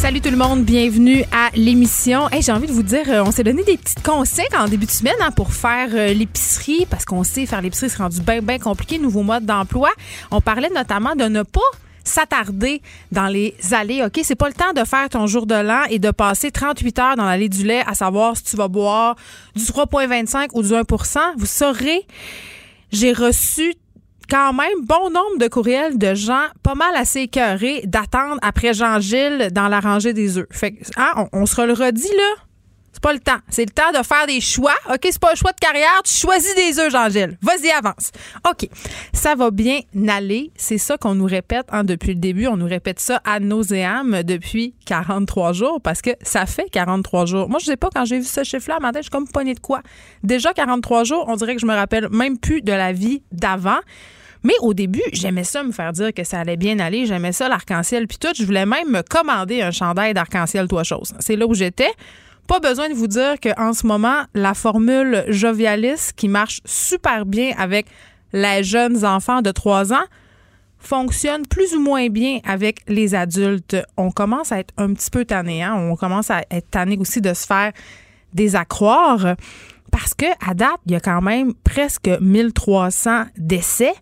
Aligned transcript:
Salut 0.00 0.22
tout 0.22 0.30
le 0.30 0.38
monde, 0.38 0.64
bienvenue 0.64 1.24
à 1.30 1.50
l'émission. 1.54 2.26
Hey, 2.30 2.40
j'ai 2.40 2.52
envie 2.52 2.66
de 2.66 2.72
vous 2.72 2.82
dire, 2.82 3.04
euh, 3.10 3.22
on 3.22 3.30
s'est 3.30 3.44
donné 3.44 3.62
des 3.64 3.76
petites 3.76 4.02
conseils 4.02 4.48
en 4.58 4.66
début 4.66 4.86
de 4.86 4.90
semaine 4.90 5.14
hein, 5.20 5.30
pour 5.30 5.52
faire 5.52 5.90
euh, 5.92 6.14
l'épicerie, 6.14 6.86
parce 6.88 7.04
qu'on 7.04 7.22
sait 7.22 7.44
faire 7.44 7.60
l'épicerie, 7.60 7.90
c'est 7.90 7.98
rendu 7.98 8.22
bien, 8.22 8.40
bien 8.40 8.58
compliqué, 8.58 8.98
nouveau 8.98 9.22
mode 9.22 9.44
d'emploi. 9.44 9.90
On 10.30 10.40
parlait 10.40 10.70
notamment 10.74 11.14
de 11.16 11.24
ne 11.24 11.42
pas 11.42 11.60
s'attarder 12.02 12.80
dans 13.12 13.26
les 13.26 13.54
allées. 13.72 14.02
OK, 14.02 14.18
c'est 14.22 14.36
pas 14.36 14.48
le 14.48 14.54
temps 14.54 14.72
de 14.74 14.84
faire 14.86 15.10
ton 15.10 15.26
jour 15.26 15.44
de 15.44 15.54
l'an 15.54 15.82
et 15.90 15.98
de 15.98 16.10
passer 16.10 16.50
38 16.50 16.98
heures 16.98 17.16
dans 17.16 17.26
l'allée 17.26 17.50
du 17.50 17.62
lait 17.62 17.84
à 17.86 17.92
savoir 17.92 18.38
si 18.38 18.44
tu 18.44 18.56
vas 18.56 18.68
boire 18.68 19.16
du 19.54 19.64
3,25 19.64 20.48
ou 20.54 20.62
du 20.62 20.70
1% 20.70 21.18
Vous 21.36 21.44
saurez, 21.44 22.06
j'ai 22.90 23.12
reçu 23.12 23.74
quand 24.30 24.52
même 24.52 24.84
bon 24.84 25.10
nombre 25.10 25.38
de 25.38 25.48
courriels 25.48 25.98
de 25.98 26.14
gens 26.14 26.46
pas 26.62 26.76
mal 26.76 26.94
assez 26.94 27.22
écœurés 27.22 27.82
d'attendre 27.84 28.38
après 28.42 28.72
Jean-Gilles 28.72 29.48
dans 29.52 29.66
la 29.66 29.80
rangée 29.80 30.12
des 30.12 30.38
œufs. 30.38 30.46
Fait 30.52 30.74
hein, 30.96 31.26
on, 31.32 31.46
se 31.46 31.60
le 31.60 31.72
redit 31.72 32.08
là. 32.16 32.42
C'est 32.92 33.02
pas 33.02 33.12
le 33.12 33.18
temps. 33.18 33.38
C'est 33.48 33.64
le 33.64 33.70
temps 33.70 33.90
de 33.98 34.04
faire 34.04 34.26
des 34.26 34.40
choix. 34.40 34.74
OK, 34.88 35.00
c'est 35.02 35.18
pas 35.18 35.32
un 35.32 35.34
choix 35.34 35.52
de 35.52 35.58
carrière. 35.58 36.00
Tu 36.04 36.12
choisis 36.12 36.54
des 36.54 36.78
œufs, 36.78 36.92
Jean-Gilles. 36.92 37.38
Vas-y, 37.40 37.70
avance. 37.70 38.12
OK. 38.48 38.68
Ça 39.12 39.34
va 39.34 39.50
bien 39.50 39.80
aller. 40.08 40.52
C'est 40.56 40.78
ça 40.78 40.96
qu'on 40.96 41.14
nous 41.14 41.24
répète 41.24 41.66
hein, 41.70 41.82
depuis 41.82 42.14
le 42.14 42.20
début. 42.20 42.46
On 42.46 42.56
nous 42.56 42.66
répète 42.66 43.00
ça 43.00 43.20
à 43.24 43.40
nauséam 43.40 44.22
depuis 44.22 44.74
43 44.86 45.52
jours 45.54 45.80
parce 45.80 46.02
que 46.02 46.10
ça 46.22 46.46
fait 46.46 46.68
43 46.70 47.26
jours. 47.26 47.48
Moi, 47.48 47.58
je 47.58 47.66
sais 47.66 47.76
pas, 47.76 47.88
quand 47.92 48.04
j'ai 48.04 48.18
vu 48.18 48.24
ce 48.24 48.44
chiffre-là, 48.44 48.78
je 48.96 49.02
suis 49.02 49.10
comme 49.10 49.26
poignée 49.26 49.54
de 49.54 49.60
quoi. 49.60 49.82
Déjà 50.22 50.52
43 50.52 51.04
jours, 51.04 51.24
on 51.28 51.36
dirait 51.36 51.54
que 51.54 51.60
je 51.60 51.66
me 51.66 51.74
rappelle 51.74 52.08
même 52.10 52.38
plus 52.38 52.60
de 52.60 52.72
la 52.72 52.92
vie 52.92 53.22
d'avant. 53.32 53.78
Mais 54.42 54.54
au 54.62 54.72
début, 54.74 55.02
j'aimais 55.12 55.44
ça 55.44 55.62
me 55.62 55.72
faire 55.72 55.92
dire 55.92 56.14
que 56.14 56.24
ça 56.24 56.40
allait 56.40 56.56
bien 56.56 56.78
aller. 56.78 57.06
J'aimais 57.06 57.32
ça 57.32 57.48
l'arc-en-ciel 57.48 58.06
puis 58.06 58.18
tout. 58.18 58.28
Je 58.34 58.44
voulais 58.44 58.66
même 58.66 58.90
me 58.90 59.02
commander 59.02 59.62
un 59.62 59.70
chandail 59.70 60.14
d'arc-en-ciel, 60.14 60.66
toi 60.68 60.82
chose. 60.82 61.12
C'est 61.18 61.36
là 61.36 61.46
où 61.46 61.54
j'étais. 61.54 61.90
Pas 62.46 62.58
besoin 62.58 62.88
de 62.88 62.94
vous 62.94 63.06
dire 63.06 63.34
qu'en 63.40 63.72
ce 63.72 63.86
moment, 63.86 64.22
la 64.34 64.54
formule 64.54 65.24
Jovialis, 65.28 66.10
qui 66.16 66.28
marche 66.28 66.60
super 66.64 67.26
bien 67.26 67.52
avec 67.58 67.86
les 68.32 68.64
jeunes 68.64 69.04
enfants 69.04 69.42
de 69.42 69.50
3 69.50 69.92
ans, 69.92 70.06
fonctionne 70.78 71.46
plus 71.46 71.74
ou 71.74 71.80
moins 71.80 72.08
bien 72.08 72.40
avec 72.44 72.80
les 72.88 73.14
adultes. 73.14 73.76
On 73.96 74.10
commence 74.10 74.50
à 74.50 74.58
être 74.58 74.72
un 74.78 74.92
petit 74.94 75.10
peu 75.10 75.24
tanné. 75.24 75.62
Hein? 75.62 75.74
On 75.76 75.94
commence 75.94 76.30
à 76.30 76.42
être 76.50 76.70
tanné 76.70 76.96
aussi 76.98 77.20
de 77.20 77.34
se 77.34 77.46
faire 77.46 77.72
des 78.32 78.56
accroires 78.56 79.36
parce 79.92 80.14
que 80.14 80.26
à 80.44 80.54
date, 80.54 80.80
il 80.86 80.92
y 80.92 80.96
a 80.96 81.00
quand 81.00 81.20
même 81.20 81.52
presque 81.54 82.08
1300 82.20 83.24
décès 83.36 83.92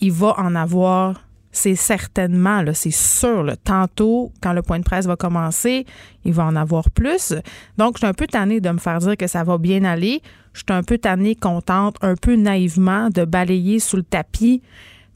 il 0.00 0.12
va 0.12 0.34
en 0.38 0.54
avoir 0.54 1.24
c'est 1.54 1.76
certainement, 1.76 2.62
là, 2.62 2.74
c'est 2.74 2.90
sûr, 2.90 3.46
tantôt, 3.62 4.32
quand 4.42 4.52
le 4.52 4.60
point 4.60 4.80
de 4.80 4.84
presse 4.84 5.06
va 5.06 5.14
commencer, 5.14 5.86
il 6.24 6.32
va 6.32 6.44
en 6.44 6.56
avoir 6.56 6.90
plus. 6.90 7.32
Donc, 7.78 7.94
je 7.94 7.98
suis 7.98 8.06
un 8.08 8.12
peu 8.12 8.26
tannée 8.26 8.60
de 8.60 8.70
me 8.70 8.78
faire 8.78 8.98
dire 8.98 9.16
que 9.16 9.28
ça 9.28 9.44
va 9.44 9.56
bien 9.56 9.84
aller. 9.84 10.20
Je 10.52 10.62
suis 10.66 10.76
un 10.76 10.82
peu 10.82 10.98
tannée, 10.98 11.36
contente, 11.36 11.96
un 12.02 12.16
peu 12.16 12.34
naïvement 12.34 13.08
de 13.08 13.24
balayer 13.24 13.78
sous 13.78 13.96
le 13.96 14.02
tapis 14.02 14.62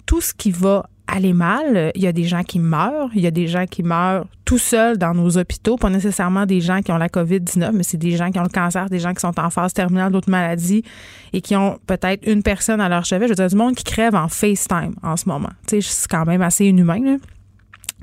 tout 0.06 0.20
ce 0.20 0.32
qui 0.32 0.52
va 0.52 0.88
aller 1.08 1.32
mal. 1.32 1.90
Il 1.94 2.02
y 2.02 2.06
a 2.06 2.12
des 2.12 2.24
gens 2.24 2.44
qui 2.44 2.60
meurent. 2.60 3.10
Il 3.14 3.22
y 3.22 3.26
a 3.26 3.30
des 3.30 3.48
gens 3.48 3.66
qui 3.66 3.82
meurent 3.82 4.26
tout 4.44 4.58
seuls 4.58 4.98
dans 4.98 5.14
nos 5.14 5.36
hôpitaux. 5.38 5.76
Pas 5.76 5.90
nécessairement 5.90 6.46
des 6.46 6.60
gens 6.60 6.82
qui 6.82 6.92
ont 6.92 6.98
la 6.98 7.08
COVID-19, 7.08 7.72
mais 7.72 7.82
c'est 7.82 7.96
des 7.96 8.16
gens 8.16 8.30
qui 8.30 8.38
ont 8.38 8.44
le 8.44 8.48
cancer, 8.48 8.88
des 8.88 9.00
gens 9.00 9.12
qui 9.14 9.20
sont 9.20 9.38
en 9.40 9.50
phase 9.50 9.72
terminale 9.72 10.12
d'autres 10.12 10.30
maladies 10.30 10.84
et 11.32 11.40
qui 11.40 11.56
ont 11.56 11.78
peut-être 11.86 12.26
une 12.26 12.42
personne 12.42 12.80
à 12.80 12.88
leur 12.88 13.04
chevet. 13.04 13.26
Je 13.26 13.30
veux 13.30 13.36
dire, 13.36 13.48
du 13.48 13.56
monde 13.56 13.74
qui 13.74 13.84
crève 13.84 14.14
en 14.14 14.28
FaceTime 14.28 14.94
en 15.02 15.16
ce 15.16 15.28
moment. 15.28 15.50
Tu 15.66 15.80
sais, 15.80 15.88
c'est 15.90 16.08
quand 16.08 16.26
même 16.26 16.42
assez 16.42 16.66
inhumain. 16.66 17.00
Là. 17.00 17.16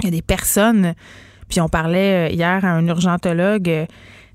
Il 0.02 0.06
y 0.06 0.08
a 0.08 0.12
des 0.12 0.22
personnes, 0.22 0.94
puis 1.48 1.62
on 1.62 1.70
parlait 1.70 2.30
euh, 2.30 2.34
hier 2.34 2.66
à 2.66 2.70
un 2.70 2.86
urgentologue 2.88 3.88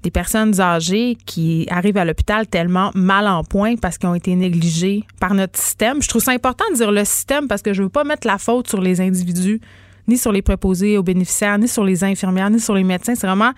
des 0.02 0.10
personnes 0.10 0.60
âgées 0.60 1.16
qui 1.26 1.66
arrivent 1.70 1.96
à 1.96 2.04
l'hôpital 2.04 2.46
tellement 2.46 2.90
mal 2.94 3.26
en 3.26 3.44
point 3.44 3.76
parce 3.76 3.98
qu'ils 3.98 4.08
ont 4.08 4.14
été 4.14 4.34
négligés 4.34 5.04
par 5.20 5.34
notre 5.34 5.58
système. 5.58 6.02
Je 6.02 6.08
trouve 6.08 6.22
ça 6.22 6.32
important 6.32 6.64
de 6.70 6.76
dire 6.76 6.90
le 6.90 7.04
système 7.04 7.48
parce 7.48 7.62
que 7.62 7.72
je 7.72 7.82
veux 7.82 7.88
pas 7.88 8.04
mettre 8.04 8.26
la 8.26 8.38
faute 8.38 8.68
sur 8.68 8.80
les 8.80 9.00
individus, 9.00 9.60
ni 10.08 10.16
sur 10.16 10.32
les 10.32 10.42
préposés 10.42 10.96
aux 10.96 11.02
bénéficiaires, 11.02 11.58
ni 11.58 11.68
sur 11.68 11.84
les 11.84 12.02
infirmières, 12.04 12.50
ni 12.50 12.60
sur 12.60 12.74
les 12.74 12.84
médecins. 12.84 13.14
C'est 13.14 13.26
vraiment 13.26 13.52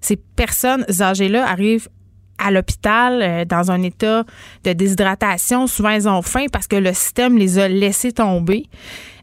ces 0.00 0.16
personnes 0.16 0.84
âgées-là 1.00 1.48
arrivent 1.48 1.88
à 2.42 2.50
l'hôpital 2.50 3.20
euh, 3.22 3.44
dans 3.44 3.70
un 3.70 3.82
état 3.82 4.24
de 4.64 4.72
déshydratation. 4.72 5.66
Souvent, 5.66 5.90
elles 5.90 6.08
ont 6.08 6.22
faim 6.22 6.46
parce 6.52 6.66
que 6.66 6.76
le 6.76 6.92
système 6.92 7.38
les 7.38 7.58
a 7.58 7.68
laissés 7.68 8.12
tomber. 8.12 8.66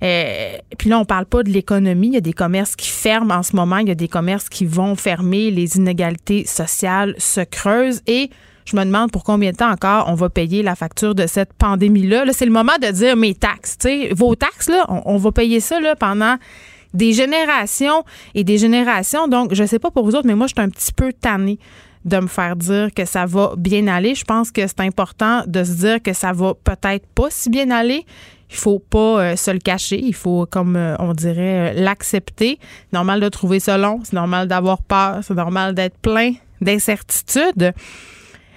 Euh, 0.03 0.57
puis 0.78 0.90
là, 0.90 1.00
on 1.00 1.06
parle 1.06 1.25
pas 1.25 1.44
de 1.44 1.50
l'économie. 1.50 2.07
Il 2.07 2.13
y 2.13 2.18
a 2.18 2.22
des 2.22 2.34
commerces 2.34 2.75
qui 2.75 2.90
ferment 2.90 3.35
en 3.35 3.44
ce 3.44 3.56
moment. 3.56 3.78
Il 3.78 3.90
y 3.90 3.91
a 3.91 3.96
des 3.96 4.07
commerces 4.07 4.50
qui 4.50 4.66
vont 4.66 4.96
fermer. 4.96 5.52
Les 5.52 5.78
inégalités 5.78 6.46
sociales 6.46 7.16
se 7.18 7.41
creusent. 7.41 8.02
Et 8.07 8.30
je 8.66 8.75
me 8.75 8.84
demande 8.85 9.12
pour 9.12 9.24
combien 9.24 9.51
de 9.51 9.57
temps 9.57 9.72
encore 9.72 10.06
on 10.07 10.13
va 10.13 10.30
payer 10.30 10.63
la 10.63 10.75
facture 10.75 11.16
de 11.16 11.28
cette 11.28 11.53
pandémie-là. 11.53 12.25
Là, 12.25 12.34
c'est 12.34 12.46
le 12.46 12.51
moment 12.51 12.78
de 12.81 12.88
dire 12.91 13.16
mes 13.16 13.34
taxes. 13.34 13.78
sais, 13.81 14.09
vos 14.16 14.36
taxes, 14.36 14.69
là, 14.69 14.86
on, 15.06 15.18
va 15.18 15.31
payer 15.31 15.59
ça 15.59 15.80
là, 15.80 15.96
pendant 15.96 16.38
des 16.94 17.13
générations 17.13 18.03
et 18.36 18.44
des 18.44 18.57
générations. 18.57 19.28
Donc, 19.28 19.53
je 19.53 19.63
sais 19.66 19.80
pas 19.80 19.91
pour 19.91 20.06
vous 20.06 20.16
autres, 20.16 20.28
mais 20.28 20.36
moi, 20.36 20.47
je 20.47 20.53
suis 20.53 20.63
un 20.63 20.69
petit 20.69 20.94
peu 20.94 21.12
tannée 21.13 21.59
de 22.09 22.19
me 22.19 22.27
faire 22.27 22.55
dire 22.55 22.89
que 22.93 23.05
ça 23.05 23.25
va 23.25 23.53
bien 23.57 23.87
aller. 23.87 24.15
Je 24.15 24.25
pense 24.25 24.51
que 24.51 24.67
c'est 24.67 24.81
important 24.81 25.43
de 25.47 25.63
se 25.63 25.71
dire 25.73 26.01
que 26.01 26.13
ça 26.13 26.33
va 26.33 26.53
peut-être 26.53 27.07
pas 27.07 27.27
si 27.29 27.49
bien 27.49 27.69
aller. 27.71 28.05
Il 28.49 28.55
faut 28.55 28.79
pas 28.79 29.21
euh, 29.21 29.35
se 29.35 29.51
le 29.51 29.59
cacher. 29.59 30.01
Il 30.03 30.15
faut, 30.15 30.47
comme 30.49 30.75
euh, 30.75 30.95
on 30.99 31.13
dirait, 31.13 31.71
euh, 31.71 31.73
l'accepter. 31.73 32.57
C'est 32.61 32.93
normal 32.93 33.19
de 33.19 33.29
trouver 33.29 33.59
ça 33.59 33.77
long. 33.77 33.99
C'est 34.03 34.13
normal 34.13 34.47
d'avoir 34.47 34.81
peur. 34.81 35.19
C'est 35.21 35.35
normal 35.35 35.75
d'être 35.75 35.97
plein 35.99 36.33
d'incertitudes. 36.59 37.73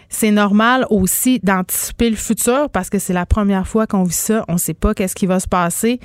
C'est 0.08 0.30
normal 0.30 0.86
aussi 0.90 1.40
d'anticiper 1.42 2.10
le 2.10 2.16
futur 2.16 2.68
parce 2.70 2.90
que 2.90 2.98
c'est 2.98 3.12
la 3.12 3.26
première 3.26 3.66
fois 3.66 3.86
qu'on 3.86 4.04
vit 4.04 4.12
ça. 4.12 4.44
On 4.48 4.54
ne 4.54 4.58
sait 4.58 4.74
pas 4.74 4.94
qu'est-ce 4.94 5.14
qui 5.14 5.26
va 5.26 5.40
se 5.40 5.48
passer. 5.48 6.00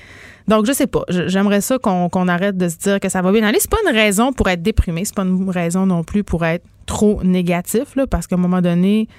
Donc, 0.47 0.65
je 0.65 0.71
sais 0.71 0.87
pas. 0.87 1.03
J'aimerais 1.09 1.61
ça 1.61 1.77
qu'on 1.77 2.27
arrête 2.27 2.57
de 2.57 2.69
se 2.69 2.77
dire 2.77 2.99
que 2.99 3.09
ça 3.09 3.21
va 3.21 3.31
bien 3.31 3.43
aller. 3.43 3.59
C'est 3.59 3.69
pas 3.69 3.77
une 3.85 3.95
raison 3.95 4.31
pour 4.31 4.47
être 4.47 4.61
déprimé. 4.61 5.03
C'est 5.03 5.15
pas 5.15 5.23
une 5.23 5.49
raison 5.49 5.85
non 5.85 6.03
plus 6.03 6.23
pour 6.23 6.45
être 6.45 6.65
trop 6.85 7.21
négatif, 7.23 7.95
là, 7.95 8.07
parce 8.07 8.27
qu'à 8.27 8.35
un 8.35 8.39
moment 8.39 8.61
donné, 8.61 9.09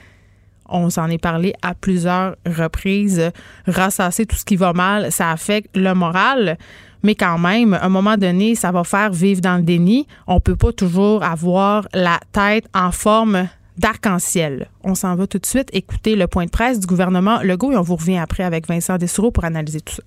on 0.69 0.89
s'en 0.91 1.09
est 1.09 1.19
parlé 1.19 1.53
à 1.61 1.75
plusieurs 1.75 2.37
reprises. 2.47 3.31
Rassasser 3.67 4.25
tout 4.27 4.37
ce 4.37 4.45
qui 4.45 4.57
va 4.57 4.73
mal, 4.73 5.13
ça 5.13 5.31
affecte 5.31 5.77
le 5.77 5.93
moral. 5.95 6.57
Mais 7.03 7.15
quand 7.15 7.39
même, 7.39 7.75
à 7.75 7.85
un 7.85 7.89
moment 7.91 8.17
donné, 8.17 8.55
ça 8.55 8.73
va 8.73 8.83
faire 8.85 9.13
vivre 9.13 9.41
dans 9.41 9.57
le 9.57 9.63
déni. 9.63 10.07
On 10.27 10.41
peut 10.41 10.57
pas 10.57 10.73
toujours 10.73 11.23
avoir 11.23 11.87
la 11.95 12.19
tête 12.33 12.67
en 12.75 12.91
forme 12.91 13.49
d'arc-en-ciel. 13.77 14.69
On 14.83 14.95
s'en 14.95 15.15
va 15.15 15.27
tout 15.27 15.39
de 15.39 15.47
suite 15.47 15.69
écouter 15.73 16.17
le 16.17 16.27
point 16.27 16.47
de 16.47 16.51
presse 16.51 16.81
du 16.81 16.87
gouvernement 16.87 17.41
Legault 17.43 17.73
et 17.73 17.77
on 17.77 17.83
vous 17.83 17.97
revient 17.97 18.19
après 18.19 18.43
avec 18.43 18.67
Vincent 18.67 18.97
Dessoureau 18.97 19.31
pour 19.31 19.45
analyser 19.45 19.81
tout 19.81 19.95
ça. 19.95 20.03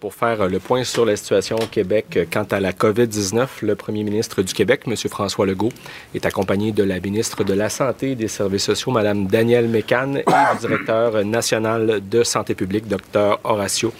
Pour 0.00 0.14
faire 0.14 0.40
euh, 0.40 0.48
le 0.48 0.60
point 0.60 0.84
sur 0.84 1.04
la 1.04 1.16
situation 1.16 1.56
au 1.56 1.66
Québec 1.66 2.16
euh, 2.16 2.24
quant 2.30 2.44
à 2.44 2.60
la 2.60 2.72
COVID-19. 2.72 3.46
Le 3.62 3.74
premier 3.74 4.04
ministre 4.04 4.40
du 4.40 4.54
Québec, 4.54 4.82
M. 4.86 4.94
François 4.96 5.46
Legault, 5.46 5.72
est 6.14 6.24
accompagné 6.24 6.70
de 6.72 6.84
la 6.84 7.00
ministre 7.00 7.42
de 7.44 7.52
la 7.52 7.68
Santé 7.68 8.12
et 8.12 8.14
des 8.14 8.28
Services 8.28 8.62
sociaux, 8.62 8.92
Mme 8.92 9.26
Danielle 9.26 9.68
Mécan, 9.68 10.14
et 10.14 10.24
du 10.24 10.60
directeur 10.60 11.24
national 11.24 12.00
de 12.08 12.22
santé 12.22 12.54
publique, 12.54 12.86
Dr. 12.86 13.40
Horacio 13.42 13.92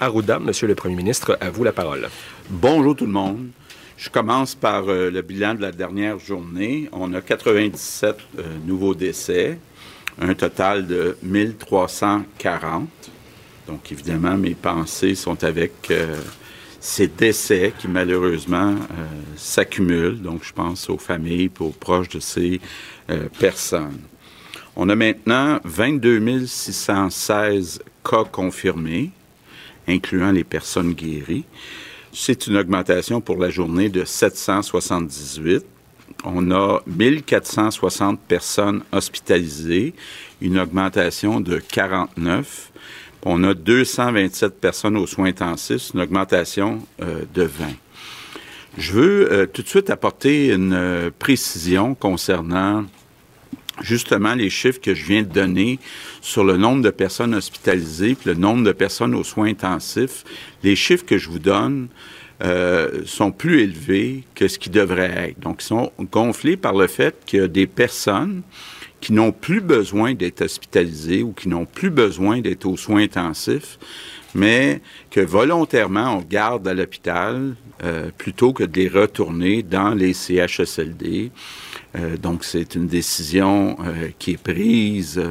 Arruda. 0.00 0.38
Monsieur 0.38 0.68
le 0.68 0.76
premier 0.76 0.94
ministre, 0.94 1.36
à 1.40 1.50
vous 1.50 1.64
la 1.64 1.72
parole. 1.72 2.08
Bonjour 2.48 2.94
tout 2.94 3.06
le 3.06 3.12
monde. 3.12 3.48
Je 3.98 4.08
commence 4.08 4.54
par 4.54 4.84
le 4.86 5.22
bilan 5.22 5.54
de 5.54 5.62
la 5.62 5.72
dernière 5.72 6.18
journée. 6.18 6.88
On 6.92 7.12
a 7.14 7.20
97 7.20 8.16
nouveaux 8.64 8.94
décès, 8.94 9.58
un 10.20 10.34
total 10.34 10.86
de 10.86 11.16
1340. 11.22 12.88
Donc, 13.66 13.90
évidemment, 13.90 14.36
mes 14.36 14.54
pensées 14.54 15.14
sont 15.14 15.42
avec 15.42 15.90
ces 16.86 17.08
décès 17.08 17.72
qui 17.76 17.88
malheureusement 17.88 18.70
euh, 18.70 19.06
s'accumulent. 19.36 20.22
Donc, 20.22 20.44
je 20.44 20.52
pense 20.52 20.88
aux 20.88 20.98
familles, 20.98 21.50
aux 21.58 21.70
proches 21.70 22.08
de 22.10 22.20
ces 22.20 22.60
euh, 23.10 23.28
personnes. 23.40 23.98
On 24.76 24.88
a 24.88 24.94
maintenant 24.94 25.58
22 25.64 26.46
616 26.46 27.82
cas 28.04 28.24
confirmés, 28.24 29.10
incluant 29.88 30.30
les 30.30 30.44
personnes 30.44 30.92
guéries. 30.92 31.44
C'est 32.12 32.46
une 32.46 32.56
augmentation 32.56 33.20
pour 33.20 33.38
la 33.38 33.50
journée 33.50 33.88
de 33.88 34.04
778. 34.04 35.64
On 36.24 36.50
a 36.52 36.82
1460 36.86 38.20
personnes 38.20 38.82
hospitalisées, 38.92 39.92
une 40.40 40.58
augmentation 40.58 41.40
de 41.40 41.58
49. 41.58 42.70
On 43.28 43.42
a 43.42 43.54
227 43.54 44.60
personnes 44.60 44.96
aux 44.96 45.08
soins 45.08 45.26
intensifs, 45.26 45.90
une 45.94 46.00
augmentation 46.00 46.86
euh, 47.02 47.24
de 47.34 47.42
20. 47.42 47.64
Je 48.78 48.92
veux 48.92 49.32
euh, 49.32 49.46
tout 49.46 49.62
de 49.62 49.66
suite 49.66 49.90
apporter 49.90 50.52
une 50.52 50.72
euh, 50.72 51.10
précision 51.18 51.96
concernant 51.96 52.84
justement 53.82 54.36
les 54.36 54.48
chiffres 54.48 54.80
que 54.80 54.94
je 54.94 55.04
viens 55.04 55.22
de 55.22 55.28
donner 55.28 55.80
sur 56.20 56.44
le 56.44 56.56
nombre 56.56 56.82
de 56.82 56.90
personnes 56.90 57.34
hospitalisées 57.34 58.14
puis 58.14 58.30
le 58.30 58.36
nombre 58.36 58.62
de 58.62 58.70
personnes 58.70 59.12
aux 59.12 59.24
soins 59.24 59.48
intensifs. 59.48 60.22
Les 60.62 60.76
chiffres 60.76 61.04
que 61.04 61.18
je 61.18 61.28
vous 61.28 61.40
donne 61.40 61.88
sont 63.06 63.32
plus 63.32 63.62
élevés 63.62 64.22
que 64.34 64.46
ce 64.46 64.58
qui 64.58 64.70
devrait 64.70 65.30
être. 65.30 65.40
Donc, 65.40 65.62
ils 65.62 65.66
sont 65.66 65.90
gonflés 66.12 66.56
par 66.56 66.74
le 66.74 66.86
fait 66.86 67.16
qu'il 67.24 67.40
y 67.40 67.42
a 67.42 67.48
des 67.48 67.66
personnes 67.66 68.42
qui 69.06 69.12
n'ont 69.12 69.30
plus 69.30 69.60
besoin 69.60 70.14
d'être 70.14 70.42
hospitalisés 70.42 71.22
ou 71.22 71.32
qui 71.32 71.48
n'ont 71.48 71.64
plus 71.64 71.90
besoin 71.90 72.40
d'être 72.40 72.66
aux 72.66 72.76
soins 72.76 73.02
intensifs, 73.02 73.78
mais 74.34 74.80
que 75.12 75.20
volontairement 75.20 76.18
on 76.18 76.22
garde 76.22 76.66
à 76.66 76.74
l'hôpital 76.74 77.54
euh, 77.84 78.10
plutôt 78.18 78.52
que 78.52 78.64
de 78.64 78.80
les 78.80 78.88
retourner 78.88 79.62
dans 79.62 79.94
les 79.94 80.12
CHSLD. 80.12 81.30
Euh, 81.94 82.16
donc 82.16 82.42
c'est 82.42 82.74
une 82.74 82.88
décision 82.88 83.76
euh, 83.84 84.08
qui 84.18 84.32
est 84.32 84.42
prise 84.42 85.22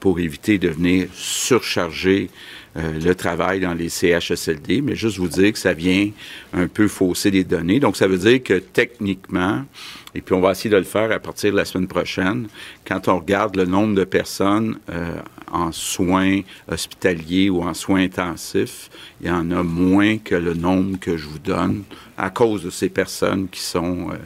pour 0.00 0.18
éviter 0.18 0.56
de 0.56 0.70
venir 0.70 1.08
surcharger 1.12 2.30
le 2.76 3.12
travail 3.14 3.60
dans 3.60 3.74
les 3.74 3.90
CHSLD, 3.90 4.80
mais 4.80 4.94
juste 4.94 5.18
vous 5.18 5.28
dire 5.28 5.52
que 5.52 5.58
ça 5.58 5.74
vient 5.74 6.08
un 6.54 6.68
peu 6.68 6.86
fausser 6.88 7.30
les 7.30 7.44
données. 7.44 7.80
Donc 7.80 7.96
ça 7.96 8.06
veut 8.06 8.16
dire 8.16 8.42
que 8.42 8.54
techniquement, 8.54 9.64
et 10.14 10.20
puis 10.20 10.34
on 10.34 10.40
va 10.40 10.52
essayer 10.52 10.70
de 10.70 10.76
le 10.76 10.84
faire 10.84 11.12
à 11.12 11.18
partir 11.18 11.52
de 11.52 11.56
la 11.56 11.64
semaine 11.64 11.86
prochaine. 11.86 12.48
Quand 12.86 13.08
on 13.08 13.18
regarde 13.18 13.56
le 13.56 13.64
nombre 13.64 13.94
de 13.94 14.04
personnes 14.04 14.78
euh, 14.90 15.20
en 15.50 15.72
soins 15.72 16.40
hospitaliers 16.70 17.50
ou 17.50 17.62
en 17.62 17.74
soins 17.74 18.02
intensifs, 18.02 18.90
il 19.20 19.28
y 19.28 19.30
en 19.30 19.50
a 19.50 19.62
moins 19.62 20.18
que 20.18 20.34
le 20.34 20.54
nombre 20.54 20.98
que 20.98 21.16
je 21.16 21.26
vous 21.26 21.38
donne 21.38 21.84
à 22.16 22.30
cause 22.30 22.64
de 22.64 22.70
ces 22.70 22.88
personnes 22.88 23.48
qui 23.48 23.60
sont 23.60 24.10
euh, 24.10 24.16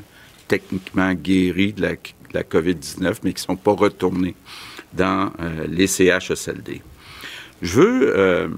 techniquement 0.48 1.12
guéries 1.12 1.72
de 1.72 1.82
la, 1.82 1.92
la 2.32 2.42
COVID-19, 2.42 3.16
mais 3.22 3.32
qui 3.32 3.42
ne 3.42 3.46
sont 3.46 3.56
pas 3.56 3.72
retournées 3.72 4.34
dans 4.92 5.32
euh, 5.40 5.66
les 5.69 5.86
CHSLD. 5.86 6.81
Je 7.62 7.81
veux 7.81 8.50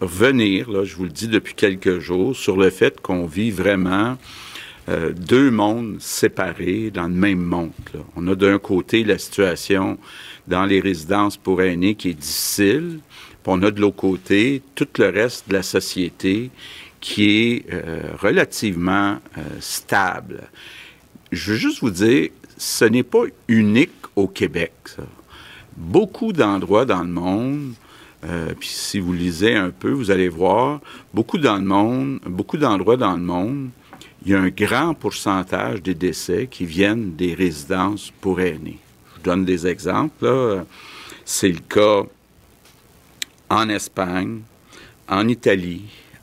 revenir, 0.00 0.70
là, 0.70 0.84
je 0.84 0.96
vous 0.96 1.04
le 1.04 1.10
dis 1.10 1.28
depuis 1.28 1.54
quelques 1.54 1.98
jours, 1.98 2.36
sur 2.36 2.56
le 2.56 2.70
fait 2.70 3.00
qu'on 3.00 3.26
vit 3.26 3.50
vraiment 3.50 4.18
euh, 4.88 5.12
deux 5.12 5.52
mondes 5.52 5.98
séparés 6.00 6.90
dans 6.90 7.06
le 7.06 7.14
même 7.14 7.40
monde. 7.40 7.70
On 8.16 8.26
a 8.26 8.34
d'un 8.34 8.58
côté 8.58 9.04
la 9.04 9.16
situation 9.16 9.96
dans 10.48 10.64
les 10.64 10.80
résidences 10.80 11.36
pour 11.36 11.62
aînés 11.62 11.94
qui 11.94 12.10
est 12.10 12.14
difficile, 12.14 12.98
puis 13.44 13.46
on 13.46 13.62
a 13.62 13.70
de 13.70 13.80
l'autre 13.80 13.96
côté 13.96 14.60
tout 14.74 14.88
le 14.98 15.08
reste 15.08 15.48
de 15.48 15.52
la 15.52 15.62
société 15.62 16.50
qui 17.00 17.30
est 17.30 17.72
euh, 17.72 18.10
relativement 18.18 19.18
euh, 19.38 19.42
stable. 19.60 20.42
Je 21.30 21.52
veux 21.52 21.58
juste 21.58 21.80
vous 21.80 21.90
dire, 21.90 22.30
ce 22.56 22.84
n'est 22.84 23.04
pas 23.04 23.22
unique 23.46 23.90
au 24.16 24.26
Québec. 24.26 24.72
Beaucoup 25.76 26.32
d'endroits 26.32 26.84
dans 26.84 27.02
le 27.02 27.08
monde, 27.08 27.72
puis 28.60 28.68
si 28.68 29.00
vous 29.00 29.12
lisez 29.12 29.56
un 29.56 29.70
peu, 29.70 29.90
vous 29.90 30.10
allez 30.10 30.28
voir, 30.28 30.80
beaucoup 31.14 31.38
dans 31.38 31.56
le 31.56 31.64
monde, 31.64 32.20
beaucoup 32.26 32.58
d'endroits 32.58 32.98
dans 32.98 33.16
le 33.16 33.22
monde, 33.22 33.70
il 34.24 34.30
y 34.30 34.34
a 34.34 34.40
un 34.40 34.50
grand 34.50 34.94
pourcentage 34.94 35.82
des 35.82 35.94
décès 35.94 36.46
qui 36.50 36.64
viennent 36.64 37.14
des 37.16 37.34
résidences 37.34 38.12
pour 38.20 38.40
aînés. 38.40 38.78
Je 39.16 39.22
donne 39.22 39.44
des 39.44 39.66
exemples. 39.66 40.64
C'est 41.24 41.48
le 41.48 41.58
cas 41.58 42.04
en 43.50 43.68
Espagne, 43.68 44.40
en 45.08 45.26
Italie, 45.26 45.82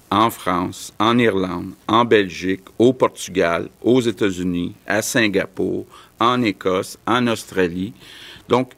en 0.09 0.29
France, 0.29 0.93
en 0.97 1.17
Irlande, 1.17 1.71
en 1.87 2.05
Belgique, 2.05 2.63
au 2.77 2.93
Portugal, 2.93 3.69
aux 3.81 4.01
États-Unis, 4.01 4.73
à 4.87 5.01
Singapour, 5.01 5.85
en 6.19 6.41
Écosse, 6.41 6.97
en 7.05 7.27
Australie. 7.27 7.93
Donc, 8.47 8.71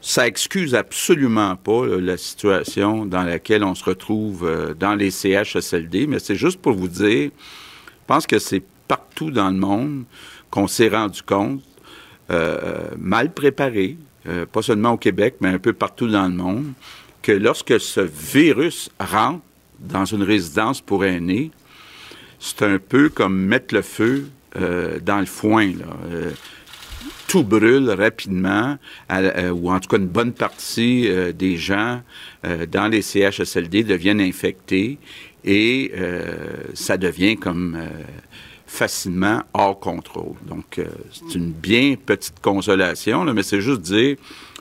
ça 0.00 0.26
excuse 0.26 0.74
absolument 0.74 1.56
pas 1.56 1.86
la 1.86 2.16
situation 2.16 3.06
dans 3.06 3.22
laquelle 3.22 3.64
on 3.64 3.74
se 3.74 3.84
retrouve 3.84 4.46
euh, 4.46 4.74
dans 4.74 4.94
les 4.94 5.10
CHSLD, 5.10 6.06
mais 6.06 6.18
c'est 6.18 6.36
juste 6.36 6.60
pour 6.60 6.72
vous 6.72 6.88
dire 6.88 7.30
pense 8.08 8.26
que 8.26 8.40
c'est 8.40 8.62
partout 8.88 9.30
dans 9.30 9.50
le 9.50 9.58
monde 9.58 10.04
qu'on 10.50 10.66
s'est 10.66 10.88
rendu 10.88 11.22
compte, 11.22 11.62
euh, 12.30 12.88
mal 12.98 13.32
préparé, 13.32 13.96
euh, 14.26 14.46
pas 14.46 14.62
seulement 14.62 14.92
au 14.92 14.96
Québec, 14.96 15.36
mais 15.40 15.50
un 15.50 15.58
peu 15.58 15.74
partout 15.74 16.08
dans 16.08 16.26
le 16.26 16.34
monde, 16.34 16.72
que 17.22 17.32
lorsque 17.32 17.78
ce 17.78 18.00
virus 18.00 18.90
rentre 18.98 19.42
dans 19.78 20.06
une 20.06 20.22
résidence 20.22 20.80
pour 20.80 21.04
aînés, 21.04 21.50
c'est 22.40 22.62
un 22.62 22.78
peu 22.78 23.10
comme 23.10 23.38
mettre 23.38 23.74
le 23.74 23.82
feu 23.82 24.28
euh, 24.56 24.98
dans 25.00 25.20
le 25.20 25.26
foin. 25.26 25.72
tout 27.28 27.44
brûle 27.44 27.90
rapidement, 27.90 28.78
ou 29.10 29.70
en 29.70 29.80
tout 29.80 29.88
cas 29.88 29.98
une 29.98 30.06
bonne 30.06 30.32
partie 30.32 31.10
des 31.34 31.58
gens 31.58 32.00
dans 32.42 32.88
les 32.88 33.02
CHSLD 33.02 33.84
deviennent 33.84 34.22
infectés 34.22 34.98
et 35.44 35.92
euh, 35.96 36.32
ça 36.74 36.96
devient 36.96 37.36
comme 37.36 37.76
euh, 37.76 37.86
facilement 38.66 39.42
hors 39.54 39.78
contrôle. 39.78 40.34
Donc, 40.46 40.78
euh, 40.78 40.86
c'est 41.12 41.36
une 41.36 41.52
bien 41.52 41.94
petite 42.04 42.40
consolation, 42.40 43.24
mais 43.24 43.42
c'est 43.42 43.60
juste 43.60 43.82
dire, 43.82 44.16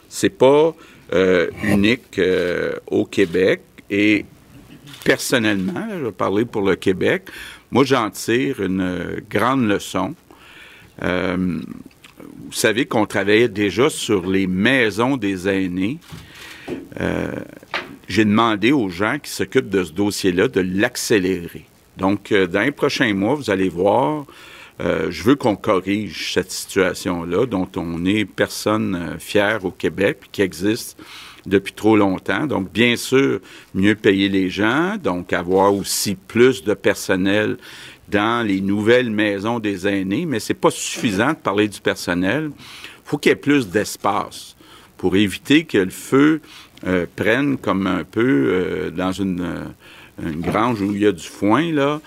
c'est 0.10 0.30
pas 0.30 0.74
unique 1.64 2.19
au 2.88 3.06
Québec 3.06 3.62
et 3.90 4.26
personnellement, 5.06 5.88
je 5.98 6.06
vais 6.06 6.12
parler 6.12 6.44
pour 6.44 6.64
le 6.64 6.76
Québec, 6.76 7.30
moi 7.72 7.86
j'en 7.86 8.10
tire 8.10 8.62
une 8.62 9.22
grande 9.30 9.66
leçon. 9.69 10.16
vous 11.02 11.62
savez 12.52 12.86
qu'on 12.86 13.06
travaillait 13.06 13.48
déjà 13.48 13.90
sur 13.90 14.30
les 14.30 14.48
maisons 14.48 15.16
des 15.16 15.48
aînés 15.48 15.98
j'ai 18.07 18.26
demandé 18.26 18.71
aux 18.71 18.90
gens 18.90 19.18
qui 19.21 19.30
s'occupent 19.30 19.69
de 19.69 19.83
ce 19.83 19.92
dossier-là 19.92 20.47
de 20.47 20.61
l'accélérer. 20.61 21.66
Donc, 21.97 22.31
euh, 22.31 22.47
dans 22.47 22.61
les 22.61 22.71
prochains 22.71 23.14
mois, 23.14 23.35
vous 23.35 23.49
allez 23.49 23.69
voir, 23.69 24.26
euh, 24.80 25.07
je 25.09 25.23
veux 25.23 25.35
qu'on 25.35 25.56
corrige 25.56 26.33
cette 26.33 26.52
situation-là 26.52 27.45
dont 27.47 27.68
on 27.76 28.06
est 28.06 28.26
personne 28.26 28.95
euh, 28.95 29.18
fière 29.18 29.66
au 29.66 29.71
Québec, 29.71 30.19
qui 30.31 30.42
existe 30.42 30.97
depuis 31.45 31.73
trop 31.73 31.97
longtemps. 31.97 32.45
Donc, 32.45 32.71
bien 32.71 32.95
sûr, 32.95 33.40
mieux 33.73 33.95
payer 33.95 34.30
les 34.30 34.49
gens, 34.49 34.97
donc 35.02 35.33
avoir 35.33 35.73
aussi 35.73 36.16
plus 36.16 36.64
de 36.64 36.73
personnel 36.73 37.57
dans 38.09 38.45
les 38.45 38.61
nouvelles 38.61 39.09
maisons 39.09 39.59
des 39.59 39.87
aînés, 39.87 40.26
mais 40.26 40.40
c'est 40.40 40.54
pas 40.54 40.71
suffisant 40.71 41.30
de 41.30 41.37
parler 41.37 41.68
du 41.68 41.81
personnel. 41.81 42.52
Faut 43.04 43.18
qu'il 43.18 43.31
y 43.31 43.33
ait 43.33 43.35
plus 43.35 43.68
d'espace 43.69 44.56
pour 44.97 45.16
éviter 45.16 45.64
que 45.64 45.78
le 45.78 45.90
feu 45.90 46.42
euh, 46.86 47.07
prennent 47.16 47.57
comme 47.57 47.88
un 47.88 48.04
peu 48.04 48.22
euh, 48.22 48.92
dans 48.92 49.12
une, 49.12 49.42
euh, 49.42 50.30
une, 50.30 50.42
grange 50.42 50.80
où 50.80 50.94
il 50.94 51.00
y 51.00 51.07
a 51.07 51.12
du 51.12 51.28
foin, 51.28 51.72
là, 51.72 52.00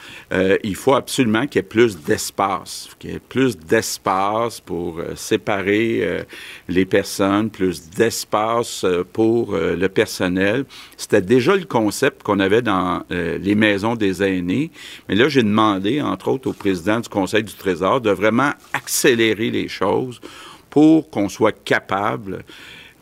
il 0.63 0.77
faut 0.77 0.95
absolument 0.95 1.49
qu'il 1.49 1.57
y 1.57 1.59
ait 1.59 1.63
plus 1.63 1.99
d'espace, 1.99 2.89
qu'il 3.01 3.11
y 3.11 3.15
ait 3.15 3.19
plus 3.21 3.59
d'espace 3.59 4.61
pour 4.61 5.01
séparer 5.17 6.25
les 6.69 6.85
personnes, 6.85 7.51
plus 7.51 7.91
d'espace 7.91 8.85
pour 9.13 9.55
le 9.55 9.87
personnel. 9.89 10.65
C'était 10.97 11.21
déjà 11.21 11.55
le 11.55 11.65
concept 11.65 12.25
qu'on 12.25 12.41
avait 12.41 12.63
dans 12.63 13.05
les 13.11 13.55
maisons 13.55 13.95
des 13.95 14.25
aînés, 14.25 14.73
mais 15.09 15.15
là, 15.15 15.29
j'ai 15.29 15.45
demandé, 15.45 16.03
entre 16.03 16.29
autres, 16.29 16.51
au 16.51 16.53
président 16.53 16.99
du 16.99 17.09
Conseil 17.09 17.45
du 17.45 17.55
Trésor 17.55 18.01
de 18.01 18.11
vraiment 18.11 18.51
accélérer 18.73 19.51
les 19.51 19.69
choses 19.69 20.21
pour 20.69 21.11
qu'on 21.11 21.29
soit 21.29 21.57
capable 21.65 22.45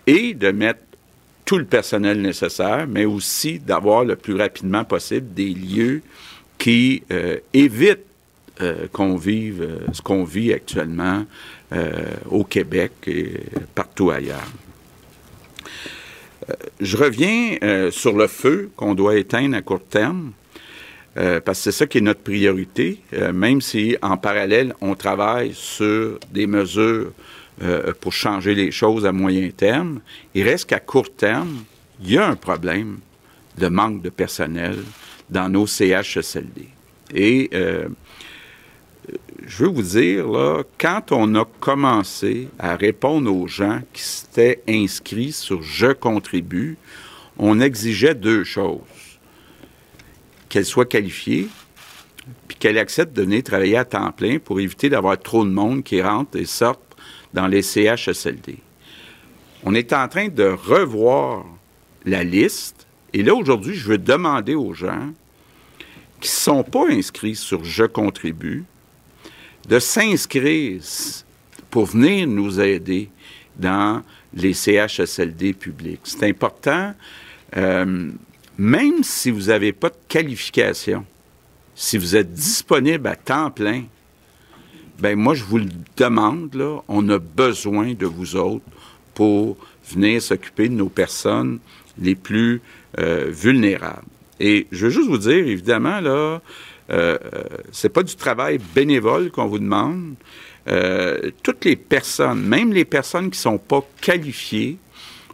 et 0.06 0.34
de 0.34 0.50
mettre 0.50 0.80
tout 1.48 1.56
le 1.56 1.64
personnel 1.64 2.20
nécessaire, 2.20 2.86
mais 2.86 3.06
aussi 3.06 3.58
d'avoir 3.58 4.04
le 4.04 4.16
plus 4.16 4.34
rapidement 4.34 4.84
possible 4.84 5.32
des 5.32 5.48
lieux 5.48 6.02
qui 6.58 7.02
euh, 7.10 7.38
évitent 7.54 8.04
qu'on 8.92 9.16
vive 9.16 9.68
ce 9.92 10.02
qu'on 10.02 10.24
vit 10.24 10.52
actuellement 10.52 11.24
au 12.28 12.42
Québec 12.42 12.90
et 13.06 13.34
partout 13.72 14.10
ailleurs. 14.10 14.50
je 16.80 16.96
reviens 16.96 17.90
sur 17.92 18.16
le 18.16 18.26
feu 18.26 18.68
qu'on 18.74 18.96
doit 18.96 19.14
éteindre 19.16 19.56
à 19.56 19.62
court 19.62 19.86
terme. 19.88 20.32
parce 21.14 21.44
que 21.44 21.54
c'est 21.54 21.70
ça 21.70 21.86
qui 21.86 21.98
est 21.98 22.00
notre 22.00 22.22
priorité, 22.22 23.00
même 23.32 23.60
si 23.60 23.96
en 24.02 24.16
parallèle, 24.16 24.74
on 24.80 24.96
travaille 24.96 25.52
sur 25.54 26.18
des 26.32 26.48
mesures 26.48 27.12
pour 28.00 28.12
changer 28.12 28.54
les 28.54 28.70
choses 28.70 29.04
à 29.04 29.12
moyen 29.12 29.50
terme. 29.50 30.00
Il 30.34 30.44
reste 30.44 30.68
qu'à 30.68 30.80
court 30.80 31.12
terme, 31.14 31.64
il 32.00 32.12
y 32.12 32.18
a 32.18 32.26
un 32.26 32.36
problème 32.36 32.98
de 33.56 33.68
manque 33.68 34.02
de 34.02 34.10
personnel 34.10 34.76
dans 35.30 35.48
nos 35.48 35.66
CHSLD. 35.66 36.68
Et 37.14 37.50
euh, 37.54 37.88
je 39.46 39.64
veux 39.64 39.70
vous 39.70 39.82
dire, 39.82 40.28
là, 40.28 40.62
quand 40.78 41.12
on 41.12 41.34
a 41.34 41.44
commencé 41.60 42.48
à 42.58 42.76
répondre 42.76 43.34
aux 43.34 43.46
gens 43.46 43.80
qui 43.92 44.02
s'étaient 44.02 44.62
inscrits 44.68 45.32
sur 45.32 45.62
Je 45.62 45.92
contribue, 45.92 46.76
on 47.38 47.60
exigeait 47.60 48.14
deux 48.14 48.44
choses. 48.44 48.80
Qu'elles 50.48 50.64
soient 50.64 50.86
qualifiées, 50.86 51.48
puis 52.46 52.56
qu'elles 52.56 52.78
acceptent 52.78 53.16
de 53.16 53.22
venir 53.22 53.42
travailler 53.42 53.76
à 53.76 53.84
temps 53.84 54.12
plein 54.12 54.38
pour 54.38 54.60
éviter 54.60 54.88
d'avoir 54.88 55.18
trop 55.18 55.44
de 55.44 55.50
monde 55.50 55.82
qui 55.82 56.00
rentre 56.02 56.36
et 56.36 56.44
sortent 56.44 56.87
dans 57.34 57.46
les 57.46 57.62
CHSLD. 57.62 58.58
On 59.64 59.74
est 59.74 59.92
en 59.92 60.08
train 60.08 60.28
de 60.28 60.44
revoir 60.44 61.44
la 62.04 62.24
liste. 62.24 62.86
Et 63.12 63.22
là, 63.22 63.34
aujourd'hui, 63.34 63.74
je 63.74 63.88
veux 63.88 63.98
demander 63.98 64.54
aux 64.54 64.72
gens 64.72 65.12
qui 66.20 66.28
ne 66.28 66.32
sont 66.32 66.62
pas 66.62 66.88
inscrits 66.90 67.36
sur 67.36 67.64
Je 67.64 67.84
contribue 67.84 68.64
de 69.68 69.78
s'inscrire 69.78 70.80
pour 71.70 71.86
venir 71.86 72.26
nous 72.26 72.60
aider 72.60 73.10
dans 73.56 74.02
les 74.32 74.54
CHSLD 74.54 75.52
publics. 75.52 76.00
C'est 76.04 76.24
important, 76.24 76.94
euh, 77.56 78.10
même 78.56 79.02
si 79.02 79.30
vous 79.30 79.46
n'avez 79.46 79.72
pas 79.72 79.90
de 79.90 79.96
qualification, 80.08 81.04
si 81.74 81.98
vous 81.98 82.16
êtes 82.16 82.32
disponible 82.32 83.06
à 83.06 83.16
temps 83.16 83.50
plein, 83.50 83.84
ben 84.98 85.18
moi, 85.18 85.34
je 85.34 85.44
vous 85.44 85.58
le 85.58 85.68
demande, 85.96 86.54
là, 86.54 86.80
on 86.88 87.08
a 87.08 87.18
besoin 87.18 87.94
de 87.94 88.06
vous 88.06 88.36
autres 88.36 88.64
pour 89.14 89.56
venir 89.88 90.20
s'occuper 90.20 90.68
de 90.68 90.74
nos 90.74 90.88
personnes 90.88 91.58
les 92.00 92.14
plus 92.14 92.60
euh, 92.98 93.26
vulnérables. 93.30 94.06
Et 94.40 94.66
je 94.70 94.86
veux 94.86 94.90
juste 94.90 95.08
vous 95.08 95.18
dire, 95.18 95.46
évidemment, 95.46 96.00
là, 96.00 96.40
euh, 96.90 97.18
euh, 97.34 97.42
c'est 97.70 97.90
pas 97.90 98.02
du 98.02 98.14
travail 98.16 98.58
bénévole 98.74 99.30
qu'on 99.30 99.46
vous 99.46 99.58
demande. 99.58 100.14
Euh, 100.68 101.30
toutes 101.42 101.64
les 101.64 101.76
personnes, 101.76 102.40
même 102.40 102.72
les 102.72 102.84
personnes 102.84 103.30
qui 103.30 103.38
sont 103.38 103.58
pas 103.58 103.84
qualifiées, 104.00 104.78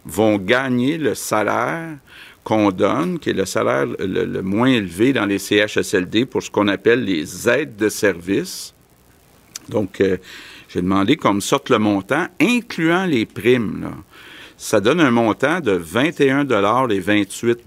vont 0.05 0.37
gagner 0.37 0.97
le 0.97 1.15
salaire 1.15 1.97
qu'on 2.43 2.71
donne, 2.71 3.19
qui 3.19 3.31
est 3.31 3.33
le 3.33 3.45
salaire 3.45 3.87
le, 3.99 4.41
moins 4.41 4.67
élevé 4.67 5.13
dans 5.13 5.25
les 5.25 5.39
CHSLD 5.39 6.25
pour 6.25 6.43
ce 6.43 6.51
qu'on 6.51 6.67
appelle 6.67 7.03
les 7.03 7.49
aides 7.49 7.75
de 7.75 7.89
service. 7.89 8.74
Donc, 9.69 10.01
j'ai 10.69 10.81
demandé 10.81 11.17
qu'on 11.17 11.39
sorte 11.39 11.69
le 11.69 11.79
montant, 11.79 12.27
incluant 12.39 13.05
les 13.05 13.25
primes. 13.25 13.89
Ça 14.57 14.79
donne 14.79 15.01
un 15.01 15.11
montant 15.11 15.59
de 15.59 15.71
21 15.71 16.45
et 16.89 16.99
28 16.99 17.59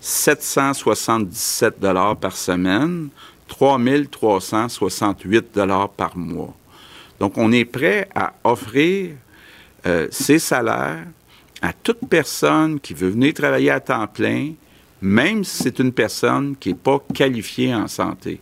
777 0.00 1.76
par 2.20 2.36
semaine, 2.36 3.08
3368 3.48 5.60
par 5.96 6.16
mois. 6.16 6.54
Donc, 7.20 7.38
on 7.38 7.52
est 7.52 7.64
prêt 7.64 8.08
à 8.14 8.34
offrir 8.44 9.12
euh, 9.86 10.08
ces 10.10 10.38
salaires 10.38 11.06
à 11.62 11.72
toute 11.72 12.00
personne 12.08 12.80
qui 12.80 12.92
veut 12.92 13.08
venir 13.08 13.32
travailler 13.32 13.70
à 13.70 13.80
temps 13.80 14.06
plein, 14.06 14.52
même 15.00 15.44
si 15.44 15.62
c'est 15.62 15.78
une 15.78 15.92
personne 15.92 16.56
qui 16.56 16.70
n'est 16.70 16.74
pas 16.74 16.98
qualifiée 17.14 17.74
en 17.74 17.88
santé. 17.88 18.40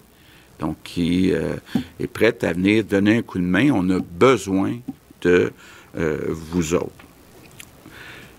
Donc, 0.62 0.76
qui 0.84 1.32
euh, 1.32 1.56
est 1.98 2.06
prête 2.06 2.44
à 2.44 2.52
venir 2.52 2.84
donner 2.84 3.16
un 3.16 3.22
coup 3.22 3.40
de 3.40 3.44
main. 3.44 3.70
On 3.72 3.90
a 3.90 3.98
besoin 3.98 4.78
de 5.22 5.52
euh, 5.98 6.18
vous 6.28 6.74
autres. 6.74 6.92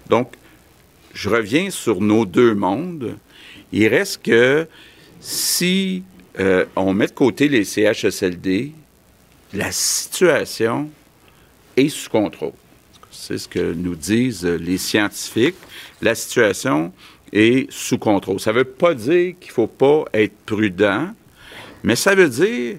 Donc, 0.10 0.32
je 1.14 1.28
reviens 1.28 1.70
sur 1.70 2.00
nos 2.00 2.26
deux 2.26 2.56
mondes. 2.56 3.18
Il 3.74 3.90
reste 3.90 4.24
que 4.24 4.66
si 5.20 6.04
euh, 6.40 6.64
on 6.78 6.94
met 6.94 7.08
de 7.08 7.12
côté 7.12 7.50
les 7.50 7.66
CHSLD, 7.66 8.72
la 9.54 9.74
situation 9.74 10.90
est 11.76 11.90
sous 11.90 12.10
contrôle. 12.10 12.54
C'est 13.12 13.38
ce 13.38 13.50
que 13.50 13.74
nous 13.74 13.96
disent 13.96 14.46
les 14.46 14.78
scientifiques. 14.78 15.58
La 16.02 16.16
situation 16.16 16.94
est 17.34 17.70
sous 17.70 17.98
contrôle. 17.98 18.40
Ça 18.40 18.54
ne 18.54 18.60
veut 18.60 18.64
pas 18.64 18.94
dire 18.94 19.34
qu'il 19.42 19.50
ne 19.50 19.54
faut 19.54 19.68
pas 19.68 20.06
être 20.14 20.38
prudent, 20.46 21.14
mais 21.84 21.96
ça 21.96 22.16
veut 22.16 22.30
dire 22.30 22.78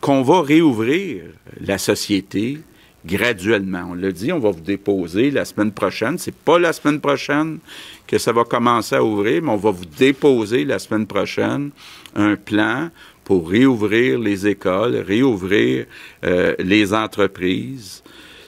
qu'on 0.00 0.22
va 0.22 0.42
réouvrir 0.42 1.24
la 1.60 1.78
société, 1.78 2.60
graduellement. 3.06 3.88
On 3.90 3.94
l'a 3.94 4.12
dit, 4.12 4.32
on 4.32 4.38
va 4.38 4.50
vous 4.50 4.60
déposer 4.60 5.30
la 5.30 5.44
semaine 5.44 5.72
prochaine. 5.72 6.18
C'est 6.18 6.34
pas 6.34 6.58
la 6.58 6.72
semaine 6.72 7.00
prochaine 7.00 7.58
que 8.06 8.18
ça 8.18 8.32
va 8.32 8.44
commencer 8.44 8.96
à 8.96 9.04
ouvrir, 9.04 9.42
mais 9.42 9.50
on 9.50 9.56
va 9.56 9.70
vous 9.70 9.84
déposer 9.84 10.64
la 10.64 10.78
semaine 10.78 11.06
prochaine 11.06 11.70
un 12.14 12.36
plan 12.36 12.90
pour 13.24 13.48
réouvrir 13.48 14.18
les 14.18 14.46
écoles, 14.46 14.96
réouvrir 14.96 15.86
euh, 16.24 16.54
les 16.58 16.92
entreprises. 16.92 18.02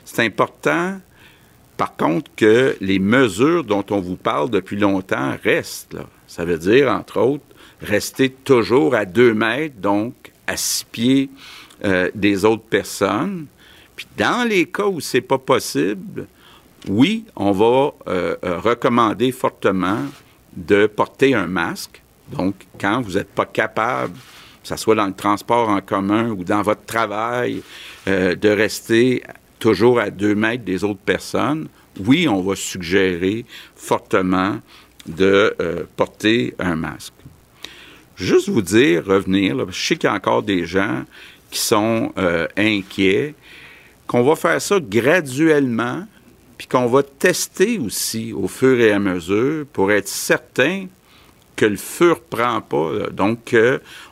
C'est 0.05 0.25
important, 0.25 1.01
par 1.77 1.97
contre, 1.97 2.31
que 2.37 2.77
les 2.81 2.99
mesures 2.99 3.65
dont 3.65 3.85
on 3.91 4.01
vous 4.01 4.17
parle 4.17 4.51
depuis 4.51 4.77
longtemps 4.77 5.35
restent. 5.43 5.97
Ça 6.27 6.45
veut 6.45 6.59
dire, 6.59 6.91
entre 6.91 7.21
autres, 7.21 7.45
rester 7.81 8.31
toujours 8.31 8.95
à 8.95 9.05
deux 9.05 9.35
mètres, 9.35 9.77
donc 9.79 10.15
à 10.47 10.57
six 10.57 10.85
pieds 10.85 11.31
euh, 11.85 12.11
des 12.15 12.45
autres 12.45 12.65
personnes 12.65 13.47
puis 13.97 14.07
dans 14.17 14.47
les 14.47 14.67
cas 14.67 14.85
où 14.85 15.01
c'est 15.01 15.23
pas 15.23 15.39
possible, 15.39 16.27
oui, 16.87 17.25
on 17.35 17.51
va 17.53 17.95
euh, 18.07 18.37
euh, 18.45 18.59
recommander 18.59 19.33
fortement 19.33 20.01
de 20.55 20.87
porter 20.87 21.35
un 21.35 21.47
masque. 21.47 22.03
Donc, 22.31 22.55
quand 22.79 23.01
vous 23.01 23.15
n'êtes 23.15 23.31
pas 23.31 23.47
capable, 23.47 24.13
que 24.13 24.69
ce 24.69 24.77
soit 24.77 24.95
dans 24.95 25.07
le 25.07 25.15
transport 25.15 25.71
en 25.71 25.81
commun 25.81 26.31
ou 26.31 26.45
dans 26.45 26.61
votre 26.61 26.85
travail, 26.85 27.63
de 28.07 28.49
rester 28.49 29.23
toujours 29.59 29.99
à 29.99 30.11
deux 30.11 30.35
mètres 30.35 30.65
des 30.65 30.85
autres 30.85 31.01
personnes, 31.01 31.69
oui, 32.01 32.29
on 32.29 32.41
va 32.41 32.57
suggérer 32.57 33.45
fortement 33.75 34.59
de 35.07 35.55
porter 35.97 36.55
un 36.59 36.75
masque. 36.75 37.16
Juste 38.17 38.49
vous 38.49 38.63
dire, 38.63 39.05
revenir, 39.05 39.57
je 39.71 39.87
sais 39.87 39.97
qu'il 39.97 40.09
y 40.09 40.13
a 40.13 40.15
encore 40.15 40.43
des 40.43 40.65
gens 40.65 41.05
qui 41.51 41.61
sont 41.61 42.13
inquiets 42.57 43.35
qu'on 44.07 44.23
va 44.23 44.37
faire 44.37 44.61
ça 44.61 44.79
graduellement, 44.81 46.07
puis 46.59 46.67
qu'on 46.67 46.87
va 46.87 47.03
tester 47.03 47.79
aussi 47.79 48.33
au 48.33 48.49
fur 48.49 48.81
et 48.81 48.93
à 48.93 48.99
mesure 48.99 49.67
pour 49.73 49.93
être 49.93 50.09
certain 50.09 50.87
que 51.55 51.67
le 51.67 51.77
feu 51.77 52.09
ne 52.09 52.15
reprend 52.15 52.61
pas, 52.61 53.11
donc 53.11 53.55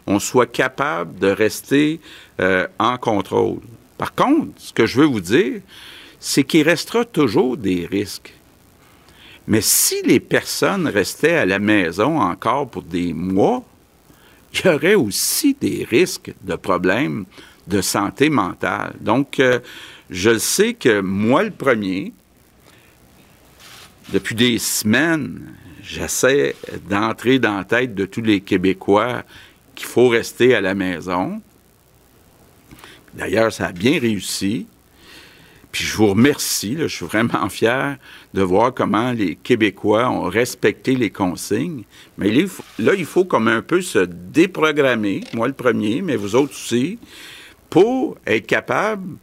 qu'on 0.06 0.18
soit 0.18 0.46
capable 0.46 1.18
de 1.18 1.28
rester 1.28 2.00
euh, 2.40 2.66
en 2.78 2.96
contrôle. 2.96 3.60
Par 3.98 4.14
contre, 4.14 4.48
ce 4.56 4.72
que 4.72 4.86
je 4.86 5.00
veux 5.00 5.06
vous 5.06 5.20
dire, 5.20 5.60
c'est 6.18 6.44
qu'il 6.44 6.62
restera 6.62 7.04
toujours 7.04 7.56
des 7.56 7.86
risques. 7.86 8.32
Mais 9.46 9.60
si 9.60 10.02
les 10.02 10.20
personnes 10.20 10.88
restaient 10.88 11.36
à 11.36 11.46
la 11.46 11.58
maison 11.58 12.18
encore 12.18 12.68
pour 12.68 12.82
des 12.82 13.12
mois, 13.12 13.62
il 14.54 14.60
y 14.64 14.68
aurait 14.68 14.94
aussi 14.94 15.56
des 15.60 15.86
risques 15.88 16.32
de 16.42 16.54
problèmes 16.54 17.24
de 17.66 17.80
santé 17.80 18.30
mentale. 18.30 18.94
Donc, 19.00 19.40
euh, 19.40 19.60
je 20.10 20.38
sais 20.38 20.74
que 20.74 21.00
moi, 21.00 21.42
le 21.42 21.50
premier, 21.50 22.12
depuis 24.12 24.34
des 24.34 24.58
semaines, 24.58 25.54
j'essaie 25.82 26.54
d'entrer 26.88 27.38
dans 27.38 27.56
la 27.56 27.64
tête 27.64 27.94
de 27.94 28.04
tous 28.04 28.20
les 28.20 28.40
Québécois 28.40 29.22
qu'il 29.74 29.86
faut 29.86 30.08
rester 30.08 30.54
à 30.54 30.60
la 30.60 30.74
maison. 30.74 31.40
D'ailleurs, 33.14 33.52
ça 33.52 33.66
a 33.66 33.72
bien 33.72 33.98
réussi. 33.98 34.66
Puis 35.72 35.84
je 35.84 35.96
vous 35.96 36.08
remercie, 36.08 36.76
je 36.78 36.86
suis 36.86 37.06
vraiment 37.06 37.48
fier 37.48 37.96
de 38.34 38.42
voir 38.42 38.74
comment 38.74 39.12
les 39.12 39.36
Québécois 39.36 40.10
ont 40.10 40.24
respecté 40.24 40.96
les 40.96 41.10
consignes. 41.10 41.84
Mais 42.18 42.32
là, 42.80 42.94
il 42.98 43.04
faut 43.04 43.24
comme 43.24 43.46
un 43.46 43.62
peu 43.62 43.80
se 43.80 44.00
déprogrammer, 44.00 45.20
moi 45.34 45.46
le 45.46 45.54
premier, 45.54 46.02
mais 46.02 46.16
vous 46.16 46.34
autres 46.34 46.52
aussi, 46.52 46.98
pour 47.70 48.16
être 48.26 48.46
capable 48.46 49.16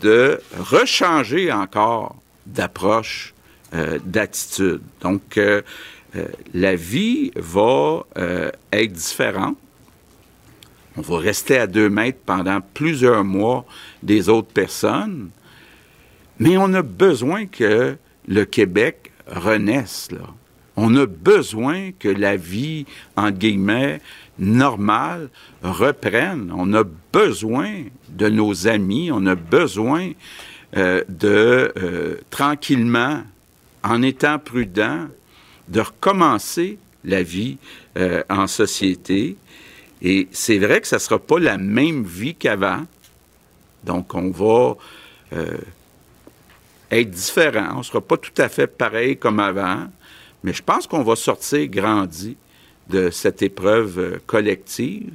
de 0.00 0.40
rechanger 0.56 1.52
encore 1.52 2.16
d'approche, 2.46 3.34
euh, 3.74 3.98
d'attitude. 4.04 4.80
Donc, 5.00 5.36
euh, 5.36 5.62
euh, 6.14 6.26
la 6.54 6.76
vie 6.76 7.32
va 7.34 8.04
être 8.72 8.92
différente. 8.92 9.58
On 10.96 11.00
va 11.00 11.18
rester 11.18 11.58
à 11.58 11.66
deux 11.66 11.90
mètres 11.90 12.18
pendant 12.24 12.60
plusieurs 12.60 13.24
mois 13.24 13.64
des 14.04 14.28
autres 14.28 14.52
personnes. 14.52 15.30
Mais 16.38 16.56
on 16.56 16.72
a 16.74 16.82
besoin 16.82 17.46
que 17.46 17.96
le 18.30 18.44
Québec 18.44 19.12
renaisse. 19.26 20.08
On 20.76 20.94
a 20.96 21.04
besoin 21.04 21.90
que 21.98 22.08
la 22.08 22.36
vie, 22.36 22.86
entre 23.16 23.38
guillemets, 23.38 24.00
normale 24.38 25.28
reprenne. 25.62 26.50
On 26.56 26.72
a 26.72 26.84
besoin 27.12 27.82
de 28.08 28.28
nos 28.28 28.68
amis, 28.68 29.10
on 29.12 29.26
a 29.26 29.34
besoin 29.34 30.12
euh, 30.76 31.02
de, 31.08 31.72
euh, 31.76 32.16
tranquillement, 32.30 33.24
en 33.82 34.00
étant 34.00 34.38
prudent, 34.38 35.08
de 35.68 35.80
recommencer 35.80 36.78
la 37.04 37.22
vie 37.22 37.58
euh, 37.98 38.22
en 38.30 38.46
société. 38.46 39.36
Et 40.02 40.28
c'est 40.30 40.58
vrai 40.58 40.80
que 40.80 40.86
ça 40.86 41.00
sera 41.00 41.18
pas 41.18 41.40
la 41.40 41.58
même 41.58 42.04
vie 42.04 42.36
qu'avant. 42.36 42.84
Donc, 43.84 44.14
on 44.14 44.30
va 44.30 44.76
être 46.90 47.10
différent. 47.10 47.68
On 47.74 47.78
ne 47.78 47.82
sera 47.82 48.00
pas 48.00 48.16
tout 48.16 48.32
à 48.38 48.48
fait 48.48 48.66
pareil 48.66 49.16
comme 49.16 49.40
avant. 49.40 49.88
Mais 50.42 50.52
je 50.52 50.62
pense 50.62 50.86
qu'on 50.86 51.02
va 51.02 51.16
sortir 51.16 51.66
grandi 51.68 52.36
de 52.88 53.10
cette 53.10 53.42
épreuve 53.42 54.20
collective. 54.26 55.12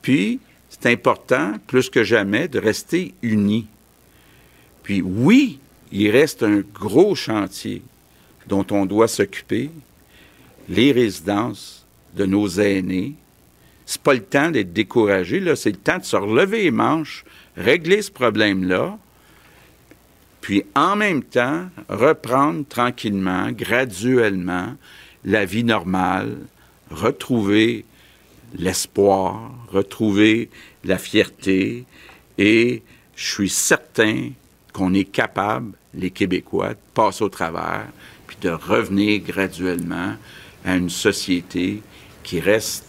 Puis, 0.00 0.40
c'est 0.68 0.86
important, 0.86 1.54
plus 1.66 1.90
que 1.90 2.04
jamais, 2.04 2.48
de 2.48 2.58
rester 2.58 3.14
unis. 3.22 3.66
Puis 4.82 5.02
oui, 5.02 5.58
il 5.92 6.10
reste 6.10 6.42
un 6.42 6.60
gros 6.60 7.14
chantier 7.14 7.82
dont 8.46 8.66
on 8.70 8.86
doit 8.86 9.08
s'occuper, 9.08 9.70
les 10.68 10.92
résidences 10.92 11.86
de 12.14 12.24
nos 12.24 12.48
aînés. 12.48 13.14
C'est 13.84 14.00
pas 14.00 14.14
le 14.14 14.22
temps 14.22 14.50
d'être 14.50 14.72
découragé, 14.72 15.42
c'est 15.56 15.70
le 15.70 15.76
temps 15.76 15.98
de 15.98 16.04
se 16.04 16.16
relever 16.16 16.62
les 16.64 16.70
manches, 16.70 17.24
régler 17.56 18.02
ce 18.02 18.10
problème-là, 18.10 18.98
puis 20.48 20.64
en 20.74 20.96
même 20.96 21.22
temps 21.22 21.68
reprendre 21.90 22.64
tranquillement, 22.66 23.52
graduellement, 23.52 24.76
la 25.26 25.44
vie 25.44 25.62
normale, 25.62 26.38
retrouver 26.90 27.84
l'espoir, 28.54 29.50
retrouver 29.70 30.48
la 30.84 30.96
fierté, 30.96 31.84
et 32.38 32.82
je 33.14 33.30
suis 33.30 33.50
certain 33.50 34.30
qu'on 34.72 34.94
est 34.94 35.04
capable, 35.04 35.72
les 35.92 36.10
Québécois, 36.10 36.70
de 36.70 36.78
passer 36.94 37.24
au 37.24 37.28
travers, 37.28 37.84
puis 38.26 38.38
de 38.40 38.48
revenir 38.48 39.20
graduellement 39.20 40.14
à 40.64 40.76
une 40.76 40.88
société 40.88 41.82
qui 42.22 42.40
reste 42.40 42.86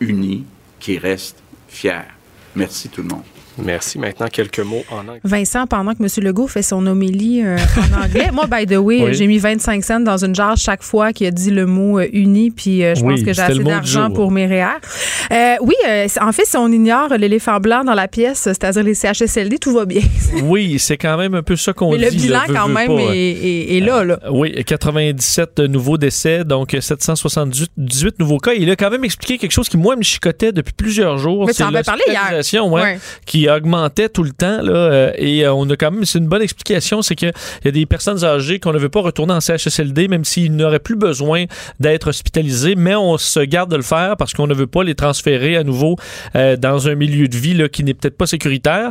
unie, 0.00 0.46
qui 0.80 0.96
reste 0.96 1.36
fière. 1.68 2.14
Merci 2.56 2.88
tout 2.88 3.02
le 3.02 3.08
monde. 3.08 3.33
Merci. 3.58 3.98
Maintenant, 3.98 4.26
quelques 4.30 4.60
mots 4.60 4.84
en 4.90 5.00
anglais. 5.00 5.20
Vincent, 5.22 5.66
pendant 5.66 5.94
que 5.94 6.02
M. 6.02 6.08
Legault 6.24 6.48
fait 6.48 6.62
son 6.62 6.86
homélie 6.86 7.42
euh, 7.44 7.56
en 7.76 8.02
anglais, 8.04 8.30
moi, 8.32 8.46
by 8.46 8.66
the 8.66 8.78
way, 8.78 9.14
j'ai 9.14 9.26
mis 9.26 9.38
25 9.38 9.84
cents 9.84 10.00
dans 10.00 10.24
une 10.24 10.34
jarre 10.34 10.56
chaque 10.56 10.82
fois 10.82 11.12
qu'il 11.12 11.26
a 11.26 11.30
dit 11.30 11.50
le 11.50 11.66
mot 11.66 11.98
euh, 11.98 12.08
uni, 12.12 12.50
puis 12.50 12.84
euh, 12.84 12.94
je 12.94 13.02
pense 13.02 13.22
que 13.22 13.32
j'ai 13.32 13.42
assez 13.42 13.62
d'argent 13.62 14.10
pour 14.10 14.30
mes 14.30 14.46
REER. 14.46 15.58
oui, 15.60 15.74
en 16.20 16.32
fait, 16.32 16.44
si 16.44 16.56
on 16.56 16.68
ignore 16.68 17.10
l'éléphant 17.16 17.60
blanc 17.60 17.84
dans 17.84 17.94
la 17.94 18.08
pièce, 18.08 18.40
c'est-à-dire 18.40 18.82
les 18.82 18.94
CHSLD, 18.94 19.58
tout 19.58 19.72
va 19.72 19.84
bien. 19.84 20.02
oui, 20.42 20.78
c'est 20.78 20.96
quand 20.96 21.16
même 21.16 21.34
un 21.34 21.42
peu 21.42 21.56
ça 21.56 21.72
qu'on 21.72 21.94
dit. 21.94 22.04
Le 22.04 22.10
bilan, 22.10 22.42
quand 22.48 22.68
même, 22.68 22.90
est, 22.90 23.80
là, 23.84 24.04
là. 24.04 24.18
oui, 24.30 24.52
97 24.64 25.60
nouveaux 25.60 25.98
décès, 25.98 26.44
donc 26.44 26.76
778 26.78 28.18
nouveaux 28.18 28.38
cas. 28.38 28.52
Il 28.54 28.70
a 28.70 28.76
quand 28.76 28.90
même 28.90 29.04
expliqué 29.04 29.38
quelque 29.38 29.52
chose 29.52 29.68
qui, 29.68 29.76
moi, 29.76 29.96
me 29.96 30.02
chicotait 30.02 30.52
depuis 30.52 30.74
plusieurs 30.74 31.18
jours. 31.18 31.46
Mais 31.46 31.52
ça 31.52 31.66
en 31.66 31.74
avait 31.74 31.82
parlé 31.82 32.02
hier. 32.08 32.64
Ouais, 32.64 32.98
qui 33.26 33.43
augmentait 33.50 34.08
tout 34.08 34.22
le 34.22 34.30
temps. 34.30 34.62
Là, 34.62 34.72
euh, 34.72 35.12
et 35.16 35.44
euh, 35.44 35.52
on 35.52 35.68
a 35.70 35.76
quand 35.76 35.90
même, 35.90 36.04
c'est 36.04 36.18
une 36.18 36.28
bonne 36.28 36.42
explication, 36.42 37.02
c'est 37.02 37.14
qu'il 37.14 37.32
y 37.64 37.68
a 37.68 37.70
des 37.70 37.86
personnes 37.86 38.24
âgées 38.24 38.58
qu'on 38.58 38.72
ne 38.72 38.78
veut 38.78 38.88
pas 38.88 39.00
retourner 39.00 39.32
en 39.32 39.40
CHSLD, 39.40 40.08
même 40.08 40.24
s'ils 40.24 40.54
n'auraient 40.54 40.78
plus 40.78 40.96
besoin 40.96 41.44
d'être 41.80 42.08
hospitalisés, 42.08 42.74
mais 42.76 42.94
on 42.94 43.18
se 43.18 43.40
garde 43.40 43.70
de 43.70 43.76
le 43.76 43.82
faire 43.82 44.16
parce 44.16 44.32
qu'on 44.32 44.46
ne 44.46 44.54
veut 44.54 44.66
pas 44.66 44.84
les 44.84 44.94
transférer 44.94 45.56
à 45.56 45.64
nouveau 45.64 45.96
euh, 46.36 46.56
dans 46.56 46.88
un 46.88 46.94
milieu 46.94 47.28
de 47.28 47.36
vie 47.36 47.54
là, 47.54 47.68
qui 47.68 47.84
n'est 47.84 47.94
peut-être 47.94 48.16
pas 48.16 48.26
sécuritaire 48.26 48.90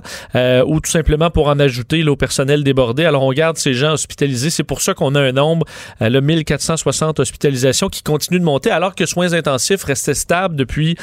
ou 0.65 0.79
tout 0.79 0.91
simplement 0.91 1.29
pour 1.29 1.47
en 1.47 1.59
ajouter 1.59 2.03
au 2.03 2.15
personnel 2.15 2.63
débordé. 2.63 3.05
Alors 3.05 3.23
on 3.23 3.31
garde 3.31 3.57
ces 3.57 3.73
gens 3.73 3.93
hospitalisés. 3.93 4.49
C'est 4.49 4.63
pour 4.63 4.81
ça 4.81 4.93
qu'on 4.93 5.15
a 5.15 5.21
un 5.21 5.31
nombre, 5.31 5.65
le 5.99 6.19
1460 6.19 7.19
hospitalisations 7.19 7.89
qui 7.89 8.03
continue 8.03 8.39
de 8.39 8.45
monter 8.45 8.71
alors 8.71 8.95
que 8.95 9.05
soins 9.05 9.33
intensifs 9.33 9.83
restaient 9.83 10.13
stables 10.13 10.55
depuis 10.55 10.95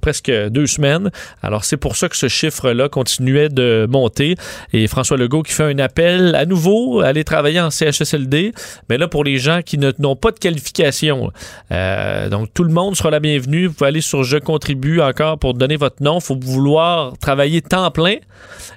presque 0.00 0.30
deux 0.30 0.66
semaines. 0.66 1.10
Alors 1.42 1.64
c'est 1.64 1.76
pour 1.76 1.96
ça 1.96 2.08
que 2.08 2.16
ce 2.16 2.28
chiffre-là 2.34 2.88
continuait 2.88 3.48
de 3.48 3.86
monter. 3.88 4.36
Et 4.72 4.86
François 4.86 5.16
Legault 5.16 5.42
qui 5.42 5.52
fait 5.52 5.64
un 5.64 5.78
appel 5.78 6.34
à 6.34 6.46
nouveau 6.46 7.00
à 7.00 7.06
aller 7.06 7.24
travailler 7.24 7.60
en 7.60 7.70
CHSLD, 7.70 8.52
mais 8.88 8.98
là 8.98 9.08
pour 9.08 9.24
les 9.24 9.38
gens 9.38 9.60
qui 9.64 9.78
n'ont 9.78 10.16
pas 10.16 10.30
de 10.30 10.38
qualification. 10.38 11.30
Euh, 11.72 12.28
donc 12.28 12.52
tout 12.54 12.64
le 12.64 12.72
monde 12.72 12.96
sera 12.96 13.10
la 13.10 13.20
bienvenue. 13.20 13.66
Vous 13.66 13.74
pouvez 13.74 13.88
aller 13.88 14.00
sur 14.00 14.24
Je 14.24 14.38
contribue 14.38 15.00
encore 15.00 15.38
pour 15.38 15.54
donner 15.54 15.76
votre 15.76 16.02
nom. 16.02 16.18
Il 16.18 16.24
faut 16.24 16.38
vouloir 16.40 17.16
travailler 17.18 17.62
temps 17.62 17.90
plein 17.90 18.16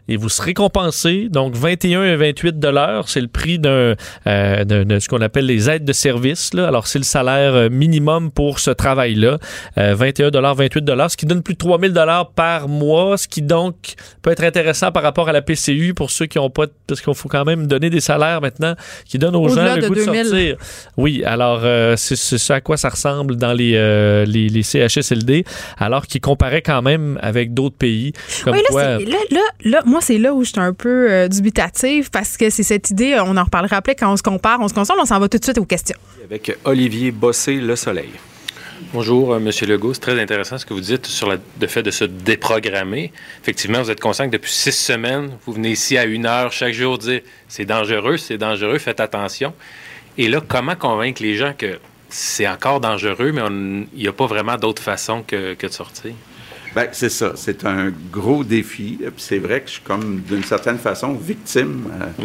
et 0.07 0.17
vous 0.17 0.29
serez 0.29 0.53
compensé. 0.53 1.27
Donc 1.29 1.55
21 1.55 2.03
et 2.03 2.15
28 2.15 2.59
dollars, 2.59 3.09
c'est 3.09 3.21
le 3.21 3.27
prix 3.27 3.59
d'un 3.59 3.95
euh, 4.27 4.63
de 4.63 4.99
ce 4.99 5.07
qu'on 5.07 5.21
appelle 5.21 5.45
les 5.45 5.69
aides 5.69 5.85
de 5.85 5.93
service. 5.93 6.53
Là. 6.53 6.67
Alors 6.67 6.87
c'est 6.87 6.99
le 6.99 7.05
salaire 7.05 7.55
euh, 7.55 7.69
minimum 7.69 8.31
pour 8.31 8.59
ce 8.59 8.71
travail-là. 8.71 9.37
21 9.75 10.31
dollars, 10.31 10.55
28 10.55 10.81
dollars, 10.81 11.11
ce 11.11 11.17
qui 11.17 11.25
donne 11.25 11.41
plus 11.41 11.53
de 11.53 11.59
3000 11.59 11.93
dollars 11.93 12.31
par 12.31 12.67
mois, 12.67 13.17
ce 13.17 13.27
qui 13.27 13.41
donc 13.47 13.95
peut 14.21 14.31
être 14.31 14.43
intéressant 14.43 14.91
par 14.91 15.03
rapport 15.03 15.29
à 15.29 15.31
la 15.31 15.41
PCU 15.41 15.93
pour 15.93 16.11
ceux 16.11 16.25
qui 16.25 16.37
n'ont 16.37 16.49
pas, 16.49 16.65
parce 16.85 17.01
qu'il 17.01 17.13
faut 17.15 17.29
quand 17.29 17.45
même 17.45 17.67
donner 17.67 17.89
des 17.89 17.99
salaires 17.99 18.41
maintenant 18.41 18.75
qui 19.05 19.17
donnent 19.17 19.35
aux 19.35 19.49
gens 19.49 19.75
le 19.75 19.87
goût 19.87 19.95
de, 19.95 20.01
sortir. 20.01 20.57
Oui, 20.97 21.23
alors 21.25 21.61
euh, 21.63 21.95
c'est 21.97 22.15
ce 22.15 22.53
à 22.53 22.61
quoi 22.61 22.77
ça 22.77 22.89
ressemble 22.89 23.35
dans 23.35 23.53
les, 23.53 23.73
euh, 23.75 24.25
les, 24.25 24.49
les, 24.49 24.63
CHSLD, 24.63 25.45
alors 25.77 26.05
qu'ils 26.07 26.21
comparaient 26.21 26.61
quand 26.61 26.81
même 26.81 27.19
avec 27.21 27.53
d'autres 27.53 27.75
pays. 27.75 28.13
Comme 28.43 28.55
oui, 28.55 28.61
là, 28.73 28.99
là, 29.31 29.41
là, 29.63 29.81
moi, 29.85 30.01
c'est 30.01 30.17
là 30.17 30.33
où 30.33 30.43
je 30.43 30.49
suis 30.49 30.59
un 30.59 30.73
peu 30.73 31.11
euh, 31.11 31.27
dubitative 31.27 32.09
parce 32.11 32.37
que 32.37 32.49
c'est 32.49 32.63
cette 32.63 32.89
idée, 32.91 33.17
on 33.19 33.37
en 33.37 33.43
reparlera 33.43 33.77
après 33.77 33.95
quand 33.95 34.11
on 34.11 34.17
se 34.17 34.23
compare, 34.23 34.59
on 34.61 34.67
se 34.67 34.73
console, 34.73 34.97
on 35.01 35.05
s'en 35.05 35.19
va 35.19 35.29
tout 35.29 35.37
de 35.37 35.43
suite 35.43 35.57
aux 35.57 35.65
questions. 35.65 35.97
Avec 36.23 36.57
Olivier 36.65 37.11
Bossé, 37.11 37.55
Le 37.55 37.75
Soleil. 37.75 38.09
Bonjour, 38.93 39.33
euh, 39.33 39.39
Monsieur 39.39 39.67
Legault. 39.67 39.93
C'est 39.93 39.99
très 39.99 40.19
intéressant 40.19 40.57
ce 40.57 40.65
que 40.65 40.73
vous 40.73 40.79
dites 40.79 41.07
sur 41.07 41.29
le 41.29 41.67
fait 41.67 41.83
de 41.83 41.91
se 41.91 42.05
déprogrammer. 42.05 43.11
Effectivement, 43.41 43.81
vous 43.81 43.91
êtes 43.91 43.99
conscient 43.99 44.27
que 44.27 44.31
depuis 44.31 44.51
six 44.51 44.71
semaines, 44.71 45.31
vous 45.45 45.51
venez 45.51 45.71
ici 45.71 45.97
à 45.97 46.05
une 46.05 46.25
heure 46.25 46.53
chaque 46.53 46.73
jour 46.73 46.97
dire 46.97 47.19
c'est 47.49 47.65
dangereux, 47.65 48.15
c'est 48.15 48.37
dangereux, 48.37 48.77
faites 48.77 49.01
attention. 49.01 49.53
Et 50.17 50.29
là, 50.29 50.41
comment 50.47 50.75
convaincre 50.77 51.21
les 51.21 51.35
gens 51.35 51.53
que 51.57 51.79
c'est 52.07 52.47
encore 52.47 52.79
dangereux, 52.79 53.33
mais 53.33 53.41
il 53.93 54.03
n'y 54.03 54.07
a 54.07 54.13
pas 54.13 54.25
vraiment 54.25 54.55
d'autre 54.55 54.81
façon 54.81 55.21
que, 55.21 55.53
de 55.61 55.67
sortir? 55.67 56.13
Bien, 56.73 56.87
c'est 56.93 57.09
ça. 57.09 57.33
C'est 57.35 57.65
un 57.65 57.91
gros 58.09 58.45
défi. 58.45 58.99
C'est 59.17 59.39
vrai 59.39 59.61
que 59.61 59.67
je 59.67 59.73
suis 59.73 59.81
comme, 59.81 60.21
d'une 60.21 60.45
certaine 60.45 60.77
façon, 60.77 61.13
victime. 61.13 61.91
Euh, 62.01 62.23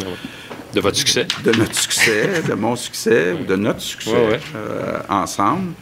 de 0.74 0.80
votre 0.80 0.96
succès. 0.96 1.26
De 1.42 1.50
notre 1.52 1.74
succès, 1.74 2.42
de 2.48 2.54
mon 2.54 2.76
succès 2.76 3.32
ou 3.32 3.44
de 3.44 3.56
notre 3.56 3.80
succès 3.80 4.40
euh, 4.54 5.00
ensemble 5.08 5.72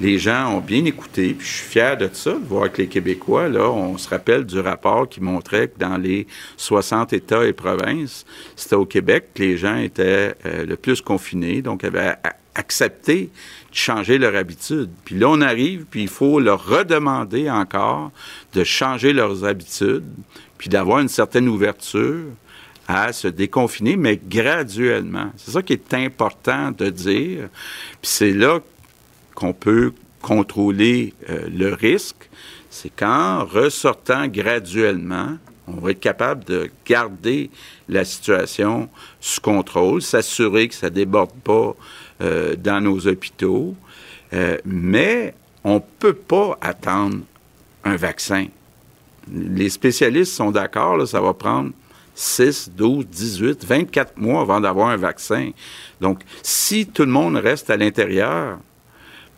les 0.00 0.18
gens 0.18 0.56
ont 0.56 0.60
bien 0.60 0.84
écouté, 0.86 1.36
je 1.38 1.44
suis 1.44 1.66
fier 1.66 1.96
de 1.96 2.08
ça, 2.10 2.32
de 2.32 2.46
voir 2.46 2.72
que 2.72 2.80
les 2.80 2.88
Québécois, 2.88 3.48
là, 3.48 3.70
on 3.70 3.98
se 3.98 4.08
rappelle 4.08 4.46
du 4.46 4.58
rapport 4.58 5.06
qui 5.06 5.20
montrait 5.20 5.68
que 5.68 5.78
dans 5.78 5.98
les 5.98 6.26
60 6.56 7.12
États 7.12 7.44
et 7.44 7.52
provinces, 7.52 8.24
c'était 8.56 8.76
au 8.76 8.86
Québec 8.86 9.28
que 9.34 9.42
les 9.42 9.58
gens 9.58 9.76
étaient 9.76 10.34
euh, 10.46 10.64
le 10.64 10.76
plus 10.76 11.02
confinés, 11.02 11.60
donc 11.60 11.84
avaient 11.84 12.16
accepté 12.54 13.24
de 13.24 13.76
changer 13.76 14.16
leur 14.16 14.34
habitude. 14.36 14.90
Puis 15.04 15.16
là, 15.16 15.28
on 15.28 15.42
arrive, 15.42 15.84
puis 15.90 16.02
il 16.02 16.08
faut 16.08 16.40
leur 16.40 16.64
redemander 16.66 17.50
encore 17.50 18.10
de 18.54 18.64
changer 18.64 19.12
leurs 19.12 19.44
habitudes, 19.44 20.04
puis 20.56 20.70
d'avoir 20.70 21.00
une 21.00 21.08
certaine 21.08 21.46
ouverture 21.46 22.24
à 22.88 23.12
se 23.12 23.28
déconfiner, 23.28 23.96
mais 23.96 24.18
graduellement. 24.28 25.30
C'est 25.36 25.52
ça 25.52 25.62
qui 25.62 25.74
est 25.74 25.94
important 25.94 26.72
de 26.72 26.88
dire. 26.88 27.48
Puis 28.00 28.10
c'est 28.10 28.32
là 28.32 28.60
qu'on 29.40 29.54
peut 29.54 29.92
contrôler 30.20 31.14
euh, 31.30 31.48
le 31.48 31.72
risque, 31.72 32.28
c'est 32.68 32.94
qu'en 32.94 33.44
ressortant 33.44 34.28
graduellement, 34.28 35.38
on 35.66 35.80
va 35.80 35.92
être 35.92 36.00
capable 36.00 36.44
de 36.44 36.70
garder 36.84 37.50
la 37.88 38.04
situation 38.04 38.88
sous 39.18 39.40
contrôle, 39.40 40.02
s'assurer 40.02 40.68
que 40.68 40.74
ça 40.74 40.90
ne 40.90 40.94
déborde 40.94 41.32
pas 41.42 41.74
euh, 42.20 42.54
dans 42.56 42.82
nos 42.82 43.06
hôpitaux, 43.06 43.74
euh, 44.34 44.58
mais 44.64 45.34
on 45.64 45.74
ne 45.74 45.80
peut 45.98 46.14
pas 46.14 46.58
attendre 46.60 47.18
un 47.84 47.96
vaccin. 47.96 48.46
Les 49.32 49.70
spécialistes 49.70 50.34
sont 50.34 50.50
d'accord, 50.50 51.06
ça 51.08 51.20
va 51.20 51.32
prendre 51.32 51.70
6, 52.14 52.72
12, 52.76 53.06
18, 53.06 53.64
24 53.64 54.18
mois 54.18 54.42
avant 54.42 54.60
d'avoir 54.60 54.88
un 54.88 54.96
vaccin. 54.96 55.50
Donc, 56.00 56.20
si 56.42 56.86
tout 56.86 57.04
le 57.04 57.10
monde 57.10 57.36
reste 57.36 57.70
à 57.70 57.76
l'intérieur, 57.76 58.58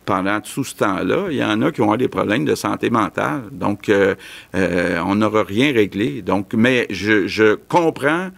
pendant 0.05 0.41
tout 0.41 0.63
ce 0.63 0.75
temps-là, 0.75 1.27
il 1.29 1.37
y 1.37 1.43
en 1.43 1.61
a 1.61 1.71
qui 1.71 1.81
ont 1.81 1.95
des 1.95 2.07
problèmes 2.07 2.45
de 2.45 2.55
santé 2.55 2.89
mentale. 2.89 3.43
Donc, 3.51 3.89
euh, 3.89 4.15
euh, 4.55 4.99
on 5.05 5.15
n'aura 5.15 5.43
rien 5.43 5.73
réglé. 5.73 6.21
Donc, 6.21 6.53
mais 6.53 6.87
je, 6.89 7.55
comprends 7.55 8.29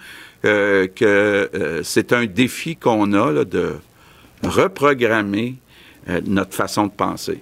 euh, 0.45 0.87
que 0.87 1.81
c'est 1.83 2.13
un 2.13 2.25
défi 2.25 2.75
qu'on 2.75 3.13
a 3.13 3.43
de 3.45 3.73
reprogrammer 4.43 5.55
notre 6.25 6.53
façon 6.53 6.85
de 6.85 6.91
penser. 6.91 7.41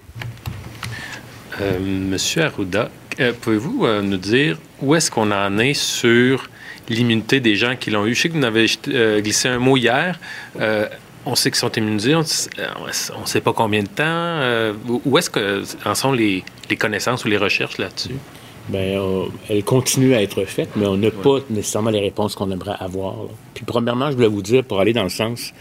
Monsieur 1.81 2.43
Arruda, 2.43 2.89
pouvez-vous 3.41 3.85
nous 4.01 4.17
dire 4.17 4.57
où 4.81 4.95
est-ce 4.95 5.11
qu'on 5.11 5.31
en 5.31 5.57
est 5.59 5.73
sur 5.73 6.49
l'immunité 6.89 7.39
des 7.39 7.55
gens 7.55 7.75
qui 7.75 7.91
l'ont 7.91 8.05
eu? 8.05 8.13
Je 8.13 8.21
sais 8.21 8.29
que 8.29 8.37
vous 8.37 8.43
avez 8.43 8.65
euh, 8.89 9.21
glissé 9.21 9.47
un 9.47 9.59
mot 9.59 9.77
hier. 9.77 10.19
Euh, 11.25 11.29
on 11.29 11.35
sait 11.35 11.51
qu'ils 11.51 11.59
sont 11.59 11.71
immunisés, 11.71 12.15
on 12.15 12.21
ne 12.21 13.25
sait 13.25 13.41
pas 13.41 13.53
combien 13.53 13.83
de 13.83 13.87
temps. 13.87 14.03
Euh, 14.03 14.73
où 15.05 15.17
est-ce 15.17 15.29
que 15.29 15.63
en 15.85 15.95
sont 15.95 16.11
les, 16.11 16.43
les 16.69 16.75
connaissances 16.77 17.25
ou 17.25 17.27
les 17.27 17.37
recherches 17.37 17.77
là-dessus? 17.77 18.15
Bien, 18.69 19.01
euh, 19.01 19.25
elle 19.49 19.63
continue 19.63 20.13
à 20.13 20.21
être 20.21 20.45
faite, 20.45 20.69
mais 20.75 20.85
on 20.85 20.95
n'a 20.95 21.11
pas 21.11 21.39
nécessairement 21.49 21.89
les 21.89 21.99
réponses 21.99 22.35
qu'on 22.35 22.49
aimerait 22.49 22.77
avoir. 22.79 23.15
là. 23.15 23.29
Puis, 23.53 23.65
premièrement, 23.65 24.09
je 24.09 24.15
voulais 24.15 24.27
vous 24.27 24.41
dire, 24.41 24.63
pour 24.63 24.79
aller 24.79 24.93
dans 24.93 25.03
le 25.03 25.09
sens 25.09 25.53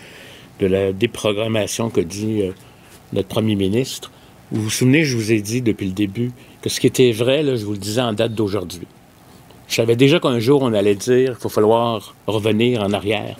de 0.60 0.66
la 0.66 0.92
déprogrammation 0.92 1.90
que 1.90 2.00
dit 2.00 2.42
euh, 2.42 2.52
notre 3.12 3.28
premier 3.28 3.56
ministre, 3.56 4.12
vous 4.52 4.62
vous 4.62 4.70
souvenez, 4.70 5.04
je 5.04 5.16
vous 5.16 5.32
ai 5.32 5.40
dit 5.40 5.62
depuis 5.62 5.86
le 5.86 5.92
début 5.92 6.30
que 6.60 6.68
ce 6.68 6.78
qui 6.78 6.86
était 6.86 7.10
vrai, 7.10 7.42
là, 7.42 7.56
je 7.56 7.64
vous 7.64 7.72
le 7.72 7.78
disais 7.78 8.02
en 8.02 8.12
date 8.12 8.34
d'aujourd'hui. 8.34 8.86
Je 9.66 9.74
savais 9.74 9.96
déjà 9.96 10.20
qu'un 10.20 10.38
jour, 10.38 10.62
on 10.62 10.72
allait 10.72 10.94
dire 10.94 11.38
qu'il 11.38 11.44
va 11.44 11.50
falloir 11.50 12.14
revenir 12.28 12.82
en 12.82 12.92
arrière. 12.92 13.36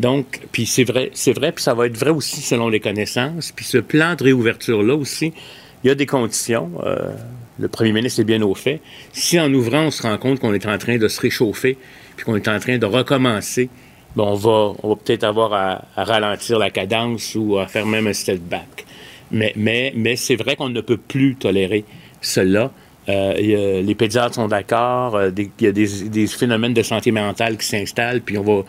Donc, 0.00 0.40
puis 0.50 0.64
c'est 0.64 0.84
vrai, 0.84 1.10
c'est 1.12 1.34
vrai, 1.34 1.52
puis 1.52 1.62
ça 1.62 1.74
va 1.74 1.86
être 1.86 1.96
vrai 1.96 2.10
aussi 2.10 2.40
selon 2.40 2.70
les 2.70 2.80
connaissances. 2.80 3.52
Puis 3.54 3.66
ce 3.66 3.76
plan 3.76 4.14
de 4.14 4.24
réouverture-là 4.24 4.94
aussi, 4.94 5.34
il 5.84 5.88
y 5.88 5.90
a 5.90 5.94
des 5.94 6.06
conditions. 6.06 6.70
euh, 6.84 7.12
le 7.58 7.68
premier 7.68 7.92
ministre 7.92 8.20
est 8.20 8.24
bien 8.24 8.40
au 8.40 8.54
fait. 8.54 8.80
Si 9.12 9.38
en 9.38 9.52
ouvrant, 9.52 9.82
on 9.82 9.90
se 9.90 10.02
rend 10.02 10.16
compte 10.16 10.40
qu'on 10.40 10.54
est 10.54 10.64
en 10.64 10.78
train 10.78 10.96
de 10.96 11.06
se 11.06 11.20
réchauffer, 11.20 11.76
puis 12.16 12.24
qu'on 12.24 12.34
est 12.36 12.48
en 12.48 12.58
train 12.58 12.78
de 12.78 12.86
recommencer, 12.86 13.68
ben 14.16 14.24
on 14.24 14.34
va, 14.34 14.72
on 14.82 14.88
va 14.88 14.96
peut-être 14.96 15.24
avoir 15.24 15.52
à, 15.52 15.84
ralentir 16.02 16.58
la 16.58 16.70
cadence 16.70 17.34
ou 17.34 17.58
à 17.58 17.66
faire 17.66 17.84
même 17.84 18.06
un 18.06 18.14
step 18.14 18.40
back. 18.40 18.86
Mais, 19.30 19.52
mais, 19.54 19.92
mais 19.94 20.16
c'est 20.16 20.36
vrai 20.36 20.56
qu'on 20.56 20.70
ne 20.70 20.80
peut 20.80 20.96
plus 20.96 21.36
tolérer 21.36 21.84
cela. 22.22 22.72
Euh, 23.10 23.82
les 23.82 23.94
pédiatres 23.94 24.36
sont 24.36 24.48
d'accord. 24.48 25.16
euh, 25.16 25.30
il 25.36 25.50
y 25.60 25.66
a 25.66 25.72
des, 25.72 26.08
des 26.08 26.26
phénomènes 26.26 26.74
de 26.74 26.82
santé 26.82 27.12
mentale 27.12 27.58
qui 27.58 27.66
s'installent, 27.66 28.22
puis 28.22 28.38
on 28.38 28.42
va, 28.42 28.64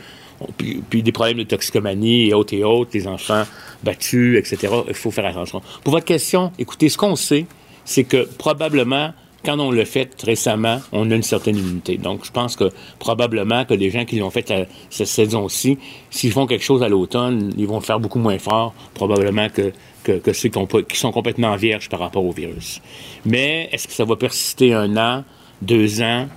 puis, 0.58 1.04
des 1.04 1.12
problèmes 1.12 1.38
de 1.38 1.44
toxicomanie 1.44 2.28
et 2.28 2.34
autres 2.34 2.54
et 2.54 2.64
autres, 2.64 2.92
les 2.94 3.08
enfants 3.08 3.44
battus, 3.84 4.38
etc. 4.38 4.74
Il 4.88 4.94
faut 4.94 5.12
faire 5.12 5.26
attention. 5.26 5.62
Pour 5.84 5.94
votre 5.94 6.06
question, 6.06 6.52
écoutez, 6.60 6.90
ce 6.90 6.98
qu'on 6.98 7.16
sait, 7.16 7.46
c'est 7.86 8.04
que 8.04 8.28
probablement, 8.38 9.14
quand 9.44 9.60
on 9.60 9.72
l'a 9.72 9.86
fait 9.86 10.10
récemment, 10.24 10.82
on 10.92 11.10
a 11.12 11.16
une 11.16 11.24
certaine 11.24 11.58
immunité. 11.58 11.98
Donc, 11.98 12.26
je 12.26 12.32
pense 12.32 12.56
que 12.56 12.70
probablement 13.00 13.66
que 13.66 13.74
les 13.74 13.90
gens 13.90 14.06
qui 14.06 14.18
l'ont 14.18 14.30
fait 14.30 14.54
cette 14.90 15.08
saison-ci, 15.08 15.78
s'ils 16.10 16.32
font 16.32 16.46
quelque 16.46 16.64
chose 16.64 16.84
à 16.84 16.90
l'automne, 16.90 17.54
ils 17.58 17.68
vont 17.68 17.80
le 17.80 17.84
faire 17.84 18.00
beaucoup 18.00 18.20
moins 18.20 18.38
fort, 18.38 18.74
probablement 18.94 19.48
que, 19.50 19.72
ceux 20.06 20.50
qui, 20.50 20.60
qui 20.90 20.98
sont 20.98 21.12
complètement 21.12 21.56
vierges 21.56 21.90
par 21.90 22.00
rapport 22.00 22.26
au 22.26 22.32
virus. 22.32 22.82
Mais 23.26 23.70
est-ce 23.72 23.88
que 23.88 23.94
ça 23.94 24.06
va 24.06 24.16
persister 24.16 24.74
un 24.74 24.96
an, 24.98 25.24
deux 25.62 26.02
ans? 26.02 26.28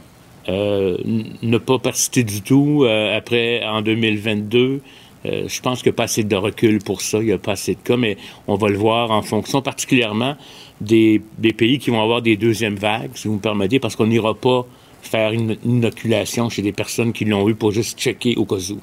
Euh, 0.49 0.99
ne 1.43 1.59
pas 1.59 1.79
persister 1.79 2.23
du 2.23 2.43
tout 2.43 2.83
euh, 2.85 3.17
après 3.17 3.65
en 3.65 3.81
2022. 3.81 4.81
Euh, 5.27 5.49
je 5.49 5.61
pense 5.63 5.83
qu'il 5.83 5.91
n'y 5.91 5.95
a 5.95 5.97
pas 5.97 6.05
assez 6.05 6.23
de 6.23 6.37
recul 6.37 6.81
pour 6.81 7.01
ça, 7.01 7.19
il 7.19 7.27
n'y 7.27 7.33
a 7.33 7.39
pas 7.39 7.53
assez 7.53 7.75
de 7.75 7.81
cas, 7.81 7.97
mais 7.97 8.19
on 8.47 8.57
va 8.57 8.69
le 8.69 8.77
voir 8.77 9.11
en 9.11 9.23
fonction 9.23 9.63
particulièrement 9.63 10.37
des, 10.83 11.23
des 11.39 11.55
pays 11.55 11.79
qui 11.79 11.89
vont 11.91 12.03
avoir 12.03 12.21
des 12.21 12.37
deuxièmes 12.37 12.77
vagues, 12.77 13.13
si 13.15 13.29
vous 13.29 13.35
me 13.35 13.41
permettez, 13.41 13.81
parce 13.81 13.97
qu'on 13.97 14.07
n'ira 14.07 14.35
pas 14.35 14.67
faire 15.01 15.33
une 15.33 15.57
inoculation 15.65 16.51
chez 16.51 16.61
des 16.61 16.73
personnes 16.73 17.15
qui 17.15 17.25
l'ont 17.25 17.49
eu 17.49 17.55
pour 17.55 17.73
juste 17.73 17.99
checker 17.99 18.37
au 18.37 18.45
cas 18.45 18.57
où. 18.71 18.81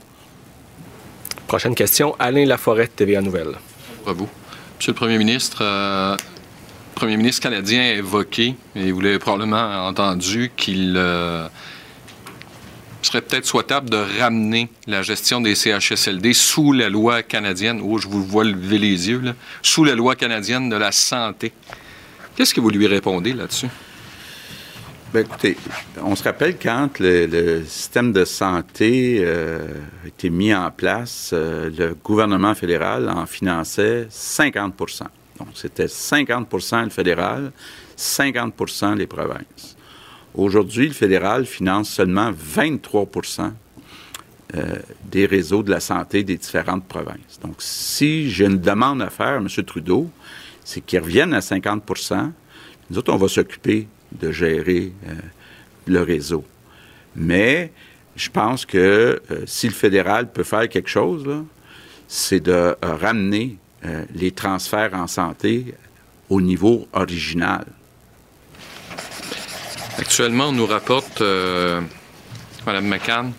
Prochaine 1.47 1.75
question, 1.75 2.15
Alain 2.17 2.45
Laforêt, 2.45 2.87
TVA 2.87 3.21
Nouvelle. 3.21 3.55
à 4.07 4.13
vous. 4.13 4.27
Monsieur 4.77 4.93
le 4.93 4.97
Premier 4.97 5.19
ministre, 5.19 5.59
euh, 5.61 6.15
Premier 7.01 7.17
ministre 7.17 7.41
canadien 7.41 7.81
a 7.81 7.93
évoqué, 7.93 8.53
et 8.75 8.91
vous 8.91 9.01
l'avez 9.01 9.17
probablement 9.17 9.87
entendu, 9.87 10.51
qu'il 10.55 10.93
euh, 10.95 11.47
serait 13.01 13.23
peut-être 13.23 13.47
souhaitable 13.47 13.89
de 13.89 13.97
ramener 14.19 14.69
la 14.85 15.01
gestion 15.01 15.41
des 15.41 15.55
CHSLD 15.55 16.33
sous 16.33 16.73
la 16.73 16.89
loi 16.89 17.23
canadienne, 17.23 17.81
oh, 17.83 17.97
je 17.97 18.07
vous 18.07 18.23
vois 18.23 18.43
lever 18.43 18.77
les 18.77 19.09
yeux, 19.09 19.19
là, 19.19 19.33
sous 19.63 19.83
la 19.83 19.95
loi 19.95 20.15
canadienne 20.15 20.69
de 20.69 20.75
la 20.75 20.91
santé. 20.91 21.53
Qu'est-ce 22.35 22.53
que 22.53 22.61
vous 22.61 22.69
lui 22.69 22.85
répondez 22.85 23.33
là-dessus? 23.33 23.69
Ben, 25.11 25.25
écoutez, 25.25 25.57
on 26.03 26.15
se 26.15 26.23
rappelle 26.23 26.55
quand 26.61 26.99
le, 26.99 27.25
le 27.25 27.65
système 27.65 28.13
de 28.13 28.25
santé 28.25 29.21
euh, 29.21 29.65
a 30.03 30.07
été 30.07 30.29
mis 30.29 30.53
en 30.53 30.69
place, 30.69 31.31
euh, 31.33 31.71
le 31.75 31.95
gouvernement 31.95 32.53
fédéral 32.53 33.09
en 33.09 33.25
finançait 33.25 34.05
50 34.11 34.75
C'était 35.53 35.85
50% 35.85 36.85
le 36.85 36.89
fédéral, 36.89 37.51
50% 37.97 38.95
les 38.95 39.07
provinces. 39.07 39.75
Aujourd'hui, 40.33 40.87
le 40.87 40.93
fédéral 40.93 41.45
finance 41.45 41.89
seulement 41.89 42.31
23% 42.31 43.51
euh, 44.55 44.75
des 45.05 45.25
réseaux 45.25 45.63
de 45.63 45.71
la 45.71 45.79
santé 45.79 46.23
des 46.23 46.37
différentes 46.37 46.85
provinces. 46.85 47.39
Donc, 47.41 47.55
si 47.59 48.29
j'ai 48.29 48.45
une 48.45 48.59
demande 48.59 49.01
à 49.01 49.09
faire 49.09 49.27
à 49.27 49.37
M. 49.37 49.47
Trudeau, 49.47 50.09
c'est 50.63 50.81
qu'il 50.81 50.99
revienne 50.99 51.33
à 51.33 51.39
50% 51.39 52.31
Nous 52.89 52.97
autres, 52.97 53.13
on 53.13 53.17
va 53.17 53.27
s'occuper 53.27 53.87
de 54.11 54.31
gérer 54.31 54.91
euh, 55.07 55.13
le 55.87 56.01
réseau. 56.01 56.43
Mais 57.15 57.71
je 58.15 58.29
pense 58.29 58.65
que 58.65 59.21
euh, 59.31 59.43
si 59.45 59.67
le 59.67 59.73
fédéral 59.73 60.31
peut 60.31 60.43
faire 60.43 60.67
quelque 60.67 60.89
chose, 60.89 61.25
c'est 62.07 62.41
de 62.41 62.75
ramener 62.81 63.57
euh, 63.85 64.05
les 64.13 64.31
transferts 64.31 64.93
en 64.93 65.07
santé 65.07 65.73
au 66.29 66.41
niveau 66.41 66.87
original. 66.93 67.65
Actuellement, 69.97 70.49
on 70.49 70.51
nous 70.51 70.65
rapporte, 70.65 71.21
euh, 71.21 71.81
Mme 72.65 72.87
McCann, 72.87 73.33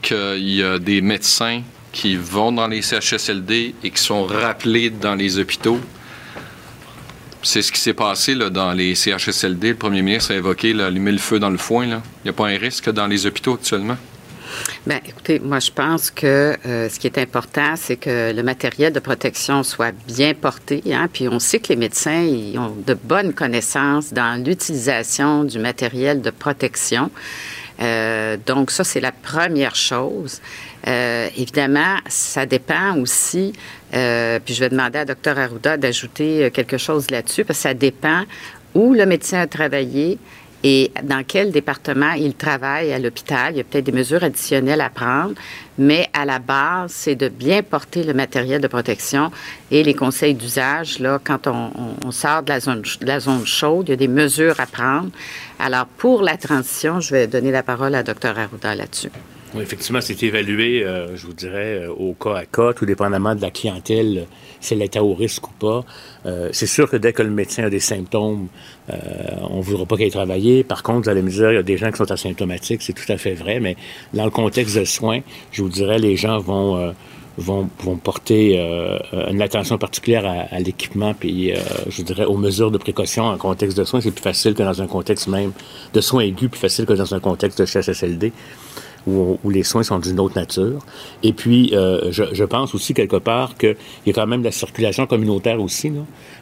qu'il 0.00 0.48
y 0.48 0.62
a 0.62 0.78
des 0.78 1.00
médecins 1.00 1.62
qui 1.92 2.16
vont 2.16 2.52
dans 2.52 2.66
les 2.66 2.82
CHSLD 2.82 3.74
et 3.82 3.90
qui 3.90 4.02
sont 4.02 4.24
rappelés 4.24 4.90
dans 4.90 5.14
les 5.14 5.38
hôpitaux. 5.38 5.80
C'est 7.42 7.62
ce 7.62 7.72
qui 7.72 7.80
s'est 7.80 7.94
passé 7.94 8.34
dans 8.34 8.72
les 8.72 8.94
CHSLD. 8.94 9.70
Le 9.70 9.76
premier 9.76 10.02
ministre 10.02 10.32
a 10.32 10.36
évoqué 10.36 10.72
là, 10.72 10.90
le 10.90 11.18
feu 11.18 11.38
dans 11.38 11.50
le 11.50 11.58
foin. 11.58 11.84
Il 11.86 12.00
n'y 12.24 12.30
a 12.30 12.32
pas 12.32 12.46
un 12.46 12.56
risque 12.56 12.90
dans 12.90 13.06
les 13.06 13.26
hôpitaux 13.26 13.54
actuellement? 13.54 13.96
Bien, 14.86 15.00
écoutez, 15.06 15.38
moi, 15.38 15.58
je 15.58 15.70
pense 15.70 16.10
que 16.10 16.56
euh, 16.66 16.88
ce 16.88 16.98
qui 16.98 17.06
est 17.06 17.18
important, 17.18 17.74
c'est 17.76 17.96
que 17.96 18.32
le 18.32 18.42
matériel 18.42 18.92
de 18.92 19.00
protection 19.00 19.62
soit 19.62 19.92
bien 20.06 20.34
porté. 20.34 20.82
Hein, 20.92 21.08
puis 21.12 21.28
on 21.28 21.38
sait 21.38 21.60
que 21.60 21.68
les 21.68 21.76
médecins 21.76 22.22
ils 22.22 22.58
ont 22.58 22.74
de 22.86 22.94
bonnes 22.94 23.32
connaissances 23.32 24.12
dans 24.12 24.42
l'utilisation 24.42 25.44
du 25.44 25.58
matériel 25.58 26.20
de 26.20 26.30
protection. 26.30 27.10
Euh, 27.80 28.36
donc, 28.46 28.70
ça, 28.70 28.84
c'est 28.84 29.00
la 29.00 29.12
première 29.12 29.74
chose. 29.74 30.40
Euh, 30.86 31.28
évidemment, 31.36 31.96
ça 32.08 32.44
dépend 32.46 32.96
aussi, 32.98 33.52
puis 33.90 34.54
je 34.54 34.60
vais 34.60 34.68
demander 34.68 34.98
à 34.98 35.04
Dr 35.04 35.38
Arruda 35.38 35.76
d'ajouter 35.76 36.50
quelque 36.52 36.76
chose 36.76 37.10
là-dessus, 37.10 37.44
parce 37.44 37.58
que 37.58 37.62
ça 37.62 37.74
dépend 37.74 38.24
où 38.74 38.94
le 38.94 39.06
médecin 39.06 39.40
a 39.40 39.46
travaillé, 39.46 40.18
et 40.64 40.92
dans 41.02 41.24
quel 41.26 41.50
département 41.50 42.12
il 42.12 42.34
travaille 42.34 42.92
à 42.92 42.98
l'hôpital. 42.98 43.54
Il 43.54 43.58
y 43.58 43.60
a 43.60 43.64
peut-être 43.64 43.84
des 43.84 43.92
mesures 43.92 44.22
additionnelles 44.22 44.80
à 44.80 44.90
prendre, 44.90 45.34
mais 45.78 46.08
à 46.12 46.24
la 46.24 46.38
base, 46.38 46.92
c'est 46.92 47.14
de 47.14 47.28
bien 47.28 47.62
porter 47.62 48.04
le 48.04 48.14
matériel 48.14 48.60
de 48.60 48.68
protection 48.68 49.30
et 49.70 49.82
les 49.82 49.94
conseils 49.94 50.34
d'usage. 50.34 50.98
Là, 50.98 51.18
quand 51.22 51.46
on, 51.46 52.10
sort 52.10 52.42
de 52.42 52.50
la, 52.50 52.60
zone, 52.60 52.82
de 52.82 53.06
la 53.06 53.20
zone 53.20 53.46
chaude, 53.46 53.88
il 53.88 53.90
y 53.90 53.94
a 53.94 53.96
des 53.96 54.08
mesures 54.08 54.58
à 54.60 54.66
prendre. 54.66 55.10
Alors, 55.58 55.86
pour 55.86 56.22
la 56.22 56.36
transition, 56.36 57.00
je 57.00 57.12
vais 57.12 57.26
donner 57.26 57.50
la 57.50 57.62
parole 57.62 57.94
à 57.94 58.02
Dr 58.02 58.38
Arruda 58.38 58.74
là-dessus. 58.74 59.10
Oui, 59.54 59.62
effectivement, 59.62 60.00
c'est 60.00 60.22
évalué, 60.22 60.82
euh, 60.82 61.14
je 61.14 61.26
vous 61.26 61.34
dirais, 61.34 61.82
euh, 61.82 61.92
au 61.92 62.14
cas 62.14 62.36
à 62.36 62.46
cas, 62.46 62.72
tout 62.72 62.86
dépendamment 62.86 63.34
de 63.34 63.42
la 63.42 63.50
clientèle, 63.50 64.26
si 64.60 64.72
elle 64.72 64.80
est 64.80 64.96
à 64.96 65.04
haut 65.04 65.12
risque 65.12 65.46
ou 65.46 65.52
pas. 65.58 65.84
Euh, 66.24 66.48
c'est 66.52 66.66
sûr 66.66 66.88
que 66.88 66.96
dès 66.96 67.12
que 67.12 67.22
le 67.22 67.28
médecin 67.28 67.64
a 67.64 67.70
des 67.70 67.80
symptômes, 67.80 68.48
euh, 68.88 68.96
on 69.50 69.58
ne 69.58 69.62
voudra 69.62 69.84
pas 69.84 69.96
qu'il 69.96 70.06
ait 70.06 70.10
travaillé. 70.10 70.64
Par 70.64 70.82
contre, 70.82 71.02
vous 71.04 71.08
allez 71.10 71.20
me 71.20 71.28
dire, 71.28 71.52
il 71.52 71.56
y 71.56 71.58
a 71.58 71.62
des 71.62 71.76
gens 71.76 71.90
qui 71.90 71.98
sont 71.98 72.10
asymptomatiques, 72.10 72.80
c'est 72.80 72.94
tout 72.94 73.12
à 73.12 73.18
fait 73.18 73.34
vrai, 73.34 73.60
mais 73.60 73.76
dans 74.14 74.24
le 74.24 74.30
contexte 74.30 74.78
de 74.78 74.84
soins, 74.86 75.20
je 75.50 75.62
vous 75.62 75.68
dirais, 75.68 75.98
les 75.98 76.16
gens 76.16 76.38
vont... 76.38 76.76
euh, 76.78 76.92
vont, 77.38 77.66
vont 77.80 77.96
porter 77.96 78.56
euh, 78.58 78.98
une 79.30 79.40
attention 79.40 79.78
particulière 79.78 80.26
à, 80.26 80.54
à 80.54 80.60
l'équipement, 80.60 81.14
puis 81.14 81.52
euh, 81.52 81.56
je 81.88 82.02
dirais 82.02 82.26
aux 82.26 82.36
mesures 82.36 82.70
de 82.70 82.76
précaution 82.76 83.24
en 83.24 83.38
contexte 83.38 83.76
de 83.78 83.84
soins. 83.84 84.02
C'est 84.02 84.10
plus 84.10 84.22
facile 84.22 84.52
que 84.52 84.62
dans 84.62 84.82
un 84.82 84.86
contexte 84.86 85.28
même 85.28 85.52
de 85.94 86.00
soins 86.02 86.20
aigus, 86.22 86.50
plus 86.50 86.60
facile 86.60 86.84
que 86.84 86.92
dans 86.92 87.14
un 87.14 87.20
contexte 87.20 87.58
de 87.58 87.64
CHSLD. 87.64 88.32
Où, 89.06 89.38
où 89.42 89.50
les 89.50 89.62
soins 89.62 89.82
sont 89.82 89.98
d'une 89.98 90.20
autre 90.20 90.36
nature. 90.38 90.84
Et 91.22 91.32
puis, 91.32 91.70
euh, 91.74 92.10
je, 92.10 92.24
je 92.32 92.44
pense 92.44 92.74
aussi 92.74 92.94
quelque 92.94 93.16
part 93.16 93.56
qu'il 93.56 93.76
y 94.06 94.10
a 94.10 94.12
quand 94.12 94.26
même 94.26 94.42
la 94.42 94.52
circulation 94.52 95.06
communautaire 95.06 95.60
aussi. 95.60 95.90
Là. 95.90 96.00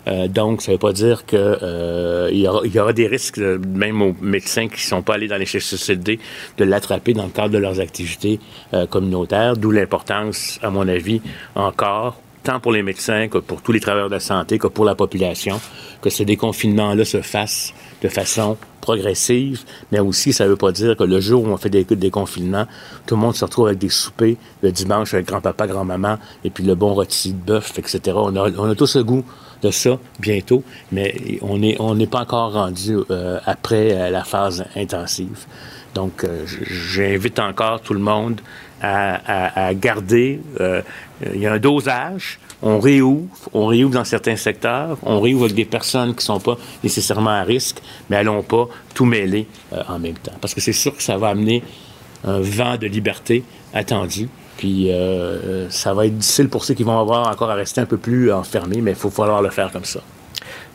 Euh, 0.09 0.29
donc, 0.29 0.63
ça 0.63 0.73
ne 0.73 0.77
veut 0.77 0.81
pas 0.81 0.93
dire 0.93 1.27
qu'il 1.27 1.39
euh, 1.39 2.31
y, 2.33 2.47
aura, 2.47 2.67
y 2.67 2.79
aura 2.79 2.93
des 2.93 3.07
risques, 3.07 3.39
euh, 3.39 3.59
même 3.59 4.01
aux 4.03 4.15
médecins 4.21 4.69
qui 4.69 4.77
ne 4.77 4.89
sont 4.89 5.03
pas 5.03 5.15
allés 5.15 5.29
dans 5.29 5.37
les 5.37 5.47
CHSLD, 5.47 6.19
de 6.59 6.65
l'attraper 6.65 7.13
dans 7.13 7.25
le 7.25 7.31
cadre 7.31 7.51
de 7.51 7.59
leurs 7.59 7.81
activités 7.81 8.41
euh, 8.75 8.87
communautaires, 8.87 9.57
d'où 9.57 9.71
l'importance, 9.71 10.59
à 10.63 10.71
mon 10.71 10.89
avis, 10.89 11.21
encore, 11.55 12.21
tant 12.43 12.61
pour 12.61 12.73
les 12.73 12.83
médecins 12.83 13.29
que 13.29 13.39
pour 13.39 13.63
tous 13.63 13.73
les 13.73 13.81
travailleurs 13.81 14.09
de 14.09 14.15
la 14.15 14.21
santé, 14.21 14.59
que 14.59 14.67
pour 14.67 14.85
la 14.85 14.95
population, 14.95 15.61
que 16.01 16.11
ce 16.11 16.23
déconfinement-là 16.23 17.05
se 17.05 17.21
fasse 17.21 17.75
de 18.03 18.09
façon 18.09 18.57
progressive, 18.81 19.63
mais 19.93 20.01
aussi, 20.01 20.33
ça 20.33 20.45
ne 20.45 20.51
veut 20.51 20.57
pas 20.57 20.73
dire 20.73 20.97
que 20.97 21.05
le 21.05 21.21
jour 21.21 21.45
où 21.45 21.49
on 21.49 21.57
fait 21.57 21.69
des 21.71 21.85
déconfinements, 21.85 22.67
tout 23.07 23.15
le 23.15 23.21
monde 23.21 23.35
se 23.35 23.45
retrouve 23.45 23.67
avec 23.67 23.79
des 23.79 23.91
soupers 23.91 24.37
le 24.63 24.73
dimanche 24.73 25.13
avec 25.15 25.27
grand-papa, 25.27 25.67
grand-maman, 25.67 26.19
et 26.45 26.51
puis 26.51 26.65
le 26.65 26.75
bon 26.75 26.95
rôti 26.95 27.33
de 27.33 27.39
bœuf, 27.39 27.79
etc. 27.79 28.01
On 28.15 28.35
a, 28.37 28.51
on 28.57 28.71
a 28.71 28.75
tous 28.75 28.97
le 28.97 29.05
goût 29.05 29.25
de 29.63 29.71
ça 29.71 29.99
bientôt, 30.19 30.65
mais 30.93 31.39
on 31.43 31.59
n'est 31.59 32.07
pas 32.07 32.21
encore 32.21 32.53
rendu 32.55 32.97
euh, 33.11 33.39
après 33.45 33.93
euh, 33.93 34.11
la 34.11 34.25
phase 34.25 34.65
intensive. 34.75 35.47
Donc, 35.95 36.25
euh, 36.25 36.45
j'invite 36.47 37.39
encore 37.39 37.81
tout 37.83 37.93
le 37.95 38.01
monde 38.01 38.41
à 38.83 39.75
garder. 39.75 40.41
euh, 40.61 40.81
il 41.35 41.41
y 41.41 41.47
a 41.47 41.53
un 41.53 41.59
dosage. 41.59 42.39
On 42.63 42.79
réouvre, 42.79 43.27
on 43.53 43.67
réouvre 43.67 43.95
dans 43.95 44.05
certains 44.05 44.37
secteurs, 44.37 44.99
on 45.03 45.21
réouvre 45.21 45.45
avec 45.45 45.57
des 45.57 45.65
personnes 45.65 46.11
qui 46.11 46.19
ne 46.19 46.39
sont 46.39 46.41
pas 46.41 46.59
nécessairement 46.85 47.31
à 47.31 47.43
risque, 47.43 47.81
mais 48.09 48.17
allons 48.17 48.43
pas 48.43 48.69
tout 48.95 49.07
mêler 49.07 49.47
euh, 49.73 49.83
en 49.89 49.99
même 49.99 50.19
temps. 50.19 50.35
Parce 50.41 50.55
que 50.55 50.61
c'est 50.61 50.73
sûr 50.73 50.95
que 50.97 51.03
ça 51.03 51.17
va 51.17 51.29
amener 51.29 51.63
un 52.25 52.41
vent 52.41 52.77
de 52.77 52.87
liberté 52.87 53.45
attendu. 53.73 54.29
Puis 54.59 54.93
euh, 54.93 55.71
ça 55.71 55.95
va 55.95 56.05
être 56.05 56.19
difficile 56.19 56.51
pour 56.51 56.65
ceux 56.65 56.75
qui 56.75 56.83
vont 56.83 56.99
avoir 56.99 57.29
encore 57.29 57.51
à 57.51 57.55
rester 57.55 57.81
un 57.81 57.87
peu 57.87 57.97
plus 57.97 58.31
enfermés, 58.31 58.83
mais 58.83 58.91
il 58.91 58.97
faut 58.97 59.11
falloir 59.11 59.41
le 59.41 59.49
faire 59.49 59.73
comme 59.73 59.87
ça. 59.87 60.01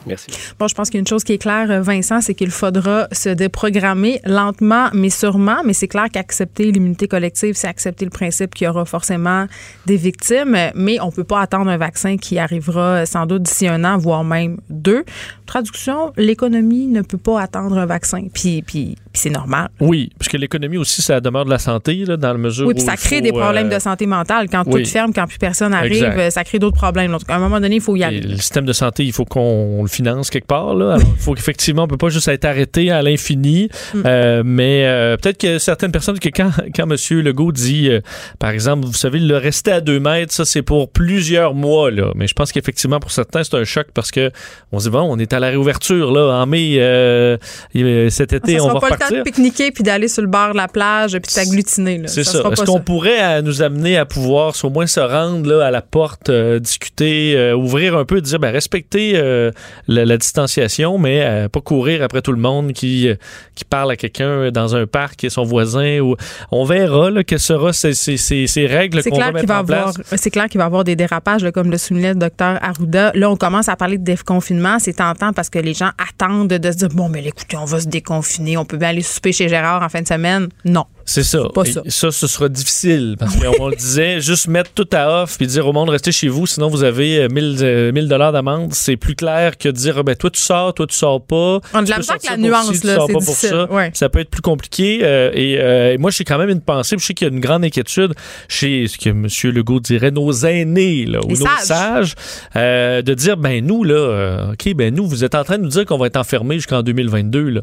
Merci. 0.05 0.27
Bon, 0.59 0.67
je 0.67 0.75
pense 0.75 0.89
qu'il 0.89 0.97
y 0.97 0.99
a 0.99 1.01
une 1.01 1.07
chose 1.07 1.23
qui 1.23 1.33
est 1.33 1.37
claire, 1.37 1.71
euh, 1.71 1.81
Vincent, 1.81 2.21
c'est 2.21 2.33
qu'il 2.33 2.51
faudra 2.51 3.07
se 3.11 3.29
déprogrammer 3.29 4.21
lentement, 4.25 4.89
mais 4.93 5.09
sûrement. 5.09 5.57
Mais 5.65 5.73
c'est 5.73 5.87
clair 5.87 6.07
qu'accepter 6.11 6.71
l'immunité 6.71 7.07
collective, 7.07 7.55
c'est 7.55 7.67
accepter 7.67 8.05
le 8.05 8.11
principe 8.11 8.53
qu'il 8.53 8.65
y 8.65 8.67
aura 8.67 8.85
forcément 8.85 9.47
des 9.85 9.97
victimes. 9.97 10.57
Mais 10.75 10.99
on 11.01 11.11
peut 11.11 11.23
pas 11.23 11.41
attendre 11.41 11.69
un 11.69 11.77
vaccin 11.77 12.17
qui 12.17 12.37
arrivera 12.39 13.05
sans 13.05 13.25
doute 13.25 13.43
d'ici 13.43 13.67
un 13.67 13.83
an, 13.83 13.97
voire 13.97 14.23
même 14.23 14.57
deux. 14.69 15.03
Traduction, 15.45 16.13
l'économie 16.17 16.87
ne 16.87 17.01
peut 17.01 17.17
pas 17.17 17.41
attendre 17.41 17.77
un 17.77 17.85
vaccin. 17.85 18.27
Puis, 18.33 18.61
puis, 18.61 18.95
puis 19.15 19.21
c'est 19.21 19.29
normal. 19.29 19.69
Oui, 19.79 20.09
parce 20.19 20.27
que 20.27 20.35
l'économie 20.37 20.77
aussi, 20.77 21.01
ça 21.01 21.21
demeure 21.21 21.45
de 21.45 21.49
la 21.49 21.57
santé, 21.57 22.03
là, 22.05 22.17
dans 22.17 22.33
la 22.33 22.37
mesure 22.37 22.67
Oui, 22.67 22.73
où 22.73 22.75
puis 22.75 22.85
ça 22.85 22.97
crée 22.97 23.17
faut, 23.17 23.21
des 23.21 23.31
problèmes 23.31 23.67
euh, 23.67 23.75
de 23.75 23.79
santé 23.79 24.05
mentale. 24.05 24.47
Quand 24.51 24.63
oui. 24.67 24.83
tout 24.83 24.89
ferme, 24.89 25.13
quand 25.13 25.25
plus 25.25 25.37
personne 25.37 25.73
arrive, 25.73 26.03
Exact. 26.03 26.19
euh, 26.19 26.29
ça 26.29 26.43
crée 26.43 26.59
d'autres 26.59 26.75
problèmes. 26.75 27.11
Donc, 27.11 27.21
à 27.29 27.35
un 27.35 27.39
moment 27.39 27.61
donné, 27.61 27.75
il 27.75 27.81
faut 27.81 27.95
y 27.95 28.01
Et 28.01 28.03
aller. 28.03 28.19
le 28.19 28.37
système 28.37 28.65
de 28.65 28.73
santé, 28.73 29.05
il 29.05 29.13
faut 29.13 29.25
qu'on 29.25 29.81
le 29.81 29.87
finance 29.87 30.29
quelque 30.29 30.47
part. 30.47 30.75
Là. 30.75 30.95
Alors, 30.95 31.07
faut 31.17 31.33
qu'effectivement, 31.33 31.83
on 31.83 31.87
peut 31.87 31.97
pas 31.97 32.09
juste 32.09 32.27
être 32.27 32.45
arrêté 32.45 32.91
à 32.91 33.01
l'infini. 33.01 33.69
Mm. 33.93 34.01
Euh, 34.05 34.43
mais 34.45 34.85
euh, 34.85 35.17
peut-être 35.17 35.37
que 35.37 35.57
certaines 35.59 35.91
personnes, 35.91 36.19
que 36.19 36.29
quand, 36.29 36.51
quand 36.75 36.83
M. 36.89 37.21
Legault 37.21 37.51
dit, 37.51 37.89
euh, 37.89 38.01
par 38.39 38.49
exemple, 38.49 38.85
vous 38.85 38.93
savez, 38.93 39.19
le 39.19 39.37
rester 39.37 39.71
à 39.71 39.81
deux 39.81 39.99
mètres, 39.99 40.33
ça, 40.33 40.45
c'est 40.45 40.61
pour 40.61 40.91
plusieurs 40.91 41.53
mois. 41.53 41.89
Là. 41.91 42.11
Mais 42.15 42.27
je 42.27 42.33
pense 42.33 42.51
qu'effectivement, 42.51 42.99
pour 42.99 43.11
certains, 43.11 43.43
c'est 43.43 43.55
un 43.55 43.63
choc 43.63 43.87
parce 43.93 44.11
que 44.11 44.31
on 44.71 44.79
se 44.79 44.85
dit, 44.85 44.91
bon, 44.91 45.01
on 45.01 45.17
est 45.17 45.31
à 45.33 45.39
la 45.39 45.49
réouverture 45.49 46.11
là, 46.11 46.41
en 46.41 46.45
mai 46.45 46.75
euh, 46.79 47.37
et, 47.73 48.09
cet 48.09 48.33
été, 48.33 48.57
ça 48.57 48.65
on 48.65 48.73
va 48.73 48.89
le 49.09 49.11
temps 49.11 49.17
de 49.19 49.23
pique-niquer 49.23 49.71
puis 49.71 49.83
d'aller 49.83 50.07
sur 50.07 50.21
le 50.21 50.27
bord 50.27 50.51
de 50.51 50.57
la 50.57 50.67
plage 50.67 51.11
puis 51.13 51.21
de 51.21 51.27
s'agglutiner. 51.29 51.97
là. 51.99 52.07
C'est 52.07 52.23
ça. 52.23 52.31
sera 52.33 52.51
Est-ce 52.51 52.61
pas 52.61 52.65
qu'on 52.65 52.77
ça. 52.77 52.83
pourrait 52.83 53.23
euh, 53.23 53.41
nous 53.41 53.61
amener 53.61 53.97
à 53.97 54.05
pouvoir 54.05 54.53
au 54.63 54.69
moins 54.69 54.87
se 54.87 54.99
rendre 54.99 55.47
là, 55.49 55.65
à 55.65 55.71
la 55.71 55.81
porte, 55.81 56.29
euh, 56.29 56.59
discuter, 56.59 57.35
euh, 57.35 57.55
ouvrir 57.55 57.95
un 57.97 58.05
peu, 58.05 58.21
dire 58.21 58.39
ben, 58.39 58.51
respecter 58.51 59.13
euh, 59.15 59.51
la, 59.87 60.05
la 60.05 60.17
distanciation, 60.17 60.97
mais 60.97 61.47
pas 61.51 61.61
courir 61.61 62.03
après 62.03 62.21
tout 62.21 62.31
le 62.31 62.39
monde 62.39 62.73
qui, 62.73 63.07
qui 63.55 63.65
parle 63.65 63.91
à 63.91 63.95
quelqu'un 63.95 64.51
dans 64.51 64.75
un 64.75 64.85
parc 64.87 65.23
et 65.23 65.29
son 65.29 65.43
voisin. 65.43 65.99
Ou... 65.99 66.15
On 66.51 66.63
verra 66.65 67.09
là, 67.11 67.23
quelles 67.23 67.39
seront 67.39 67.71
ces, 67.71 67.93
ces, 67.93 68.17
ces, 68.17 68.47
ces 68.47 68.65
règles 68.65 69.01
C'est 69.03 69.09
qu'on 69.09 69.19
va 69.19 69.31
mettre 69.31 69.47
va 69.47 69.57
en 69.57 69.59
avoir, 69.59 69.93
place. 69.93 70.05
c'est 70.17 70.29
clair 70.29 70.47
qu'il 70.47 70.57
va 70.59 70.65
y 70.65 70.67
avoir 70.67 70.83
des 70.83 70.95
dérapages, 70.95 71.43
là, 71.43 71.51
comme 71.51 71.71
le 71.71 71.77
soulignait 71.77 72.13
le 72.13 72.19
docteur 72.19 72.57
Arruda. 72.61 73.11
Là, 73.15 73.29
on 73.29 73.35
commence 73.35 73.69
à 73.69 73.75
parler 73.75 73.97
de 73.97 74.03
déconfinement. 74.03 74.79
C'est 74.79 74.93
tentant 74.93 75.33
parce 75.33 75.49
que 75.49 75.59
les 75.59 75.73
gens 75.73 75.89
attendent 75.97 76.47
de 76.49 76.71
se 76.71 76.77
dire 76.77 76.89
bon, 76.89 77.09
mais 77.09 77.23
écoutez, 77.25 77.57
on 77.57 77.65
va 77.65 77.79
se 77.79 77.87
déconfiner. 77.87 78.57
On 78.57 78.65
peut 78.65 78.77
bien 78.77 78.91
aller 78.95 79.03
souper 79.03 79.31
chez 79.33 79.49
Gérard 79.49 79.83
en 79.83 79.89
fin 79.89 80.01
de 80.01 80.07
semaine? 80.07 80.49
Non. 80.63 80.85
C'est 81.05 81.23
ça. 81.23 81.39
pas 81.53 81.61
Et 81.63 81.71
ça. 81.71 81.81
ça, 81.87 82.11
ce 82.11 82.27
sera 82.27 82.49
difficile 82.49 83.15
parce 83.19 83.35
qu'on 83.35 83.67
le 83.69 83.75
disait, 83.75 84.19
juste 84.21 84.47
mettre 84.47 84.71
tout 84.73 84.87
à 84.91 85.21
off 85.23 85.37
puis 85.37 85.45
dire 85.47 85.67
au 85.67 85.73
monde 85.73 85.89
restez 85.89 86.11
chez 86.11 86.27
vous, 86.27 86.47
sinon 86.47 86.67
vous 86.67 86.83
avez 86.83 87.19
euh, 87.23 87.27
1000 87.29 87.57
euh, 87.61 87.91
1000 87.91 88.07
dollars 88.07 88.31
d'amende. 88.31 88.73
C'est 88.73 88.97
plus 88.97 89.15
clair 89.15 89.57
que 89.57 89.69
de 89.69 89.73
dire 89.73 89.97
ah, 89.99 90.03
ben 90.03 90.15
toi 90.15 90.29
tu 90.31 90.41
sors, 90.41 90.73
toi 90.73 90.87
tu 90.87 90.95
sors 90.95 91.21
pas. 91.23 91.59
On 91.73 91.81
de 91.81 91.85
Tu 91.85 91.91
la 91.91 92.01
sortir 92.01 92.31
la 92.31 92.37
nuance, 92.37 92.73
ci, 92.73 92.81
tu 92.81 92.87
là, 92.87 92.95
sors 92.95 93.07
c'est 93.07 93.13
pas 93.13 93.19
pour 93.19 93.35
ça. 93.35 93.71
ouais. 93.71 93.91
Ça 93.93 94.09
peut 94.09 94.19
être 94.19 94.29
plus 94.31 94.41
compliqué. 94.41 95.01
euh, 95.03 95.29
et, 95.33 95.57
euh, 95.59 95.93
et 95.93 95.97
moi, 95.97 96.09
j'ai 96.11 96.23
quand 96.23 96.37
même 96.37 96.49
une 96.49 96.61
pensée. 96.61 96.95
puis 96.95 97.01
Je 97.03 97.07
sais 97.07 97.13
qu'il 97.13 97.27
y 97.27 97.29
a 97.29 97.33
une 97.33 97.39
grande 97.39 97.63
inquiétude 97.63 98.13
chez 98.47 98.87
ce 98.87 98.97
que 98.97 99.09
M. 99.09 99.27
Legault 99.55 99.79
dirait 99.79 100.11
nos 100.11 100.31
aînés 100.31 101.05
là, 101.05 101.19
ou 101.23 101.29
Les 101.29 101.39
nos 101.39 101.45
sages. 101.45 101.65
sages, 101.65 102.15
euh, 102.55 103.01
de 103.03 103.13
dire 103.13 103.37
ben 103.37 103.63
nous 103.65 103.83
là, 103.83 103.93
euh, 103.95 104.51
ok 104.53 104.73
ben 104.75 104.93
nous 104.95 105.05
vous 105.07 105.23
êtes 105.23 105.35
en 105.35 105.43
train 105.43 105.57
de 105.57 105.63
nous 105.63 105.69
dire 105.69 105.85
qu'on 105.85 105.97
va 105.97 106.07
être 106.07 106.17
enfermés 106.17 106.55
jusqu'en 106.55 106.81
2022 106.81 107.49
là. 107.49 107.61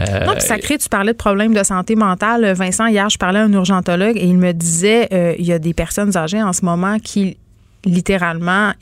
Euh, 0.00 0.24
Non, 0.26 0.32
puis 0.32 0.42
ça 0.42 0.58
crée, 0.58 0.76
tu 0.76 0.88
parlais 0.88 1.12
de 1.12 1.16
problèmes 1.16 1.54
de 1.54 1.62
santé 1.62 1.94
mentale. 1.96 2.52
Vincent, 2.54 2.73
hier, 2.88 3.08
je 3.10 3.18
parlais 3.18 3.38
à 3.40 3.44
un 3.44 3.52
urgentologue 3.52 4.16
et 4.16 4.24
il 4.26 4.36
me 4.38 4.52
disait 4.52 5.08
euh, 5.12 5.34
il 5.38 5.46
y 5.46 5.52
a 5.52 5.58
des 5.58 5.74
personnes 5.74 6.16
âgées 6.16 6.42
en 6.42 6.52
ce 6.52 6.64
moment 6.64 6.98
qui, 6.98 7.36
littéralement, 7.84 8.72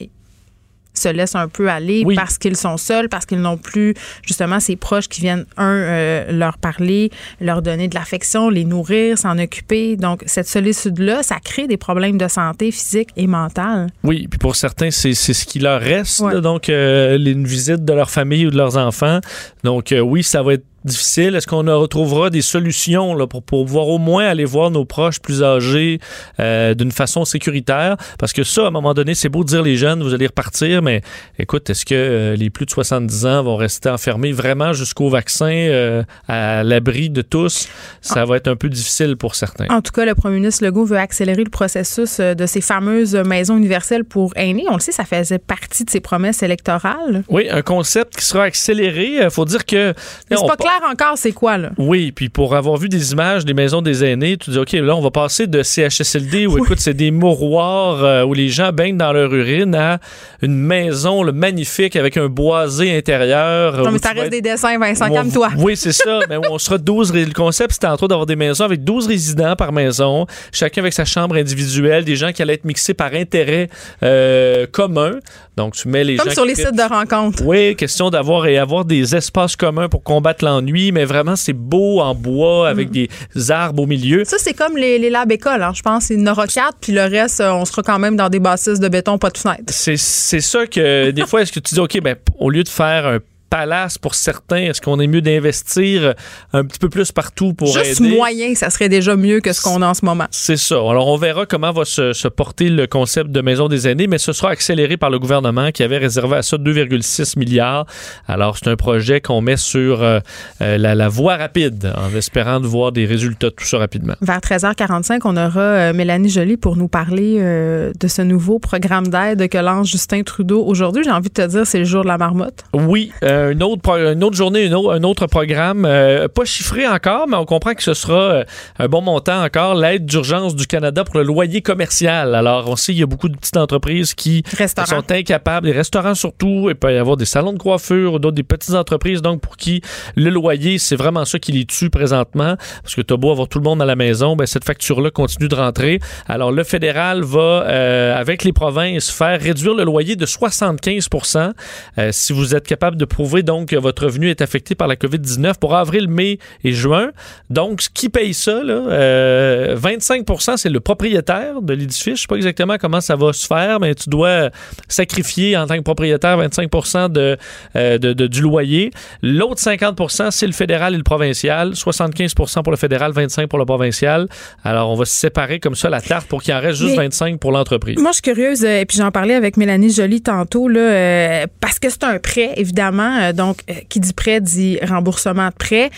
se 0.94 1.08
laissent 1.08 1.34
un 1.36 1.48
peu 1.48 1.70
aller 1.70 2.02
Oui. 2.04 2.14
parce 2.14 2.36
qu'ils 2.36 2.54
sont 2.56 2.76
seuls, 2.76 3.08
parce 3.08 3.24
qu'ils 3.24 3.40
n'ont 3.40 3.56
plus 3.56 3.94
justement 4.22 4.60
ces 4.60 4.76
proches 4.76 5.08
qui 5.08 5.22
viennent, 5.22 5.46
un, 5.56 5.74
euh, 5.74 6.32
leur 6.32 6.58
parler, 6.58 7.10
leur 7.40 7.62
donner 7.62 7.88
de 7.88 7.94
l'affection, 7.94 8.50
les 8.50 8.64
nourrir, 8.64 9.16
s'en 9.16 9.38
occuper. 9.38 9.96
Donc, 9.96 10.22
cette 10.26 10.46
solitude-là, 10.48 11.22
ça 11.22 11.36
crée 11.42 11.66
des 11.66 11.78
problèmes 11.78 12.18
de 12.18 12.28
santé 12.28 12.70
physique 12.70 13.08
et 13.16 13.26
mentale. 13.26 13.86
Oui, 14.04 14.26
puis 14.28 14.38
pour 14.38 14.54
certains, 14.54 14.90
c'est 14.90 15.14
ce 15.14 15.46
qui 15.46 15.60
leur 15.60 15.80
reste, 15.80 16.20
Ouais. 16.20 16.38
donc 16.42 16.68
euh, 16.68 17.16
une 17.18 17.46
visite 17.46 17.86
de 17.86 17.92
leur 17.94 18.10
famille 18.10 18.46
ou 18.46 18.50
de 18.50 18.58
leurs 18.58 18.76
enfants. 18.76 19.20
Donc 19.64 19.92
euh, 19.92 20.00
oui, 20.00 20.22
ça 20.22 20.42
va 20.42 20.52
être 20.54 20.64
difficile. 20.84 21.34
Est-ce 21.34 21.46
qu'on 21.46 21.64
retrouvera 21.78 22.30
des 22.30 22.42
solutions 22.42 23.14
là, 23.14 23.26
pour, 23.26 23.42
pour 23.42 23.64
pouvoir 23.64 23.88
au 23.88 23.98
moins 23.98 24.24
aller 24.24 24.44
voir 24.44 24.70
nos 24.70 24.84
proches 24.84 25.20
plus 25.20 25.42
âgés 25.42 26.00
euh, 26.40 26.74
d'une 26.74 26.92
façon 26.92 27.24
sécuritaire? 27.24 27.96
Parce 28.18 28.32
que 28.32 28.44
ça, 28.44 28.64
à 28.64 28.66
un 28.68 28.70
moment 28.70 28.94
donné, 28.94 29.14
c'est 29.14 29.28
beau 29.28 29.44
de 29.44 29.48
dire 29.48 29.62
les 29.62 29.76
jeunes, 29.76 30.02
vous 30.02 30.14
allez 30.14 30.26
repartir, 30.26 30.82
mais 30.82 31.02
écoute, 31.38 31.70
est-ce 31.70 31.84
que 31.84 31.94
euh, 31.94 32.36
les 32.36 32.50
plus 32.50 32.66
de 32.66 32.70
70 32.70 33.26
ans 33.26 33.42
vont 33.42 33.56
rester 33.56 33.88
enfermés 33.88 34.32
vraiment 34.32 34.72
jusqu'au 34.72 35.08
vaccin 35.08 35.52
euh, 35.52 36.02
à 36.28 36.62
l'abri 36.64 37.10
de 37.10 37.22
tous? 37.22 37.68
Ça 38.00 38.24
va 38.24 38.36
être 38.36 38.48
un 38.48 38.56
peu 38.56 38.68
difficile 38.68 39.16
pour 39.16 39.34
certains. 39.34 39.66
En 39.70 39.82
tout 39.82 39.92
cas, 39.92 40.04
le 40.04 40.14
premier 40.14 40.36
ministre 40.36 40.64
Legault 40.64 40.84
veut 40.84 40.98
accélérer 40.98 41.44
le 41.44 41.50
processus 41.50 42.20
de 42.20 42.46
ces 42.46 42.60
fameuses 42.60 43.14
maisons 43.14 43.56
universelles 43.56 44.04
pour 44.04 44.32
aînés. 44.36 44.64
On 44.68 44.74
le 44.74 44.80
sait, 44.80 44.92
ça 44.92 45.04
faisait 45.04 45.38
partie 45.38 45.84
de 45.84 45.90
ses 45.90 46.00
promesses 46.00 46.42
électorales. 46.42 47.24
Oui, 47.28 47.48
un 47.50 47.62
concept 47.62 48.16
qui 48.16 48.24
sera 48.24 48.44
accéléré. 48.44 49.18
Il 49.22 49.30
faut 49.30 49.44
dire 49.44 49.64
que... 49.64 49.94
On 50.30 50.46
pas 50.46 50.56
clair 50.56 50.71
encore, 50.90 51.16
c'est 51.16 51.32
quoi, 51.32 51.58
là? 51.58 51.70
Oui, 51.78 52.12
puis 52.12 52.28
pour 52.28 52.54
avoir 52.56 52.76
vu 52.76 52.88
des 52.88 53.12
images 53.12 53.44
des 53.44 53.54
maisons 53.54 53.82
des 53.82 54.04
aînés, 54.04 54.36
tu 54.36 54.50
dis, 54.50 54.58
OK, 54.58 54.72
là, 54.72 54.96
on 54.96 55.00
va 55.00 55.10
passer 55.10 55.46
de 55.46 55.62
CHSLD 55.62 56.46
où, 56.46 56.58
écoute, 56.58 56.80
c'est 56.80 56.94
des 56.94 57.10
mouroirs 57.10 58.02
euh, 58.04 58.24
où 58.24 58.34
les 58.34 58.48
gens 58.48 58.70
baignent 58.72 58.96
dans 58.96 59.12
leur 59.12 59.32
urine 59.34 59.74
à 59.74 59.98
une 60.42 60.54
maison 60.56 61.22
là, 61.22 61.32
magnifique 61.32 61.96
avec 61.96 62.16
un 62.16 62.26
boisé 62.28 62.96
intérieur. 62.96 63.78
Non, 63.84 63.90
mais 63.90 63.98
ça 63.98 64.10
reste 64.10 64.24
être- 64.24 64.30
des 64.30 64.40
dessins, 64.42 64.78
Vincent, 64.78 65.06
on- 65.10 65.14
calme-toi. 65.14 65.48
Oui, 65.58 65.76
c'est 65.76 65.92
ça. 65.92 66.20
mais 66.28 66.36
où 66.36 66.42
on 66.50 66.58
sera 66.58 66.78
12. 66.78 67.10
ré- 67.10 67.24
Le 67.24 67.32
concept, 67.32 67.72
c'était 67.72 67.86
entre 67.86 68.04
autres 68.04 68.08
d'avoir 68.10 68.26
des 68.26 68.36
maisons 68.36 68.64
avec 68.64 68.84
12 68.84 69.06
résidents 69.06 69.56
par 69.56 69.72
maison, 69.72 70.26
chacun 70.52 70.80
avec 70.82 70.92
sa 70.92 71.04
chambre 71.04 71.36
individuelle, 71.36 72.04
des 72.04 72.16
gens 72.16 72.32
qui 72.32 72.42
allaient 72.42 72.54
être 72.54 72.64
mixés 72.64 72.94
par 72.94 73.12
intérêt 73.14 73.68
euh, 74.02 74.66
commun. 74.70 75.12
Donc, 75.56 75.74
tu 75.74 75.88
mets 75.88 76.04
les 76.04 76.16
Comme 76.16 76.28
gens 76.28 76.34
sur 76.34 76.42
qui 76.44 76.48
les 76.48 76.54
sites 76.54 76.74
de 76.76 76.82
rencontres. 76.88 77.42
oui, 77.44 77.76
question 77.76 78.08
d'avoir 78.10 78.46
et 78.46 78.56
avoir 78.58 78.84
des 78.84 79.14
espaces 79.14 79.54
communs 79.56 79.88
pour 79.88 80.02
combattre 80.02 80.44
l'ennui, 80.44 80.61
mais 80.92 81.04
vraiment 81.04 81.36
c'est 81.36 81.52
beau 81.52 82.00
en 82.00 82.14
bois 82.14 82.68
avec 82.68 82.88
Mm. 82.88 82.92
des 82.92 83.50
arbres 83.50 83.82
au 83.82 83.86
milieu. 83.86 84.24
Ça, 84.24 84.36
c'est 84.38 84.54
comme 84.54 84.76
les, 84.76 84.98
les 84.98 85.10
labs 85.10 85.30
écoles. 85.32 85.62
hein. 85.62 85.72
Je 85.74 85.82
pense 85.82 86.06
qu'il 86.08 86.20
y 86.20 86.22
en 86.22 86.30
aura 86.32 86.46
quatre, 86.46 86.76
puis 86.80 86.92
le 86.92 87.02
reste, 87.02 87.40
euh, 87.40 87.52
on 87.52 87.64
sera 87.64 87.82
quand 87.82 87.98
même 87.98 88.16
dans 88.16 88.28
des 88.28 88.40
bâtisses 88.40 88.80
de 88.80 88.88
béton, 88.88 89.18
pas 89.18 89.30
de 89.30 89.38
fenêtres. 89.38 89.64
C'est 89.72 89.96
c'est 89.96 90.40
ça 90.40 90.66
que 90.66 91.10
des 91.10 91.26
fois 91.26 91.42
est-ce 91.42 91.52
que 91.52 91.60
tu 91.60 91.74
dis 91.74 91.80
OK 91.80 92.00
ben 92.02 92.16
au 92.38 92.50
lieu 92.50 92.62
de 92.64 92.68
faire 92.68 93.06
un 93.06 93.18
palace 93.52 93.98
pour 93.98 94.14
certains? 94.14 94.62
Est-ce 94.62 94.80
qu'on 94.80 94.98
est 94.98 95.06
mieux 95.06 95.20
d'investir 95.20 96.14
un 96.54 96.64
petit 96.64 96.78
peu 96.78 96.88
plus 96.88 97.12
partout 97.12 97.52
pour 97.52 97.66
Juste 97.78 98.00
aider? 98.00 98.16
moyen, 98.16 98.54
ça 98.54 98.70
serait 98.70 98.88
déjà 98.88 99.14
mieux 99.14 99.40
que 99.40 99.52
ce 99.52 99.60
qu'on 99.60 99.82
a 99.82 99.86
en 99.88 99.92
ce 99.92 100.06
moment. 100.06 100.24
C'est 100.30 100.56
ça. 100.56 100.76
Alors, 100.76 101.08
on 101.08 101.18
verra 101.18 101.44
comment 101.44 101.70
va 101.70 101.84
se, 101.84 102.14
se 102.14 102.28
porter 102.28 102.70
le 102.70 102.86
concept 102.86 103.30
de 103.30 103.42
maison 103.42 103.68
des 103.68 103.86
aînés, 103.88 104.06
mais 104.06 104.16
ce 104.16 104.32
sera 104.32 104.48
accéléré 104.52 104.96
par 104.96 105.10
le 105.10 105.18
gouvernement 105.18 105.70
qui 105.70 105.82
avait 105.82 105.98
réservé 105.98 106.36
à 106.36 106.42
ça 106.42 106.56
2,6 106.56 107.38
milliards. 107.38 107.84
Alors, 108.26 108.56
c'est 108.56 108.68
un 108.68 108.76
projet 108.76 109.20
qu'on 109.20 109.42
met 109.42 109.58
sur 109.58 110.02
euh, 110.02 110.20
euh, 110.62 110.78
la, 110.78 110.94
la 110.94 111.08
voie 111.10 111.36
rapide 111.36 111.92
en 111.94 112.16
espérant 112.16 112.58
de 112.58 112.66
voir 112.66 112.90
des 112.90 113.04
résultats 113.04 113.50
de 113.50 113.54
tout 113.54 113.66
ça 113.66 113.76
rapidement. 113.76 114.14
Vers 114.22 114.38
13h45, 114.38 115.20
on 115.24 115.36
aura 115.36 115.60
euh, 115.60 115.92
Mélanie 115.92 116.30
Joly 116.30 116.56
pour 116.56 116.76
nous 116.78 116.88
parler 116.88 117.36
euh, 117.38 117.92
de 118.00 118.08
ce 118.08 118.22
nouveau 118.22 118.58
programme 118.58 119.08
d'aide 119.08 119.46
que 119.50 119.58
lance 119.58 119.90
Justin 119.90 120.22
Trudeau 120.22 120.64
aujourd'hui. 120.64 121.04
J'ai 121.04 121.10
envie 121.10 121.28
de 121.28 121.34
te 121.34 121.46
dire, 121.46 121.66
c'est 121.66 121.80
le 121.80 121.84
jour 121.84 122.02
de 122.02 122.08
la 122.08 122.16
marmotte. 122.16 122.64
Oui, 122.72 123.12
euh, 123.24 123.41
une, 123.50 123.62
autre, 123.62 123.90
une 123.90 124.22
autre 124.22 124.36
journée, 124.36 124.64
une 124.66 124.74
un 124.74 125.02
autre 125.04 125.26
programme, 125.26 125.84
euh, 125.84 126.28
pas 126.28 126.44
chiffré 126.44 126.86
encore, 126.86 127.26
mais 127.28 127.36
on 127.36 127.44
comprend 127.44 127.74
que 127.74 127.82
ce 127.82 127.94
sera 127.94 128.14
euh, 128.14 128.44
un 128.78 128.88
bon 128.88 129.00
montant 129.00 129.42
encore, 129.42 129.74
l'aide 129.74 130.06
d'urgence 130.06 130.54
du 130.54 130.66
Canada 130.66 131.04
pour 131.04 131.16
le 131.16 131.24
loyer 131.24 131.62
commercial. 131.62 132.34
Alors, 132.34 132.68
on 132.68 132.76
sait 132.76 132.92
qu'il 132.92 133.00
y 133.00 133.04
a 133.04 133.06
beaucoup 133.06 133.28
de 133.28 133.36
petites 133.36 133.56
entreprises 133.56 134.14
qui 134.14 134.42
sont 134.86 135.10
incapables, 135.10 135.66
les 135.66 135.72
restaurants 135.72 136.14
surtout, 136.14 136.68
il 136.68 136.74
peut 136.74 136.92
y 136.92 136.98
avoir 136.98 137.16
des 137.16 137.24
salons 137.24 137.52
de 137.52 137.58
coiffure, 137.58 138.20
d'autres 138.20 138.34
des 138.34 138.42
petites 138.42 138.74
entreprises, 138.74 139.22
donc 139.22 139.40
pour 139.40 139.56
qui 139.56 139.82
le 140.16 140.30
loyer, 140.30 140.78
c'est 140.78 140.96
vraiment 140.96 141.24
ça 141.24 141.38
qui 141.38 141.52
les 141.52 141.64
tue 141.64 141.90
présentement, 141.90 142.56
parce 142.82 142.94
que 142.94 143.02
t'as 143.02 143.16
beau 143.16 143.30
avoir 143.30 143.48
tout 143.48 143.58
le 143.58 143.64
monde 143.64 143.82
à 143.82 143.86
la 143.86 143.96
maison, 143.96 144.36
ben 144.36 144.46
cette 144.46 144.64
facture-là 144.64 145.10
continue 145.10 145.48
de 145.48 145.54
rentrer. 145.54 146.00
Alors, 146.26 146.52
le 146.52 146.64
fédéral 146.64 147.22
va, 147.22 147.64
euh, 147.66 148.18
avec 148.18 148.44
les 148.44 148.52
provinces, 148.52 149.10
faire 149.10 149.40
réduire 149.40 149.74
le 149.74 149.84
loyer 149.84 150.16
de 150.16 150.26
75% 150.26 151.52
euh, 151.98 152.08
si 152.12 152.32
vous 152.32 152.54
êtes 152.54 152.66
capable 152.66 152.96
de 152.96 153.04
prouver 153.04 153.31
donc 153.40 153.70
que 153.70 153.76
votre 153.76 154.04
revenu 154.04 154.28
est 154.28 154.42
affecté 154.42 154.74
par 154.74 154.86
la 154.88 154.96
COVID-19 154.96 155.54
pour 155.58 155.74
avril, 155.74 156.08
mai 156.08 156.38
et 156.64 156.72
juin. 156.72 157.12
Donc, 157.48 157.80
qui 157.94 158.10
paye 158.10 158.34
ça? 158.34 158.62
Là? 158.62 158.74
Euh, 158.74 159.76
25% 159.76 160.58
c'est 160.58 160.68
le 160.68 160.80
propriétaire 160.80 161.62
de 161.62 161.72
l'édifice. 161.72 162.04
Je 162.04 162.10
ne 162.10 162.16
sais 162.16 162.26
pas 162.28 162.36
exactement 162.36 162.76
comment 162.78 163.00
ça 163.00 163.16
va 163.16 163.32
se 163.32 163.46
faire, 163.46 163.80
mais 163.80 163.94
tu 163.94 164.10
dois 164.10 164.50
sacrifier 164.88 165.56
en 165.56 165.66
tant 165.66 165.76
que 165.76 165.82
propriétaire 165.82 166.36
25 166.36 166.68
de, 167.10 167.36
euh, 167.76 167.98
de- 167.98 168.12
de- 168.12 168.26
du 168.26 168.42
loyer. 168.42 168.90
L'autre 169.22 169.60
50% 169.60 170.30
c'est 170.30 170.46
le 170.46 170.52
fédéral 170.52 170.94
et 170.94 170.96
le 170.98 171.02
provincial. 171.02 171.74
75% 171.74 172.62
pour 172.62 172.70
le 172.72 172.76
fédéral, 172.76 173.12
25 173.12 173.48
pour 173.48 173.58
le 173.58 173.64
provincial. 173.64 174.28
Alors, 174.64 174.90
on 174.90 174.94
va 174.96 175.04
se 175.04 175.14
séparer 175.14 175.60
comme 175.60 175.74
ça 175.74 175.88
la 175.88 176.00
tarte 176.00 176.26
pour 176.28 176.42
qu'il 176.42 176.52
en 176.54 176.60
reste 176.60 176.78
juste 176.80 176.96
Mais- 176.96 177.04
25 177.04 177.38
pour 177.38 177.52
l'entreprise. 177.52 177.98
Moi, 177.98 178.10
je 178.10 178.14
suis 178.14 178.22
curieuse, 178.22 178.64
euh, 178.64 178.80
et 178.80 178.84
puis 178.86 178.98
j'en 178.98 179.10
parlais 179.10 179.34
avec 179.34 179.56
Mélanie 179.56 179.90
Joly 179.92 180.20
tantôt, 180.22 180.68
là, 180.68 180.80
euh, 180.80 181.46
parce 181.60 181.78
que 181.78 181.88
c'est 181.88 182.04
un 182.04 182.18
prêt, 182.18 182.52
évidemment. 182.56 183.16
Euh, 183.22 183.32
donc, 183.32 183.60
euh, 183.70 183.74
qui 183.88 184.00
dit 184.00 184.12
prêt 184.12 184.40
dit 184.40 184.78
remboursement 184.82 185.48
de 185.48 185.54
prêt. 185.54 185.90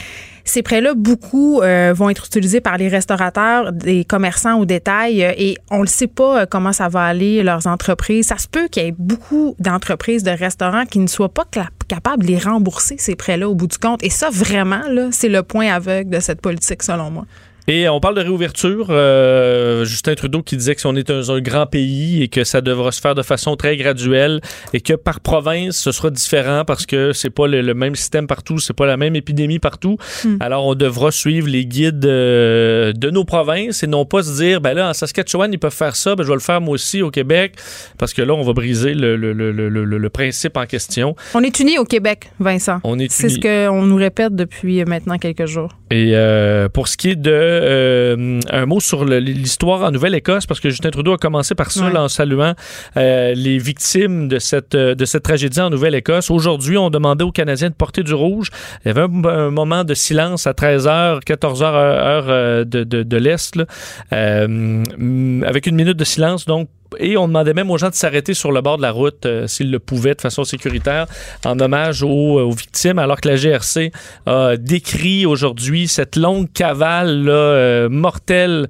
Ces 0.46 0.62
prêts-là, 0.62 0.92
beaucoup 0.94 1.62
euh, 1.62 1.94
vont 1.96 2.10
être 2.10 2.26
utilisés 2.26 2.60
par 2.60 2.76
les 2.76 2.88
restaurateurs, 2.88 3.72
des 3.72 4.04
commerçants 4.04 4.58
au 4.58 4.66
détail, 4.66 5.22
et 5.22 5.56
on 5.70 5.80
ne 5.80 5.86
sait 5.86 6.06
pas 6.06 6.44
comment 6.44 6.74
ça 6.74 6.88
va 6.88 7.02
aller, 7.02 7.42
leurs 7.42 7.66
entreprises. 7.66 8.26
Ça 8.26 8.36
se 8.36 8.46
peut 8.46 8.68
qu'il 8.68 8.82
y 8.82 8.88
ait 8.88 8.94
beaucoup 8.98 9.56
d'entreprises 9.58 10.22
de 10.22 10.30
restaurants 10.30 10.84
qui 10.84 10.98
ne 10.98 11.06
soient 11.06 11.32
pas 11.32 11.46
capables 11.88 12.24
de 12.24 12.28
les 12.28 12.38
rembourser, 12.38 12.96
ces 12.98 13.16
prêts-là, 13.16 13.48
au 13.48 13.54
bout 13.54 13.68
du 13.68 13.78
compte. 13.78 14.04
Et 14.04 14.10
ça, 14.10 14.28
vraiment, 14.30 14.82
c'est 15.12 15.30
le 15.30 15.42
point 15.42 15.72
aveugle 15.72 16.10
de 16.10 16.20
cette 16.20 16.42
politique, 16.42 16.82
selon 16.82 17.10
moi. 17.10 17.24
Et 17.66 17.88
on 17.88 17.98
parle 17.98 18.14
de 18.16 18.20
réouverture. 18.20 18.88
euh, 18.90 19.84
Justin 19.84 20.14
Trudeau 20.14 20.42
qui 20.42 20.56
disait 20.56 20.74
que 20.74 20.80
si 20.80 20.86
on 20.86 20.94
est 20.96 21.10
un, 21.10 21.28
un 21.30 21.40
grand 21.40 21.66
pays 21.66 22.22
et 22.22 22.28
que 22.28 22.44
ça 22.44 22.60
devra 22.60 22.92
se 22.92 23.00
faire 23.00 23.14
de 23.14 23.22
façon 23.22 23.56
très 23.56 23.76
graduelle 23.76 24.40
et 24.72 24.80
que 24.80 24.92
par 24.92 25.20
province, 25.20 25.76
ce 25.76 25.90
sera 25.92 26.10
différent 26.10 26.64
parce 26.66 26.84
que 26.86 27.12
c'est 27.12 27.30
pas 27.30 27.46
le, 27.46 27.62
le 27.62 27.74
même 27.74 27.94
système 27.96 28.26
partout, 28.26 28.58
c'est 28.58 28.74
pas 28.74 28.86
la 28.86 28.96
même 28.98 29.16
épidémie 29.16 29.58
partout. 29.58 29.96
Hmm. 30.24 30.36
Alors, 30.40 30.66
on 30.66 30.74
devra 30.74 31.10
suivre 31.10 31.48
les 31.48 31.64
guides 31.64 32.04
euh, 32.04 32.92
de 32.92 33.10
nos 33.10 33.24
provinces 33.24 33.82
et 33.82 33.86
non 33.86 34.04
pas 34.04 34.22
se 34.22 34.36
dire, 34.36 34.60
ben 34.60 34.74
là, 34.74 34.90
en 34.90 34.92
Saskatchewan, 34.92 35.50
ils 35.52 35.58
peuvent 35.58 35.72
faire 35.72 35.96
ça, 35.96 36.14
ben 36.16 36.22
je 36.22 36.28
vais 36.28 36.34
le 36.34 36.40
faire 36.40 36.60
moi 36.60 36.74
aussi 36.74 37.00
au 37.02 37.10
Québec 37.10 37.54
parce 37.98 38.12
que 38.12 38.20
là, 38.22 38.34
on 38.34 38.42
va 38.42 38.52
briser 38.52 38.92
le, 38.94 40.08
principe 40.10 40.56
en 40.56 40.66
question. 40.66 41.16
On 41.34 41.42
est 41.42 41.58
unis 41.60 41.78
au 41.78 41.84
Québec, 41.84 42.30
Vincent. 42.38 42.80
On 42.84 42.98
est 42.98 43.10
C'est 43.10 43.28
ce 43.28 43.34
unis. 43.36 43.40
qu'on 43.40 43.82
nous 43.86 43.96
répète 43.96 44.34
depuis 44.36 44.80
euh, 44.80 44.84
maintenant 44.86 45.18
quelques 45.18 45.46
jours. 45.46 45.70
Et 45.90 46.10
euh, 46.14 46.68
pour 46.68 46.88
ce 46.88 46.96
qui 46.96 47.10
est 47.10 47.16
de 47.16 47.53
euh, 47.62 48.40
un 48.50 48.66
mot 48.66 48.80
sur 48.80 49.04
l'histoire 49.04 49.82
en 49.82 49.90
Nouvelle-Écosse, 49.90 50.46
parce 50.46 50.60
que 50.60 50.70
Justin 50.70 50.90
Trudeau 50.90 51.12
a 51.12 51.18
commencé 51.18 51.54
par 51.54 51.70
ça 51.70 51.84
Ouais. 51.86 51.92
là, 51.92 52.02
en 52.04 52.08
saluant 52.08 52.54
euh, 52.96 53.34
les 53.34 53.58
victimes 53.58 54.28
de 54.28 54.38
cette, 54.38 54.74
euh, 54.74 54.94
de 54.94 55.04
cette 55.04 55.22
tragédie 55.22 55.60
en 55.60 55.70
Nouvelle-Écosse. 55.70 56.30
Aujourd'hui, 56.30 56.76
on 56.78 56.90
demandait 56.90 57.24
aux 57.24 57.32
Canadiens 57.32 57.68
de 57.70 57.74
porter 57.74 58.02
du 58.02 58.14
rouge. 58.14 58.48
Il 58.84 58.88
y 58.88 58.90
avait 58.90 59.02
un, 59.02 59.24
un 59.24 59.50
moment 59.50 59.84
de 59.84 59.94
silence 59.94 60.46
à 60.46 60.52
13h, 60.52 61.20
14h 61.24 61.62
heure 61.64 62.24
euh, 62.28 62.64
de, 62.64 62.84
de, 62.84 63.02
de 63.02 63.16
l'Est, 63.16 63.58
euh, 64.12 64.82
avec 65.46 65.66
une 65.66 65.76
minute 65.76 65.96
de 65.96 66.04
silence, 66.04 66.44
donc 66.46 66.68
et 66.98 67.16
on 67.16 67.28
demandait 67.28 67.54
même 67.54 67.70
aux 67.70 67.78
gens 67.78 67.90
de 67.90 67.94
s'arrêter 67.94 68.34
sur 68.34 68.52
le 68.52 68.60
bord 68.60 68.76
de 68.76 68.82
la 68.82 68.90
route 68.90 69.26
euh, 69.26 69.46
s'ils 69.46 69.70
le 69.70 69.78
pouvaient 69.78 70.14
de 70.14 70.20
façon 70.20 70.44
sécuritaire 70.44 71.06
en 71.44 71.58
hommage 71.60 72.02
aux, 72.02 72.40
aux 72.40 72.52
victimes, 72.52 72.98
alors 72.98 73.20
que 73.20 73.28
la 73.28 73.36
GRC 73.36 73.92
a 74.26 74.56
décrit 74.56 75.26
aujourd'hui 75.26 75.88
cette 75.88 76.16
longue 76.16 76.52
cavale 76.52 77.24
là, 77.24 77.32
euh, 77.32 77.88
mortelle 77.88 78.68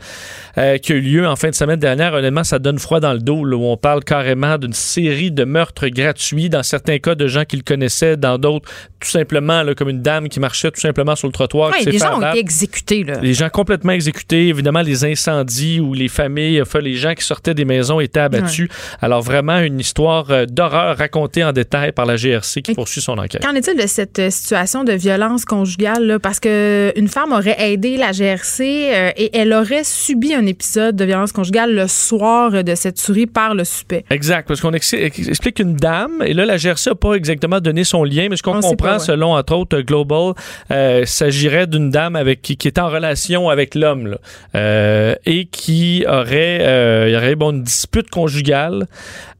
euh, 0.58 0.78
qui 0.78 0.92
a 0.92 0.96
eu 0.96 1.00
lieu 1.00 1.26
en 1.26 1.36
fin 1.36 1.50
de 1.50 1.54
semaine 1.54 1.80
dernière. 1.80 2.14
Honnêtement, 2.14 2.44
ça 2.44 2.58
donne 2.58 2.78
froid 2.78 3.00
dans 3.00 3.12
le 3.12 3.18
dos, 3.18 3.44
là, 3.44 3.56
où 3.56 3.64
on 3.64 3.76
parle 3.76 4.04
carrément 4.04 4.58
d'une 4.58 4.72
série 4.72 5.30
de 5.30 5.44
meurtres 5.44 5.88
gratuits, 5.88 6.48
dans 6.48 6.62
certains 6.62 6.98
cas 6.98 7.14
de 7.14 7.26
gens 7.26 7.44
qu'ils 7.44 7.64
connaissaient, 7.64 8.16
dans 8.16 8.38
d'autres, 8.38 8.70
tout 9.00 9.08
simplement, 9.08 9.62
là, 9.62 9.74
comme 9.74 9.88
une 9.88 10.02
dame 10.02 10.28
qui 10.28 10.40
marchait 10.40 10.70
tout 10.70 10.80
simplement 10.80 11.16
sur 11.16 11.26
le 11.26 11.32
trottoir. 11.32 11.72
Ouais, 11.72 11.84
les 11.84 11.98
gens 11.98 12.20
ont 12.20 12.30
été 12.30 12.38
exécutés. 12.38 13.04
Là. 13.04 13.18
Les 13.20 13.34
gens 13.34 13.48
complètement 13.48 13.92
exécutés, 13.92 14.48
évidemment 14.48 14.82
les 14.82 15.04
incendies 15.04 15.80
où 15.80 15.94
les 15.94 16.08
familles, 16.08 16.62
enfin 16.62 16.80
les 16.80 16.94
gens 16.94 17.14
qui 17.14 17.24
sortaient 17.24 17.54
des 17.54 17.64
maisons 17.64 18.00
étaient 18.00 18.13
abattus. 18.20 18.68
Alors 19.00 19.22
vraiment 19.22 19.58
une 19.58 19.80
histoire 19.80 20.30
euh, 20.30 20.46
d'horreur 20.46 20.96
racontée 20.96 21.44
en 21.44 21.52
détail 21.52 21.92
par 21.92 22.06
la 22.06 22.16
GRC 22.16 22.62
qui 22.62 22.72
Et 22.72 22.74
poursuit 22.74 23.00
son 23.00 23.18
enquête. 23.18 23.42
Qu'en 23.44 23.54
est-il 23.54 23.76
de 23.76 23.86
cette 23.86 24.18
euh, 24.18 24.30
situation 24.30 24.84
de 24.84 24.92
violence 24.92 25.44
conjugale? 25.44 26.04
là? 26.06 26.18
Parce 26.18 26.40
qu'une 26.40 27.08
femme 27.08 27.32
aurait 27.32 27.56
aidé 27.72 27.96
la 27.96 28.12
GRC 28.12 28.62
euh, 28.62 29.10
et 29.16 29.36
elle 29.36 29.52
aurait 29.52 29.84
subi 29.84 30.34
un 30.34 30.46
épisode 30.46 30.96
de 30.96 31.04
violence 31.04 31.32
conjugale 31.32 31.74
le 31.74 31.86
soir 31.88 32.64
de 32.64 32.74
cette 32.74 32.96
tuerie 32.96 33.26
par 33.26 33.54
le 33.54 33.64
suspect. 33.64 34.04
Exact, 34.10 34.46
parce 34.48 34.60
qu'on 34.60 34.72
ex- 34.72 34.92
ex- 34.94 35.28
explique 35.28 35.58
une 35.58 35.76
dame, 35.76 36.22
et 36.24 36.34
là, 36.34 36.44
la 36.44 36.56
GRC 36.56 36.90
n'a 36.90 36.94
pas 36.94 37.14
exactement 37.14 37.60
donné 37.60 37.84
son 37.84 38.04
lien, 38.04 38.28
mais 38.30 38.36
ce 38.36 38.42
qu'on 38.42 38.60
comprend, 38.60 38.74
pas, 38.74 38.92
ouais. 38.94 38.98
selon, 38.98 39.34
entre 39.34 39.54
autres, 39.54 39.80
Global, 39.80 40.34
euh, 40.70 41.04
s'agirait 41.04 41.66
d'une 41.66 41.90
dame 41.90 42.16
avec 42.16 42.42
qui, 42.42 42.56
qui 42.56 42.68
était 42.68 42.80
en 42.80 42.88
relation 42.88 43.48
avec 43.48 43.74
l'homme, 43.74 44.16
euh, 44.54 45.14
et 45.26 45.46
qui 45.46 46.04
aurait, 46.08 47.06
il 47.08 47.12
y 47.12 47.16
aurait 47.16 47.34
bon, 47.34 47.50
une 47.52 47.62
dispute 47.62 48.03
conjugale. 48.10 48.86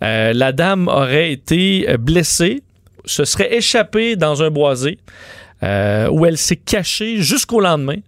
Euh, 0.02 0.32
la 0.32 0.52
dame 0.52 0.88
aurait 0.88 1.32
été 1.32 1.86
euh, 1.88 1.96
blessée, 1.96 2.62
se 3.04 3.24
serait 3.24 3.54
échappée 3.54 4.16
dans 4.16 4.42
un 4.42 4.50
boisé, 4.50 4.98
euh, 5.62 6.08
où 6.08 6.26
elle 6.26 6.38
s'est 6.38 6.56
cachée 6.56 7.20
jusqu'au 7.20 7.60
lendemain. 7.60 7.98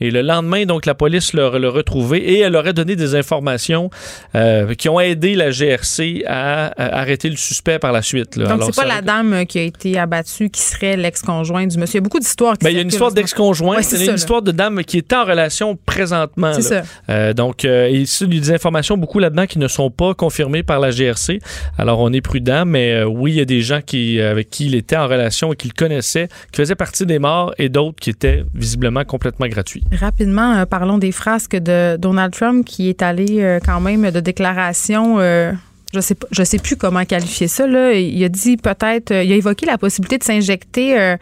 Et 0.00 0.10
le 0.10 0.22
lendemain, 0.22 0.64
donc, 0.66 0.86
la 0.86 0.94
police 0.94 1.32
l'a 1.34 1.48
retrouvée 1.48 2.18
et 2.18 2.40
elle 2.40 2.56
aurait 2.56 2.72
donné 2.72 2.96
des 2.96 3.14
informations 3.14 3.90
euh, 4.34 4.74
qui 4.74 4.88
ont 4.88 4.98
aidé 4.98 5.34
la 5.34 5.50
GRC 5.50 6.24
à, 6.26 6.66
à 6.66 6.98
arrêter 7.00 7.30
le 7.30 7.36
suspect 7.36 7.78
par 7.78 7.92
la 7.92 8.02
suite. 8.02 8.36
là. 8.36 8.56
Donc, 8.56 8.64
c'est 8.74 8.80
pas 8.82 8.86
la 8.88 9.02
dame 9.02 9.32
euh, 9.32 9.44
qui 9.44 9.58
a 9.58 9.62
été 9.62 9.98
abattue 9.98 10.50
qui 10.50 10.60
serait 10.60 10.96
l'ex-conjoint 10.96 11.66
du 11.66 11.78
monsieur. 11.78 11.94
Il 11.98 12.02
y 12.02 12.02
a 12.02 12.02
beaucoup 12.02 12.18
d'histoires 12.18 12.58
qui 12.58 12.64
Ben, 12.64 12.70
il 12.70 12.76
y 12.76 12.78
a 12.78 12.82
une 12.82 12.88
histoire 12.88 13.12
d'ex-conjoint, 13.12 13.76
Ouais, 13.76 13.82
c'est 13.82 13.96
une 13.96 14.02
ça, 14.04 14.10
là. 14.10 14.16
histoire 14.16 14.42
de 14.42 14.50
dame 14.52 14.82
qui 14.84 14.98
est 14.98 15.12
en 15.12 15.24
relation 15.24 15.76
présentement. 15.86 16.52
C'est 16.54 16.62
ça. 16.62 16.82
Euh, 17.08 17.32
donc, 17.32 17.64
euh, 17.64 17.88
il 17.90 18.00
y 18.02 18.38
a 18.38 18.40
des 18.40 18.50
informations 18.52 18.96
beaucoup 18.96 19.20
là-dedans 19.20 19.46
qui 19.46 19.58
ne 19.60 19.68
sont 19.68 19.90
pas 19.90 20.12
confirmées 20.14 20.62
par 20.64 20.80
la 20.80 20.90
GRC. 20.90 21.38
Alors, 21.78 22.00
on 22.00 22.12
est 22.12 22.20
prudent, 22.20 22.64
mais 22.66 22.92
euh, 22.94 23.04
oui, 23.04 23.32
il 23.32 23.36
y 23.36 23.40
a 23.40 23.44
des 23.44 23.60
gens 23.62 23.80
qui, 23.80 24.18
euh, 24.18 24.30
avec 24.32 24.50
qui 24.50 24.66
il 24.66 24.74
était 24.74 24.96
en 24.96 25.06
relation 25.06 25.52
et 25.52 25.56
qu'il 25.56 25.72
connaissait, 25.72 26.28
qui 26.52 26.56
faisaient 26.60 26.74
partie 26.74 27.06
des 27.06 27.18
morts 27.20 27.54
et 27.58 27.68
d'autres 27.68 27.96
qui 28.00 28.10
étaient 28.10 28.44
visiblement 28.54 29.04
complètement 29.04 29.46
gratuits. 29.46 29.83
Rapidement, 29.92 30.54
euh, 30.54 30.66
parlons 30.66 30.98
des 30.98 31.12
frasques 31.12 31.56
de 31.56 31.96
Donald 31.96 32.32
Trump 32.32 32.64
qui 32.64 32.88
est 32.88 33.02
allé 33.02 33.40
euh, 33.40 33.60
quand 33.64 33.80
même 33.80 34.10
de 34.10 34.20
déclaration. 34.20 35.18
euh, 35.20 35.52
je 35.92 36.00
sais 36.00 36.16
je 36.32 36.42
sais 36.42 36.58
plus 36.58 36.76
comment 36.76 37.04
qualifier 37.04 37.46
ça. 37.46 37.66
Là. 37.68 37.92
Il 37.92 38.24
a 38.24 38.28
dit 38.28 38.56
peut-être, 38.56 39.12
euh, 39.12 39.22
il 39.22 39.32
a 39.32 39.36
évoqué 39.36 39.66
la 39.66 39.78
possibilité 39.78 40.18
de 40.18 40.24
s'injecter 40.24 41.16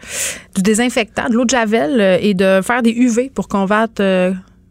du 0.55 0.61
désinfectant, 0.63 1.29
de 1.29 1.35
l'eau 1.35 1.45
de 1.45 1.51
javel 1.51 2.19
et 2.21 2.33
de 2.33 2.61
faire 2.63 2.81
des 2.81 2.91
UV 2.91 3.29
pour 3.29 3.47
combattre 3.47 4.01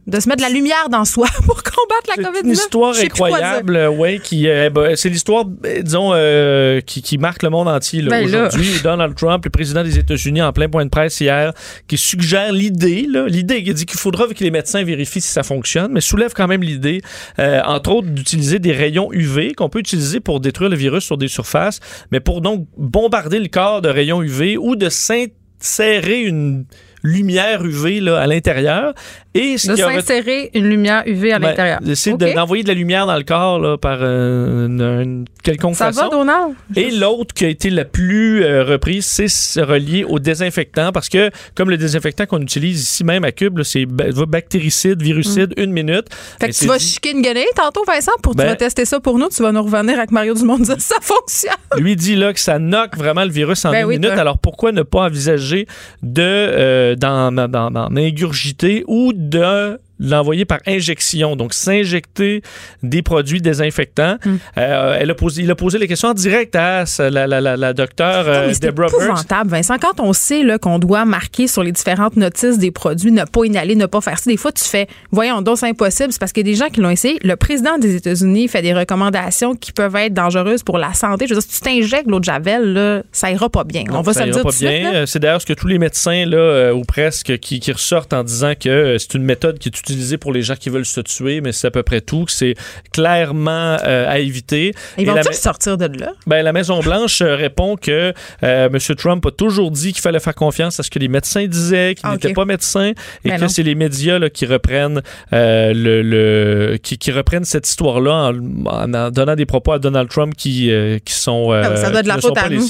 de 0.07 0.19
se 0.19 0.29
mettre 0.29 0.39
de 0.45 0.49
la 0.49 0.55
lumière 0.55 0.89
dans 0.91 1.05
soi 1.05 1.29
pour 1.47 1.63
combattre 1.63 2.09
la 2.17 2.23
COVID-19. 2.23 2.33
C'est 2.35 2.47
une 2.47 2.53
histoire 2.53 2.95
incroyable, 2.99 3.77
euh, 3.77 3.89
ouais, 3.91 4.21
qui 4.23 4.49
euh, 4.49 4.69
ben, 4.71 4.97
c'est 4.97 5.09
l'histoire, 5.09 5.45
euh, 5.65 5.83
disons, 5.83 6.11
euh, 6.13 6.81
qui, 6.81 7.03
qui 7.03 7.19
marque 7.19 7.43
le 7.43 7.51
monde 7.51 7.69
entier 7.69 8.03
Ben 8.03 8.25
aujourd'hui. 8.25 8.69
Donald 8.83 9.15
Trump, 9.15 9.45
le 9.45 9.51
président 9.51 9.85
des 9.85 9.99
États-Unis, 9.99 10.43
en 10.43 10.53
plein 10.53 10.69
point 10.69 10.85
de 10.85 10.91
presse 10.91 11.21
hier, 11.21 11.53
qui 11.87 11.97
suggère 11.97 12.53
l'idée, 12.53 13.07
l'idée 13.29 13.63
qui 13.63 13.75
dit 13.75 13.87
qu'il 13.87 13.99
faudra 13.99 14.27
que 14.27 14.43
les 14.43 14.51
médecins 14.51 14.83
vérifient 14.83 15.21
si 15.21 15.31
ça 15.31 15.43
fonctionne, 15.43 15.93
mais 15.93 16.01
soulève 16.01 16.33
quand 16.35 16.49
même 16.49 16.63
l'idée, 16.63 17.01
euh, 17.39 17.61
entre 17.65 17.93
autres, 17.93 18.09
d'utiliser 18.09 18.59
des 18.59 18.73
rayons 18.73 19.13
UV 19.13 19.55
qu'on 19.55 19.69
peut 19.69 19.79
utiliser 19.79 20.21
pour 20.21 20.41
détruire 20.41 20.71
le 20.71 20.77
virus 20.77 21.05
sur 21.05 21.17
des 21.17 21.29
surfaces, 21.29 21.81
mais 22.11 22.21
pour 22.21 22.41
donc 22.41 22.67
bombarder 22.77 23.39
le 23.39 23.49
corps 23.49 23.83
de 23.83 23.89
rayons 23.89 24.23
UV 24.23 24.57
ou 24.57 24.75
de 24.75 24.89
s'insérer 24.89 26.23
une 26.23 26.65
lumière 27.03 27.65
UV 27.65 28.01
là, 28.01 28.19
à 28.21 28.27
l'intérieur. 28.27 28.95
Et 29.35 29.57
ce 29.57 29.73
De 29.73 29.83
aurait- 29.83 30.01
s'insérer 30.01 30.51
une 30.55 30.69
lumière 30.69 31.03
UV 31.07 31.33
à 31.33 31.39
ben, 31.39 31.49
l'intérieur. 31.49 31.81
d'essayer 31.81 32.17
d'envoyer 32.17 32.63
de 32.65 32.69
la 32.69 32.75
lumière 32.75 33.07
dans 33.07 33.17
le 33.17 33.23
corps 33.23 33.59
là, 33.59 33.79
par 33.79 33.99
euh, 34.03 34.67
une, 34.67 34.81
une 34.83 35.25
quelconque 35.43 35.75
Ça 35.77 35.87
façon. 35.87 36.03
va, 36.03 36.09
Donald? 36.11 36.55
Et 36.77 36.91
l'autre 36.91 37.33
qui 37.35 37.47
a 37.47 37.49
été 37.49 37.71
la 37.71 37.85
plus 37.87 38.45
euh, 38.45 38.63
reprise, 38.65 39.07
c'est 39.07 39.29
se 39.29 39.61
relier 39.61 40.05
au 40.05 40.19
désinfectant 40.19 40.93
parce 40.93 41.09
que, 41.09 41.31
comme 41.55 41.71
le 41.71 41.79
désinfectant 41.79 42.27
qu'on 42.27 42.43
utilise 42.43 42.83
ici 42.83 43.05
même 43.05 43.25
à 43.25 43.33
Cube, 43.33 43.63
c'est 43.63 43.87
ba- 43.87 44.05
bactéricide, 44.29 45.01
virucide, 45.01 45.55
une 45.57 45.73
minute. 45.73 46.07
Mm. 46.11 46.41
Fait 46.41 46.49
que 46.51 46.55
tu 46.55 46.67
vas 46.67 46.77
dit- 46.79 46.85
chiquer 46.85 47.13
une 47.13 47.23
guenille 47.23 47.45
tantôt, 47.57 47.85
Vincent, 47.87 48.13
pour 48.23 48.33
tu 48.33 48.39
Ben- 48.39 48.49
vas 48.49 48.57
tester 48.57 48.85
ça 48.85 49.01
pour 49.01 49.19
nous. 49.19 49.29
Tu 49.31 49.43
vas 49.43 49.53
nous 49.53 49.63
revenir 49.63 49.97
avec 49.99 50.11
Mario 50.11 50.35
Dumont 50.35 50.59
dire 50.59 50.77
ça 50.79 50.97
fonctionne. 51.01 51.53
Lui 51.79 51.97
dit 51.97 52.17
là 52.17 52.35
que 52.35 52.41
ça 52.41 52.59
knock 52.59 52.97
vraiment 52.99 53.25
le 53.25 53.31
virus 53.31 53.65
en 53.65 53.71
Ben 53.71 53.81
une 53.81 53.87
oui, 53.87 53.99
minute. 53.99 54.11
Alors 54.19 54.37
pourquoi 54.39 54.73
ne 54.73 54.83
pas 54.83 55.05
envisager 55.07 55.67
de 56.03 56.23
euh, 56.23 56.92
d'en- 56.97 57.33
d'en 57.71 57.97
ingurgiter 57.97 58.85
ou 58.87 59.13
de 59.13 59.79
l'envoyer 59.99 60.45
par 60.45 60.59
injection, 60.67 61.37
donc 61.37 61.55
s'injecter 61.55 62.43
des 62.83 63.03
produits 63.03 63.41
désinfectants. 63.41 64.17
Hmm. 64.25 64.37
Euh, 64.59 64.97
elle 64.99 65.11
a 65.11 65.15
posé, 65.15 65.43
il 65.43 65.51
a 65.51 65.55
posé 65.55 65.79
les 65.79 65.89
questions 65.89 66.09
en 66.09 66.15
direct 66.15 66.57
à 66.57 66.85
la, 66.99 67.27
la, 67.27 67.41
la, 67.41 67.57
la 67.57 67.73
docteure 67.73 68.25
euh, 68.27 68.53
c'est 68.53 68.65
épouvantable, 68.65 69.51
Vincent. 69.51 69.77
Quand 69.79 70.01
on 70.01 70.13
sait 70.13 70.43
qu'on 70.61 70.79
doit 70.79 71.05
marquer 71.05 71.47
sur 71.47 71.63
les 71.63 71.73
différentes 71.73 72.17
notices 72.17 72.59
des 72.59 72.71
produits, 72.71 73.13
ne 73.13 73.25
pas 73.25 73.45
inhaler, 73.45 73.77
ne 73.77 73.87
pas 73.87 74.01
faire 74.01 74.19
ça, 74.19 74.31
des 74.31 74.37
fois, 74.37 74.53
tu 74.53 74.65
fais, 74.65 74.87
voyons 75.11 75.43
donc, 75.43 75.59
c'est 75.59 75.69
impossible. 75.69 76.13
C'est 76.13 76.19
parce 76.19 76.33
qu'il 76.33 76.47
y 76.47 76.51
a 76.51 76.53
des 76.53 76.59
gens 76.59 76.69
qui 76.69 76.81
l'ont 76.81 76.91
essayé. 76.91 77.19
Le 77.23 77.37
président 77.37 77.79
des 77.79 77.97
États-Unis 77.97 78.49
fait 78.49 78.63
des 78.63 78.75
recommandations 78.75 79.55
qui 79.55 79.73
peuvent 79.73 79.97
être 79.97 80.15
dangereuses 80.15 80.63
pour 80.63 80.79
la 80.79 80.95
santé. 80.95 81.27
Je 81.27 81.35
veux 81.35 81.41
dire, 81.41 81.49
si 81.49 81.61
tu 81.61 81.65
t'injectes 81.65 82.09
l'eau 82.09 82.19
de 82.19 82.25
Javel, 82.25 82.73
là, 82.73 83.03
ça 83.13 83.31
ira 83.31 83.49
pas 83.49 83.65
bien. 83.65 83.85
On 83.91 84.03
va 84.03 84.13
ça 84.13 84.21
se 84.21 84.25
le 84.27 84.31
ira 84.31 84.37
dire 84.37 84.45
pas 84.45 84.53
tout 84.53 84.59
bien. 84.59 84.95
Euh, 84.95 85.07
C'est 85.07 85.19
d'ailleurs 85.19 85.41
ce 85.41 85.47
que 85.47 85.53
tous 85.53 85.69
les 85.69 85.79
médecins, 85.79 86.25
là, 86.27 86.73
ou 86.73 86.83
presque, 86.83 87.39
qui, 87.39 87.61
qui 87.61 87.73
ressortent 87.73 88.13
en 88.13 88.25
disant 88.25 88.53
que 88.59 88.97
c'est 88.99 89.15
une 89.15 89.25
méthode 89.25 89.59
qui 89.59 89.69
est 89.69 89.79
utilisée 89.79 89.92
pour 90.21 90.33
les 90.33 90.43
gens 90.43 90.55
qui 90.57 90.69
veulent 90.71 90.85
se 90.87 91.01
tuer, 91.01 91.41
mais 91.41 91.53
c'est 91.53 91.67
à 91.67 91.71
peu 91.71 91.83
près 91.83 92.01
tout, 92.01 92.27
c'est 92.29 92.55
clairement 92.93 93.77
euh, 93.85 94.09
à 94.09 94.19
éviter. 94.19 94.75
Ils 94.99 95.07
vont-ils 95.07 95.25
ma- 95.25 95.33
sortir 95.33 95.77
de 95.79 95.87
là? 95.99 96.13
ben, 96.27 96.43
la 96.43 96.53
Maison-Blanche 96.53 97.21
euh, 97.23 97.35
répond 97.37 97.77
que 97.77 98.13
euh, 98.43 98.69
M. 98.73 98.79
Trump 98.97 99.25
a 99.27 99.31
toujours 99.31 99.71
dit 99.71 99.93
qu'il 99.93 100.03
fallait 100.03 100.21
faire 100.21 100.35
confiance 100.35 100.79
à 100.81 100.83
ce 100.83 100.91
que 100.91 100.99
les 100.99 101.09
médecins 101.09 101.47
disaient, 101.47 101.95
qu'il 101.97 102.07
Ah, 102.09 102.13
n'était 102.13 102.33
pas 102.33 102.45
médecin, 102.45 102.93
et 103.25 103.29
Ben 103.31 103.41
que 103.41 103.49
c'est 103.49 103.63
les 103.63 103.75
médias 103.75 104.19
là, 104.19 104.31
qui 104.31 104.47
reprennent 104.47 105.03
euh, 105.33 105.73
le, 105.75 106.03
le- 106.03 106.77
qui, 106.79 106.99
qui 106.99 107.11
reprennent 107.13 107.45
cette 107.45 107.69
histoire-là 107.69 108.33
en, 108.67 108.95
en 108.95 109.11
donnant 109.11 109.35
des 109.37 109.47
propos 109.47 109.73
à 109.73 109.79
Donald 109.79 110.09
Trump 110.09 110.35
qui, 110.37 110.71
qui 111.05 111.13
sont, 111.15 111.51
Ah, 111.53 111.77
ça 111.77 111.91
doit 111.91 112.01
être 112.01 112.05
de 112.05 112.09
la 112.09 112.19
faute 112.19 112.37
à 112.39 112.49
nous. 112.49 112.61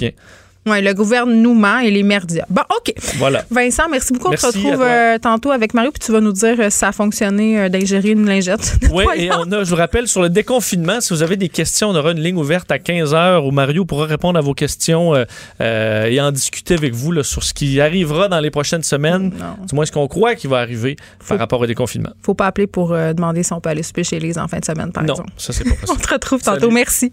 Oui, 0.65 0.81
le 0.81 0.95
gouvernement 0.95 1.79
et 1.81 1.91
les 1.91 2.03
merdias. 2.05 2.45
Bon, 2.49 2.63
OK. 2.71 2.93
Voilà. 3.19 3.45
Vincent, 3.51 3.83
merci 3.91 4.13
beaucoup. 4.13 4.29
Merci 4.31 4.47
on 4.47 4.51
se 4.53 4.59
retrouve 4.59 4.83
euh, 4.83 5.19
tantôt 5.19 5.51
avec 5.51 5.75
Mario, 5.75 5.91
puis 5.91 6.05
tu 6.07 6.13
vas 6.13 6.21
nous 6.21 6.33
dire 6.33 6.55
euh, 6.61 6.71
si 6.71 6.79
ça 6.79 6.89
a 6.89 6.93
fonctionné 6.93 7.59
euh, 7.59 7.69
d'ingérer 7.69 8.11
une 8.11 8.25
lingette. 8.27 8.77
Oui, 8.93 9.05
et 9.17 9.31
on 9.33 9.51
a, 9.51 9.65
je 9.65 9.71
vous 9.71 9.77
rappelle, 9.77 10.07
sur 10.07 10.21
le 10.23 10.29
déconfinement, 10.29 11.01
si 11.01 11.13
vous 11.15 11.23
avez 11.23 11.37
des 11.37 11.49
questions, 11.49 11.89
on 11.89 11.95
aura 11.97 12.13
une 12.13 12.21
ligne 12.21 12.37
ouverte 12.37 12.71
à 12.71 12.77
15h 12.77 13.45
où 13.47 13.51
Mario 13.51 13.85
pourra 13.87 14.05
répondre 14.07 14.39
à 14.39 14.43
vos 14.43 14.53
questions 14.55 15.15
euh, 15.15 15.25
euh, 15.61 16.05
et 16.07 16.21
en 16.21 16.31
discuter 16.31 16.75
avec 16.75 16.93
vous 16.95 17.11
là, 17.11 17.23
sur 17.25 17.43
ce 17.43 17.55
qui 17.55 17.81
arrivera 17.81 18.29
dans 18.29 18.41
les 18.41 18.51
prochaines 18.51 18.83
semaines, 18.83 19.33
Non. 19.39 19.65
du 19.67 19.75
moins 19.75 19.87
ce 19.87 19.93
qu'on 19.93 20.07
croit 20.09 20.35
qui 20.35 20.47
va 20.47 20.59
arriver 20.59 20.97
par 21.27 21.39
rapport 21.39 21.61
au 21.61 21.67
déconfinement. 21.67 22.11
Faut 22.23 22.35
pas 22.35 22.47
appeler 22.47 22.67
pour 22.67 22.93
euh, 22.93 23.13
demander 23.15 23.43
si 23.43 23.53
on 23.53 23.61
peut 23.61 23.71
aller 23.71 23.83
souper 23.83 24.05
chez 24.05 24.21
les 24.21 24.39
en 24.39 24.47
fin 24.47 24.59
de 24.59 24.65
semaine, 24.65 24.93
par 24.93 25.03
non, 25.05 25.15
exemple. 25.15 25.31
ça 25.39 25.53
c'est 25.53 25.65
pas 25.65 25.71
On 25.83 25.87
possible. 25.87 26.01
te 26.03 26.13
retrouve 26.15 26.43
tantôt. 26.43 26.61
Salut. 26.61 26.75
Merci. 26.75 27.13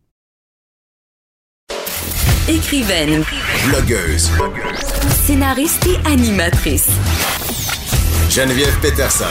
Écrivaine, 2.49 3.23
Blogueuse. 3.67 4.31
scénariste 5.25 5.85
et 5.85 6.09
animatrice. 6.09 6.89
Geneviève 8.29 8.75
Peterson. 8.81 9.25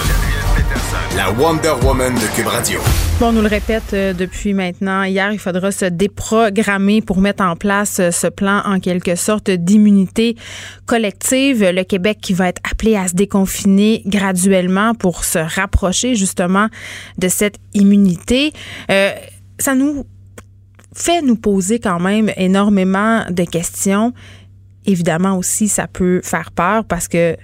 La 1.16 1.32
Wonder 1.32 1.72
Woman 1.82 2.14
de 2.14 2.36
Cube 2.36 2.46
Radio. 2.46 2.80
Bon, 3.18 3.28
on 3.28 3.32
nous 3.32 3.42
le 3.42 3.48
répète 3.48 3.92
euh, 3.94 4.12
depuis 4.12 4.54
maintenant. 4.54 5.02
Hier, 5.02 5.32
il 5.32 5.40
faudra 5.40 5.72
se 5.72 5.86
déprogrammer 5.86 7.02
pour 7.02 7.20
mettre 7.20 7.42
en 7.42 7.56
place 7.56 7.98
euh, 7.98 8.12
ce 8.12 8.28
plan 8.28 8.62
en 8.64 8.78
quelque 8.78 9.16
sorte 9.16 9.50
d'immunité 9.50 10.36
collective. 10.86 11.64
Le 11.64 11.82
Québec 11.82 12.18
qui 12.22 12.32
va 12.32 12.48
être 12.48 12.62
appelé 12.70 12.94
à 12.96 13.08
se 13.08 13.14
déconfiner 13.14 14.02
graduellement 14.06 14.94
pour 14.94 15.24
se 15.24 15.38
rapprocher 15.38 16.14
justement 16.14 16.68
de 17.18 17.28
cette 17.28 17.56
immunité. 17.74 18.52
Euh, 18.90 19.10
ça 19.58 19.74
nous 19.74 20.06
fait 21.00 21.22
nous 21.22 21.36
poser 21.36 21.78
quand 21.78 22.00
même 22.00 22.30
énormément 22.36 23.24
de 23.30 23.44
questions. 23.44 24.12
Évidemment 24.86 25.36
aussi, 25.36 25.68
ça 25.68 25.86
peut 25.86 26.20
faire 26.22 26.50
peur 26.50 26.84
parce 26.84 27.08
que 27.08 27.36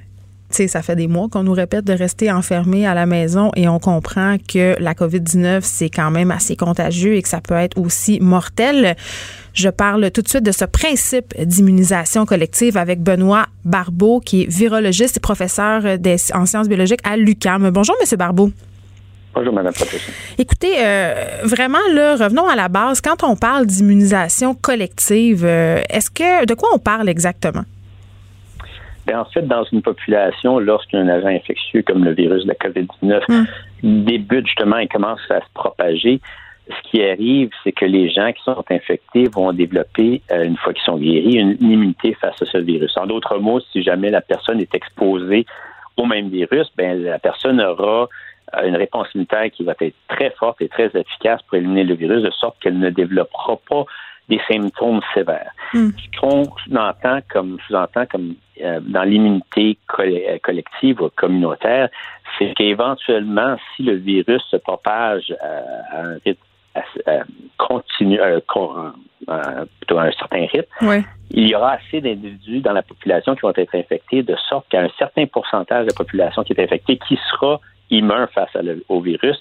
tu 0.49 0.59
sais, 0.59 0.69
ça 0.69 0.81
fait 0.81 0.95
des 0.95 1.09
mois 1.09 1.29
qu'on 1.29 1.43
nous 1.43 1.53
répète 1.53 1.85
de 1.85 1.93
rester 1.93 2.31
enfermés 2.31 2.87
à 2.87 2.95
la 2.95 3.05
maison 3.05 3.51
et 3.57 3.67
on 3.67 3.81
comprend 3.81 4.37
que 4.39 4.77
la 4.81 4.95
COVID-19, 4.95 5.63
c'est 5.63 5.91
quand 5.91 6.13
même 6.13 6.31
assez 6.31 6.55
contagieux 6.55 7.17
et 7.17 7.23
que 7.23 7.29
ça 7.29 7.41
peut 7.41 7.55
être 7.55 7.77
aussi 7.81 8.21
mortel. 8.21 8.95
Je 9.55 9.69
parle 9.69 10.09
tout 10.13 10.23
de 10.23 10.29
suite 10.29 10.45
de 10.45 10.53
ce 10.53 10.65
principe 10.65 11.35
d'immunisation 11.37 12.27
collective 12.27 12.77
avec 12.77 13.03
Benoît 13.03 13.47
Barbeau, 13.65 14.21
qui 14.21 14.43
est 14.43 14.47
virologiste 14.47 15.17
et 15.17 15.21
professeur 15.21 15.83
en 16.33 16.47
sciences 16.47 16.69
biologiques 16.69 17.01
à 17.03 17.17
l'UQAM. 17.17 17.71
Bonjour, 17.71 17.97
Monsieur 18.01 18.17
Barbeau. 18.17 18.53
Bonjour, 19.37 19.53
Mme 19.53 19.67
Patricia. 19.67 20.15
Écoutez, 20.39 20.77
euh, 20.79 21.43
vraiment, 21.45 21.87
là, 21.93 22.17
revenons 22.17 22.49
à 22.49 22.57
la 22.57 22.69
base. 22.69 23.03
Quand 23.03 23.23
on 23.23 23.37
parle 23.37 23.67
d'immunisation 23.67 24.55
collective, 24.55 25.45
euh, 25.45 25.83
est-ce 25.91 26.11
que 26.11 26.47
de 26.47 26.55
quoi 26.55 26.71
on 26.75 26.79
parle 26.79 27.11
exactement? 27.11 27.65
Bien, 29.07 29.21
en 29.21 29.25
fait, 29.27 29.43
dans 29.43 29.65
une 29.65 29.83
population, 29.83 30.59
lorsqu'un 30.59 31.07
agent 31.09 31.27
infectieux 31.27 31.83
comme 31.83 32.03
le 32.03 32.15
virus 32.15 32.45
de 32.45 32.49
la 32.49 32.55
COVID-19 32.55 33.47
débute 33.83 34.47
justement 34.47 34.79
et 34.79 34.89
commence 34.89 35.21
à 35.29 35.41
se 35.41 35.53
propager, 35.53 36.19
ce 36.69 36.91
qui 36.91 37.03
arrive, 37.05 37.51
c'est 37.63 37.73
que 37.73 37.85
les 37.85 38.09
gens 38.09 38.33
qui 38.33 38.43
sont 38.43 38.65
infectés 38.71 39.29
vont 39.31 39.53
développer, 39.53 40.23
euh, 40.33 40.45
une 40.45 40.57
fois 40.57 40.73
qu'ils 40.73 40.83
sont 40.85 40.97
guéris, 40.97 41.37
une, 41.37 41.59
immunité 41.61 42.17
face 42.23 42.41
à 42.41 42.47
ce 42.47 42.57
virus. 42.57 42.97
En 42.97 43.07
d'autres 43.07 43.39
mots, 43.39 43.61
si 43.71 43.83
jamais 43.83 44.11
la 44.11 44.23
personne 44.23 44.61
est 44.61 44.75
exposée 44.75 45.45
au 45.99 46.07
même 46.07 46.31
virus, 46.31 46.69
ben 46.75 47.03
la 47.03 47.19
personne 47.19 47.61
aura 47.61 48.09
une 48.65 48.77
réponse 48.77 49.09
immunitaire 49.15 49.51
qui 49.51 49.65
va 49.65 49.75
être 49.81 49.95
très 50.09 50.31
forte 50.31 50.61
et 50.63 50.69
très 50.69 50.91
efficace 50.95 51.41
pour 51.43 51.59
éliminer 51.59 51.85
le 51.85 51.95
virus, 51.95 52.23
de 52.23 52.31
sorte 52.31 52.57
qu'elle 52.61 52.79
ne 52.79 52.91
développera 52.91 53.57
pas 53.69 53.85
des 54.29 54.41
symptômes 54.51 55.01
sévères. 55.15 55.53
Ce 55.73 56.21
qu'on 56.21 56.45
entend 56.77 57.21
comme 57.31 57.59
sous-entend 57.67 58.07
comme 58.07 58.35
euh, 58.61 58.81
dans 58.83 59.05
l'immunité 59.05 59.79
euh, 60.01 60.39
collective 60.43 61.01
ou 61.01 61.11
communautaire, 61.15 61.89
c'est 62.39 62.53
qu'éventuellement, 62.55 63.57
si 63.77 63.83
le 63.85 63.95
virus 63.95 64.43
se 64.51 64.57
propage 64.57 65.33
euh, 65.45 65.63
à 65.93 66.01
un 66.01 66.19
rythme 66.25 66.43
assez- 66.75 67.23
continu, 67.57 68.19
con- 68.49 68.93
euh, 69.29 69.65
plutôt 69.81 69.99
à 69.99 70.05
un 70.05 70.13
certain 70.13 70.47
rythme, 70.47 70.67
Oui. 70.83 71.03
il 71.31 71.49
y 71.49 71.55
aura 71.55 71.73
assez 71.73 72.01
d'individus 72.01 72.61
dans 72.61 72.73
la 72.73 72.83
population 72.83 73.35
qui 73.35 73.43
vont 73.43 73.53
être 73.57 73.75
infectés 73.75 74.23
de 74.23 74.35
sorte 74.49 74.67
qu'à 74.69 74.81
un 74.83 74.91
certain 74.99 75.27
pourcentage 75.27 75.87
de 75.87 75.91
la 75.91 75.97
population 75.97 76.43
qui 76.43 76.53
est 76.53 76.63
infectée 76.63 76.99
qui 77.09 77.19
sera 77.31 77.61
face 78.35 78.55
à 78.55 78.63
le- 78.63 78.85
au 78.89 79.01
virus 79.01 79.37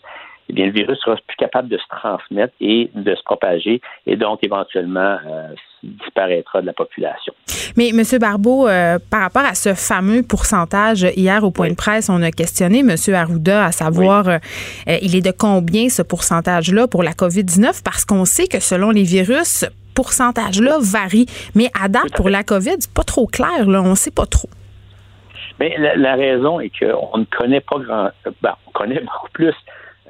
eh 0.47 0.53
bien, 0.53 0.67
le 0.67 0.71
virus 0.71 0.99
sera 0.99 1.15
plus 1.27 1.37
capable 1.37 1.69
de 1.69 1.77
se 1.77 1.83
transmettre 1.89 2.53
et 2.61 2.91
de 2.93 3.15
se 3.15 3.23
propager 3.23 3.81
et 4.05 4.15
donc 4.15 4.39
éventuellement 4.43 5.17
euh, 5.27 5.47
disparaîtra 5.81 6.61
de 6.61 6.67
la 6.67 6.73
population. 6.73 7.33
Mais 7.75 7.89
M. 7.89 8.03
Barbeau, 8.19 8.67
euh, 8.67 8.99
par 9.09 9.21
rapport 9.21 9.43
à 9.43 9.55
ce 9.55 9.73
fameux 9.73 10.21
pourcentage, 10.21 11.01
hier 11.15 11.43
au 11.43 11.49
point 11.49 11.69
de 11.69 11.75
presse, 11.75 12.09
on 12.09 12.21
a 12.21 12.29
questionné 12.31 12.79
M. 12.79 12.95
Arruda 13.15 13.65
à 13.65 13.71
savoir 13.71 14.27
euh, 14.27 14.37
il 15.01 15.15
est 15.15 15.25
de 15.25 15.33
combien 15.35 15.89
ce 15.89 16.03
pourcentage-là 16.03 16.87
pour 16.87 17.01
la 17.01 17.13
COVID-19? 17.13 17.81
Parce 17.83 18.05
qu'on 18.05 18.25
sait 18.25 18.47
que 18.47 18.59
selon 18.59 18.91
les 18.91 19.03
virus, 19.03 19.65
pourcentage-là 19.95 20.77
varie. 20.79 21.25
Mais 21.55 21.69
à 21.79 21.87
date, 21.87 22.13
pour 22.15 22.29
la 22.29 22.43
COVID, 22.43 22.75
c'est 22.79 22.93
pas 22.93 23.03
trop 23.03 23.25
clair, 23.25 23.65
là. 23.67 23.81
On 23.81 23.91
ne 23.91 23.95
sait 23.95 24.11
pas 24.11 24.25
trop. 24.27 24.49
Mais 25.59 25.75
la, 25.95 26.15
raison 26.15 26.59
est 26.59 26.71
qu'on 26.77 27.17
ne 27.17 27.25
connaît 27.25 27.61
pas 27.61 27.79
grand. 27.79 28.09
Ben, 28.41 28.55
on 28.67 28.71
connaît 28.71 28.99
beaucoup 29.05 29.29
plus 29.33 29.53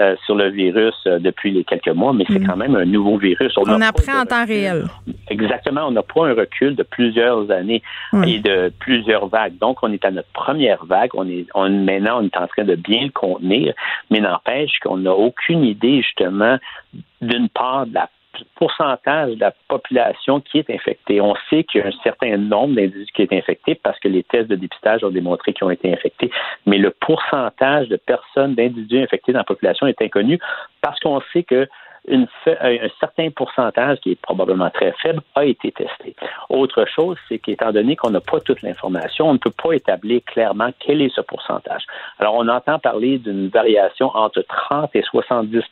euh, 0.01 0.15
sur 0.25 0.35
le 0.35 0.49
virus 0.49 0.93
euh, 1.07 1.19
depuis 1.19 1.51
les 1.51 1.63
quelques 1.63 1.87
mois, 1.87 2.11
mais 2.11 2.25
c'est 2.27 2.39
mm. 2.39 2.47
quand 2.47 2.57
même 2.57 2.75
un 2.75 2.83
nouveau 2.83 3.17
virus. 3.17 3.53
On, 3.55 3.79
apprend 3.79 4.19
en 4.19 4.25
temps 4.25 4.45
réel. 4.45 4.87
Exactement. 5.29 5.87
On 5.87 5.91
n'a 5.91 6.03
pas 6.03 6.27
un 6.27 6.33
recul 6.33 6.75
de 6.75 6.83
plusieurs 6.83 7.49
années 7.49 7.81
et 8.25 8.39
de 8.39 8.73
plusieurs 8.79 9.27
vagues. 9.27 9.57
Donc, 9.57 9.77
on 9.83 9.93
est 9.93 10.03
à 10.03 10.11
notre 10.11 10.27
première 10.33 10.83
vague. 10.83 11.11
On 11.13 11.25
est, 11.29 11.45
on, 11.55 11.69
maintenant, 11.69 12.19
on 12.21 12.25
est 12.25 12.37
en 12.37 12.47
train 12.47 12.65
de 12.65 12.75
bien 12.75 13.03
le 13.03 13.11
contenir, 13.11 13.73
mais 14.09 14.19
n'empêche 14.19 14.79
qu'on 14.83 14.97
n'a 14.97 15.13
aucune 15.13 15.63
idée, 15.63 16.01
justement, 16.01 16.57
d'une 17.21 17.47
part 17.47 17.85
de 17.87 17.93
la 17.93 18.09
pourcentage 18.55 19.35
de 19.35 19.39
la 19.39 19.53
population 19.67 20.41
qui 20.41 20.59
est 20.59 20.69
infectée. 20.69 21.21
On 21.21 21.35
sait 21.49 21.63
qu'il 21.63 21.81
y 21.81 21.83
a 21.83 21.87
un 21.87 22.03
certain 22.03 22.37
nombre 22.37 22.75
d'individus 22.75 23.11
qui 23.13 23.21
est 23.21 23.33
infecté 23.33 23.75
parce 23.75 23.99
que 23.99 24.07
les 24.07 24.23
tests 24.23 24.49
de 24.49 24.55
dépistage 24.55 25.03
ont 25.03 25.09
démontré 25.09 25.53
qu'ils 25.53 25.65
ont 25.65 25.71
été 25.71 25.91
infectés, 25.91 26.31
mais 26.65 26.77
le 26.77 26.91
pourcentage 26.91 27.89
de 27.89 27.97
personnes, 27.97 28.55
d'individus 28.55 29.03
infectés 29.03 29.33
dans 29.33 29.39
la 29.39 29.45
population 29.45 29.87
est 29.87 30.01
inconnu 30.01 30.39
parce 30.81 30.99
qu'on 30.99 31.21
sait 31.33 31.43
que 31.43 31.67
un 32.07 32.89
certain 32.99 33.29
pourcentage, 33.31 33.99
qui 34.01 34.11
est 34.11 34.21
probablement 34.21 34.69
très 34.69 34.91
faible, 35.01 35.21
a 35.35 35.45
été 35.45 35.71
testé. 35.71 36.15
Autre 36.49 36.85
chose, 36.85 37.17
c'est 37.27 37.39
qu'étant 37.39 37.71
donné 37.71 37.95
qu'on 37.95 38.11
n'a 38.11 38.21
pas 38.21 38.39
toute 38.39 38.61
l'information, 38.61 39.29
on 39.29 39.33
ne 39.33 39.37
peut 39.39 39.51
pas 39.51 39.73
établir 39.73 40.21
clairement 40.25 40.69
quel 40.79 41.01
est 41.01 41.13
ce 41.13 41.21
pourcentage. 41.21 41.83
Alors, 42.19 42.35
on 42.35 42.47
entend 42.47 42.79
parler 42.79 43.17
d'une 43.17 43.49
variation 43.49 44.11
entre 44.15 44.41
30 44.41 44.95
et 44.95 45.01
70 45.01 45.63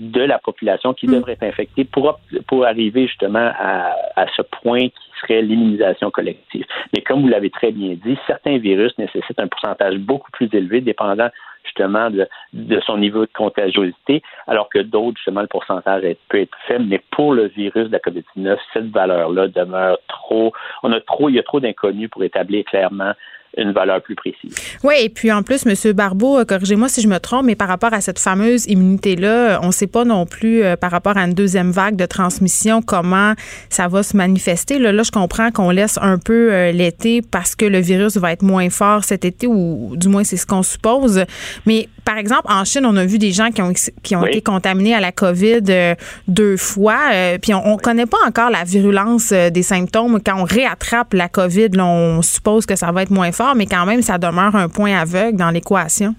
de 0.00 0.20
la 0.20 0.38
population 0.38 0.92
qui 0.94 1.06
mm. 1.06 1.12
devrait 1.12 1.32
être 1.32 1.42
infectée 1.42 1.84
pour, 1.84 2.18
pour 2.46 2.64
arriver 2.64 3.06
justement 3.06 3.52
à, 3.58 3.94
à 4.16 4.26
ce 4.36 4.42
point 4.42 4.88
qui 4.88 5.10
serait 5.20 5.42
l'immunisation 5.42 6.10
collective. 6.10 6.64
Mais 6.94 7.02
comme 7.02 7.22
vous 7.22 7.28
l'avez 7.28 7.50
très 7.50 7.70
bien 7.70 7.96
dit, 8.04 8.18
certains 8.26 8.58
virus 8.58 8.96
nécessitent 8.98 9.38
un 9.38 9.48
pourcentage 9.48 9.96
beaucoup 9.98 10.30
plus 10.32 10.48
élevé, 10.52 10.80
dépendant 10.80 11.28
justement 11.64 12.10
de, 12.10 12.28
de 12.52 12.80
son 12.80 12.98
niveau 12.98 13.20
de 13.20 13.30
contagiosité, 13.32 14.22
alors 14.46 14.68
que 14.68 14.80
d'autres, 14.80 15.16
justement, 15.16 15.40
le 15.40 15.46
pourcentage 15.46 16.02
peut 16.28 16.40
être 16.40 16.56
faible. 16.66 16.84
Mais 16.86 17.00
pour 17.10 17.32
le 17.32 17.46
virus 17.46 17.88
de 17.88 17.92
la 17.92 17.98
COVID-19, 17.98 18.58
cette 18.72 18.90
valeur-là 18.90 19.48
demeure 19.48 19.98
trop. 20.08 20.52
On 20.82 20.92
a 20.92 21.00
trop, 21.00 21.28
il 21.28 21.36
y 21.36 21.38
a 21.38 21.42
trop 21.42 21.60
d'inconnus 21.60 22.10
pour 22.10 22.22
établir 22.22 22.64
clairement 22.64 23.12
une 23.56 23.72
valeur 23.72 24.02
plus 24.02 24.14
précise. 24.14 24.54
Oui, 24.82 24.94
et 25.00 25.08
puis 25.08 25.30
en 25.30 25.42
plus, 25.42 25.64
M. 25.66 25.92
Barbeau, 25.92 26.38
euh, 26.38 26.44
corrigez-moi 26.44 26.88
si 26.88 27.00
je 27.00 27.08
me 27.08 27.18
trompe, 27.18 27.46
mais 27.46 27.54
par 27.54 27.68
rapport 27.68 27.92
à 27.92 28.00
cette 28.00 28.18
fameuse 28.18 28.66
immunité-là, 28.66 29.60
on 29.62 29.68
ne 29.68 29.72
sait 29.72 29.86
pas 29.86 30.04
non 30.04 30.26
plus 30.26 30.62
euh, 30.62 30.76
par 30.76 30.90
rapport 30.90 31.16
à 31.16 31.24
une 31.24 31.34
deuxième 31.34 31.70
vague 31.70 31.96
de 31.96 32.06
transmission 32.06 32.82
comment 32.82 33.34
ça 33.68 33.88
va 33.88 34.02
se 34.02 34.16
manifester. 34.16 34.78
Là, 34.78 34.92
là 34.92 35.02
je 35.02 35.10
comprends 35.10 35.50
qu'on 35.50 35.70
laisse 35.70 35.98
un 36.00 36.18
peu 36.18 36.52
euh, 36.52 36.72
l'été 36.72 37.22
parce 37.22 37.54
que 37.54 37.64
le 37.64 37.78
virus 37.78 38.16
va 38.16 38.32
être 38.32 38.42
moins 38.42 38.70
fort 38.70 39.04
cet 39.04 39.24
été, 39.24 39.46
ou 39.46 39.94
du 39.96 40.08
moins 40.08 40.24
c'est 40.24 40.36
ce 40.36 40.46
qu'on 40.46 40.62
suppose. 40.62 41.24
Mais 41.66 41.88
par 42.04 42.18
exemple, 42.18 42.46
en 42.48 42.64
Chine, 42.64 42.84
on 42.86 42.96
a 42.96 43.04
vu 43.04 43.18
des 43.18 43.32
gens 43.32 43.50
qui 43.50 43.62
ont, 43.62 43.72
qui 44.02 44.16
ont 44.16 44.26
été 44.26 44.42
contaminés 44.42 44.94
à 44.94 45.00
la 45.00 45.12
COVID 45.12 45.94
deux 46.28 46.56
fois, 46.56 46.98
puis 47.40 47.54
on 47.54 47.76
ne 47.76 47.80
connaît 47.80 48.04
pas 48.04 48.18
encore 48.26 48.50
la 48.50 48.64
virulence 48.64 49.32
des 49.32 49.62
symptômes. 49.62 50.20
Quand 50.24 50.38
on 50.38 50.44
réattrape 50.44 51.14
la 51.14 51.28
COVID, 51.28 51.68
là, 51.70 51.86
on 51.86 52.20
suppose 52.20 52.66
que 52.66 52.76
ça 52.76 52.92
va 52.92 53.02
être 53.02 53.10
moins 53.10 53.32
fort 53.32 53.43
mais 53.54 53.66
quand 53.66 53.86
même, 53.86 54.02
ça 54.02 54.18
demeure 54.18 54.54
un 54.54 54.68
point 54.68 54.94
aveugle 54.96 55.36
dans 55.36 55.50
l'équation. 55.50 56.14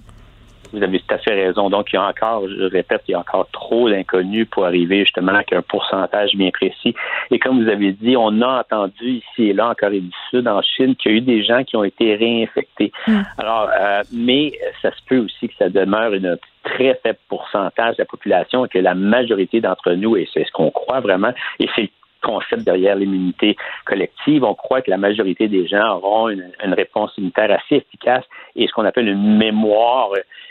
Vous 0.73 0.83
avez 0.83 0.99
tout 0.99 1.13
à 1.13 1.17
fait 1.19 1.33
raison. 1.33 1.69
Donc, 1.69 1.87
il 1.93 1.95
y 1.95 1.99
a 1.99 2.07
encore, 2.07 2.43
je 2.49 2.65
répète, 2.65 3.03
il 3.07 3.13
y 3.13 3.15
a 3.15 3.19
encore 3.19 3.47
trop 3.53 3.89
d'inconnus 3.89 4.47
pour 4.51 4.65
arriver 4.65 4.99
justement 4.99 5.31
à 5.31 5.41
un 5.55 5.61
pourcentage 5.61 6.31
bien 6.35 6.49
précis. 6.51 6.93
Et 7.31 7.39
comme 7.39 7.63
vous 7.63 7.69
avez 7.69 7.93
dit, 7.93 8.17
on 8.17 8.41
a 8.41 8.59
entendu 8.59 9.05
ici 9.05 9.49
et 9.49 9.53
là 9.53 9.69
en 9.69 9.73
Corée 9.73 10.01
du 10.01 10.11
Sud, 10.29 10.47
en 10.47 10.61
Chine, 10.61 10.95
qu'il 10.95 11.11
y 11.11 11.15
a 11.15 11.17
eu 11.17 11.21
des 11.21 11.43
gens 11.43 11.63
qui 11.63 11.77
ont 11.77 11.83
été 11.85 12.15
réinfectés. 12.15 12.91
Hmm. 13.07 13.21
Alors, 13.37 13.69
euh, 13.79 14.03
mais 14.11 14.51
ça 14.81 14.91
se 14.91 15.01
peut 15.07 15.19
aussi 15.19 15.47
que 15.47 15.53
ça 15.57 15.69
demeure 15.69 16.13
une 16.13 16.37
très 16.63 16.99
faible 17.01 17.19
pourcentage 17.29 17.95
de 17.95 18.01
la 18.01 18.05
population 18.05 18.65
et 18.65 18.69
que 18.69 18.79
la 18.79 18.95
majorité 18.95 19.61
d'entre 19.61 19.93
nous, 19.93 20.17
et 20.17 20.27
c'est 20.33 20.43
ce 20.43 20.51
qu'on 20.51 20.71
croit 20.71 20.99
vraiment, 20.99 21.31
et 21.59 21.69
c'est 21.75 21.89
concept 22.25 22.63
derrière 22.63 22.95
l'immunité 22.95 23.55
collective. 23.85 24.43
On 24.43 24.55
croit 24.55 24.81
que 24.81 24.89
la 24.89 24.97
majorité 24.97 25.47
des 25.47 25.67
gens 25.67 25.97
auront 25.97 26.29
une, 26.29 26.73
réponse 26.73 27.11
immunitaire 27.17 27.51
assez 27.51 27.75
efficace 27.77 28.23
et 28.55 28.67
ce 28.67 28.73
qu'on 28.73 28.85
appelle 28.85 29.07
une 29.07 29.37
mémoire 29.37 30.09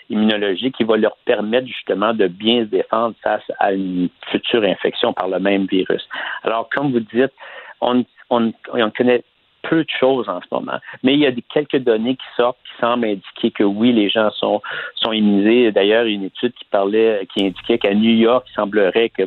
immunologique 0.09 0.77
qui 0.77 0.85
va 0.85 0.97
leur 0.97 1.17
permettre 1.25 1.67
justement 1.67 2.15
de 2.15 2.29
bien 2.29 2.61
se 2.61 2.71
défendre 2.71 3.15
face 3.23 3.43
à 3.59 3.73
une 3.73 4.09
future 4.31 4.63
infection 4.63 5.13
par 5.13 5.29
le 5.29 5.41
même 5.41 5.67
virus. 5.67 6.07
Alors, 6.45 6.69
comme 6.71 6.93
vous 6.93 7.01
dites, 7.01 7.33
on, 7.81 8.05
on, 8.31 8.53
on 8.73 8.91
connaît 8.91 9.25
peu 9.69 9.85
de 9.85 9.91
choses 9.91 10.29
en 10.29 10.41
ce 10.41 10.47
moment. 10.53 10.79
Mais 11.03 11.15
il 11.15 11.21
y 11.21 11.27
a 11.27 11.33
quelques 11.53 11.79
données 11.79 12.17
qui 12.17 12.27
sortent 12.37 12.59
qui 12.65 12.81
semblent 12.81 13.07
indiquer 13.07 13.51
que 13.51 13.65
oui, 13.65 13.93
les 13.93 14.09
gens 14.09 14.31
sont, 14.33 14.61
sont 14.97 15.13
immunisés. 15.13 15.73
D'ailleurs, 15.73 16.05
une 16.05 16.25
étude 16.25 16.53
qui 16.55 16.65
parlait, 16.67 17.27
qui 17.33 17.47
indiquait 17.47 17.79
qu'à 17.79 17.95
New 17.95 18.15
York, 18.15 18.47
il 18.51 18.55
semblerait 18.55 19.11
que, 19.11 19.23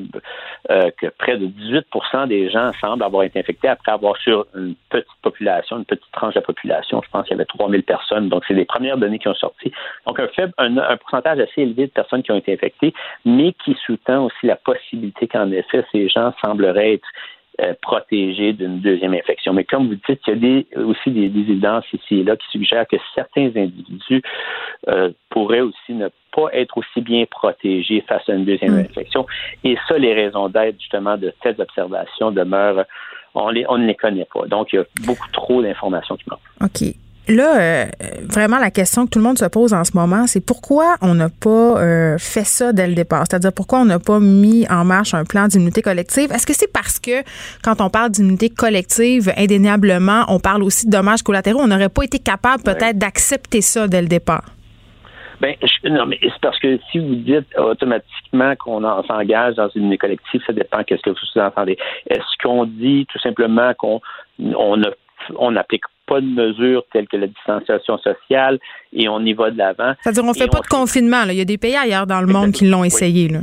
euh, 0.69 0.91
que 0.97 1.07
près 1.07 1.37
de 1.37 1.47
18% 1.47 2.27
des 2.27 2.49
gens 2.49 2.71
semblent 2.79 3.03
avoir 3.03 3.23
été 3.23 3.39
infectés 3.39 3.67
après 3.67 3.91
avoir 3.91 4.17
sur 4.17 4.45
une 4.55 4.75
petite 4.89 5.07
population, 5.21 5.77
une 5.77 5.85
petite 5.85 6.11
tranche 6.11 6.33
de 6.33 6.39
la 6.39 6.45
population. 6.45 7.01
Je 7.03 7.09
pense 7.09 7.23
qu'il 7.23 7.35
y 7.35 7.35
avait 7.35 7.45
3000 7.45 7.83
personnes. 7.83 8.29
Donc, 8.29 8.43
c'est 8.47 8.53
les 8.53 8.65
premières 8.65 8.97
données 8.97 9.19
qui 9.19 9.27
ont 9.27 9.35
sorti. 9.35 9.71
Donc, 10.05 10.19
un 10.19 10.27
faible, 10.29 10.53
un, 10.57 10.77
un 10.77 10.97
pourcentage 10.97 11.39
assez 11.39 11.61
élevé 11.61 11.87
de 11.87 11.91
personnes 11.91 12.23
qui 12.23 12.31
ont 12.31 12.37
été 12.37 12.53
infectées, 12.53 12.93
mais 13.25 13.53
qui 13.63 13.75
sous-tend 13.85 14.25
aussi 14.25 14.45
la 14.45 14.55
possibilité 14.55 15.27
qu'en 15.27 15.51
effet, 15.51 15.83
ces 15.91 16.07
gens 16.09 16.33
sembleraient 16.43 16.93
être 16.93 17.07
euh, 17.61 17.73
protégés 17.81 18.53
d'une 18.53 18.79
deuxième 18.81 19.13
infection. 19.13 19.53
Mais 19.53 19.63
comme 19.63 19.87
vous 19.87 19.95
dites, 19.95 20.21
il 20.27 20.29
y 20.29 20.31
a 20.31 20.35
des, 20.35 20.67
aussi 20.83 21.09
des, 21.09 21.25
évidences 21.25 21.85
ici 21.91 22.19
et 22.19 22.23
là 22.23 22.35
qui 22.35 22.45
suggèrent 22.51 22.87
que 22.87 22.97
certains 23.15 23.47
individus 23.47 24.21
euh, 24.87 25.11
pourraient 25.29 25.61
aussi 25.61 25.93
ne 25.93 26.09
pas 26.31 26.49
être 26.53 26.77
aussi 26.77 27.01
bien 27.01 27.25
protégés 27.25 28.01
face 28.07 28.27
à 28.29 28.33
une 28.33 28.45
deuxième 28.45 28.75
mm. 28.75 28.85
infection. 28.89 29.25
Et 29.63 29.75
ça, 29.87 29.97
les 29.97 30.13
raisons 30.13 30.49
d'être 30.49 30.79
justement 30.79 31.17
de 31.17 31.33
telles 31.41 31.59
observations 31.59 32.31
demeurent, 32.31 32.85
on, 33.33 33.49
les, 33.49 33.65
on 33.69 33.79
ne 33.79 33.87
les 33.87 33.95
connaît 33.95 34.27
pas. 34.31 34.45
Donc, 34.45 34.71
il 34.73 34.75
y 34.75 34.79
a 34.79 34.85
beaucoup 35.05 35.29
trop 35.31 35.61
d'informations 35.61 36.15
qui 36.15 36.25
manquent. 36.29 36.39
OK 36.61 36.93
là, 37.27 37.59
euh, 37.59 37.85
vraiment, 38.21 38.57
la 38.57 38.71
question 38.71 39.05
que 39.05 39.11
tout 39.11 39.19
le 39.19 39.25
monde 39.25 39.37
se 39.37 39.45
pose 39.45 39.73
en 39.73 39.83
ce 39.83 39.95
moment, 39.95 40.27
c'est 40.27 40.45
pourquoi 40.45 40.95
on 41.01 41.15
n'a 41.15 41.29
pas 41.29 41.79
euh, 41.79 42.17
fait 42.17 42.45
ça 42.45 42.73
dès 42.73 42.87
le 42.87 42.93
départ? 42.93 43.25
C'est-à-dire 43.29 43.53
pourquoi 43.53 43.79
on 43.79 43.85
n'a 43.85 43.99
pas 43.99 44.19
mis 44.19 44.67
en 44.69 44.85
marche 44.85 45.13
un 45.13 45.25
plan 45.25 45.47
d'immunité 45.47 45.81
collective? 45.81 46.31
Est-ce 46.31 46.45
que 46.45 46.53
c'est 46.53 46.71
parce 46.71 46.99
que 46.99 47.23
quand 47.63 47.81
on 47.81 47.89
parle 47.89 48.11
d'immunité 48.11 48.49
collective, 48.49 49.31
indéniablement, 49.37 50.25
on 50.29 50.39
parle 50.39 50.63
aussi 50.63 50.85
de 50.85 50.91
dommages 50.91 51.23
collatéraux? 51.23 51.61
On 51.61 51.67
n'aurait 51.67 51.89
pas 51.89 52.03
été 52.03 52.19
capable 52.19 52.63
peut-être 52.63 52.97
d'accepter 52.97 53.61
ça 53.61 53.87
dès 53.87 54.01
le 54.01 54.07
départ? 54.07 54.45
Ben, 55.39 55.55
non, 55.83 56.07
mais 56.07 56.17
c'est 56.21 56.41
parce 56.41 56.59
que 56.59 56.79
si 56.91 56.97
vous 56.97 57.15
dites 57.15 57.47
automatiquement 57.57 58.55
qu'on 58.55 58.81
s'engage 59.03 59.55
dans 59.55 59.69
une 59.75 59.95
collective, 59.97 60.41
ça 60.47 60.53
dépend 60.53 60.83
qu'est-ce 60.83 61.03
que 61.03 61.11
vous 61.11 61.41
entendez. 61.41 61.77
Est-ce 62.09 62.41
qu'on 62.41 62.65
dit 62.65 63.05
tout 63.11 63.19
simplement 63.19 63.73
qu'on 63.75 64.01
on, 64.39 64.81
on 65.37 65.55
applique 65.55 65.83
pas 66.07 66.21
de 66.21 66.25
mesures 66.25 66.83
telles 66.91 67.07
que 67.07 67.17
la 67.17 67.27
distanciation 67.27 67.97
sociale 67.99 68.59
et 68.93 69.07
on 69.09 69.19
y 69.19 69.33
va 69.33 69.51
de 69.51 69.57
l'avant. 69.57 69.93
C'est-à-dire, 70.01 70.23
on 70.23 70.33
fait 70.33 70.47
pas 70.47 70.61
de 70.61 70.67
confinement. 70.67 71.25
Là. 71.25 71.33
Il 71.33 71.37
y 71.37 71.41
a 71.41 71.45
des 71.45 71.57
pays 71.57 71.75
ailleurs 71.75 72.07
dans 72.07 72.21
le 72.21 72.27
monde 72.27 72.51
qui 72.51 72.67
l'ont 72.67 72.83
essayé. 72.83 73.27
Là. 73.27 73.39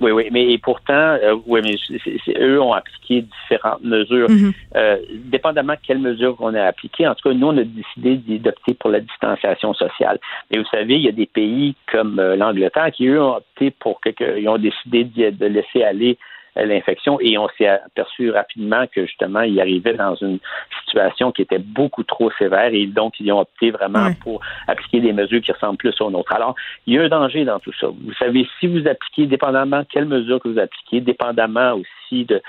Oui, 0.00 0.10
oui, 0.10 0.28
mais 0.32 0.58
pourtant, 0.58 0.92
euh, 0.92 1.36
oui, 1.46 1.60
mais 1.62 2.34
eux 2.40 2.60
ont 2.60 2.72
appliqué 2.72 3.22
différentes 3.22 3.82
mesures. 3.84 4.28
Mm-hmm. 4.28 4.52
euh, 4.76 4.96
dépendamment 5.26 5.74
de 5.74 5.78
quelles 5.86 6.00
mesures 6.00 6.36
on 6.40 6.52
a 6.54 6.62
appliquées, 6.62 7.06
en 7.06 7.14
tout 7.14 7.28
cas, 7.28 7.34
nous, 7.34 7.46
on 7.46 7.56
a 7.56 7.62
décidé 7.64 8.16
d'opter 8.38 8.74
pour 8.74 8.90
la 8.90 9.00
distanciation 9.00 9.72
sociale. 9.72 10.18
Mais 10.50 10.58
vous 10.58 10.66
savez, 10.70 10.96
il 10.96 11.02
y 11.02 11.08
a 11.08 11.12
des 11.12 11.26
pays 11.26 11.74
comme 11.90 12.18
euh, 12.18 12.36
l'Angleterre 12.36 12.90
qui, 12.92 13.06
eux, 13.06 13.22
ont 13.22 13.36
opté 13.36 13.70
pour 13.70 14.00
quelque, 14.00 14.38
ils 14.38 14.48
ont 14.48 14.58
décidé 14.58 15.04
de 15.04 15.46
laisser 15.46 15.82
aller 15.84 16.18
l'infection 16.56 17.18
et 17.20 17.36
on 17.38 17.48
s'est 17.58 17.68
aperçu 17.68 18.30
rapidement 18.30 18.86
que 18.86 19.06
justement, 19.06 19.40
il 19.40 19.60
arrivait 19.60 19.94
dans 19.94 20.14
une 20.16 20.38
situation 20.84 21.32
qui 21.32 21.42
était 21.42 21.58
beaucoup 21.58 22.04
trop 22.04 22.30
sévère 22.38 22.72
et 22.72 22.86
donc 22.86 23.18
ils 23.20 23.30
ont 23.32 23.40
opté 23.40 23.70
vraiment 23.70 24.12
pour 24.22 24.40
appliquer 24.68 25.00
des 25.00 25.12
mesures 25.12 25.40
qui 25.40 25.52
ressemblent 25.52 25.78
plus 25.78 26.00
aux 26.00 26.10
nôtres. 26.10 26.32
Alors, 26.32 26.54
il 26.86 26.94
y 26.94 26.98
a 26.98 27.02
un 27.02 27.08
danger 27.08 27.44
dans 27.44 27.58
tout 27.58 27.72
ça. 27.80 27.88
Vous 27.88 28.14
savez, 28.18 28.46
si 28.60 28.66
vous 28.66 28.86
appliquez, 28.86 29.26
dépendamment 29.26 29.84
quelles 29.84 30.06
mesures 30.06 30.40
que 30.40 30.48
vous 30.48 30.58
appliquez, 30.58 31.00
dépendamment 31.00 31.74
aussi 31.74 32.24
de, 32.24 32.40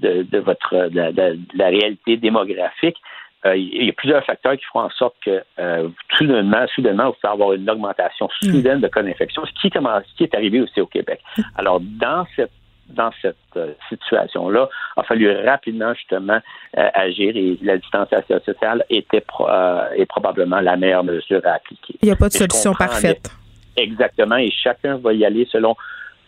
de, 0.00 0.38
votre 0.38 0.88
de 0.88 1.38
la 1.54 1.66
réalité 1.68 2.16
démographique, 2.16 2.96
euh, 3.44 3.56
il 3.56 3.84
y 3.84 3.90
a 3.90 3.92
plusieurs 3.92 4.24
facteurs 4.24 4.56
qui 4.56 4.64
font 4.72 4.80
en 4.80 4.90
sorte 4.90 5.14
que 5.24 5.42
euh, 5.58 5.88
soudainement, 6.16 6.66
soudainement, 6.74 7.06
vous 7.06 7.16
pouvez 7.20 7.32
avoir 7.32 7.52
une 7.52 7.68
augmentation 7.68 8.28
soudaine 8.40 8.80
de 8.80 8.88
cas 8.88 9.02
d'infection, 9.02 9.44
ce 9.44 9.52
qui, 9.52 9.70
ce 9.70 10.16
qui 10.16 10.24
est 10.24 10.34
arrivé 10.34 10.60
aussi 10.60 10.80
au 10.80 10.86
Québec. 10.86 11.20
Alors, 11.56 11.80
dans 11.80 12.26
cette 12.34 12.50
dans 12.88 13.10
cette 13.20 13.36
euh, 13.56 13.72
situation-là, 13.88 14.68
il 14.96 15.00
a 15.00 15.02
fallu 15.04 15.30
rapidement 15.44 15.94
justement 15.94 16.38
euh, 16.76 16.88
agir 16.94 17.36
et 17.36 17.58
la 17.62 17.78
distanciation 17.78 18.40
sociale 18.44 18.84
était 18.90 19.24
euh, 19.40 19.90
est 19.96 20.06
probablement 20.06 20.60
la 20.60 20.76
meilleure 20.76 21.04
mesure 21.04 21.40
à 21.44 21.54
appliquer. 21.54 21.96
Il 22.02 22.06
n'y 22.06 22.12
a 22.12 22.16
pas 22.16 22.28
de 22.28 22.34
solution 22.34 22.74
parfaite. 22.74 23.30
Exactement, 23.76 24.36
et 24.36 24.50
chacun 24.50 24.96
va 24.96 25.12
y 25.12 25.24
aller 25.24 25.46
selon 25.50 25.76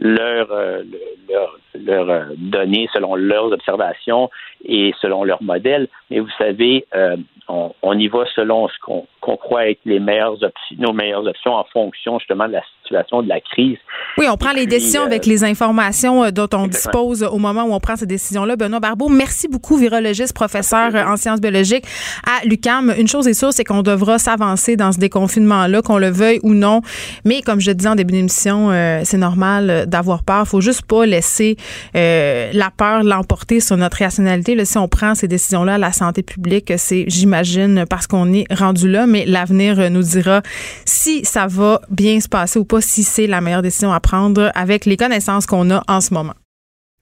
leurs 0.01 0.49
leur, 1.29 1.59
leur, 1.75 2.27
données, 2.37 2.89
selon 2.93 3.17
leurs 3.17 3.51
observations 3.53 4.31
et 4.65 4.95
selon 5.01 5.25
leur 5.25 5.43
modèle. 5.43 5.89
Mais 6.11 6.21
vous 6.21 6.31
savez, 6.37 6.87
on, 7.49 7.73
on, 7.83 7.99
y 7.99 8.07
va 8.07 8.25
selon 8.35 8.69
ce 8.69 8.75
qu'on 8.81 9.37
croit 9.37 9.71
être 9.71 9.81
les 9.87 9.99
meilleures 9.99 10.41
options, 10.43 10.77
nos 10.79 10.93
meilleures 10.93 11.27
options 11.27 11.55
en 11.55 11.65
fonction 11.65 12.19
justement 12.19 12.47
de 12.47 12.53
la 12.53 12.63
situation 12.89 13.22
de 13.22 13.28
la 13.28 13.41
crise. 13.41 13.78
Oui, 14.16 14.26
on 14.28 14.36
prend 14.36 14.53
les 14.53 14.66
décisions 14.66 15.03
avec 15.03 15.26
euh, 15.26 15.30
les 15.30 15.45
informations 15.45 16.24
euh, 16.24 16.30
dont 16.30 16.49
on 16.53 16.66
dispose 16.66 17.22
au 17.22 17.39
moment 17.39 17.64
où 17.64 17.72
on 17.72 17.80
prend 17.80 17.97
ces 17.97 18.07
décisions-là. 18.07 18.57
Benoît 18.57 18.80
Barbeau, 18.80 19.09
merci 19.09 19.47
beaucoup, 19.49 19.76
virologiste, 19.76 20.32
professeur 20.32 20.95
en 20.95 21.16
sciences 21.16 21.41
biologiques 21.41 21.84
à 22.26 22.45
l'UCAM. 22.45 22.93
Une 22.99 23.07
chose 23.07 23.28
est 23.28 23.34
sûre, 23.34 23.53
c'est 23.53 23.64
qu'on 23.64 23.82
devra 23.82 24.18
s'avancer 24.18 24.76
dans 24.76 24.93
ce 24.93 24.99
déconfinement-là, 24.99 25.82
qu'on 25.82 25.99
le 25.99 26.09
veuille 26.09 26.41
ou 26.43 26.55
non. 26.55 26.80
Mais 27.24 27.43
comme 27.43 27.61
je 27.61 27.70
disais 27.70 27.89
en 27.89 27.95
début 27.95 28.14
d'émission, 28.14 28.70
euh, 28.70 29.03
c'est 29.05 29.18
normal 29.18 29.84
d'avoir 29.86 30.24
peur. 30.24 30.49
Faut 30.49 30.61
juste 30.61 30.82
pas 30.82 31.07
laisser 31.07 31.57
la 31.95 32.70
peur 32.76 33.05
l'emporter 33.05 33.61
sur 33.61 33.76
notre 33.76 33.99
rationalité. 33.99 34.55
Là, 34.55 34.64
si 34.64 34.78
on 34.78 34.89
prend 34.89 35.14
ces 35.14 35.28
décisions-là, 35.28 35.78
la 35.78 35.93
santé 35.93 36.22
publique, 36.22 36.72
c'est, 36.76 37.05
j'imagine, 37.09 37.84
parce 37.89 38.07
qu'on 38.07 38.32
est 38.32 38.53
rendu 38.53 38.91
là. 38.91 39.07
Mais 39.07 39.24
l'avenir 39.26 39.91
nous 39.91 40.03
dira 40.03 40.43
si 40.84 41.24
ça 41.24 41.47
va 41.47 41.80
bien 41.91 42.20
se 42.20 42.28
passer 42.28 42.59
ou 42.59 42.64
pas 42.64 42.78
si 42.81 43.05
c'est 43.05 43.26
la 43.26 43.41
meilleure 43.41 43.62
décision 43.62 43.93
à 43.93 44.01
prendre 44.01 44.51
avec 44.55 44.87
les 44.87 44.97
connaissances 44.97 45.47
qu'on 45.47 45.70
a 45.70 45.83
en 45.89 46.01
ce 46.01 46.14
moment. 46.14 46.35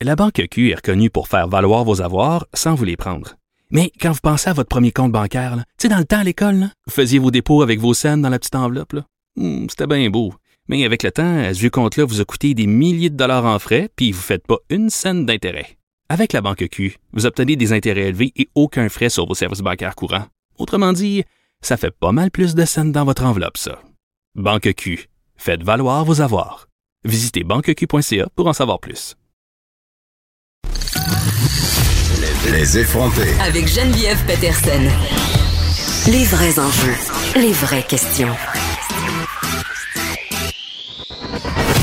La 0.01 0.15
Banque 0.15 0.47
Q 0.51 0.71
est 0.71 0.77
reconnue 0.77 1.11
pour 1.11 1.29
faire 1.29 1.49
valoir 1.49 1.85
vos 1.85 2.03
avoirs 2.03 2.47
sans 2.53 2.75
vous 2.75 2.85
les 2.85 2.97
prendre. 2.97 3.37
Mais 3.71 3.91
quand 4.01 4.13
vous 4.13 4.21
pensez 4.23 4.49
à 4.51 4.53
votre 4.53 4.69
premier 4.69 4.93
compte 4.93 5.13
bancaire, 5.13 5.57
tu 5.57 5.63
sais, 5.83 5.89
dans 5.89 5.99
le 5.99 6.05
temps 6.05 6.19
à 6.19 6.25
l'école, 6.25 6.69
vous 6.87 6.93
faisiez 6.93 7.19
vos 7.19 7.31
dépôts 7.31 7.63
avec 7.63 7.81
vos 7.81 7.95
scènes 7.95 8.23
dans 8.23 8.29
la 8.29 8.39
petite 8.39 8.55
enveloppe. 8.55 8.97
Hmm, 9.37 9.67
c'était 9.69 9.87
bien 9.87 10.09
beau. 10.11 10.35
Mais 10.69 10.85
avec 10.85 11.03
le 11.03 11.11
temps, 11.11 11.39
à 11.39 11.55
ce 11.55 11.67
compte-là 11.69 12.05
vous 12.05 12.21
a 12.21 12.25
coûté 12.25 12.55
des 12.55 12.67
milliers 12.67 13.11
de 13.11 13.17
dollars 13.17 13.45
en 13.45 13.59
frais, 13.59 13.89
puis 13.97 14.13
vous 14.13 14.19
ne 14.19 14.23
faites 14.23 14.47
pas 14.47 14.59
une 14.69 14.91
scène 14.91 15.25
d'intérêt. 15.25 15.79
Avec 16.09 16.33
la 16.33 16.41
Banque 16.41 16.69
Q, 16.71 16.99
vous 17.13 17.27
obtenez 17.27 17.57
des 17.57 17.73
intérêts 17.73 18.09
élevés 18.09 18.33
et 18.37 18.49
aucun 18.55 18.89
frais 18.89 19.09
sur 19.09 19.27
vos 19.27 19.35
services 19.35 19.61
bancaires 19.61 19.95
courants. 19.95 20.27
Autrement 20.59 20.93
dit, 20.93 21.25
ça 21.61 21.77
fait 21.77 21.91
pas 21.91 22.13
mal 22.13 22.31
plus 22.31 22.55
de 22.55 22.65
scènes 22.65 22.93
dans 22.93 23.05
votre 23.05 23.25
enveloppe, 23.25 23.57
ça. 23.57 23.81
Banque 24.35 24.73
Q, 24.75 25.09
Faites 25.37 25.63
valoir 25.63 26.05
vos 26.05 26.21
avoirs. 26.21 26.67
Visitez 27.05 27.45
banqueq.ca 27.45 28.29
pour 28.35 28.47
en 28.47 28.53
savoir 28.53 28.81
plus. 28.81 29.17
Les 32.53 32.79
effrontés. 32.79 33.35
Avec 33.41 33.67
Geneviève 33.69 34.19
Peterson. 34.27 34.83
Les 36.11 36.25
vrais 36.25 36.59
enjeux, 36.59 36.95
les 37.37 37.53
vraies 37.53 37.83
questions. 37.83 38.35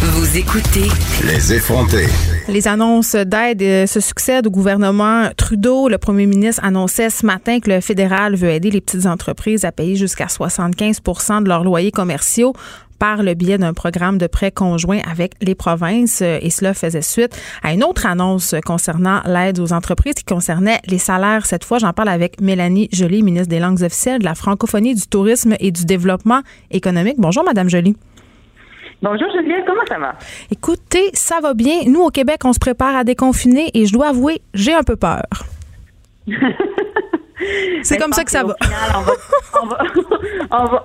Vous 0.01 0.37
écoutez 0.37 0.87
Les 1.25 1.53
effrontés. 1.53 2.07
Les 2.47 2.67
annonces 2.67 3.15
d'aide 3.15 3.61
euh, 3.61 3.85
se 3.85 3.99
succèdent 3.99 4.47
au 4.47 4.51
gouvernement 4.51 5.29
Trudeau. 5.37 5.89
Le 5.89 5.97
premier 5.97 6.25
ministre 6.25 6.63
annonçait 6.63 7.09
ce 7.09 7.25
matin 7.25 7.59
que 7.59 7.69
le 7.69 7.81
fédéral 7.81 8.35
veut 8.35 8.49
aider 8.49 8.71
les 8.71 8.81
petites 8.81 9.05
entreprises 9.05 9.65
à 9.65 9.71
payer 9.71 9.95
jusqu'à 9.95 10.25
75% 10.25 11.43
de 11.43 11.47
leurs 11.47 11.63
loyers 11.63 11.91
commerciaux 11.91 12.53
par 13.03 13.21
le 13.21 13.33
biais 13.33 13.57
d'un 13.57 13.73
programme 13.73 14.17
de 14.17 14.27
prêt 14.27 14.49
conjoint 14.49 14.99
avec 15.11 15.33
les 15.41 15.55
provinces. 15.55 16.21
Et 16.21 16.49
cela 16.49 16.73
faisait 16.73 17.01
suite 17.01 17.37
à 17.61 17.73
une 17.73 17.83
autre 17.83 18.05
annonce 18.05 18.55
concernant 18.65 19.19
l'aide 19.25 19.59
aux 19.59 19.73
entreprises 19.73 20.13
qui 20.13 20.23
concernait 20.23 20.79
les 20.87 20.99
salaires. 20.99 21.45
Cette 21.45 21.65
fois, 21.65 21.79
j'en 21.79 21.91
parle 21.91 22.07
avec 22.07 22.39
Mélanie 22.39 22.87
Joly, 22.93 23.21
ministre 23.21 23.49
des 23.49 23.59
langues 23.59 23.83
officielles, 23.83 24.19
de 24.19 24.23
la 24.23 24.35
francophonie, 24.35 24.95
du 24.95 25.05
tourisme 25.05 25.53
et 25.59 25.71
du 25.71 25.83
développement 25.83 26.43
économique. 26.71 27.15
Bonjour, 27.17 27.43
Madame 27.43 27.69
Joly. 27.69 27.97
Bonjour 29.01 29.27
Geneviève, 29.33 29.65
comment 29.67 29.85
ça 29.85 29.99
va? 29.99 30.15
Écoutez, 30.49 31.09
ça 31.11 31.41
va 31.41 31.53
bien. 31.53 31.79
Nous, 31.87 31.99
au 31.99 32.09
Québec, 32.09 32.37
on 32.45 32.53
se 32.53 32.59
prépare 32.59 32.95
à 32.95 33.03
déconfiner 33.03 33.69
et 33.73 33.85
je 33.85 33.91
dois 33.91 34.11
avouer, 34.11 34.39
j'ai 34.53 34.73
un 34.73 34.83
peu 34.83 34.95
peur. 34.95 35.25
C'est 37.83 37.97
comme 37.97 38.13
ça 38.13 38.23
que 38.23 38.31
ça 38.31 38.43
va. 38.45 38.55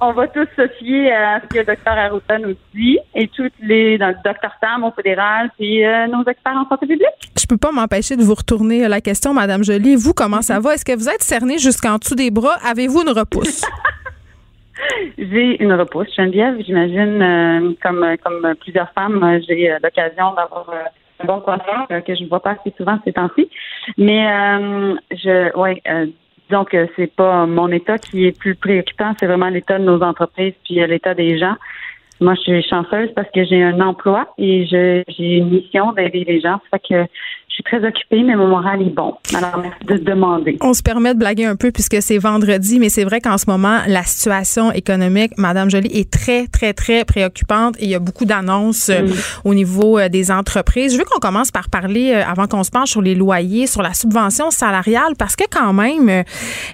on, 0.01 0.13
va, 0.13 0.29
tous 0.29 0.47
se 0.57 0.69
fier 0.79 1.13
à 1.13 1.41
ce 1.41 1.47
que 1.47 1.59
le 1.59 1.65
docteur 1.65 1.95
Arruda 1.95 2.39
nous 2.39 2.55
dit 2.75 2.99
et 3.15 3.29
tous 3.29 3.51
les, 3.61 3.99
dans 3.99 4.09
le 4.09 4.17
docteur 4.25 4.53
Tam 4.61 4.85
au 4.85 4.91
fédéral, 4.93 5.51
puis 5.59 5.85
euh, 5.85 6.07
nos 6.07 6.25
experts 6.25 6.57
en 6.57 6.69
santé 6.69 6.87
publique. 6.87 7.07
Je 7.39 7.47
peux 7.47 7.57
pas 7.57 7.73
m'empêcher 7.73 8.17
de 8.17 8.23
vous 8.23 8.35
retourner 8.35 8.89
la 8.89 9.01
question, 9.01 9.35
Madame 9.35 9.63
Jolie. 9.63 9.97
Vous, 9.97 10.15
comment 10.15 10.43
ça 10.43 10.61
va? 10.61 10.75
Est-ce 10.75 10.85
que 10.85 10.97
vous 10.97 11.09
êtes 11.09 11.23
cernée 11.23 11.59
jusqu'en 11.59 11.97
dessous 11.97 12.15
des 12.15 12.31
bras? 12.31 12.57
Avez-vous 12.65 13.03
une 13.03 13.11
repousse? 13.11 13.63
j'ai 15.19 15.63
une 15.63 15.73
repousse, 15.73 16.15
Geneviève. 16.17 16.57
J'imagine, 16.65 17.23
euh, 17.23 17.73
comme, 17.83 18.07
comme 18.25 18.55
plusieurs 18.61 18.91
femmes, 18.93 19.41
j'ai 19.47 19.71
euh, 19.71 19.79
l'occasion 19.83 20.35
d'avoir 20.35 20.67
un 21.21 21.27
bon 21.27 21.41
coiffeur 21.41 21.87
que 21.89 22.15
je 22.15 22.23
ne 22.23 22.29
vois 22.29 22.41
pas 22.41 22.53
assez 22.53 22.73
souvent 22.77 22.99
ces 23.05 23.13
temps-ci. 23.13 23.49
Mais 23.97 24.25
je, 25.11 25.57
ouais, 25.57 25.83
donc, 26.51 26.77
c'est 26.97 27.15
pas 27.15 27.47
mon 27.47 27.69
état 27.69 27.99
qui 27.99 28.27
est 28.27 28.39
plus 28.39 28.55
préoccupant, 28.55 29.13
c'est 29.19 29.27
vraiment 29.27 29.49
l'état 29.49 29.79
de 29.79 29.85
nos 29.85 30.03
entreprises 30.03 30.55
puis 30.65 30.83
euh, 30.83 30.87
l'état 30.87 31.15
des 31.15 31.39
gens. 31.39 31.57
Moi, 32.21 32.35
je 32.35 32.41
suis 32.41 32.63
chanceuse 32.63 33.11
parce 33.15 33.31
que 33.31 33.45
j'ai 33.45 33.63
un 33.63 33.81
emploi 33.81 34.33
et 34.39 34.67
j'ai 34.67 35.05
une 35.19 35.51
mission 35.51 35.93
d'aider 35.93 36.25
les 36.27 36.41
gens. 36.41 36.61
Ça 36.71 36.79
que 36.79 37.07
suis 37.59 37.65
très 37.65 37.87
occupée, 37.87 38.23
mais 38.23 38.37
mon 38.37 38.49
moral 38.49 38.81
est 38.83 38.95
bon. 38.95 39.15
Alors, 39.35 39.59
merci 39.61 39.85
de 39.85 39.97
demander. 39.97 40.59
On 40.61 40.75
se 40.75 40.83
permet 40.83 41.15
de 41.15 41.19
blaguer 41.19 41.45
un 41.45 41.57
peu 41.57 41.73
puisque 41.73 42.01
c'est 42.01 42.19
vendredi, 42.19 42.79
mais 42.79 42.89
c'est 42.89 43.05
vrai 43.05 43.21
qu'en 43.21 43.37
ce 43.37 43.47
moment, 43.49 43.79
la 43.87 44.05
situation 44.05 44.71
économique, 44.73 45.33
Madame 45.37 45.71
Jolie, 45.71 45.91
est 45.93 46.11
très, 46.11 46.47
très, 46.47 46.73
très 46.73 47.05
préoccupante 47.05 47.77
et 47.81 47.85
il 47.85 47.91
y 47.91 47.95
a 47.95 47.99
beaucoup 47.99 48.25
d'annonces 48.25 48.91
euh, 48.91 49.09
au 49.45 49.55
niveau 49.55 49.99
euh, 49.99 50.09
des 50.09 50.31
entreprises. 50.31 50.93
Je 50.93 50.99
veux 50.99 51.05
qu'on 51.05 51.19
commence 51.19 51.51
par 51.51 51.69
parler, 51.69 52.13
euh, 52.15 52.23
avant 52.25 52.47
qu'on 52.47 52.63
se 52.63 52.71
penche 52.71 52.91
sur 52.91 53.03
les 53.03 53.17
loyers, 53.17 53.67
sur 53.67 53.83
la 53.83 53.93
subvention 53.93 54.51
salariale, 54.51 55.15
parce 55.19 55.35
que 55.35 55.45
quand 55.51 55.73
même, 55.73 56.23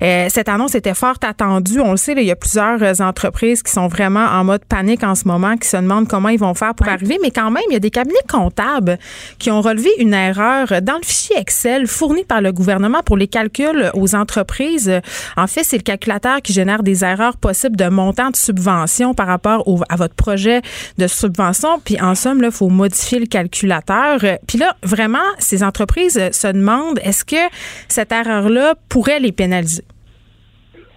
cette 0.01 0.49
annonce 0.49 0.75
était 0.75 0.95
fort 0.95 1.17
attendue. 1.27 1.81
On 1.81 1.93
le 1.93 1.97
sait, 1.97 2.13
il 2.13 2.25
y 2.25 2.31
a 2.31 2.37
plusieurs 2.37 3.01
entreprises 3.01 3.63
qui 3.63 3.73
sont 3.73 3.89
vraiment 3.89 4.25
en 4.25 4.45
mode 4.45 4.65
panique 4.65 5.03
en 5.03 5.15
ce 5.15 5.27
moment, 5.27 5.57
qui 5.57 5.69
se 5.69 5.77
demandent 5.77 6.09
comment 6.09 6.29
ils 6.29 6.39
vont 6.39 6.55
faire 6.55 6.75
pour 6.75 6.89
arriver, 6.89 7.19
mais 7.23 7.31
quand 7.31 7.51
même, 7.51 7.63
il 7.71 7.73
y 7.73 7.77
a 7.77 7.81
des 7.81 7.91
cabinets 7.91 8.15
comptables 8.31 8.99
qui 9.39 9.51
ont 9.51 9.61
relevé 9.61 9.89
une 9.99 10.15
erreur 10.15 10.74
dans 10.81 10.97
le 10.97 11.05
fichier 11.05 11.37
Excel 11.39 11.87
fourni 11.87 12.25
par 12.25 12.41
le 12.41 12.53
gouvernement 12.53 13.03
pour 13.05 13.17
les 13.17 13.29
calculs 13.29 13.91
aux 13.95 14.15
entreprises, 14.15 14.91
en 15.37 15.47
fait, 15.47 15.65
c'est 15.65 15.77
le 15.77 15.83
calculateur 15.83 16.43
qui 16.43 16.53
génère 16.53 16.83
des 16.83 17.05
erreurs 17.05 17.37
possibles 17.37 17.77
de 17.77 17.89
montant 17.89 18.31
de 18.31 18.37
subvention 18.37 19.15
par 19.15 19.27
rapport 19.27 19.65
à 19.89 19.97
votre 19.97 20.15
projet 20.15 20.63
de 20.99 21.07
subvention. 21.07 21.81
Puis 21.85 22.01
en 22.01 22.15
somme, 22.15 22.41
il 22.43 22.51
faut 22.51 22.69
modifier 22.69 23.19
le 23.19 23.27
calculateur. 23.27 24.19
Puis 24.47 24.59
là, 24.59 24.77
vraiment, 24.83 25.19
ces 25.39 25.63
entreprises 25.63 26.21
se 26.31 26.47
demandent 26.49 27.01
est-ce 27.03 27.25
que 27.25 27.37
cette 27.89 28.13
erreur-là 28.13 28.75
pourrait 28.89 29.21
les 29.21 29.33
pénaliser? 29.33 29.85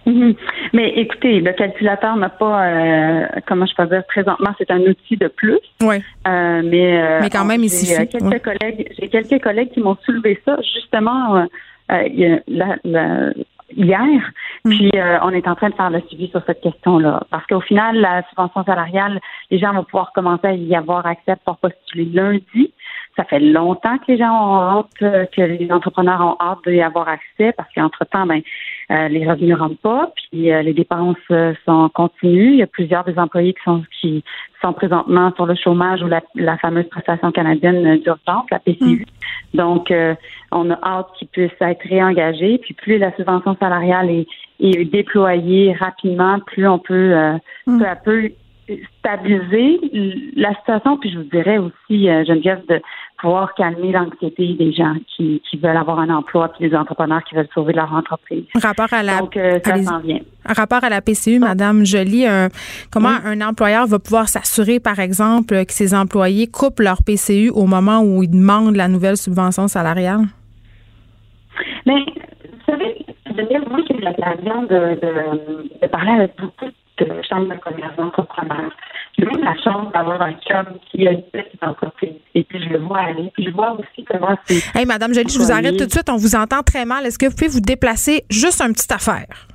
Mhm. 0.08 0.34
Mais 0.72 0.88
écoutez, 0.96 1.40
le 1.40 1.52
calculateur 1.52 2.16
n'a 2.16 2.30
pas, 2.30 2.66
euh, 2.66 3.26
comment 3.46 3.66
je 3.66 3.74
peux 3.74 3.86
dire, 3.86 4.02
présentement, 4.06 4.50
c'est 4.56 4.70
un 4.70 4.80
outil 4.80 5.16
de 5.16 5.28
plus. 5.28 5.58
Oui. 5.82 5.96
Euh, 6.26 6.62
mais, 6.64 7.02
euh, 7.02 7.18
mais 7.20 7.30
quand 7.30 7.44
même, 7.44 7.62
ici. 7.62 7.94
J'ai 7.94 8.06
quelques 8.06 8.42
collègues, 8.42 8.90
j'ai 8.98 9.08
quelques 9.08 9.42
collègues 9.42 9.70
qui 9.70 9.80
m'ont 9.80 9.98
soulevé 10.04 10.40
ça 10.44 10.56
justement 10.62 11.46
hier. 13.76 14.32
Mm. 14.64 14.70
Puis 14.70 14.90
on 15.22 15.30
est 15.30 15.46
en 15.46 15.54
train 15.54 15.68
de 15.68 15.74
faire 15.74 15.90
le 15.90 16.00
suivi 16.08 16.28
sur 16.28 16.42
cette 16.46 16.62
question-là. 16.62 17.22
Parce 17.30 17.46
qu'au 17.46 17.60
final, 17.60 17.96
la 17.96 18.22
subvention 18.30 18.64
salariale, 18.64 19.20
les 19.50 19.58
gens 19.58 19.74
vont 19.74 19.84
pouvoir 19.84 20.12
commencer 20.14 20.46
à 20.46 20.54
y 20.54 20.74
avoir 20.74 21.04
accès 21.04 21.36
pour 21.44 21.58
postuler 21.58 22.06
lundi. 22.06 22.72
Ça 23.16 23.24
fait 23.24 23.40
longtemps 23.40 23.98
que 23.98 24.12
les 24.12 24.18
gens 24.18 24.30
ont 24.30 24.78
hâte, 24.78 25.30
que 25.32 25.42
les 25.42 25.70
entrepreneurs 25.70 26.20
ont 26.20 26.36
hâte 26.40 26.66
d'y 26.66 26.80
avoir 26.80 27.08
accès 27.08 27.52
parce 27.52 27.68
qu'entre-temps, 27.74 28.26
ben, 28.26 28.40
euh, 28.90 29.08
les 29.08 29.28
revenus 29.28 29.50
ne 29.50 29.56
rentrent 29.56 29.80
pas, 29.82 30.10
puis 30.16 30.50
euh, 30.50 30.62
les 30.62 30.72
dépenses 30.72 31.16
euh, 31.30 31.52
sont 31.66 31.90
continues. 31.90 32.52
Il 32.52 32.58
y 32.58 32.62
a 32.62 32.66
plusieurs 32.66 33.04
des 33.04 33.18
employés 33.18 33.52
qui 33.52 33.62
sont 33.62 33.82
qui 34.00 34.24
sont 34.62 34.72
présentement 34.72 35.30
sur 35.36 35.44
le 35.44 35.54
chômage 35.54 36.02
ou 36.02 36.06
la, 36.06 36.22
la 36.34 36.56
fameuse 36.56 36.88
prestation 36.88 37.30
canadienne 37.30 37.98
d'urgence, 37.98 38.46
la 38.50 38.58
PCU. 38.58 39.04
Mm. 39.52 39.56
Donc, 39.56 39.92
on 40.50 40.70
a 40.70 40.78
hâte 40.82 41.06
qu'ils 41.18 41.28
puissent 41.28 41.50
être 41.60 41.86
réengagés. 41.88 42.58
Puis 42.58 42.74
plus 42.74 42.98
la 42.98 43.14
subvention 43.14 43.56
salariale 43.60 44.10
est, 44.10 44.26
est 44.58 44.84
déployée 44.84 45.74
rapidement, 45.78 46.40
plus 46.40 46.66
on 46.66 46.78
peut 46.78 47.14
mm. 47.66 47.78
peu 47.78 47.86
à 47.86 47.94
peu 47.94 48.30
stabiliser 48.98 49.80
la 50.36 50.54
situation, 50.56 50.98
puis 50.98 51.10
je 51.10 51.18
vous 51.18 51.24
dirais 51.24 51.58
aussi, 51.58 52.08
euh, 52.08 52.24
Geneviève, 52.24 52.64
de 52.68 52.80
pouvoir 53.20 53.54
calmer 53.54 53.92
l'anxiété 53.92 54.54
des 54.54 54.72
gens 54.72 54.94
qui, 55.16 55.42
qui 55.48 55.56
veulent 55.56 55.76
avoir 55.76 55.98
un 55.98 56.10
emploi, 56.10 56.48
puis 56.48 56.68
des 56.68 56.76
entrepreneurs 56.76 57.22
qui 57.24 57.34
veulent 57.34 57.48
sauver 57.54 57.72
leur 57.72 57.92
entreprise. 57.92 58.44
Rapport 58.54 58.92
à 58.92 59.02
la, 59.02 59.18
Donc, 59.18 59.36
euh, 59.36 59.58
ça 59.64 59.76
s'en 59.82 59.98
vient. 60.00 60.20
Rapport 60.44 60.84
à 60.84 60.88
la 60.88 61.00
PCU, 61.00 61.38
Madame 61.38 61.84
Jolie, 61.84 62.26
euh, 62.26 62.48
comment 62.92 63.16
un 63.24 63.40
employeur 63.40 63.86
va 63.86 63.98
pouvoir 63.98 64.28
s'assurer, 64.28 64.78
par 64.80 64.98
exemple, 64.98 65.64
que 65.64 65.72
ses 65.72 65.94
employés 65.94 66.46
coupent 66.46 66.80
leur 66.80 67.02
PCU 67.02 67.50
au 67.50 67.66
moment 67.66 68.00
où 68.00 68.22
ils 68.22 68.30
demandent 68.30 68.76
la 68.76 68.88
nouvelle 68.88 69.16
subvention 69.16 69.66
salariale? 69.66 70.22
Mais, 71.86 72.00
vous 72.04 72.64
savez, 72.66 73.04
Geneviève, 73.26 73.68
moi, 73.68 73.80
j'ai 73.88 73.96
eu 73.96 74.00
l'occasion 74.00 74.62
de, 74.62 75.00
de, 75.00 75.80
de 75.82 75.86
parler 75.88 76.12
avec 76.12 76.32
beaucoup 76.38 76.66
de 76.66 76.72
chambres 77.28 77.54
de 77.54 77.58
commerce 77.60 77.96
d'entrepreneurs. 77.96 78.72
J'ai 79.18 79.24
eu 79.24 79.42
la 79.42 79.54
chance 79.62 79.92
d'avoir 79.92 80.22
un 80.22 80.32
chum 80.32 80.66
qui 80.90 81.06
a 81.08 81.12
une 81.12 81.22
petite 81.22 81.62
entreprise. 81.62 82.14
Et 82.34 82.44
puis, 82.44 82.62
je 82.62 82.68
le 82.68 82.78
vois 82.78 83.00
aller. 83.00 83.30
Puis, 83.34 83.44
je 83.44 83.50
vois 83.50 83.72
aussi 83.72 84.04
comment 84.04 84.36
c'est. 84.44 84.62
Hey, 84.78 84.86
Madame 84.86 85.12
Jolie, 85.12 85.32
je 85.32 85.38
vous 85.38 85.50
arrête 85.50 85.76
tout 85.76 85.86
de 85.86 85.90
suite. 85.90 86.08
On 86.08 86.16
vous 86.16 86.36
entend 86.36 86.62
très 86.62 86.84
mal. 86.84 87.04
Est-ce 87.06 87.18
que 87.18 87.26
vous 87.26 87.34
pouvez 87.34 87.50
vous 87.50 87.60
déplacer 87.60 88.24
juste 88.30 88.60
une 88.60 88.72
petite 88.72 88.92
affaire? 88.92 89.48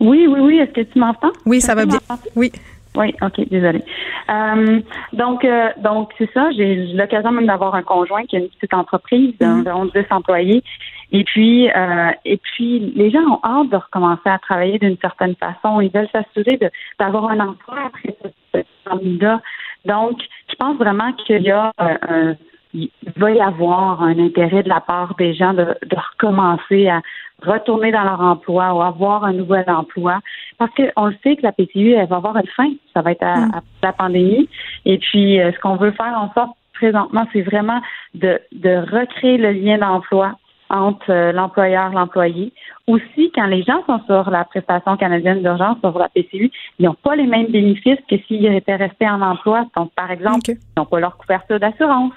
Oui, 0.00 0.26
oui, 0.28 0.40
oui. 0.40 0.58
Est-ce 0.58 0.72
que 0.72 0.80
tu 0.80 0.98
m'entends? 0.98 1.32
Oui, 1.44 1.60
ça 1.60 1.74
va 1.74 1.86
bien. 1.86 1.98
Oui. 2.34 2.52
Oui, 2.96 3.14
OK, 3.20 3.48
désolée. 3.50 3.84
Euh, 4.30 4.80
donc, 5.12 5.44
euh, 5.44 5.68
donc 5.82 6.10
c'est 6.16 6.30
ça. 6.32 6.50
J'ai 6.56 6.86
l'occasion 6.94 7.30
même 7.30 7.46
d'avoir 7.46 7.74
un 7.74 7.82
conjoint 7.82 8.24
qui 8.24 8.36
a 8.36 8.38
une 8.38 8.48
petite 8.48 8.72
entreprise 8.72 9.34
d'environ 9.38 9.86
10 9.86 10.04
employés. 10.10 10.62
Et 11.12 11.24
puis, 11.24 11.70
euh, 11.70 12.10
et 12.24 12.36
puis, 12.36 12.92
les 12.96 13.10
gens 13.10 13.20
ont 13.20 13.40
hâte 13.44 13.70
de 13.70 13.76
recommencer 13.76 14.28
à 14.28 14.38
travailler 14.38 14.78
d'une 14.78 14.98
certaine 14.98 15.36
façon. 15.36 15.80
Ils 15.80 15.90
veulent 15.90 16.08
s'assurer 16.10 16.58
d'avoir 16.98 17.30
un 17.30 17.40
emploi 17.40 17.76
après 17.86 18.16
cette, 18.22 18.34
cette 18.52 18.66
pandémie-là. 18.84 19.40
Donc, 19.84 20.18
je 20.50 20.54
pense 20.56 20.76
vraiment 20.76 21.12
qu'il 21.12 21.42
y 21.42 21.50
a 21.50 21.70
euh, 21.80 21.96
un, 22.08 22.34
il 22.74 22.90
va 23.16 23.30
y 23.30 23.40
avoir 23.40 24.02
un 24.02 24.18
intérêt 24.18 24.62
de 24.62 24.68
la 24.68 24.80
part 24.80 25.14
des 25.14 25.32
gens 25.34 25.54
de, 25.54 25.64
de 25.64 25.96
recommencer 25.96 26.88
à 26.88 27.00
retourner 27.42 27.92
dans 27.92 28.02
leur 28.02 28.20
emploi 28.20 28.74
ou 28.74 28.82
avoir 28.82 29.24
un 29.24 29.32
nouvel 29.32 29.64
emploi. 29.68 30.20
Parce 30.58 30.72
qu'on 30.74 31.06
le 31.06 31.16
sait 31.22 31.36
que 31.36 31.42
la 31.42 31.52
PTU, 31.52 31.92
elle 31.92 32.08
va 32.08 32.16
avoir 32.16 32.36
une 32.36 32.48
fin. 32.48 32.70
Ça 32.92 33.02
va 33.02 33.12
être 33.12 33.22
à, 33.22 33.44
à 33.44 33.60
la 33.82 33.92
pandémie. 33.92 34.48
Et 34.84 34.98
puis, 34.98 35.40
euh, 35.40 35.52
ce 35.52 35.58
qu'on 35.60 35.76
veut 35.76 35.92
faire 35.92 36.18
en 36.18 36.32
sorte 36.34 36.56
présentement, 36.74 37.26
c'est 37.32 37.42
vraiment 37.42 37.80
de, 38.14 38.40
de 38.52 38.76
recréer 38.76 39.38
le 39.38 39.52
lien 39.52 39.78
d'emploi 39.78 40.34
entre 40.70 41.10
euh, 41.10 41.32
l'employeur 41.32 41.92
et 41.92 41.94
l'employé. 41.94 42.52
Aussi, 42.86 43.32
quand 43.34 43.46
les 43.46 43.62
gens 43.62 43.84
sont 43.86 44.00
sur 44.06 44.30
la 44.30 44.44
prestation 44.44 44.96
canadienne 44.96 45.42
d'urgence, 45.42 45.78
sur 45.80 45.98
la 45.98 46.08
PCU, 46.08 46.50
ils 46.78 46.86
n'ont 46.86 46.96
pas 47.02 47.16
les 47.16 47.26
mêmes 47.26 47.50
bénéfices 47.50 47.98
que 48.08 48.16
s'ils 48.26 48.46
étaient 48.46 48.76
restés 48.76 49.08
en 49.08 49.20
emploi. 49.22 49.66
Donc, 49.76 49.92
par 49.94 50.10
exemple, 50.10 50.50
ils 50.50 50.58
n'ont 50.76 50.86
pas 50.86 51.00
leur 51.00 51.16
couverture 51.16 51.58
d'assurance. 51.58 52.12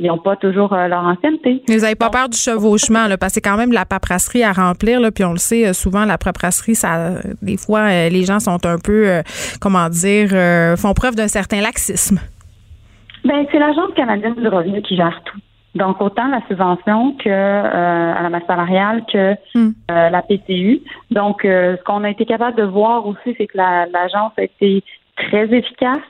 Ils 0.00 0.06
n'ont 0.06 0.18
pas 0.18 0.36
toujours 0.36 0.72
euh, 0.72 0.86
leur 0.86 1.02
ancienneté. 1.02 1.62
Mais 1.68 1.76
vous 1.76 1.82
n'avez 1.82 1.96
pas 1.96 2.10
peur 2.10 2.28
du 2.28 2.38
chevauchement, 2.38 3.08
là, 3.08 3.18
parce 3.18 3.32
que 3.32 3.34
c'est 3.34 3.48
quand 3.48 3.56
même 3.56 3.70
de 3.70 3.74
la 3.74 3.84
paperasserie 3.84 4.44
à 4.44 4.52
remplir, 4.52 5.00
là, 5.00 5.10
puis 5.10 5.24
on 5.24 5.32
le 5.32 5.38
sait, 5.38 5.66
euh, 5.66 5.72
souvent, 5.72 6.04
la 6.04 6.18
paperasserie, 6.18 6.76
ça, 6.76 7.14
des 7.42 7.56
fois, 7.56 7.88
les 8.08 8.24
gens 8.24 8.38
sont 8.38 8.64
un 8.64 8.78
peu, 8.78 9.08
euh, 9.08 9.22
comment 9.60 9.88
dire, 9.88 10.30
euh, 10.32 10.76
font 10.76 10.94
preuve 10.94 11.16
d'un 11.16 11.26
certain 11.26 11.60
laxisme. 11.60 12.20
Ben, 13.24 13.44
c'est 13.50 13.58
l'Agence 13.58 13.92
canadienne 13.96 14.34
du 14.34 14.46
revenu 14.46 14.80
qui 14.82 14.96
gère 14.96 15.20
tout. 15.24 15.38
Donc, 15.74 16.00
autant 16.00 16.28
la 16.28 16.40
subvention 16.48 17.12
que 17.22 17.28
euh, 17.28 18.14
à 18.14 18.22
la 18.22 18.30
masse 18.30 18.46
salariale 18.46 19.04
que 19.12 19.34
euh, 19.90 20.10
la 20.10 20.22
PTU. 20.22 20.80
Donc, 21.10 21.44
euh, 21.44 21.76
ce 21.76 21.82
qu'on 21.84 22.04
a 22.04 22.10
été 22.10 22.24
capable 22.24 22.56
de 22.56 22.64
voir 22.64 23.06
aussi, 23.06 23.34
c'est 23.36 23.46
que 23.46 23.56
la- 23.56 23.86
l'agence 23.86 24.32
a 24.38 24.42
été 24.42 24.82
très 25.16 25.44
efficace. 25.54 26.00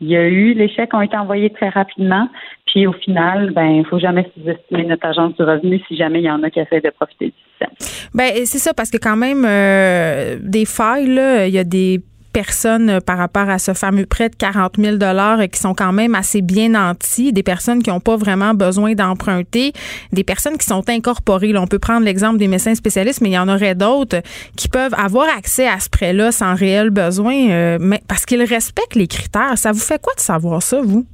Il 0.00 0.08
y 0.08 0.16
a 0.16 0.26
eu, 0.26 0.52
les 0.54 0.68
chèques 0.68 0.92
ont 0.92 1.00
été 1.00 1.16
envoyés 1.16 1.50
très 1.50 1.68
rapidement. 1.68 2.28
Puis 2.66 2.86
au 2.86 2.92
final, 2.92 3.52
ben, 3.52 3.66
il 3.66 3.86
faut 3.86 4.00
jamais 4.00 4.28
sous-estimer 4.34 4.84
notre 4.84 5.06
agence 5.06 5.34
du 5.36 5.42
revenu 5.44 5.80
si 5.86 5.96
jamais 5.96 6.18
il 6.20 6.24
y 6.24 6.30
en 6.30 6.42
a 6.42 6.50
qui 6.50 6.58
essaient 6.58 6.80
de 6.80 6.90
profiter 6.90 7.26
du 7.26 7.34
système. 7.50 8.08
Ben 8.12 8.32
c'est 8.44 8.58
ça 8.58 8.74
parce 8.74 8.90
que 8.90 8.98
quand 8.98 9.16
même 9.16 9.44
euh, 9.46 10.36
des 10.42 10.64
failles 10.64 11.06
là, 11.06 11.46
il 11.46 11.54
y 11.54 11.58
a 11.58 11.64
des 11.64 12.00
personnes 12.34 12.90
euh, 12.90 12.98
par 13.00 13.16
rapport 13.16 13.48
à 13.48 13.58
ce 13.58 13.72
fameux 13.72 14.04
prêt 14.04 14.28
de 14.28 14.34
40 14.34 14.76
000 14.76 14.96
dollars 14.96 15.38
qui 15.50 15.58
sont 15.58 15.72
quand 15.72 15.92
même 15.92 16.14
assez 16.14 16.42
bien 16.42 16.70
nantis, 16.70 17.32
des 17.32 17.42
personnes 17.42 17.82
qui 17.82 17.90
n'ont 17.90 18.00
pas 18.00 18.16
vraiment 18.16 18.52
besoin 18.52 18.92
d'emprunter, 18.94 19.72
des 20.12 20.24
personnes 20.24 20.58
qui 20.58 20.66
sont 20.66 20.82
incorporées. 20.90 21.56
On 21.56 21.66
peut 21.66 21.78
prendre 21.78 22.04
l'exemple 22.04 22.38
des 22.38 22.48
médecins 22.48 22.74
spécialistes, 22.74 23.22
mais 23.22 23.30
il 23.30 23.34
y 23.34 23.38
en 23.38 23.48
aurait 23.48 23.74
d'autres 23.74 24.20
qui 24.56 24.68
peuvent 24.68 24.94
avoir 24.98 25.26
accès 25.38 25.66
à 25.66 25.78
ce 25.78 25.88
prêt-là 25.88 26.32
sans 26.32 26.54
réel 26.54 26.90
besoin, 26.90 27.50
euh, 27.50 27.78
mais 27.80 28.00
parce 28.08 28.26
qu'ils 28.26 28.42
respectent 28.42 28.96
les 28.96 29.06
critères. 29.06 29.56
Ça 29.56 29.72
vous 29.72 29.78
fait 29.78 30.02
quoi 30.02 30.12
de 30.14 30.20
savoir 30.20 30.60
ça, 30.60 30.80
vous? 30.82 31.06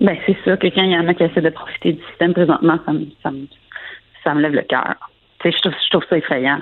Ben, 0.00 0.16
c'est 0.26 0.36
sûr 0.42 0.58
que 0.58 0.66
quand 0.66 0.82
il 0.82 0.90
y 0.90 0.98
en 0.98 1.06
a 1.06 1.14
qui 1.14 1.22
essaient 1.22 1.40
de 1.40 1.50
profiter 1.50 1.92
du 1.92 2.02
système 2.10 2.34
présentement, 2.34 2.76
ça 2.84 2.92
me, 2.92 3.06
ça 3.22 3.30
me, 3.30 3.46
ça 4.24 4.34
me 4.34 4.40
lève 4.40 4.52
le 4.52 4.62
cœur. 4.62 4.96
Je 5.44 5.60
trouve, 5.60 5.72
je 5.72 5.90
trouve 5.90 6.04
ça 6.08 6.18
effrayant. 6.18 6.60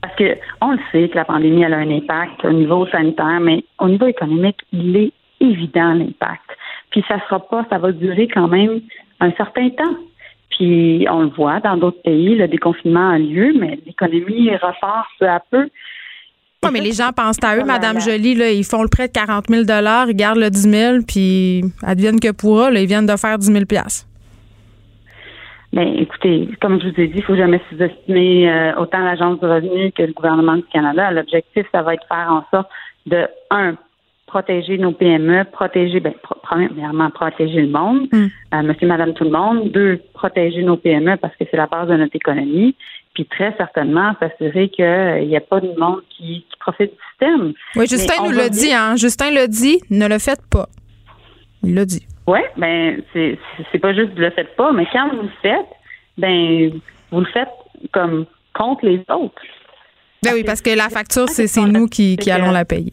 Parce 0.00 0.14
que 0.16 0.36
on 0.60 0.72
le 0.72 0.78
sait 0.90 1.08
que 1.08 1.16
la 1.16 1.24
pandémie 1.24 1.62
elle 1.62 1.74
a 1.74 1.78
un 1.78 1.90
impact 1.90 2.44
au 2.44 2.52
niveau 2.52 2.86
sanitaire, 2.88 3.40
mais 3.40 3.64
au 3.78 3.88
niveau 3.88 4.06
économique, 4.06 4.58
il 4.72 4.96
est 4.96 5.12
évident 5.40 5.94
l'impact. 5.94 6.42
Puis 6.90 7.04
ça 7.08 7.18
sera 7.24 7.40
pas, 7.40 7.66
ça 7.70 7.78
va 7.78 7.92
durer 7.92 8.28
quand 8.28 8.48
même 8.48 8.80
un 9.20 9.32
certain 9.32 9.68
temps. 9.70 9.96
Puis 10.50 11.06
on 11.10 11.22
le 11.22 11.28
voit 11.28 11.60
dans 11.60 11.76
d'autres 11.76 12.02
pays, 12.02 12.36
le 12.36 12.46
déconfinement 12.48 13.10
a 13.10 13.18
lieu, 13.18 13.52
mais 13.58 13.78
l'économie 13.86 14.50
repart 14.54 15.08
peu 15.18 15.28
à 15.28 15.40
peu. 15.50 15.68
Oui, 16.64 16.70
mais 16.72 16.80
les 16.80 16.92
gens 16.92 17.10
pensent 17.12 17.42
à 17.42 17.56
eux, 17.56 17.64
Madame 17.64 18.00
Jolie, 18.00 18.36
là, 18.36 18.50
ils 18.50 18.62
font 18.62 18.82
le 18.82 18.88
prêt 18.88 19.08
de 19.08 19.12
40 19.12 19.46
000 19.48 19.62
ils 19.62 20.14
gardent 20.14 20.38
le 20.38 20.48
10 20.48 20.60
000 20.60 20.98
puis 21.08 21.62
advienne 21.82 22.20
que 22.20 22.30
pourra, 22.30 22.70
là, 22.70 22.80
ils 22.80 22.86
viennent 22.86 23.06
de 23.06 23.16
faire 23.16 23.36
10 23.36 23.46
000 23.46 23.64
Mais 25.72 25.84
Ben, 25.86 25.94
écoutez, 26.02 26.48
comme 26.60 26.80
je 26.80 26.88
vous 26.88 27.00
ai 27.00 27.06
dit, 27.08 27.14
il 27.16 27.22
faut 27.22 27.36
jamais 27.36 27.60
sous-estimer 27.70 28.50
euh, 28.50 28.74
autant 28.76 28.98
l'Agence 29.00 29.40
du 29.40 29.46
revenu 29.46 29.90
que 29.92 30.02
le 30.02 30.12
gouvernement 30.12 30.56
du 30.56 30.64
Canada. 30.64 31.10
L'objectif, 31.10 31.66
ça 31.72 31.82
va 31.82 31.94
être 31.94 32.02
de 32.02 32.06
faire 32.08 32.30
en 32.30 32.44
sorte 32.50 32.68
de, 33.06 33.26
un, 33.50 33.76
protéger 34.26 34.76
nos 34.78 34.92
PME, 34.92 35.44
protéger, 35.50 36.00
ben, 36.00 36.12
pro- 36.22 36.36
premièrement, 36.42 37.10
protéger 37.10 37.62
le 37.62 37.68
monde, 37.68 38.06
euh, 38.12 38.62
monsieur, 38.62 38.86
madame, 38.86 39.14
tout 39.14 39.24
le 39.24 39.30
monde. 39.30 39.70
Deux, 39.72 40.00
protéger 40.14 40.62
nos 40.62 40.76
PME 40.76 41.16
parce 41.16 41.34
que 41.36 41.44
c'est 41.50 41.56
la 41.56 41.66
base 41.66 41.88
de 41.88 41.96
notre 41.96 42.16
économie. 42.16 42.74
Puis 43.14 43.26
très 43.26 43.54
certainement, 43.58 44.14
s'assurer 44.20 44.68
qu'il 44.70 45.26
n'y 45.28 45.36
a 45.36 45.40
pas 45.40 45.60
de 45.60 45.68
monde 45.78 46.00
qui, 46.10 46.46
qui 46.50 46.56
profite 46.60 46.90
du 46.92 46.96
système. 47.10 47.52
Oui, 47.76 47.86
Justin 47.86 48.24
nous 48.24 48.30
l'a 48.30 48.48
dit, 48.48 48.72
hein. 48.72 48.96
Justin 48.96 49.30
l'a 49.32 49.46
dit, 49.46 49.80
ne 49.90 50.06
le 50.08 50.18
faites 50.18 50.40
pas. 50.50 50.66
Il 51.62 51.74
l'a 51.74 51.84
dit. 51.84 52.06
Oui, 52.26 52.38
ben 52.56 53.02
c'est 53.12 53.38
c'est 53.70 53.78
pas 53.78 53.92
juste 53.92 54.10
vous 54.10 54.20
le 54.20 54.30
faites 54.30 54.54
pas, 54.56 54.72
mais 54.72 54.86
quand 54.92 55.08
vous 55.10 55.22
le 55.22 55.30
faites, 55.40 55.66
ben 56.18 56.70
vous 57.10 57.20
le 57.20 57.26
faites 57.26 57.48
comme 57.92 58.26
contre 58.54 58.86
les 58.86 59.00
autres. 59.10 59.42
Ben 60.22 60.32
oui, 60.34 60.44
parce 60.44 60.62
que 60.62 60.70
la 60.70 60.88
facture, 60.88 61.28
c'est 61.28 61.48
c'est 61.48 61.64
nous 61.64 61.86
qui, 61.86 62.16
qui 62.16 62.30
allons 62.30 62.52
la 62.52 62.64
payer. 62.64 62.92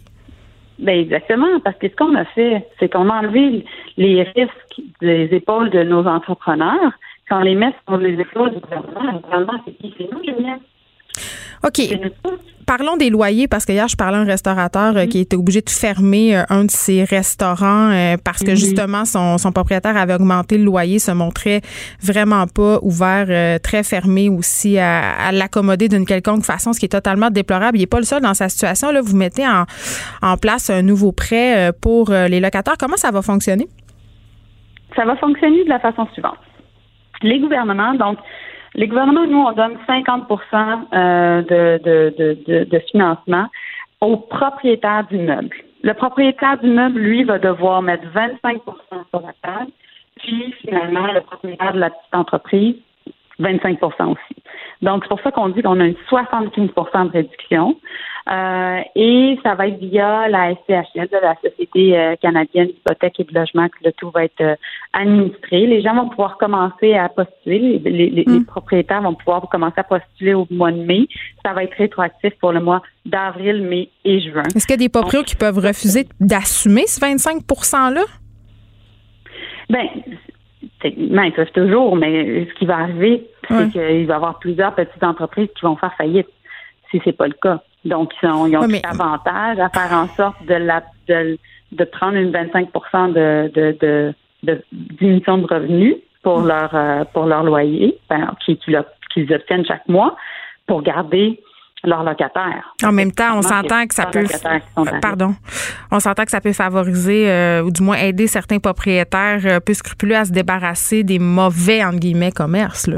Ben 0.80 0.98
exactement, 0.98 1.60
parce 1.64 1.78
que 1.78 1.90
ce 1.90 1.96
qu'on 1.96 2.16
a 2.16 2.26
fait, 2.26 2.66
c'est 2.80 2.92
qu'on 2.92 3.10
a 3.10 3.20
enlevé 3.20 3.66
les 3.98 4.24
risques 4.24 4.82
des 5.02 5.28
épaules 5.32 5.70
de 5.70 5.84
nos 5.84 6.08
entrepreneurs, 6.08 6.94
qu'on 7.30 7.42
les 7.42 7.56
met 7.56 7.74
sur 7.88 7.98
les 7.98 8.20
épaules 8.20 8.52
du 8.54 8.60
gouvernement. 8.60 9.12
Le 9.12 9.20
gouvernement, 9.20 9.62
c'est 9.66 9.74
qui? 9.74 9.94
C'est 9.98 10.10
nous, 10.12 10.24
Julien. 10.24 10.58
OK. 11.66 11.82
Parlons 12.66 12.98
des 12.98 13.10
loyers, 13.10 13.48
parce 13.48 13.66
que 13.66 13.72
hier, 13.72 13.88
je 13.88 13.96
parlais 13.96 14.18
à 14.18 14.22
un 14.22 14.26
restaurateur 14.26 14.96
euh, 14.96 15.06
qui 15.08 15.18
était 15.18 15.36
obligé 15.36 15.62
de 15.62 15.70
fermer 15.72 16.38
euh, 16.38 16.44
un 16.50 16.66
de 16.66 16.70
ses 16.72 17.04
restaurants 17.04 17.90
euh, 17.90 18.16
parce 18.24 18.44
que 18.44 18.52
Mhm. 18.52 18.56
justement, 18.58 19.06
son, 19.06 19.40
son 19.40 19.52
propriétaire 19.52 19.98
avait 19.98 20.14
augmenté 20.14 20.56
le 20.60 20.66
loyer, 20.66 21.00
se 21.00 21.10
montrait 21.10 21.62
vraiment 22.00 22.46
pas 22.46 22.78
ouvert, 22.84 23.26
euh, 23.30 23.58
très 23.58 23.82
fermé 23.82 24.30
aussi 24.30 24.78
à, 24.78 25.14
à 25.14 25.32
l'accommoder 25.32 25.90
d'une 25.90 26.06
quelconque 26.06 26.44
façon, 26.46 26.72
ce 26.72 26.80
qui 26.80 26.86
est 26.86 26.90
totalement 26.90 27.32
déplorable. 27.32 27.76
Il 27.78 27.82
n'est 27.82 27.88
pas 27.88 27.98
le 27.98 28.06
seul 28.06 28.22
dans 28.22 28.36
sa 28.36 28.50
situation. 28.50 28.92
Là, 28.92 29.02
vous 29.02 29.18
mettez 29.18 29.48
en, 29.48 29.66
en 30.22 30.38
place 30.38 30.70
un 30.70 30.84
nouveau 30.84 31.12
prêt 31.12 31.70
euh, 31.70 31.72
pour 31.72 32.12
les 32.12 32.40
locataires. 32.40 32.76
Comment 32.80 32.98
ça 32.98 33.10
va 33.10 33.24
fonctionner? 33.24 33.68
Ça 34.96 35.06
va 35.06 35.16
fonctionner 35.18 35.64
de 35.64 35.70
la 35.70 35.80
façon 35.80 36.08
suivante. 36.14 36.38
Les 37.24 37.40
gouvernements, 37.40 37.96
donc, 37.96 38.20
les 38.76 38.88
gouvernements, 38.88 39.26
nous, 39.26 39.40
on 39.40 39.52
donne 39.52 39.78
50 39.88 40.28
euh, 40.94 41.42
de, 41.42 41.84
de, 41.84 42.14
de, 42.48 42.64
de, 42.66 42.80
financement 42.92 43.48
aux 44.02 44.18
propriétaires 44.18 45.06
d'immeubles. 45.10 45.56
Le 45.84 45.94
propriétaire 45.94 46.58
d'immeuble, 46.60 47.00
lui, 47.00 47.24
va 47.24 47.40
devoir 47.40 47.82
mettre 47.82 48.04
25% 48.14 48.60
sur 49.10 49.22
la 49.22 49.34
table, 49.42 49.72
puis 50.18 50.54
finalement, 50.62 51.08
le 51.12 51.22
propriétaire 51.22 51.74
de 51.74 51.80
la 51.80 51.90
petite 51.90 52.14
entreprise, 52.14 52.76
25% 53.40 54.12
aussi. 54.12 54.44
Donc, 54.82 55.04
c'est 55.04 55.10
pour 55.10 55.22
ça 55.22 55.32
qu'on 55.32 55.50
dit 55.50 55.62
qu'on 55.62 55.80
a 55.80 55.86
une 55.86 55.96
75% 56.10 57.08
de 57.08 57.12
réduction. 57.12 57.78
Euh, 58.30 58.82
et 58.96 59.40
ça 59.42 59.56
va 59.56 59.68
être 59.68 59.80
via 59.80 60.28
la 60.28 60.54
SCHL, 60.54 61.08
de 61.08 61.18
la 61.20 61.36
Société 61.44 61.98
euh, 61.98 62.16
canadienne 62.18 62.68
d'hypothèque 62.68 63.20
et 63.20 63.24
de 63.24 63.34
logement, 63.34 63.68
que 63.70 63.84
le 63.84 63.92
tout 63.94 64.12
va 64.12 64.26
être 64.26 64.42
euh, 64.42 64.56
administré. 64.94 65.66
Les 65.66 65.82
gens 65.82 65.96
vont 65.96 66.10
pouvoir 66.10 66.38
commencer 66.38 66.94
à 66.94 67.10
postuler. 67.10 67.80
Les, 67.84 68.10
les, 68.10 68.26
Mm. 68.28 68.46
propriétaires 68.46 69.02
vont 69.02 69.16
pouvoir 69.16 69.42
commencer 69.50 69.80
à 69.80 69.84
postuler 69.84 70.34
au 70.34 70.46
mois 70.52 70.72
de 70.72 70.78
mai. 70.78 71.08
Ça 71.44 71.54
va 71.54 71.64
être 71.64 71.74
rétroactif 71.76 72.34
pour 72.40 72.52
le 72.52 72.60
mois 72.60 72.84
d'avril, 73.06 73.64
mai 73.64 73.90
et 74.06 74.20
juin. 74.22 74.44
Est-ce 74.56 74.68
qu'il 74.68 74.74
y 74.74 74.84
a 74.84 74.86
des 74.86 74.90
proprios 74.90 75.24
qui 75.24 75.36
peuvent 75.36 75.58
refuser 75.58 76.06
d'assumer 76.20 76.86
ce 76.86 77.00
25 77.00 77.44
%-là? 77.48 78.02
Ben, 79.70 79.88
techniquement, 80.82 81.24
ils 81.24 81.34
peuvent 81.34 81.52
toujours, 81.52 81.96
mais 81.96 82.46
ce 82.46 82.54
qui 82.60 82.66
va 82.66 82.78
arriver, 82.78 83.28
c'est 83.48 83.72
qu'il 83.72 84.06
va 84.06 84.14
y 84.14 84.16
avoir 84.16 84.38
plusieurs 84.40 84.76
petites 84.76 85.04
entreprises 85.04 85.50
qui 85.56 85.66
vont 85.66 85.76
faire 85.76 85.94
faillite 85.98 86.28
si 86.92 87.02
c'est 87.04 87.16
pas 87.16 87.28
le 87.28 87.34
cas. 87.34 87.62
Donc, 87.86 88.12
ils, 88.22 88.28
ont, 88.30 88.46
ils 88.48 88.58
ont 88.58 88.62
tout 88.68 88.88
avantage 88.90 89.60
à 89.60 89.70
faire 89.70 89.94
en 89.98 90.08
sorte 90.16 90.46
de 90.46 90.54
la 90.56 90.84
de, 91.08 91.38
de 91.72 91.84
prendre 91.86 92.16
une 92.18 92.32
25 92.32 92.68
de, 93.14 93.52
de, 93.54 93.78
de, 93.82 94.14
de 94.44 94.64
diminution 94.72 95.38
de 95.38 95.46
revenus 95.46 95.96
pour 96.24 96.42
leur 96.42 96.70
euh, 96.74 97.04
pour 97.14 97.26
leur 97.26 97.44
loyer, 97.44 97.98
ben, 98.10 98.34
qui- 98.46 98.58
qui 98.58 98.74
qu'ils 99.14 99.34
obtiennent 99.34 99.66
chaque 99.66 99.88
mois 99.88 100.16
pour 100.68 100.82
garder 100.84 101.42
leurs 101.86 102.04
locataires. 102.04 102.76
En 102.84 102.92
même 102.92 103.14
temps, 103.14 103.38
on 103.38 103.42
s'entend 103.42 103.88
que 103.88 103.94
ça 103.96 104.06
peut. 104.08 104.24
qui 104.24 104.34
arrivés. 104.46 105.00
Pardon. 105.02 105.34
On 105.92 106.00
s'entend 106.02 106.26
que 106.26 106.32
ça 106.32 106.42
peut 106.42 106.52
favoriser 106.52 107.32
euh, 107.32 107.64
ou 107.64 107.72
du 107.72 107.82
moins 107.82 107.96
aider 107.98 108.28
certains 108.28 108.60
propriétaires 108.60 109.40
euh, 109.46 109.60
peu 109.62 109.74
scrupuleux 109.74 110.18
à 110.18 110.26
se 110.26 110.32
débarrasser 110.34 111.04
des 111.06 111.20
mauvais 111.20 111.84
entre 111.86 112.00
guillemets 112.00 112.32
commerces. 112.34 112.88
Là. 112.88 112.98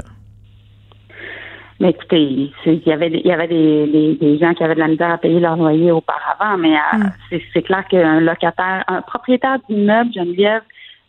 Mais 1.81 1.89
écoutez, 1.89 2.21
il 2.65 2.81
y 2.85 2.91
avait, 2.93 3.09
des- 3.09 3.17
il 3.19 3.27
y 3.27 3.31
avait 3.31 3.47
des, 3.47 3.87
des, 3.87 4.13
des 4.15 4.37
gens 4.37 4.53
qui 4.53 4.63
avaient 4.63 4.75
de 4.75 4.79
la 4.79 4.87
misère 4.87 5.11
à 5.11 5.17
payer 5.17 5.39
leur 5.39 5.55
loyer 5.57 5.91
auparavant, 5.91 6.55
mais 6.57 6.75
euh, 6.75 6.97
Mm. 6.97 7.11
c'est, 7.29 7.41
c'est 7.53 7.61
clair 7.63 7.85
qu'un 7.89 8.19
locataire, 8.21 8.83
un 8.87 9.01
propriétaire 9.01 9.57
d'immeuble, 9.67 10.11
Geneviève, 10.13 10.61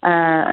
euh, 0.04 0.44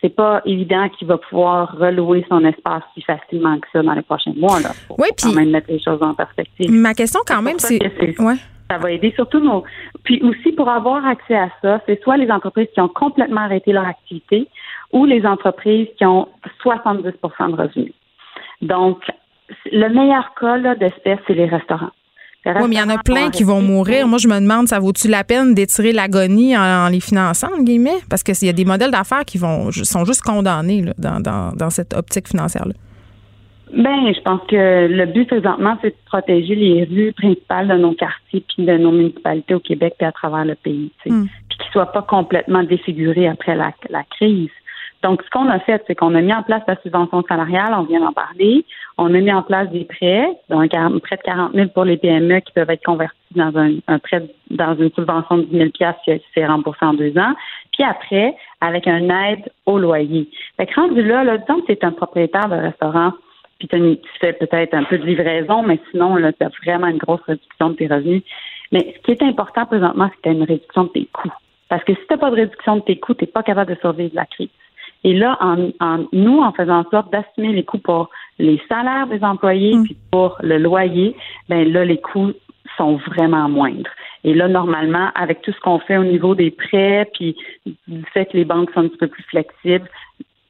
c'est 0.00 0.14
pas 0.14 0.42
évident 0.44 0.88
qu'il 0.90 1.08
va 1.08 1.16
pouvoir 1.18 1.76
relouer 1.76 2.24
son 2.28 2.44
espace 2.44 2.82
si 2.94 3.02
facilement 3.02 3.58
que 3.58 3.66
ça 3.72 3.82
dans 3.82 3.94
les 3.94 4.02
prochains 4.02 4.34
mois. 4.36 4.60
Là. 4.60 4.70
Faut, 4.86 4.94
Oui, 4.98 5.08
quand 5.20 5.32
même 5.32 5.50
mettre 5.50 5.70
les 5.70 5.80
choses 5.80 6.02
en 6.02 6.14
perspective. 6.14 6.70
Ma 6.70 6.92
question 6.94 7.20
quand 7.26 7.42
même, 7.42 7.58
c'est. 7.58 7.78
que 7.78 7.86
c'est- 7.98 8.20
Ouais. 8.20 8.34
Ça 8.70 8.78
va 8.78 8.90
aider 8.92 9.12
surtout 9.16 9.40
nos. 9.40 9.64
Puis 10.04 10.22
aussi 10.22 10.52
pour 10.52 10.68
avoir 10.68 11.04
accès 11.06 11.34
à 11.36 11.48
ça, 11.62 11.80
c'est 11.86 12.00
soit 12.02 12.16
les 12.16 12.30
entreprises 12.30 12.68
qui 12.74 12.80
ont 12.80 12.88
complètement 12.88 13.42
arrêté 13.42 13.72
leur 13.72 13.86
activité 13.86 14.46
ou 14.92 15.04
les 15.04 15.26
entreprises 15.26 15.88
qui 15.98 16.06
ont 16.06 16.28
70% 16.62 17.48
de 17.50 17.56
revenus. 17.56 17.92
Donc, 18.62 19.02
le 19.70 19.88
meilleur 19.88 20.32
cas 20.38 20.56
là, 20.56 20.74
d'espèce, 20.74 21.18
c'est 21.26 21.34
les 21.34 21.46
restaurants. 21.46 21.90
Les 22.44 22.52
Oui, 22.52 22.68
mais 22.68 22.74
il 22.76 22.78
y 22.78 22.82
en 22.82 22.88
a 22.88 22.98
plein 22.98 23.30
qui 23.30 23.44
vont 23.44 23.62
mourir. 23.62 24.08
Moi, 24.08 24.18
je 24.18 24.26
me 24.26 24.40
demande, 24.40 24.66
ça 24.66 24.80
vaut-tu 24.80 25.08
la 25.08 25.22
peine 25.22 25.54
d'étirer 25.54 25.92
l'agonie 25.92 26.56
en, 26.56 26.60
en 26.60 26.88
les 26.88 27.00
finançant, 27.00 27.48
entre 27.48 27.62
guillemets? 27.62 28.00
Parce 28.10 28.22
qu'il 28.24 28.34
y 28.44 28.48
a 28.48 28.52
des 28.52 28.64
modèles 28.64 28.90
d'affaires 28.90 29.24
qui 29.24 29.38
vont 29.38 29.70
sont 29.70 30.04
juste 30.04 30.22
condamnés 30.22 30.82
là, 30.82 30.92
dans, 30.98 31.20
dans, 31.20 31.52
dans 31.52 31.70
cette 31.70 31.94
optique 31.94 32.28
financière-là. 32.28 32.74
Ben, 33.72 34.12
je 34.12 34.20
pense 34.20 34.40
que 34.48 34.86
le 34.86 35.06
but 35.06 35.26
présentement, 35.26 35.78
c'est 35.80 35.90
de 35.90 35.96
protéger 36.04 36.54
les 36.54 36.84
rues 36.84 37.12
principales 37.12 37.68
de 37.68 37.74
nos 37.74 37.94
quartiers 37.94 38.44
puis 38.46 38.66
de 38.66 38.76
nos 38.76 38.92
municipalités 38.92 39.54
au 39.54 39.60
Québec 39.60 39.94
et 40.00 40.04
à 40.04 40.12
travers 40.12 40.44
le 40.44 40.54
pays, 40.56 40.90
tu 41.02 41.08
sais. 41.08 41.14
Mm. 41.14 41.28
puis 41.48 41.58
qu'ils 41.58 41.72
soient 41.72 41.90
pas 41.90 42.02
complètement 42.02 42.64
défigurés 42.64 43.28
après 43.28 43.54
la, 43.54 43.72
la 43.88 44.02
crise. 44.04 44.50
Donc, 45.02 45.22
ce 45.22 45.30
qu'on 45.30 45.48
a 45.48 45.58
fait, 45.58 45.82
c'est 45.86 45.96
qu'on 45.96 46.14
a 46.14 46.20
mis 46.20 46.32
en 46.32 46.42
place 46.42 46.62
la 46.68 46.76
subvention 46.80 47.24
salariale, 47.28 47.74
on 47.76 47.82
vient 47.82 48.00
d'en 48.00 48.12
parler. 48.12 48.64
On 48.98 49.12
a 49.12 49.18
mis 49.18 49.32
en 49.32 49.42
place 49.42 49.68
des 49.70 49.84
prêts, 49.84 50.28
donc 50.48 50.70
près 51.02 51.16
de 51.16 51.22
40 51.22 51.54
000 51.54 51.68
pour 51.68 51.84
les 51.84 51.96
PME 51.96 52.40
qui 52.40 52.52
peuvent 52.52 52.70
être 52.70 52.84
convertis 52.84 53.16
dans 53.34 53.52
un, 53.56 53.98
prêt, 53.98 54.22
dans 54.50 54.76
une 54.76 54.92
subvention 54.92 55.38
de 55.38 55.42
10 55.42 55.56
000 55.56 55.70
qui 55.70 55.84
c'est 56.34 56.46
remboursé 56.46 56.84
en 56.84 56.94
deux 56.94 57.16
ans. 57.18 57.34
Puis 57.72 57.82
après, 57.82 58.36
avec 58.60 58.86
un 58.86 59.08
aide 59.08 59.50
au 59.66 59.78
loyer. 59.78 60.28
Fait 60.56 60.66
que 60.66 60.74
rendu 60.74 61.02
là, 61.02 61.24
là, 61.24 61.38
disons 61.38 61.60
que 61.60 61.66
c'est 61.68 61.84
un 61.84 61.92
propriétaire 61.92 62.48
de 62.48 62.54
restaurant, 62.54 63.12
puis 63.58 63.68
tu 63.68 63.98
fais 64.20 64.34
peut-être 64.34 64.74
un 64.74 64.84
peu 64.84 64.98
de 64.98 65.06
livraison, 65.06 65.62
mais 65.62 65.80
sinon, 65.90 66.16
là, 66.16 66.32
tu 66.32 66.44
as 66.44 66.50
vraiment 66.64 66.88
une 66.88 66.98
grosse 66.98 67.22
réduction 67.26 67.70
de 67.70 67.74
tes 67.74 67.86
revenus. 67.88 68.22
Mais 68.70 68.94
ce 68.96 69.02
qui 69.02 69.12
est 69.12 69.22
important 69.22 69.66
présentement, 69.66 70.08
c'est 70.10 70.16
que 70.16 70.22
tu 70.22 70.28
as 70.28 70.32
une 70.32 70.44
réduction 70.44 70.84
de 70.84 70.88
tes 70.88 71.08
coûts. 71.12 71.32
Parce 71.68 71.82
que 71.84 71.94
si 71.94 72.00
tu 72.00 72.06
n'as 72.10 72.18
pas 72.18 72.30
de 72.30 72.36
réduction 72.36 72.76
de 72.76 72.82
tes 72.82 72.98
coûts, 72.98 73.14
tu 73.14 73.24
n'es 73.24 73.30
pas 73.30 73.42
capable 73.42 73.74
de 73.74 73.80
survivre 73.80 74.14
la 74.14 74.26
crise. 74.26 74.50
Et 75.04 75.14
là, 75.14 75.36
en, 75.40 75.68
en- 75.80 76.04
nous, 76.12 76.38
en 76.40 76.52
faisant 76.52 76.78
en 76.80 76.90
sorte 76.90 77.10
d'assumer 77.12 77.52
les 77.52 77.64
coûts 77.64 77.78
pour 77.78 78.08
les 78.38 78.60
salaires 78.68 79.06
des 79.08 79.22
employés, 79.24 79.76
puis 79.84 79.96
pour 80.10 80.36
le 80.42 80.58
loyer, 80.58 81.16
ben 81.48 81.70
là, 81.72 81.84
les 81.84 82.00
coûts 82.00 82.32
sont 82.76 82.96
vraiment 82.96 83.48
moindres. 83.48 83.90
Et 84.24 84.32
là, 84.34 84.46
normalement, 84.48 85.08
avec 85.14 85.42
tout 85.42 85.52
ce 85.52 85.60
qu'on 85.60 85.80
fait 85.80 85.98
au 85.98 86.04
niveau 86.04 86.34
des 86.34 86.50
prêts, 86.52 87.08
puis 87.14 87.36
du 87.88 88.04
fait 88.14 88.26
que 88.26 88.36
les 88.36 88.44
banques 88.44 88.70
sont 88.72 88.80
un 88.80 88.88
petit 88.88 88.96
peu 88.96 89.08
plus 89.08 89.24
flexibles, 89.24 89.88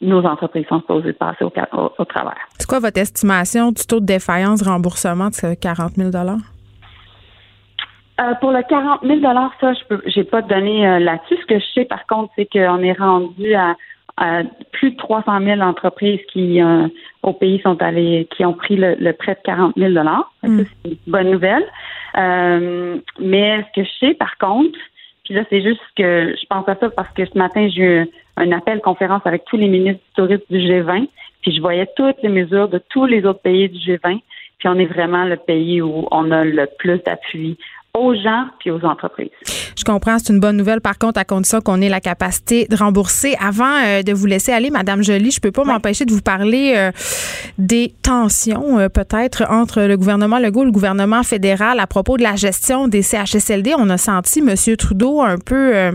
nos 0.02 0.24
entreprises 0.26 0.66
sont 0.68 0.80
supposées 0.80 1.12
passer 1.14 1.44
au, 1.44 1.52
ca- 1.54 1.68
au, 1.72 1.90
au 1.98 2.04
travers. 2.04 2.36
C'est 2.58 2.68
quoi 2.68 2.80
votre 2.80 2.98
estimation 3.00 3.72
du 3.72 3.86
taux 3.86 4.00
de 4.00 4.06
défaillance 4.06 4.62
remboursement 4.62 5.28
de 5.28 5.34
ce 5.34 5.54
40 5.54 5.92
000 5.94 6.10
Euh, 8.20 8.34
pour 8.40 8.52
le 8.52 8.62
40 8.68 9.00
000 9.04 9.20
ça, 9.60 9.72
je 9.72 9.96
j'ai 10.06 10.24
pas 10.24 10.42
donné 10.42 10.86
euh, 10.86 10.98
là-dessus. 10.98 11.36
Ce 11.40 11.46
que 11.46 11.58
je 11.58 11.64
sais, 11.74 11.84
par 11.86 12.06
contre, 12.06 12.30
c'est 12.36 12.46
qu'on 12.52 12.78
est 12.82 12.92
rendu 12.92 13.54
à, 13.54 13.74
plus 14.72 14.92
de 14.92 14.96
300 14.96 15.40
000 15.40 15.60
entreprises 15.60 16.20
qui, 16.32 16.62
euh, 16.62 16.86
au 17.22 17.32
pays, 17.32 17.60
sont 17.60 17.80
allées, 17.82 18.28
qui 18.30 18.44
ont 18.44 18.52
pris 18.52 18.76
le, 18.76 18.94
le 18.98 19.12
prêt 19.12 19.34
de 19.34 19.40
40 19.44 19.74
000 19.76 19.92
Fait 20.40 20.46
que 20.46 20.52
Mm. 20.52 20.64
C'est 20.84 20.90
une 20.90 20.96
bonne 21.06 21.30
nouvelle. 21.30 21.64
Euh, 22.16 22.98
mais 23.18 23.64
ce 23.68 23.80
que 23.80 23.86
je 23.86 24.06
sais, 24.06 24.14
par 24.14 24.36
contre, 24.38 24.78
puis 25.24 25.34
là, 25.34 25.44
c'est 25.50 25.62
juste 25.62 25.80
que 25.96 26.34
je 26.40 26.46
pense 26.46 26.68
à 26.68 26.74
ça 26.76 26.90
parce 26.90 27.12
que 27.14 27.24
ce 27.24 27.38
matin, 27.38 27.68
j'ai 27.68 27.82
eu 27.82 28.10
un 28.36 28.52
appel 28.52 28.80
conférence 28.80 29.22
avec 29.24 29.44
tous 29.44 29.56
les 29.56 29.68
ministres 29.68 30.00
du 30.00 30.14
tourisme 30.14 30.44
du 30.50 30.58
G20, 30.58 31.08
puis 31.42 31.54
je 31.54 31.60
voyais 31.60 31.86
toutes 31.96 32.20
les 32.22 32.28
mesures 32.28 32.68
de 32.68 32.80
tous 32.90 33.06
les 33.06 33.24
autres 33.24 33.40
pays 33.40 33.68
du 33.68 33.78
G20, 33.78 34.20
puis 34.58 34.68
on 34.68 34.78
est 34.78 34.86
vraiment 34.86 35.24
le 35.24 35.36
pays 35.36 35.80
où 35.80 36.06
on 36.10 36.30
a 36.30 36.44
le 36.44 36.66
plus 36.78 36.98
d'appui 37.04 37.58
aux 37.98 38.14
gens 38.14 38.46
puis 38.58 38.70
aux 38.70 38.82
entreprises. 38.84 39.30
Je 39.76 39.84
comprends, 39.84 40.18
c'est 40.18 40.32
une 40.32 40.40
bonne 40.40 40.56
nouvelle. 40.56 40.80
Par 40.80 40.98
contre, 40.98 41.18
à 41.18 41.24
condition 41.24 41.60
qu'on 41.60 41.80
ait 41.80 41.88
la 41.88 42.00
capacité 42.00 42.66
de 42.66 42.76
rembourser. 42.76 43.34
Avant 43.40 43.76
euh, 43.84 44.02
de 44.02 44.12
vous 44.12 44.26
laisser 44.26 44.52
aller, 44.52 44.70
Madame 44.70 45.02
Joly, 45.02 45.30
je 45.30 45.40
peux 45.40 45.50
pas 45.50 45.64
m'empêcher 45.64 46.04
de 46.04 46.12
vous 46.12 46.22
parler 46.22 46.74
euh, 46.76 46.90
des 47.58 47.92
tensions 48.02 48.78
euh, 48.78 48.88
peut-être 48.88 49.44
entre 49.50 49.82
le 49.82 49.96
gouvernement 49.96 50.38
Legault 50.38 50.62
et 50.62 50.66
le 50.66 50.72
gouvernement 50.72 51.22
fédéral 51.22 51.80
à 51.80 51.86
propos 51.86 52.16
de 52.16 52.22
la 52.22 52.36
gestion 52.36 52.88
des 52.88 53.02
CHSLD. 53.02 53.74
On 53.78 53.90
a 53.90 53.98
senti 53.98 54.40
M. 54.40 54.76
Trudeau 54.76 55.20
un 55.20 55.38
peu 55.38 55.92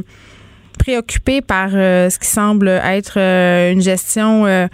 préoccupé 0.77 1.41
par 1.41 1.69
euh, 1.73 2.09
ce 2.09 2.17
qui 2.17 2.27
semble 2.27 2.69
être 2.69 3.19
euh, 3.19 3.73
une 3.73 3.81
gestion, 3.81 4.45
euh, 4.45 4.67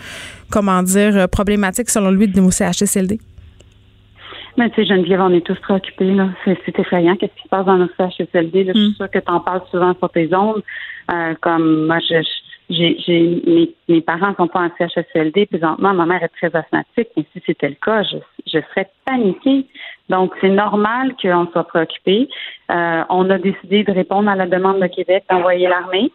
comment 0.52 0.84
dire, 0.84 1.28
problématique 1.30 1.90
selon 1.90 2.12
lui 2.12 2.28
de 2.28 2.40
nos 2.40 2.52
CHSLD. 2.52 3.20
Mais 4.58 4.70
tu 4.70 4.76
sais, 4.76 4.86
Geneviève, 4.86 5.22
on 5.22 5.32
est 5.32 5.46
tous 5.46 5.60
préoccupés. 5.60 6.12
Là. 6.12 6.30
C'est, 6.46 6.58
c'est 6.66 6.78
effrayant 6.78 7.16
qu'est-ce 7.16 7.34
qui 7.36 7.44
se 7.44 7.50
passe 7.50 7.66
dans 7.66 7.78
nos 7.78 7.90
CHSLD. 7.98 8.66
Là. 8.66 8.74
Je 8.76 8.80
suis 8.80 8.94
sûre 8.94 9.10
que 9.10 9.20
tu 9.20 9.32
en 9.32 9.40
parles 9.40 9.64
souvent 9.72 9.94
sur 9.96 10.10
tes 10.10 10.34
ondes. 10.36 10.62
Euh, 11.12 11.34
comme 11.42 11.88
moi, 11.88 12.00
je, 12.00 12.22
j'ai, 12.70 12.98
j'ai, 13.06 13.42
mes, 13.48 13.74
mes 13.90 14.02
parents 14.02 14.34
sont 14.36 14.48
pas 14.48 14.62
en 14.62 14.70
CHSLD. 14.78 15.48
Présentement, 15.48 15.94
ma 15.94 16.06
mère 16.06 16.24
est 16.24 16.30
très 16.30 16.56
asthmatique. 16.56 17.10
Mais 17.18 17.26
si 17.34 17.42
c'était 17.46 17.70
le 17.70 17.78
cas, 17.84 18.04
je, 18.04 18.18
je 18.46 18.60
serais 18.70 18.90
paniquée. 19.06 19.66
Donc, 20.10 20.34
c'est 20.42 20.50
normal 20.50 21.16
qu'on 21.22 21.48
soit 21.52 21.64
préoccupé. 21.64 22.28
Euh, 22.70 23.04
on 23.10 23.30
a 23.30 23.38
décidé 23.38 23.84
de 23.84 23.92
répondre 23.92 24.30
à 24.30 24.36
la 24.36 24.46
demande 24.46 24.80
de 24.82 24.88
Québec 24.88 25.24
d'envoyer 25.30 25.68
l'armée. 25.68 26.12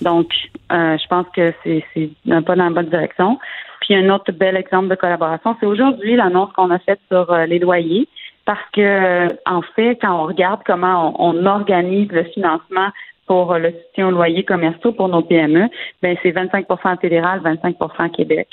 Donc, 0.00 0.32
euh, 0.72 0.96
je 0.96 1.06
pense 1.08 1.26
que 1.34 1.52
c'est, 1.62 1.84
c'est 1.92 2.10
un 2.30 2.42
pas 2.42 2.56
dans 2.56 2.64
la 2.64 2.70
bonne 2.70 2.88
direction. 2.88 3.38
Puis 3.84 3.94
un 3.94 4.08
autre 4.08 4.32
bel 4.32 4.56
exemple 4.56 4.88
de 4.88 4.94
collaboration, 4.94 5.56
c'est 5.60 5.66
aujourd'hui 5.66 6.16
l'annonce 6.16 6.50
qu'on 6.52 6.70
a 6.70 6.78
faite 6.78 7.00
sur 7.10 7.30
euh, 7.30 7.44
les 7.44 7.58
loyers. 7.58 8.08
Parce 8.46 8.64
que, 8.72 8.80
euh, 8.80 9.28
en 9.46 9.62
fait, 9.62 9.98
quand 10.00 10.22
on 10.22 10.26
regarde 10.26 10.60
comment 10.66 11.14
on, 11.18 11.38
on 11.38 11.46
organise 11.46 12.10
le 12.10 12.24
financement 12.24 12.88
pour 13.26 13.52
euh, 13.52 13.58
le 13.58 13.70
soutien 13.72 14.08
aux 14.08 14.10
loyers 14.10 14.44
commerciaux 14.44 14.92
pour 14.92 15.08
nos 15.08 15.22
PME, 15.22 15.68
ben 16.02 16.16
c'est 16.22 16.30
25% 16.30 17.00
fédéral, 17.00 17.40
25% 17.40 18.10
Québec. 18.10 18.48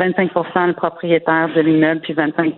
25% 0.00 0.66
le 0.66 0.72
propriétaire 0.72 1.48
de 1.54 1.60
l'immeuble, 1.60 2.00
puis 2.00 2.14
25 2.14 2.54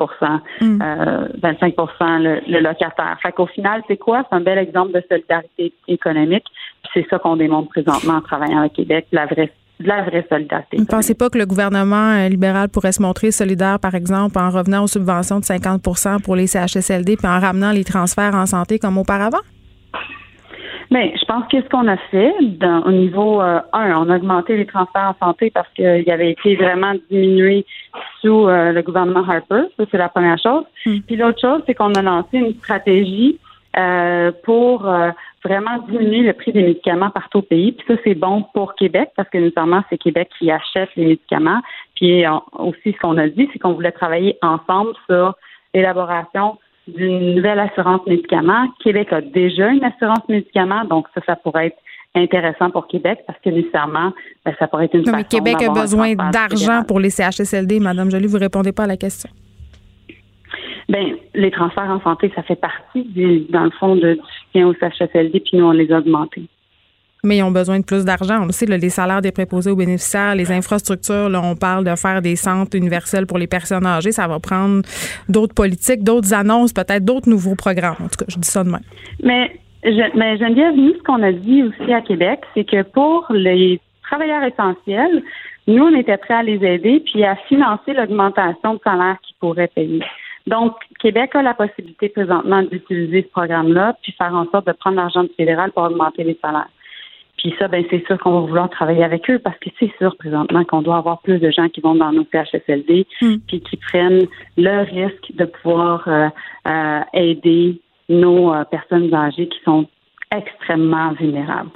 euh, 0.62 1.28
25 1.42 1.74
le, 1.76 2.40
le 2.50 2.60
locataire. 2.60 3.18
Fait 3.20 3.32
qu'au 3.32 3.46
final, 3.46 3.82
c'est 3.88 3.98
quoi? 3.98 4.24
C'est 4.28 4.36
un 4.36 4.40
bel 4.40 4.56
exemple 4.56 4.92
de 4.92 5.02
solidarité 5.06 5.74
économique. 5.86 6.46
Puis 6.82 6.90
c'est 6.94 7.06
ça 7.10 7.18
qu'on 7.18 7.36
démontre 7.36 7.68
présentement 7.68 8.14
en 8.14 8.20
travaillant 8.22 8.60
avec 8.60 8.72
Québec, 8.72 9.06
la 9.12 9.26
vraie, 9.26 9.52
de 9.80 9.88
la 9.88 10.02
vraie 10.02 10.26
solidarité. 10.28 10.76
Vous 10.76 10.84
ne 10.84 10.88
pensez 10.88 11.14
pas 11.14 11.28
que 11.28 11.38
le 11.38 11.46
gouvernement 11.46 12.12
euh, 12.12 12.28
libéral 12.28 12.68
pourrait 12.68 12.92
se 12.92 13.02
montrer 13.02 13.30
solidaire, 13.30 13.78
par 13.78 13.94
exemple, 13.94 14.38
en 14.38 14.50
revenant 14.50 14.84
aux 14.84 14.88
subventions 14.88 15.40
de 15.40 15.44
50% 15.44 16.22
pour 16.22 16.36
les 16.36 16.46
CHSLD 16.46 17.16
puis 17.16 17.26
en 17.26 17.38
ramenant 17.38 17.72
les 17.72 17.84
transferts 17.84 18.34
en 18.34 18.46
santé 18.46 18.78
comme 18.78 18.98
auparavant? 18.98 19.40
Bien, 20.90 21.10
je 21.18 21.24
pense 21.24 21.48
que 21.50 21.60
ce 21.60 21.68
qu'on 21.68 21.88
a 21.88 21.96
fait 22.10 22.32
dans, 22.60 22.82
au 22.82 22.92
niveau 22.92 23.42
euh, 23.42 23.60
1, 23.72 23.96
on 23.96 24.08
a 24.08 24.16
augmenté 24.16 24.56
les 24.56 24.66
transferts 24.66 25.14
en 25.20 25.26
santé 25.26 25.50
parce 25.50 25.68
qu'il 25.74 26.08
avait 26.10 26.30
été 26.30 26.54
vraiment 26.54 26.94
diminué 27.10 27.66
sous 28.20 28.46
euh, 28.46 28.72
le 28.72 28.82
gouvernement 28.82 29.28
Harper. 29.28 29.64
Ça, 29.76 29.84
c'est 29.90 29.98
la 29.98 30.08
première 30.08 30.38
chose. 30.38 30.64
Puis 30.84 31.16
l'autre 31.16 31.40
chose, 31.40 31.62
c'est 31.66 31.74
qu'on 31.74 31.92
a 31.94 32.02
lancé 32.02 32.38
une 32.38 32.54
stratégie 32.54 33.38
euh, 33.76 34.32
pour 34.44 34.88
euh, 34.88 35.10
vraiment 35.46 35.78
diminuer 35.88 36.22
le 36.22 36.32
prix 36.32 36.52
des 36.52 36.62
médicaments 36.62 37.10
partout 37.10 37.38
au 37.38 37.42
pays. 37.42 37.72
Puis 37.72 37.86
ça, 37.86 37.94
c'est 38.04 38.14
bon 38.14 38.44
pour 38.54 38.74
Québec 38.74 39.10
parce 39.16 39.28
que 39.28 39.38
nécessairement, 39.38 39.82
c'est 39.88 39.98
Québec 39.98 40.28
qui 40.38 40.50
achète 40.50 40.90
les 40.96 41.06
médicaments. 41.06 41.60
Puis 41.94 42.24
aussi, 42.58 42.92
ce 42.92 42.98
qu'on 42.98 43.16
a 43.18 43.28
dit, 43.28 43.48
c'est 43.52 43.58
qu'on 43.58 43.72
voulait 43.72 43.92
travailler 43.92 44.36
ensemble 44.42 44.92
sur 45.06 45.34
l'élaboration 45.74 46.58
d'une 46.88 47.34
nouvelle 47.34 47.58
assurance 47.58 48.06
médicaments. 48.06 48.68
Québec 48.82 49.12
a 49.12 49.20
déjà 49.20 49.68
une 49.68 49.84
assurance 49.84 50.28
médicaments, 50.28 50.84
donc 50.84 51.06
ça, 51.14 51.20
ça 51.26 51.36
pourrait 51.36 51.68
être 51.68 51.78
intéressant 52.14 52.70
pour 52.70 52.86
Québec 52.86 53.20
parce 53.26 53.38
que 53.40 53.50
nécessairement, 53.50 54.12
ben, 54.44 54.54
ça 54.58 54.68
pourrait 54.68 54.86
être 54.86 54.94
une 54.94 55.02
non, 55.02 55.12
mais 55.16 55.24
Québec 55.24 55.56
a 55.62 55.72
besoin 55.72 56.14
d'argent 56.14 56.82
pour 56.86 57.00
les 57.00 57.10
CHSLD. 57.10 57.80
Madame 57.80 58.10
Jolie, 58.10 58.26
vous 58.26 58.38
répondez 58.38 58.72
pas 58.72 58.84
à 58.84 58.86
la 58.86 58.96
question. 58.96 59.28
Ben, 60.88 61.16
les 61.34 61.50
transferts 61.50 61.90
en 61.90 62.00
santé, 62.00 62.30
ça 62.34 62.42
fait 62.42 62.56
partie, 62.56 63.46
dans 63.50 63.64
le 63.64 63.70
fond, 63.70 63.96
de, 63.96 64.14
du 64.14 64.20
soutien 64.44 64.68
aux 64.68 64.74
CHSLD, 64.74 65.40
puis 65.40 65.58
nous, 65.58 65.64
on 65.64 65.72
les 65.72 65.90
a 65.92 65.98
augmentés. 65.98 66.44
Mais 67.24 67.38
ils 67.38 67.42
ont 67.42 67.50
besoin 67.50 67.80
de 67.80 67.84
plus 67.84 68.04
d'argent. 68.04 68.42
On 68.42 68.46
le 68.46 68.52
sait, 68.52 68.66
les 68.66 68.88
salaires 68.88 69.20
des 69.20 69.32
préposés 69.32 69.70
aux 69.70 69.76
bénéficiaires, 69.76 70.36
les 70.36 70.52
infrastructures, 70.52 71.28
là, 71.28 71.40
on 71.42 71.56
parle 71.56 71.84
de 71.84 71.96
faire 71.96 72.22
des 72.22 72.36
centres 72.36 72.76
universels 72.76 73.26
pour 73.26 73.38
les 73.38 73.48
personnes 73.48 73.84
âgées. 73.84 74.12
Ça 74.12 74.28
va 74.28 74.38
prendre 74.38 74.82
d'autres 75.28 75.54
politiques, 75.54 76.04
d'autres 76.04 76.32
annonces, 76.32 76.72
peut-être 76.72 77.04
d'autres 77.04 77.28
nouveaux 77.28 77.56
programmes. 77.56 77.96
En 77.98 78.08
tout 78.08 78.24
cas, 78.24 78.26
je 78.28 78.38
dis 78.38 78.48
ça 78.48 78.62
de 78.62 78.70
même. 78.70 78.84
Mais 79.24 79.58
je, 79.82 80.16
mais 80.16 80.36
Geneviève, 80.38 80.76
nous, 80.76 80.94
ce 80.94 81.02
qu'on 81.02 81.22
a 81.22 81.32
dit 81.32 81.64
aussi 81.64 81.92
à 81.92 82.00
Québec, 82.00 82.40
c'est 82.54 82.64
que 82.64 82.82
pour 82.82 83.26
les 83.30 83.80
travailleurs 84.04 84.44
essentiels, 84.44 85.22
nous, 85.66 85.82
on 85.82 85.98
était 85.98 86.18
prêts 86.18 86.34
à 86.34 86.42
les 86.44 86.64
aider 86.64 87.02
puis 87.04 87.24
à 87.24 87.34
financer 87.48 87.92
l'augmentation 87.92 88.74
de 88.74 88.80
salaire 88.84 89.16
qu'ils 89.22 89.36
pourraient 89.40 89.70
payer. 89.74 90.04
Donc, 90.46 90.74
Québec 91.00 91.34
a 91.34 91.42
la 91.42 91.54
possibilité 91.54 92.08
présentement 92.08 92.62
d'utiliser 92.62 93.22
ce 93.22 93.28
programme-là 93.28 93.96
puis 94.02 94.12
faire 94.12 94.34
en 94.34 94.46
sorte 94.50 94.66
de 94.66 94.72
prendre 94.72 94.96
l'argent 94.96 95.24
du 95.24 95.30
fédéral 95.36 95.72
pour 95.72 95.82
augmenter 95.84 96.22
les 96.22 96.38
salaires. 96.40 96.68
Puis 97.36 97.54
ça, 97.58 97.68
ben 97.68 97.84
c'est 97.90 98.04
sûr 98.06 98.18
qu'on 98.18 98.40
va 98.40 98.46
vouloir 98.46 98.70
travailler 98.70 99.04
avec 99.04 99.28
eux 99.28 99.38
parce 99.38 99.58
que 99.58 99.68
c'est 99.78 99.92
sûr 99.98 100.16
présentement 100.16 100.64
qu'on 100.64 100.82
doit 100.82 100.96
avoir 100.96 101.20
plus 101.20 101.38
de 101.38 101.50
gens 101.50 101.68
qui 101.68 101.80
vont 101.80 101.94
dans 101.94 102.12
nos 102.12 102.26
CHSLD 102.32 103.06
hmm. 103.20 103.36
puis 103.46 103.60
qui 103.60 103.76
prennent 103.76 104.26
le 104.56 104.82
risque 104.82 105.32
de 105.34 105.44
pouvoir 105.44 106.02
euh, 106.06 106.28
euh, 106.66 107.00
aider 107.12 107.80
nos 108.08 108.54
euh, 108.54 108.64
personnes 108.64 109.12
âgées 109.14 109.48
qui 109.48 109.58
sont 109.64 109.86
extrêmement 110.34 111.12
vulnérables. 111.12 111.70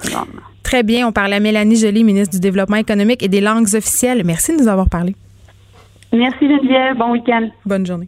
Très 0.63 0.83
bien. 0.83 1.07
On 1.07 1.11
parle 1.11 1.33
à 1.33 1.39
Mélanie 1.39 1.75
Joly, 1.75 2.03
ministre 2.03 2.33
du 2.35 2.41
Développement 2.41 2.77
économique 2.77 3.23
et 3.23 3.27
des 3.27 3.41
langues 3.41 3.67
officielles. 3.75 4.23
Merci 4.25 4.55
de 4.55 4.63
nous 4.63 4.67
avoir 4.67 4.89
parlé. 4.89 5.15
Merci 6.11 6.47
Geneviève. 6.47 6.97
Bon 6.97 7.11
week-end. 7.11 7.49
Bonne 7.65 7.85
journée. 7.85 8.07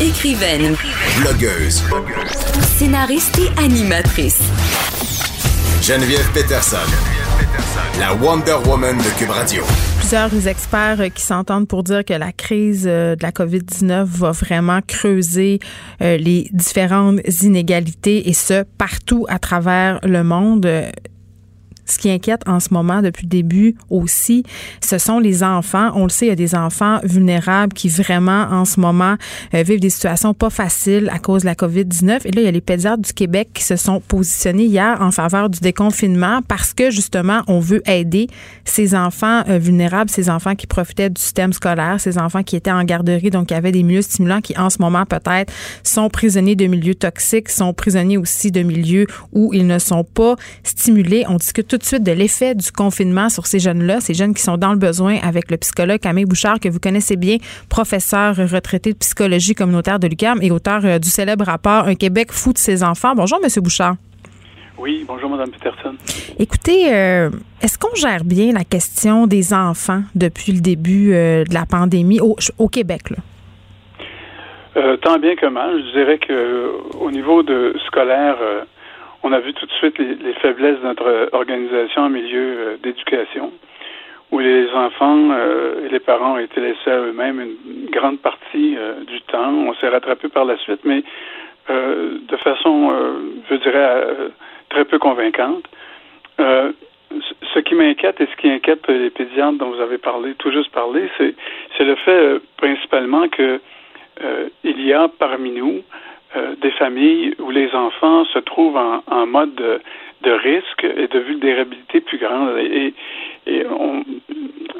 Écrivaine, 0.00 0.76
blogueuse, 1.18 1.82
scénariste 2.76 3.36
et 3.40 3.60
animatrice. 3.60 4.38
Geneviève 5.82 6.30
Peterson, 6.32 6.76
la 7.98 8.14
Wonder 8.14 8.58
Woman 8.64 8.96
de 8.96 9.18
Cube 9.18 9.30
Radio. 9.30 9.64
Plusieurs 9.98 10.46
experts 10.46 11.12
qui 11.12 11.22
s'entendent 11.22 11.66
pour 11.66 11.82
dire 11.82 12.04
que 12.04 12.14
la 12.14 12.30
crise 12.30 12.86
euh, 12.86 13.16
de 13.16 13.24
la 13.24 13.32
COVID-19 13.32 14.04
va 14.04 14.30
vraiment 14.30 14.78
creuser 14.86 15.58
euh, 16.00 16.16
les 16.16 16.48
différentes 16.52 17.18
inégalités 17.42 18.28
et 18.28 18.34
ce, 18.34 18.62
partout 18.62 19.26
à 19.28 19.40
travers 19.40 19.98
le 20.04 20.22
monde 20.22 20.64
ce 21.90 21.98
qui 21.98 22.10
inquiète 22.10 22.42
en 22.46 22.60
ce 22.60 22.68
moment 22.72 23.02
depuis 23.02 23.24
le 23.24 23.30
début 23.30 23.74
aussi, 23.90 24.44
ce 24.84 24.98
sont 24.98 25.18
les 25.18 25.42
enfants. 25.42 25.90
On 25.94 26.04
le 26.04 26.10
sait, 26.10 26.26
il 26.26 26.28
y 26.28 26.32
a 26.32 26.36
des 26.36 26.54
enfants 26.54 27.00
vulnérables 27.02 27.72
qui 27.72 27.88
vraiment 27.88 28.46
en 28.50 28.64
ce 28.64 28.80
moment 28.80 29.16
euh, 29.54 29.62
vivent 29.62 29.80
des 29.80 29.90
situations 29.90 30.34
pas 30.34 30.50
faciles 30.50 31.10
à 31.12 31.18
cause 31.18 31.42
de 31.42 31.46
la 31.46 31.54
COVID-19. 31.54 32.20
Et 32.24 32.30
là, 32.32 32.40
il 32.40 32.44
y 32.44 32.48
a 32.48 32.50
les 32.50 32.60
pédiatres 32.60 33.02
du 33.02 33.12
Québec 33.12 33.50
qui 33.54 33.64
se 33.64 33.76
sont 33.76 34.00
positionnés 34.00 34.64
hier 34.64 34.98
en 35.00 35.10
faveur 35.10 35.48
du 35.48 35.60
déconfinement 35.60 36.40
parce 36.46 36.74
que 36.74 36.90
justement, 36.90 37.40
on 37.46 37.60
veut 37.60 37.82
aider 37.88 38.28
ces 38.64 38.94
enfants 38.94 39.42
euh, 39.48 39.58
vulnérables, 39.58 40.10
ces 40.10 40.30
enfants 40.30 40.54
qui 40.54 40.66
profitaient 40.66 41.10
du 41.10 41.20
système 41.20 41.52
scolaire, 41.52 42.00
ces 42.00 42.18
enfants 42.18 42.42
qui 42.42 42.56
étaient 42.56 42.70
en 42.70 42.84
garderie, 42.84 43.30
donc 43.30 43.48
qui 43.48 43.54
avaient 43.54 43.72
des 43.72 43.82
milieux 43.82 44.02
stimulants, 44.02 44.40
qui 44.40 44.56
en 44.58 44.70
ce 44.70 44.78
moment 44.80 45.04
peut-être 45.06 45.52
sont 45.82 46.08
prisonniers 46.08 46.56
de 46.56 46.66
milieux 46.66 46.94
toxiques, 46.94 47.48
sont 47.48 47.72
prisonniers 47.72 48.18
aussi 48.18 48.50
de 48.50 48.62
milieux 48.62 49.06
où 49.32 49.52
ils 49.54 49.66
ne 49.66 49.78
sont 49.78 50.04
pas 50.04 50.36
stimulés. 50.62 51.24
On 51.28 51.36
discute 51.36 51.68
tout 51.68 51.77
de 51.78 51.84
suite 51.84 52.02
de 52.02 52.12
l'effet 52.12 52.54
du 52.54 52.70
confinement 52.70 53.28
sur 53.28 53.46
ces 53.46 53.58
jeunes-là, 53.58 54.00
ces 54.00 54.14
jeunes 54.14 54.34
qui 54.34 54.42
sont 54.42 54.56
dans 54.56 54.72
le 54.72 54.78
besoin 54.78 55.16
avec 55.22 55.50
le 55.50 55.56
psychologue 55.56 56.00
Camille 56.00 56.24
Bouchard, 56.24 56.60
que 56.60 56.68
vous 56.68 56.80
connaissez 56.80 57.16
bien, 57.16 57.38
professeur 57.68 58.36
retraité 58.36 58.92
de 58.92 58.98
psychologie 58.98 59.54
communautaire 59.54 59.98
de 59.98 60.06
l'UQAM 60.06 60.40
et 60.42 60.50
auteur 60.50 60.80
euh, 60.84 60.98
du 60.98 61.08
célèbre 61.08 61.44
rapport 61.44 61.86
Un 61.86 61.94
Québec 61.94 62.32
fou 62.32 62.52
de 62.52 62.58
ses 62.58 62.82
enfants. 62.84 63.14
Bonjour, 63.14 63.40
Monsieur 63.42 63.60
Bouchard. 63.60 63.96
Oui, 64.78 65.04
bonjour, 65.08 65.30
Mme 65.30 65.50
Peterson. 65.50 65.94
Écoutez, 66.38 66.92
euh, 66.92 67.30
est-ce 67.62 67.78
qu'on 67.78 67.94
gère 67.94 68.24
bien 68.24 68.52
la 68.52 68.64
question 68.64 69.26
des 69.26 69.52
enfants 69.52 70.02
depuis 70.14 70.52
le 70.52 70.60
début 70.60 71.14
euh, 71.14 71.44
de 71.44 71.54
la 71.54 71.66
pandémie 71.66 72.20
au, 72.20 72.36
au 72.58 72.68
Québec? 72.68 73.10
Là? 73.10 73.16
tant 75.02 75.18
bien 75.18 75.34
que 75.34 75.46
mal. 75.46 75.82
Je 75.86 75.98
dirais 75.98 76.18
que 76.18 76.70
au 77.00 77.10
niveau 77.10 77.42
de 77.42 77.74
scolaire, 77.88 78.36
on 79.22 79.32
a 79.32 79.40
vu 79.40 79.52
tout 79.52 79.66
de 79.66 79.72
suite 79.72 79.98
les, 79.98 80.32
faiblesses 80.34 80.80
de 80.80 80.84
notre 80.84 81.28
organisation 81.32 82.02
en 82.02 82.08
milieu 82.08 82.56
euh, 82.58 82.76
d'éducation, 82.82 83.52
où 84.30 84.38
les 84.38 84.70
enfants 84.70 85.30
euh, 85.30 85.86
et 85.86 85.88
les 85.88 86.00
parents 86.00 86.34
ont 86.34 86.38
été 86.38 86.60
laissés 86.60 86.90
à 86.90 86.98
eux-mêmes 86.98 87.40
une 87.40 87.90
grande 87.90 88.20
partie 88.20 88.76
euh, 88.76 89.04
du 89.04 89.20
temps. 89.22 89.52
On 89.52 89.74
s'est 89.74 89.88
rattrapé 89.88 90.28
par 90.28 90.44
la 90.44 90.56
suite, 90.58 90.80
mais 90.84 91.02
de 91.70 92.36
façon, 92.38 92.90
je 93.50 93.56
dirais, 93.56 94.04
très 94.70 94.86
peu 94.86 94.98
convaincante. 94.98 95.64
ce 96.38 97.58
qui 97.58 97.74
m'inquiète 97.74 98.18
et 98.22 98.26
ce 98.26 98.36
qui 98.40 98.48
inquiète 98.48 98.88
les 98.88 99.10
pédiatres 99.10 99.58
dont 99.58 99.72
vous 99.72 99.82
avez 99.82 99.98
parlé, 99.98 100.32
tout 100.38 100.50
juste 100.50 100.72
parlé, 100.72 101.10
c'est 101.18 101.84
le 101.84 101.94
fait 101.96 102.40
principalement 102.56 103.28
que 103.28 103.60
il 104.64 104.80
y 104.80 104.94
a 104.94 105.08
parmi 105.08 105.50
nous 105.50 105.82
euh, 106.36 106.54
des 106.60 106.70
familles 106.72 107.34
où 107.38 107.50
les 107.50 107.74
enfants 107.74 108.24
se 108.26 108.38
trouvent 108.38 108.76
en, 108.76 109.26
mode 109.26 109.54
de, 109.54 110.30
risque 110.30 110.84
et 110.84 111.08
de 111.08 111.18
vulnérabilité 111.18 112.00
plus 112.00 112.18
grande. 112.18 112.58
Et, 112.58 112.92
on, 113.70 114.04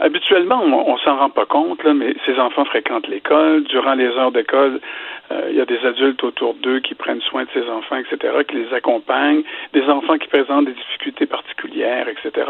habituellement, 0.00 0.60
on, 0.62 0.92
on 0.92 0.98
s'en 0.98 1.16
rend 1.16 1.30
pas 1.30 1.46
compte, 1.46 1.82
là, 1.84 1.94
mais 1.94 2.14
ces 2.26 2.38
enfants 2.38 2.66
fréquentent 2.66 3.08
l'école. 3.08 3.64
Durant 3.64 3.94
les 3.94 4.08
heures 4.08 4.30
d'école, 4.30 4.80
euh, 5.30 5.48
il 5.50 5.56
y 5.56 5.60
a 5.60 5.64
des 5.64 5.78
adultes 5.86 6.22
autour 6.22 6.54
d'eux 6.54 6.80
qui 6.80 6.94
prennent 6.94 7.22
soin 7.22 7.44
de 7.44 7.48
ces 7.54 7.68
enfants, 7.68 7.96
etc., 7.96 8.34
qui 8.46 8.56
les 8.56 8.74
accompagnent, 8.74 9.42
des 9.72 9.84
enfants 9.84 10.18
qui 10.18 10.28
présentent 10.28 10.66
des 10.66 10.72
difficultés 10.72 11.26
particulières, 11.26 12.08
etc. 12.08 12.46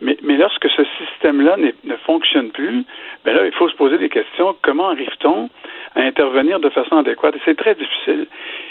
Mais, 0.00 0.16
mais 0.22 0.36
lorsque 0.36 0.68
ce 0.68 0.82
système-là 0.98 1.56
ne 1.58 1.96
fonctionne 1.98 2.50
plus, 2.50 2.84
ben 3.24 3.34
là, 3.34 3.46
il 3.46 3.52
faut 3.52 3.68
se 3.68 3.76
poser 3.76 3.98
des 3.98 4.08
questions. 4.08 4.56
Comment 4.62 4.90
arrive-t-on 4.90 5.48
à 5.94 6.00
intervenir 6.00 6.60
de 6.60 6.68
façon 6.70 6.96
adéquate. 6.98 7.36
Et 7.36 7.40
c'est 7.44 7.56
très 7.56 7.74
difficile. 7.74 8.26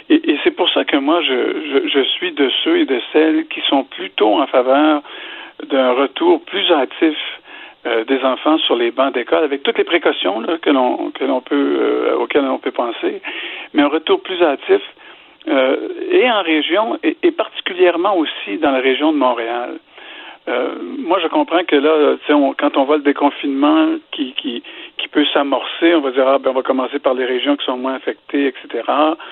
Et, 0.09 0.37
c'est 0.43 0.51
pour 0.51 0.69
ça 0.69 0.83
que 0.85 0.97
moi, 0.97 1.21
je, 1.21 1.87
je, 1.87 2.03
suis 2.03 2.31
de 2.31 2.49
ceux 2.63 2.79
et 2.79 2.85
de 2.85 2.99
celles 3.13 3.47
qui 3.47 3.61
sont 3.61 3.83
plutôt 3.83 4.39
en 4.39 4.47
faveur 4.47 5.01
d'un 5.69 5.91
retour 5.91 6.41
plus 6.43 6.71
actif 6.71 7.17
euh, 7.85 8.03
des 8.05 8.23
enfants 8.23 8.57
sur 8.59 8.75
les 8.75 8.91
bancs 8.91 9.13
d'école, 9.13 9.43
avec 9.43 9.63
toutes 9.63 9.77
les 9.77 9.83
précautions 9.83 10.43
que 10.61 10.69
l'on 10.69 11.11
que 11.11 11.23
l'on 11.23 11.41
peut 11.41 11.77
euh, 11.79 12.17
auxquelles 12.17 12.45
on 12.45 12.59
peut 12.59 12.71
penser, 12.71 13.21
mais 13.73 13.81
un 13.81 13.87
retour 13.87 14.21
plus 14.21 14.41
actif 14.43 14.81
euh, 15.47 15.75
et 16.11 16.29
en 16.29 16.43
région 16.43 16.99
et, 17.03 17.17
et, 17.23 17.31
particulièrement 17.31 18.15
aussi 18.17 18.57
dans 18.59 18.71
la 18.71 18.79
région 18.79 19.11
de 19.13 19.17
Montréal. 19.17 19.79
Euh, 20.47 20.75
moi, 20.99 21.19
je 21.21 21.27
comprends 21.27 21.63
que 21.63 21.75
là, 21.75 22.17
on, 22.29 22.53
quand 22.53 22.75
on 22.77 22.83
voit 22.85 22.97
le 22.97 23.03
déconfinement 23.03 23.89
qui, 24.11 24.33
qui, 24.33 24.63
qui 24.97 25.07
peut 25.07 25.25
s'amorcer, 25.33 25.95
on 25.95 26.01
va 26.01 26.11
dire, 26.11 26.27
ah, 26.27 26.39
ben, 26.39 26.51
on 26.51 26.53
va 26.53 26.61
commencer 26.61 26.99
par 26.99 27.13
les 27.13 27.25
régions 27.25 27.55
qui 27.55 27.65
sont 27.65 27.77
moins 27.77 27.95
affectées, 27.95 28.47
etc. 28.47 28.83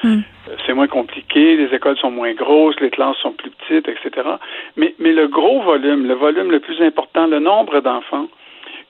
Mm. 0.04 0.18
Euh, 0.50 0.56
c'est 0.66 0.74
moins 0.74 0.88
compliqué, 0.88 1.56
les 1.56 1.74
écoles 1.76 1.98
sont 1.98 2.12
moins 2.12 2.34
grosses, 2.34 2.80
les 2.80 2.90
classes 2.90 3.18
sont 3.18 3.34
plus 3.34 3.52
petites, 3.52 3.88
etc. 3.88 4.28
Mais, 4.76 4.96
mais 5.00 5.14
le 5.14 5.28
gros 5.28 5.62
volume, 5.62 6.08
le 6.08 6.16
volume 6.16 6.52
le 6.52 6.60
plus 6.60 6.82
important, 6.82 7.28
le 7.28 7.40
nombre 7.40 7.80
d'enfants 7.82 8.28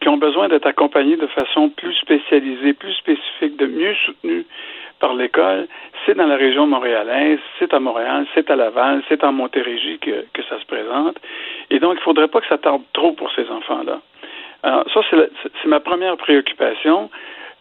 qui 0.02 0.08
ont 0.08 0.18
besoin 0.18 0.48
d'être 0.48 0.66
accompagnés 0.66 1.18
de 1.18 1.28
façon 1.28 1.70
plus 1.70 1.94
spécialisée, 1.96 2.74
plus 2.74 2.94
spécifique, 2.94 3.58
de 3.58 3.66
mieux 3.66 3.94
soutenus 4.06 4.46
par 5.00 5.14
l'école, 5.14 5.68
c'est 6.06 6.16
dans 6.16 6.28
la 6.28 6.36
région 6.36 6.68
montréalaise, 6.68 7.40
c'est 7.58 7.74
à 7.74 7.80
Montréal, 7.80 8.26
c'est 8.34 8.50
à 8.52 8.56
Laval, 8.56 9.02
c'est 9.08 9.24
en 9.24 9.32
Montérégie 9.32 9.98
que, 10.00 10.26
que 10.34 10.44
ça 10.44 10.60
se 10.60 10.66
présente. 10.66 11.18
Et 11.70 11.80
donc, 11.80 11.94
il 11.94 12.00
ne 12.00 12.04
faudrait 12.04 12.28
pas 12.28 12.42
que 12.42 12.48
ça 12.48 12.58
tarde 12.58 12.82
trop 12.94 13.14
pour 13.14 13.32
ces 13.34 13.50
enfants-là. 13.50 14.02
Alors, 14.64 14.84
ça, 14.94 15.02
c'est 15.12 15.68
ma 15.68 15.80
première 15.80 16.18
préoccupation, 16.18 17.10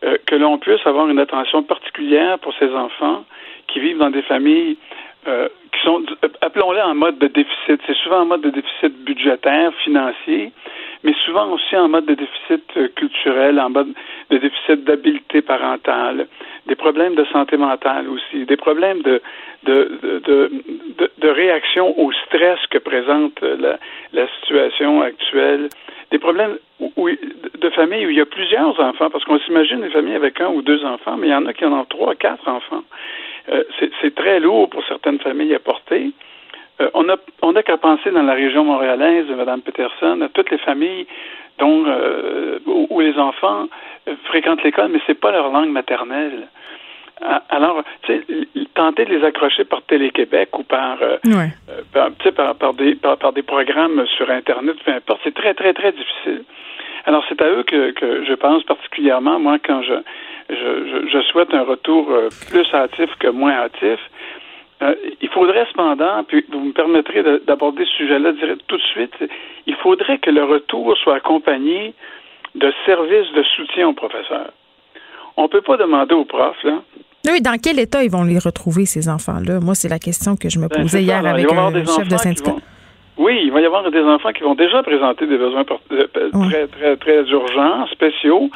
euh, 0.04 0.16
que 0.26 0.34
l'on 0.34 0.58
puisse 0.58 0.84
avoir 0.86 1.08
une 1.08 1.18
attention 1.18 1.62
particulière 1.62 2.38
pour 2.38 2.54
ces 2.58 2.70
enfants 2.72 3.24
qui 3.66 3.80
vivent 3.80 3.98
dans 3.98 4.10
des 4.10 4.22
familles 4.22 4.76
euh, 5.26 5.48
qui 5.72 5.80
sont, 5.84 6.02
appelons-les 6.40 6.80
en 6.80 6.94
mode 6.94 7.18
de 7.18 7.26
déficit. 7.26 7.80
C'est 7.86 7.96
souvent 7.96 8.20
en 8.20 8.26
mode 8.26 8.42
de 8.42 8.50
déficit 8.50 9.04
budgétaire, 9.04 9.72
financier, 9.84 10.52
mais 11.04 11.14
souvent 11.24 11.50
aussi 11.52 11.76
en 11.76 11.88
mode 11.88 12.06
de 12.06 12.14
déficit 12.14 12.64
euh, 12.76 12.88
culturel, 12.88 13.60
en 13.60 13.70
mode 13.70 13.92
de 14.30 14.38
déficit 14.38 14.84
d'habileté 14.84 15.42
parentale, 15.42 16.26
des 16.66 16.74
problèmes 16.74 17.14
de 17.14 17.24
santé 17.26 17.56
mentale 17.56 18.08
aussi, 18.08 18.44
des 18.44 18.56
problèmes 18.56 19.02
de, 19.02 19.20
de, 19.64 19.98
de, 20.02 20.50
de, 20.98 21.10
de 21.18 21.28
réaction 21.28 21.98
au 21.98 22.12
stress 22.12 22.58
que 22.70 22.78
présente 22.78 23.40
la, 23.40 23.78
la 24.12 24.26
situation 24.40 25.02
actuelle, 25.02 25.68
des 26.10 26.18
problèmes 26.18 26.58
où, 26.80 27.08
de 27.08 27.70
familles 27.70 28.06
où 28.06 28.10
il 28.10 28.16
y 28.16 28.20
a 28.20 28.26
plusieurs 28.26 28.78
enfants, 28.80 29.10
parce 29.10 29.24
qu'on 29.24 29.38
s'imagine 29.40 29.80
des 29.80 29.90
familles 29.90 30.14
avec 30.14 30.40
un 30.40 30.48
ou 30.48 30.62
deux 30.62 30.84
enfants, 30.84 31.16
mais 31.16 31.28
il 31.28 31.30
y 31.30 31.34
en 31.34 31.46
a 31.46 31.52
qui 31.52 31.64
en 31.64 31.72
ont 31.72 31.84
trois, 31.84 32.14
quatre 32.14 32.48
enfants. 32.48 32.84
Euh, 33.50 33.64
c'est 34.00 34.14
très 34.14 34.40
lourd 34.40 34.68
pour 34.68 34.84
certaines 34.86 35.18
familles 35.20 35.54
à 35.54 35.58
porter. 35.58 36.10
Euh, 36.80 36.90
on 36.94 37.08
a 37.08 37.16
on 37.42 37.54
a 37.56 37.62
qu'à 37.62 37.76
penser 37.76 38.10
dans 38.10 38.22
la 38.22 38.34
région 38.34 38.64
montréalaise, 38.64 39.26
Mme 39.28 39.62
Peterson, 39.62 40.20
à 40.20 40.28
toutes 40.28 40.50
les 40.50 40.58
familles 40.58 41.06
dont 41.58 41.84
euh, 41.86 42.58
où, 42.66 43.00
les 43.00 43.18
enfants 43.18 43.68
fréquentent 44.24 44.62
l'école, 44.62 44.90
mais 44.92 45.00
c'est 45.06 45.18
pas 45.18 45.32
leur 45.32 45.50
langue 45.50 45.70
maternelle. 45.70 46.48
Alors, 47.48 47.82
tu 48.02 48.12
sais, 48.14 48.22
tenter 48.74 49.04
de 49.04 49.10
les 49.10 49.24
accrocher 49.24 49.64
par 49.64 49.82
Télé-Québec 49.82 50.56
ou 50.56 50.62
par, 50.62 50.98
par, 51.92 52.54
par, 52.54 52.74
des, 52.74 52.94
par, 52.94 53.32
des 53.32 53.42
programmes 53.42 54.06
sur 54.06 54.30
Internet, 54.30 54.76
peu 54.84 54.92
importe, 54.92 55.20
c'est 55.24 55.34
très, 55.34 55.52
très, 55.52 55.72
très 55.72 55.90
difficile. 55.90 56.44
Alors, 57.06 57.24
c'est 57.28 57.40
à 57.42 57.48
eux 57.48 57.64
que, 57.64 57.90
que 57.90 58.24
je 58.24 58.34
pense 58.34 58.62
particulièrement, 58.62 59.40
moi, 59.40 59.58
quand 59.58 59.82
je, 59.82 59.94
je, 60.50 61.08
je, 61.10 61.22
souhaite 61.22 61.52
un 61.54 61.62
retour 61.62 62.10
euh, 62.10 62.28
plus 62.50 62.66
hâtif 62.74 63.10
que 63.18 63.28
moins 63.28 63.52
hâtif. 63.52 63.98
Euh, 64.80 64.94
il 65.20 65.28
faudrait 65.30 65.66
cependant, 65.66 66.22
puis 66.24 66.44
vous 66.52 66.60
me 66.60 66.72
permettrez 66.72 67.22
d'aborder 67.46 67.84
ce 67.84 67.90
sujet-là 67.96 68.32
tout 68.68 68.76
de 68.76 68.82
suite, 68.82 69.14
il 69.66 69.74
faudrait 69.76 70.18
que 70.18 70.30
le 70.30 70.44
retour 70.44 70.96
soit 70.98 71.16
accompagné 71.16 71.94
de 72.54 72.72
services 72.86 73.32
de 73.34 73.42
soutien 73.56 73.88
aux 73.88 73.92
professeurs. 73.92 74.52
On 75.36 75.44
ne 75.44 75.48
peut 75.48 75.62
pas 75.62 75.76
demander 75.76 76.14
aux 76.14 76.24
profs, 76.24 76.62
là. 76.62 76.82
Oui, 77.30 77.40
dans 77.40 77.58
quel 77.60 77.78
état 77.80 78.02
ils 78.04 78.10
vont 78.10 78.24
les 78.24 78.38
retrouver, 78.38 78.86
ces 78.86 79.08
enfants-là? 79.08 79.60
Moi, 79.60 79.74
c'est 79.74 79.88
la 79.88 79.98
question 79.98 80.36
que 80.36 80.48
je 80.48 80.58
me 80.58 80.68
ben, 80.68 80.82
posais 80.82 81.02
hier 81.02 81.26
avec 81.26 81.50
un 81.52 81.72
chef 81.84 82.08
de 82.08 82.16
syndicat. 82.16 82.54
Oui, 83.18 83.40
il 83.42 83.50
va 83.50 83.60
y 83.60 83.66
avoir 83.66 83.90
des 83.90 84.00
enfants 84.00 84.32
qui 84.32 84.44
vont 84.44 84.54
déjà 84.54 84.80
présenter 84.84 85.26
des 85.26 85.38
besoins 85.38 85.64
euh, 85.90 86.06
très, 86.48 86.68
très, 86.68 86.96
très 86.96 87.22
urgents, 87.24 87.84
spéciaux, 87.88 88.48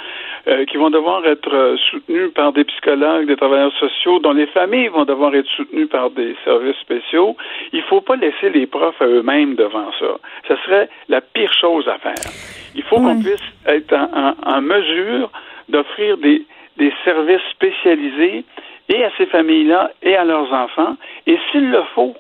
euh, 0.46 0.64
qui 0.66 0.76
vont 0.76 0.90
devoir 0.90 1.26
être 1.26 1.52
euh, 1.52 1.76
soutenus 1.90 2.32
par 2.32 2.52
des 2.52 2.62
psychologues, 2.62 3.26
des 3.26 3.34
travailleurs 3.34 3.72
sociaux, 3.80 4.20
dont 4.20 4.32
les 4.32 4.46
familles 4.46 4.86
vont 4.86 5.04
devoir 5.04 5.34
être 5.34 5.48
soutenues 5.56 5.88
par 5.88 6.10
des 6.10 6.36
services 6.44 6.76
spéciaux. 6.76 7.36
Il 7.72 7.80
ne 7.80 7.84
faut 7.86 8.02
pas 8.02 8.14
laisser 8.14 8.50
les 8.50 8.66
profs 8.68 9.02
à 9.02 9.06
eux-mêmes 9.06 9.56
devant 9.56 9.90
ça. 9.98 10.18
Ce 10.46 10.54
serait 10.64 10.88
la 11.08 11.20
pire 11.20 11.52
chose 11.52 11.88
à 11.88 11.98
faire. 11.98 12.32
Il 12.76 12.84
faut 12.84 12.96
qu'on 12.96 13.18
puisse 13.18 13.42
être 13.66 13.92
en, 13.92 14.34
en 14.46 14.60
mesure 14.62 15.28
d'offrir 15.68 16.18
des, 16.18 16.46
des 16.76 16.92
services 17.04 17.42
spécialisés 17.50 18.44
et 18.88 19.04
à 19.04 19.10
ces 19.16 19.26
familles-là 19.26 19.90
et 20.02 20.14
à 20.14 20.24
leurs 20.24 20.52
enfants. 20.52 20.96
Et 21.26 21.36
s'il 21.50 21.68
le 21.70 21.82
faut, 21.94 22.14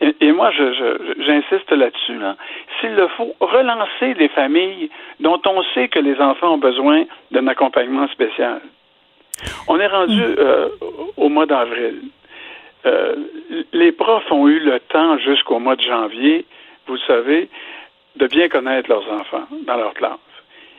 et, 0.00 0.32
moi, 0.32 0.50
j'insiste 0.50 1.70
là-dessus, 1.70 2.18
là, 2.18 2.36
s'il 2.80 2.94
le 2.94 3.08
faut, 3.08 3.34
relancer 3.40 4.14
les 4.14 4.28
familles 4.28 4.90
dont 5.20 5.40
on 5.46 5.62
sait 5.74 5.88
que 5.88 6.00
les 6.00 6.20
enfants 6.20 6.54
ont 6.54 6.58
besoin 6.58 7.04
d'un 7.30 7.46
accompagnement 7.46 8.08
spécial. 8.08 8.60
On 9.68 9.78
est 9.78 9.86
rendu 9.86 10.20
mm. 10.20 10.34
euh, 10.38 10.68
au 11.16 11.28
mois 11.28 11.46
d'avril. 11.46 12.02
Euh, 12.86 13.14
les 13.72 13.92
profs 13.92 14.30
ont 14.30 14.48
eu 14.48 14.58
le 14.58 14.80
temps 14.80 15.16
jusqu'au 15.18 15.58
mois 15.58 15.76
de 15.76 15.82
janvier, 15.82 16.44
vous 16.86 16.98
savez, 17.06 17.48
de 18.16 18.26
bien 18.26 18.48
connaître 18.48 18.90
leurs 18.90 19.10
enfants 19.10 19.46
dans 19.66 19.76
leur 19.76 19.94
classe. 19.94 20.18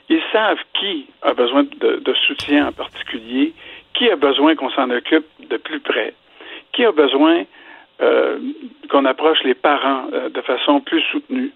Ils 0.10 0.22
savent 0.32 0.60
qui 0.80 1.08
a 1.24 1.34
besoin 1.34 1.64
de, 1.64 1.96
de 1.98 2.14
soutien 2.14 2.68
en 2.68 2.72
particulier, 2.72 3.54
qui 3.94 4.10
a 4.10 4.16
besoin 4.16 4.56
qu'on 4.56 4.70
s'en 4.70 4.90
occupe 4.92 5.26
de 5.40 5.58
plus 5.58 5.80
près, 5.80 6.14
qui 6.74 6.86
a 6.86 6.92
besoin 6.92 7.46
euh, 8.02 8.40
qu'on 8.90 9.06
approche 9.06 9.44
les 9.44 9.54
parents 9.54 10.08
euh, 10.14 10.30
de 10.30 10.42
façon 10.42 10.82
plus 10.82 11.02
soutenue. 11.12 11.52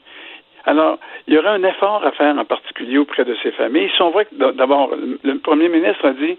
Alors, 0.65 0.99
il 1.27 1.33
y 1.33 1.37
aurait 1.37 1.49
un 1.49 1.63
effort 1.63 2.05
à 2.05 2.11
faire 2.11 2.37
en 2.37 2.45
particulier 2.45 2.97
auprès 2.97 3.25
de 3.25 3.35
ces 3.41 3.51
familles. 3.51 3.89
Ils 3.91 3.97
sont 3.97 4.11
vrai 4.11 4.25
que 4.25 4.51
d'abord, 4.51 4.91
le 5.23 5.37
premier 5.39 5.69
ministre 5.69 6.05
a 6.07 6.13
dit 6.13 6.37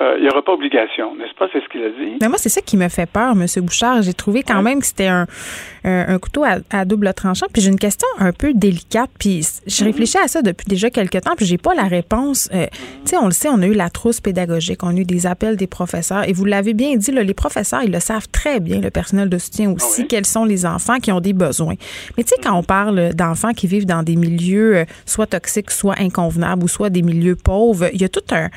euh, 0.00 0.14
il 0.16 0.22
n'y 0.22 0.30
aura 0.30 0.42
pas 0.42 0.52
obligation, 0.52 1.14
n'est-ce 1.14 1.34
pas? 1.34 1.46
C'est 1.52 1.62
ce 1.62 1.68
qu'il 1.68 1.82
a 1.84 1.90
dit. 1.90 2.16
Mais 2.22 2.28
moi, 2.28 2.38
c'est 2.38 2.48
ça 2.48 2.62
qui 2.62 2.78
me 2.78 2.88
fait 2.88 3.04
peur, 3.04 3.32
M. 3.32 3.46
Bouchard. 3.62 4.00
J'ai 4.00 4.14
trouvé 4.14 4.42
quand 4.42 4.62
même 4.62 4.80
que 4.80 4.86
c'était 4.86 5.08
un, 5.08 5.26
un, 5.84 6.18
couteau 6.18 6.42
à, 6.70 6.84
double 6.86 7.12
tranchant. 7.12 7.46
Puis 7.52 7.60
j'ai 7.60 7.68
une 7.68 7.78
question 7.78 8.08
un 8.18 8.32
peu 8.32 8.54
délicate. 8.54 9.10
Puis 9.18 9.46
je 9.66 9.82
mhm. 9.82 9.90
réfléchis 9.90 10.16
à 10.16 10.26
ça 10.26 10.40
depuis 10.40 10.66
déjà 10.66 10.88
quelques 10.88 11.20
temps, 11.20 11.34
puis 11.36 11.44
j'ai 11.44 11.58
pas 11.58 11.74
la 11.74 11.82
réponse. 11.82 12.48
Euh, 12.54 12.66
tu 13.04 13.10
sais, 13.10 13.18
on 13.18 13.26
le 13.26 13.32
sait, 13.32 13.48
on 13.48 13.60
a 13.60 13.66
eu 13.66 13.74
la 13.74 13.90
trousse 13.90 14.22
pédagogique, 14.22 14.82
on 14.82 14.88
a 14.88 15.00
eu 15.00 15.04
des 15.04 15.26
appels 15.26 15.56
des 15.56 15.66
professeurs. 15.66 16.26
Et 16.26 16.32
vous 16.32 16.46
l'avez 16.46 16.72
bien 16.72 16.96
dit, 16.96 17.12
là, 17.12 17.22
les 17.22 17.34
professeurs, 17.34 17.82
ils 17.82 17.92
le 17.92 18.00
savent 18.00 18.28
très 18.28 18.58
bien, 18.58 18.80
le 18.80 18.90
personnel 18.90 19.28
de 19.28 19.36
soutien 19.36 19.70
aussi, 19.70 20.02
ah 20.02 20.06
quels 20.08 20.26
sont 20.26 20.46
les 20.46 20.64
enfants 20.64 20.98
qui 20.98 21.12
ont 21.12 21.20
des 21.20 21.34
besoins. 21.34 21.74
Mais 22.16 22.24
tu 22.24 22.30
sais, 22.30 22.36
quand 22.42 22.56
on 22.56 22.62
parle 22.62 23.14
d'enfants 23.14 23.52
qui 23.52 23.66
vivent 23.66 23.86
dans 23.86 24.02
des 24.02 24.16
milieux 24.16 24.78
euh, 24.78 24.84
soit 25.04 25.26
toxiques, 25.26 25.70
soit 25.70 25.96
inconvenables, 25.98 26.64
ou 26.64 26.68
soit 26.68 26.88
des 26.88 27.02
milieux 27.02 27.36
pauvres, 27.36 27.90
il 27.92 28.00
y 28.00 28.04
a 28.04 28.08
tout 28.08 28.20
un 28.32 28.48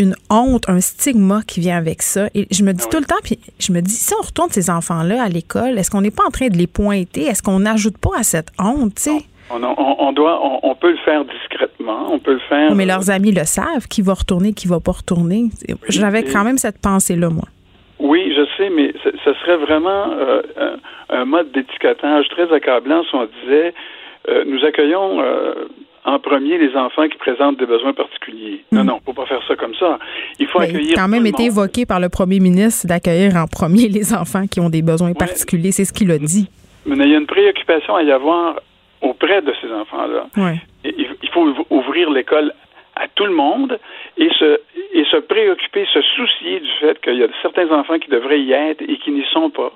une 0.00 0.14
honte, 0.30 0.68
un 0.68 0.80
stigma 0.80 1.42
qui 1.46 1.60
vient 1.60 1.76
avec 1.76 2.02
ça. 2.02 2.28
Et 2.34 2.46
je 2.50 2.64
me 2.64 2.72
dis 2.72 2.84
ah 2.86 2.90
tout 2.90 2.98
le 2.98 3.04
temps, 3.04 3.20
puis 3.22 3.38
je 3.58 3.72
me 3.72 3.80
dis, 3.80 3.92
si 3.92 4.14
on 4.18 4.24
retourne 4.24 4.50
ces 4.50 4.70
enfants-là 4.70 5.22
à 5.22 5.28
l'école, 5.28 5.78
est-ce 5.78 5.90
qu'on 5.90 6.00
n'est 6.00 6.10
pas 6.10 6.24
en 6.26 6.30
train 6.30 6.48
de 6.48 6.56
les 6.56 6.66
pointer? 6.66 7.22
Est-ce 7.22 7.42
qu'on 7.42 7.60
n'ajoute 7.60 7.98
pas 7.98 8.18
à 8.18 8.22
cette 8.22 8.48
honte, 8.58 8.94
tu 8.96 9.02
sais? 9.02 9.24
On, 9.52 10.12
doit, 10.12 10.40
on, 10.62 10.74
peut 10.76 10.92
le 10.92 10.96
faire 10.98 11.24
discrètement, 11.24 12.12
on 12.12 12.20
peut 12.20 12.34
le 12.34 12.40
faire. 12.48 12.72
mais 12.74 12.86
leurs 12.86 13.10
amis 13.10 13.32
le 13.32 13.44
savent, 13.44 13.88
qui 13.88 14.00
va 14.00 14.14
retourner, 14.14 14.52
qui 14.52 14.68
va 14.68 14.78
pas 14.78 14.92
retourner. 14.92 15.50
J'avais 15.88 16.22
quand 16.22 16.44
même 16.44 16.56
cette 16.56 16.80
pensée-là, 16.80 17.30
moi. 17.30 17.44
Oui, 17.98 18.32
je 18.34 18.46
sais, 18.56 18.70
mais 18.70 18.94
ce 19.02 19.34
serait 19.34 19.56
vraiment 19.56 20.10
euh, 20.12 20.42
un, 21.10 21.24
mode 21.24 21.50
d'étiquetage 21.52 22.28
très 22.28 22.52
accablant 22.52 23.02
si 23.02 23.14
on 23.14 23.28
disait 23.42 23.74
euh, 24.28 24.44
nous 24.46 24.64
accueillons 24.64 25.20
euh, 25.20 25.54
en 26.04 26.18
premier 26.18 26.58
les 26.58 26.74
enfants 26.76 27.08
qui 27.08 27.18
présentent 27.18 27.58
des 27.58 27.66
besoins 27.66 27.92
particuliers. 27.92 28.64
Non, 28.72 28.82
hmm. 28.82 28.86
non, 28.86 29.00
faut 29.04 29.12
pas 29.12 29.26
faire 29.26 29.42
ça 29.46 29.56
comme 29.56 29.74
ça. 29.74 29.98
Il 30.38 30.46
faut 30.46 30.60
accueillir. 30.60 30.80
Il 30.80 30.92
a 30.92 31.02
quand 31.02 31.08
même 31.08 31.26
été 31.26 31.44
évoqué 31.44 31.86
par 31.86 32.00
le 32.00 32.08
premier 32.08 32.40
ministre 32.40 32.86
d'accueillir 32.86 33.36
en 33.36 33.46
premier 33.46 33.88
les 33.98 34.14
enfants 34.14 34.46
qui 34.46 34.60
ont 34.60 34.70
des 34.70 34.82
besoins 34.82 35.12
particuliers. 35.12 35.72
C'est 35.72 35.84
ce 35.84 35.92
qu'il 35.92 36.10
a 36.10 36.18
dit. 36.18 36.48
Mais 36.86 36.96
il 37.04 37.12
y 37.12 37.14
a 37.14 37.18
une 37.18 37.26
préoccupation 37.26 37.96
à 37.96 38.02
y 38.02 38.10
avoir 38.10 38.60
auprès 39.02 39.42
de 39.42 39.52
ces 39.60 39.70
enfants-là. 39.72 40.26
Il 40.84 41.30
faut 41.32 41.46
ouvrir 41.70 42.10
l'école 42.10 42.52
à 42.96 43.06
tout 43.14 43.24
le 43.24 43.32
monde 43.32 43.78
et 44.18 44.28
se, 44.38 44.60
et 44.92 45.04
se 45.04 45.16
préoccuper, 45.16 45.86
se 45.92 46.02
soucier 46.02 46.60
du 46.60 46.70
fait 46.80 47.00
qu'il 47.00 47.16
y 47.16 47.22
a 47.22 47.28
certains 47.40 47.70
enfants 47.70 47.98
qui 47.98 48.10
devraient 48.10 48.40
y 48.40 48.52
être 48.52 48.82
et 48.82 48.98
qui 48.98 49.10
n'y 49.10 49.24
sont 49.32 49.50
pas 49.50 49.72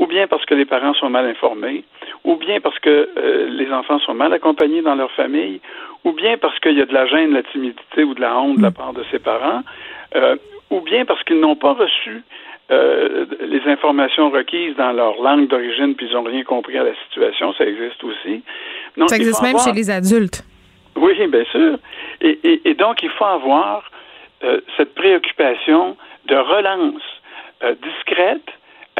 ou 0.00 0.06
bien 0.06 0.26
parce 0.26 0.44
que 0.46 0.54
les 0.54 0.64
parents 0.64 0.94
sont 0.94 1.10
mal 1.10 1.26
informés, 1.26 1.84
ou 2.24 2.36
bien 2.36 2.58
parce 2.60 2.78
que 2.78 3.10
euh, 3.16 3.48
les 3.50 3.70
enfants 3.70 4.00
sont 4.00 4.14
mal 4.14 4.32
accompagnés 4.32 4.80
dans 4.80 4.94
leur 4.94 5.12
famille, 5.12 5.60
ou 6.04 6.12
bien 6.12 6.38
parce 6.38 6.58
qu'il 6.60 6.76
y 6.76 6.80
a 6.80 6.86
de 6.86 6.94
la 6.94 7.06
gêne, 7.06 7.30
de 7.30 7.34
la 7.34 7.42
timidité 7.42 8.02
ou 8.02 8.14
de 8.14 8.20
la 8.20 8.36
honte 8.40 8.56
de 8.56 8.62
la 8.62 8.70
part 8.70 8.94
de 8.94 9.04
ses 9.10 9.18
parents, 9.18 9.62
euh, 10.16 10.36
ou 10.70 10.80
bien 10.80 11.04
parce 11.04 11.22
qu'ils 11.24 11.38
n'ont 11.38 11.54
pas 11.54 11.74
reçu 11.74 12.22
euh, 12.70 13.26
les 13.42 13.60
informations 13.70 14.30
requises 14.30 14.74
dans 14.76 14.92
leur 14.92 15.20
langue 15.20 15.48
d'origine, 15.48 15.94
puis 15.94 16.06
ils 16.06 16.14
n'ont 16.14 16.22
rien 16.22 16.44
compris 16.44 16.78
à 16.78 16.84
la 16.84 16.94
situation, 17.04 17.52
ça 17.52 17.66
existe 17.66 18.02
aussi. 18.02 18.42
ça 19.06 19.16
existe 19.16 19.42
même 19.42 19.58
chez 19.58 19.72
les 19.72 19.90
adultes. 19.90 20.42
Oui, 20.96 21.14
bien 21.26 21.44
sûr. 21.52 21.78
Et, 22.22 22.62
et 22.64 22.74
donc, 22.74 23.02
il 23.02 23.10
faut 23.10 23.24
avoir 23.24 23.90
cette 24.76 24.94
préoccupation 24.94 25.96
de 26.26 26.36
relance 26.36 27.02
discrète, 27.82 28.48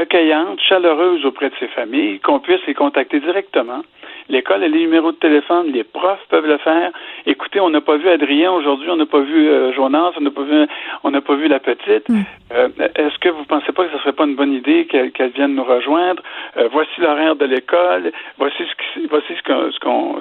accueillante, 0.01 0.59
chaleureuse 0.69 1.25
auprès 1.25 1.51
de 1.51 1.55
ses 1.61 1.69
familles, 1.69 2.21
qu'on 2.21 2.41
puisse 2.41 2.61
les 2.67 2.75
contacter 2.75 3.21
directement. 3.21 3.83
L'école 4.29 4.63
a 4.63 4.69
les 4.69 4.79
numéros 4.79 5.11
de 5.13 5.17
téléphone, 5.17 5.73
les 5.73 5.83
profs 5.83 6.25
peuvent 6.29 6.47
le 6.47 6.59
faire. 6.59 6.93
Écoutez, 7.27 7.59
on 7.61 7.71
n'a 7.71 7.81
pas 7.81 7.97
vu 7.97 8.09
Adrien 8.09 8.53
aujourd'hui, 8.53 8.89
on 8.89 8.97
n'a 8.97 9.07
pas 9.07 9.21
vu 9.21 9.49
euh, 9.49 9.73
Jonas, 9.75 10.13
on 10.17 10.21
n'a 10.21 10.31
pas 10.31 10.43
vu, 10.43 10.67
on 11.03 11.11
n'a 11.11 11.21
pas 11.21 11.35
vu 11.35 11.49
la 11.49 11.59
petite. 11.59 12.09
Mm. 12.09 12.23
Euh, 12.53 12.69
est-ce 12.95 13.19
que 13.19 13.29
vous 13.29 13.45
pensez 13.45 13.73
pas 13.73 13.87
que 13.87 13.93
ce 13.93 13.99
serait 13.99 14.13
pas 14.13 14.25
une 14.25 14.37
bonne 14.37 14.53
idée 14.53 14.87
qu'elle 14.87 15.31
vienne 15.31 15.55
nous 15.55 15.65
rejoindre? 15.65 16.23
Euh, 16.57 16.69
Voici 16.73 17.01
l'horaire 17.01 17.35
de 17.35 17.45
l'école. 17.45 18.13
Voici 18.39 18.59
ce, 18.59 19.09
voici 19.09 19.35
ce 19.37 19.79
qu'on, 19.81 20.21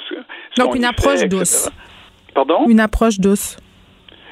Donc 0.58 0.76
une 0.76 0.86
approche 0.86 1.24
douce. 1.26 1.70
Pardon? 2.34 2.66
Une 2.68 2.80
approche 2.80 3.20
douce 3.20 3.58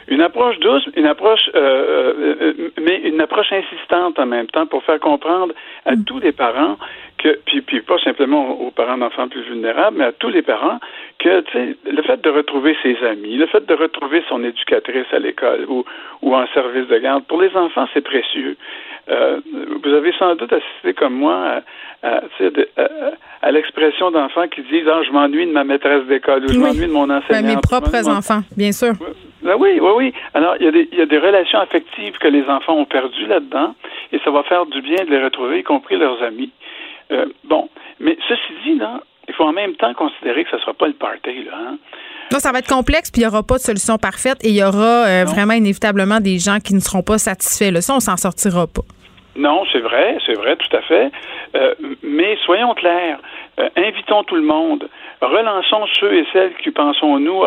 Une 0.07 0.21
approche 0.21 0.57
douce, 0.59 0.87
une 0.95 1.05
approche, 1.05 1.49
euh, 1.53 2.71
mais 2.81 3.01
une 3.03 3.19
approche 3.19 3.51
insistante 3.51 4.17
en 4.19 4.25
même 4.25 4.47
temps 4.47 4.65
pour 4.65 4.83
faire 4.83 4.99
comprendre 4.99 5.53
à 5.85 5.95
mm. 5.95 6.03
tous 6.05 6.19
les 6.19 6.31
parents 6.31 6.77
que, 7.17 7.39
puis, 7.45 7.61
puis 7.61 7.81
pas 7.81 7.97
simplement 7.99 8.59
aux 8.61 8.71
parents 8.71 8.97
d'enfants 8.97 9.27
plus 9.27 9.41
vulnérables, 9.41 9.97
mais 9.97 10.05
à 10.05 10.11
tous 10.11 10.29
les 10.29 10.41
parents, 10.41 10.79
que 11.19 11.43
le 11.89 12.01
fait 12.03 12.21
de 12.21 12.29
retrouver 12.29 12.75
ses 12.83 12.97
amis, 13.05 13.37
le 13.37 13.47
fait 13.47 13.65
de 13.65 13.73
retrouver 13.73 14.23
son 14.29 14.43
éducatrice 14.43 15.07
à 15.11 15.19
l'école 15.19 15.65
ou, 15.67 15.83
ou 16.21 16.35
en 16.35 16.45
service 16.53 16.87
de 16.87 16.97
garde, 16.99 17.23
pour 17.25 17.41
les 17.41 17.55
enfants, 17.55 17.87
c'est 17.93 18.01
précieux. 18.03 18.55
Euh, 19.09 19.39
vous 19.83 19.93
avez 19.93 20.11
sans 20.19 20.35
doute 20.35 20.51
assisté 20.51 20.93
comme 20.93 21.13
moi 21.13 21.61
à, 22.03 22.07
à, 22.07 22.21
à, 23.41 23.51
l'expression 23.51 24.11
d'enfants 24.11 24.47
qui 24.49 24.61
disent 24.63 24.87
ah, 24.87 25.01
je 25.03 25.11
m'ennuie 25.11 25.45
de 25.45 25.51
ma 25.51 25.63
maîtresse 25.63 26.05
d'école 26.07 26.43
ou 26.43 26.49
je 26.49 26.59
m'ennuie 26.59 26.87
de 26.87 26.91
mon 26.91 27.09
enseignant. 27.09 27.55
mes 27.55 27.61
propres 27.61 28.09
enfants, 28.09 28.41
bien 28.57 28.73
sûr. 28.73 28.93
Ben 29.41 29.55
oui, 29.57 29.79
oui, 29.81 29.91
oui. 29.95 30.13
Alors, 30.33 30.55
il 30.59 30.65
y, 30.65 30.67
a 30.67 30.71
des, 30.71 30.89
il 30.91 30.97
y 30.97 31.01
a 31.01 31.05
des 31.05 31.19
relations 31.19 31.59
affectives 31.59 32.17
que 32.17 32.27
les 32.27 32.43
enfants 32.49 32.73
ont 32.73 32.85
perdues 32.85 33.27
là-dedans 33.27 33.75
et 34.11 34.19
ça 34.25 34.31
va 34.31 34.43
faire 34.43 34.65
du 34.65 34.81
bien 34.81 35.05
de 35.05 35.09
les 35.09 35.23
retrouver, 35.23 35.59
y 35.59 35.63
compris 35.63 35.95
leurs 35.97 36.21
amis. 36.21 36.51
Euh, 37.11 37.25
bon, 37.45 37.69
mais 37.99 38.17
ceci 38.27 38.53
dit, 38.65 38.75
là, 38.77 39.01
il 39.27 39.33
faut 39.33 39.43
en 39.43 39.53
même 39.53 39.75
temps 39.75 39.93
considérer 39.93 40.43
que 40.43 40.49
ce 40.51 40.55
ne 40.55 40.61
sera 40.61 40.73
pas 40.73 40.87
le 40.87 40.93
party, 40.93 41.43
là. 41.43 41.51
Hein? 41.55 41.77
Non, 42.31 42.39
ça 42.39 42.51
va 42.51 42.59
être 42.59 42.67
complexe, 42.67 43.09
puis 43.09 43.21
il 43.21 43.25
n'y 43.25 43.27
aura 43.27 43.43
pas 43.43 43.55
de 43.55 43.61
solution 43.61 43.97
parfaite 43.97 44.43
et 44.43 44.49
il 44.49 44.55
y 44.55 44.63
aura 44.63 45.07
euh, 45.07 45.23
vraiment 45.25 45.53
inévitablement 45.53 46.19
des 46.19 46.39
gens 46.39 46.59
qui 46.59 46.73
ne 46.73 46.79
seront 46.79 47.01
pas 47.01 47.17
satisfaits. 47.17 47.71
Là. 47.71 47.81
Ça, 47.81 47.95
on 47.95 47.99
s'en 48.01 48.17
sortira 48.17 48.67
pas. 48.67 48.83
Non, 49.37 49.63
c'est 49.71 49.79
vrai, 49.79 50.17
c'est 50.25 50.33
vrai, 50.33 50.55
tout 50.57 50.75
à 50.75 50.81
fait. 50.81 51.11
Euh, 51.55 51.75
mais 52.03 52.37
soyons 52.43 52.73
clairs, 52.73 53.19
invitons 53.75 54.23
tout 54.23 54.35
le 54.35 54.41
monde. 54.41 54.89
Relançons 55.21 55.85
ceux 55.99 56.13
et 56.13 56.25
celles 56.33 56.53
qui, 56.55 56.71
pensons-nous, 56.71 57.43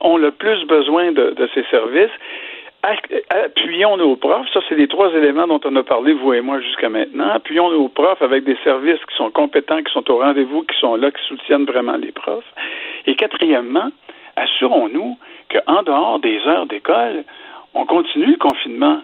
ont 0.00 0.16
le 0.16 0.30
plus 0.30 0.64
besoin 0.66 1.12
de, 1.12 1.30
de 1.30 1.48
ces 1.54 1.64
services 1.70 2.10
appuyons 3.30 3.96
nos 3.96 4.16
profs. 4.16 4.48
Ça, 4.52 4.60
c'est 4.68 4.74
les 4.74 4.88
trois 4.88 5.12
éléments 5.12 5.46
dont 5.46 5.60
on 5.64 5.76
a 5.76 5.82
parlé, 5.82 6.12
vous 6.12 6.32
et 6.32 6.40
moi, 6.40 6.60
jusqu'à 6.60 6.88
maintenant. 6.88 7.28
Appuyons 7.30 7.70
nos 7.70 7.88
profs 7.88 8.22
avec 8.22 8.44
des 8.44 8.56
services 8.64 9.04
qui 9.08 9.16
sont 9.16 9.30
compétents, 9.30 9.82
qui 9.82 9.92
sont 9.92 10.10
au 10.10 10.18
rendez-vous, 10.18 10.62
qui 10.62 10.78
sont 10.78 10.96
là, 10.96 11.10
qui 11.10 11.22
soutiennent 11.26 11.64
vraiment 11.64 11.96
les 11.96 12.12
profs. 12.12 12.52
Et 13.06 13.16
quatrièmement, 13.16 13.90
assurons-nous 14.36 15.16
qu'en 15.50 15.82
dehors 15.82 16.18
des 16.20 16.38
heures 16.46 16.66
d'école, 16.66 17.24
on 17.74 17.86
continue 17.86 18.32
le 18.32 18.36
confinement 18.36 19.00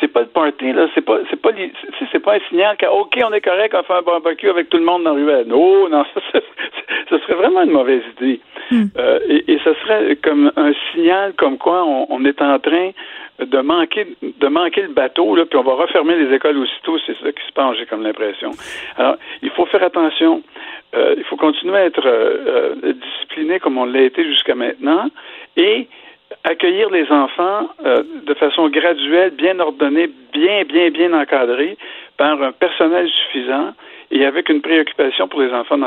c'est 0.00 0.08
pas 0.08 0.20
le 0.20 0.26
party, 0.26 0.72
là, 0.72 0.88
c'est 0.94 1.04
pas, 1.04 1.18
c'est 1.30 1.40
pas, 1.40 1.50
c'est 2.10 2.20
pas 2.20 2.34
un 2.34 2.40
signal 2.48 2.76
que, 2.76 2.86
OK, 2.86 3.18
on 3.24 3.32
est 3.32 3.40
correct, 3.40 3.74
on 3.78 3.82
fait 3.82 3.92
un 3.92 4.02
barbecue 4.02 4.48
avec 4.48 4.68
tout 4.68 4.78
le 4.78 4.84
monde 4.84 5.04
dans 5.04 5.14
la 5.14 5.22
ruelle. 5.22 5.46
Non, 5.46 5.88
non, 5.90 6.04
ça, 6.14 6.40
ça, 7.10 7.18
serait 7.20 7.34
vraiment 7.34 7.62
une 7.62 7.70
mauvaise 7.70 8.02
idée. 8.18 8.40
Hmm. 8.70 8.84
Euh, 8.96 9.18
et, 9.28 9.52
et 9.52 9.58
ce 9.64 9.74
serait 9.74 10.16
comme 10.16 10.50
un 10.56 10.72
signal 10.92 11.34
comme 11.34 11.58
quoi 11.58 11.84
on, 11.84 12.24
est 12.24 12.40
en 12.40 12.58
train 12.58 12.90
de 13.38 13.58
manquer, 13.60 14.06
de 14.22 14.48
manquer 14.48 14.82
le 14.82 14.88
bateau, 14.88 15.34
là, 15.36 15.44
puis 15.46 15.58
on 15.58 15.62
va 15.62 15.74
refermer 15.74 16.16
les 16.16 16.34
écoles 16.34 16.58
aussitôt, 16.58 16.98
c'est 17.06 17.16
ça 17.18 17.32
qui 17.32 17.46
se 17.46 17.52
passe, 17.52 17.76
j'ai 17.78 17.86
comme 17.86 18.02
l'impression. 18.02 18.50
Alors, 18.96 19.16
il 19.42 19.50
faut 19.50 19.66
faire 19.66 19.82
attention. 19.82 20.42
Euh, 20.94 21.14
il 21.16 21.24
faut 21.24 21.36
continuer 21.36 21.76
à 21.76 21.84
être 21.86 22.06
euh, 22.06 22.74
discipliné 22.92 23.58
comme 23.60 23.78
on 23.78 23.86
l'a 23.86 24.02
été 24.02 24.24
jusqu'à 24.24 24.54
maintenant. 24.54 25.08
Et 25.56 25.88
accueillir 26.44 26.90
les 26.90 27.10
enfants 27.10 27.68
euh, 27.84 28.02
de 28.26 28.34
façon 28.34 28.68
graduelle, 28.68 29.30
bien 29.30 29.58
ordonnée, 29.60 30.10
bien, 30.32 30.64
bien, 30.64 30.90
bien 30.90 31.12
encadrée 31.12 31.76
par 32.16 32.40
un 32.42 32.52
personnel 32.52 33.08
suffisant 33.08 33.72
et 34.12 34.26
avec 34.26 34.50
une 34.50 34.60
préoccupation 34.60 35.26
pour 35.26 35.40
les 35.40 35.50
enfants 35.52 35.78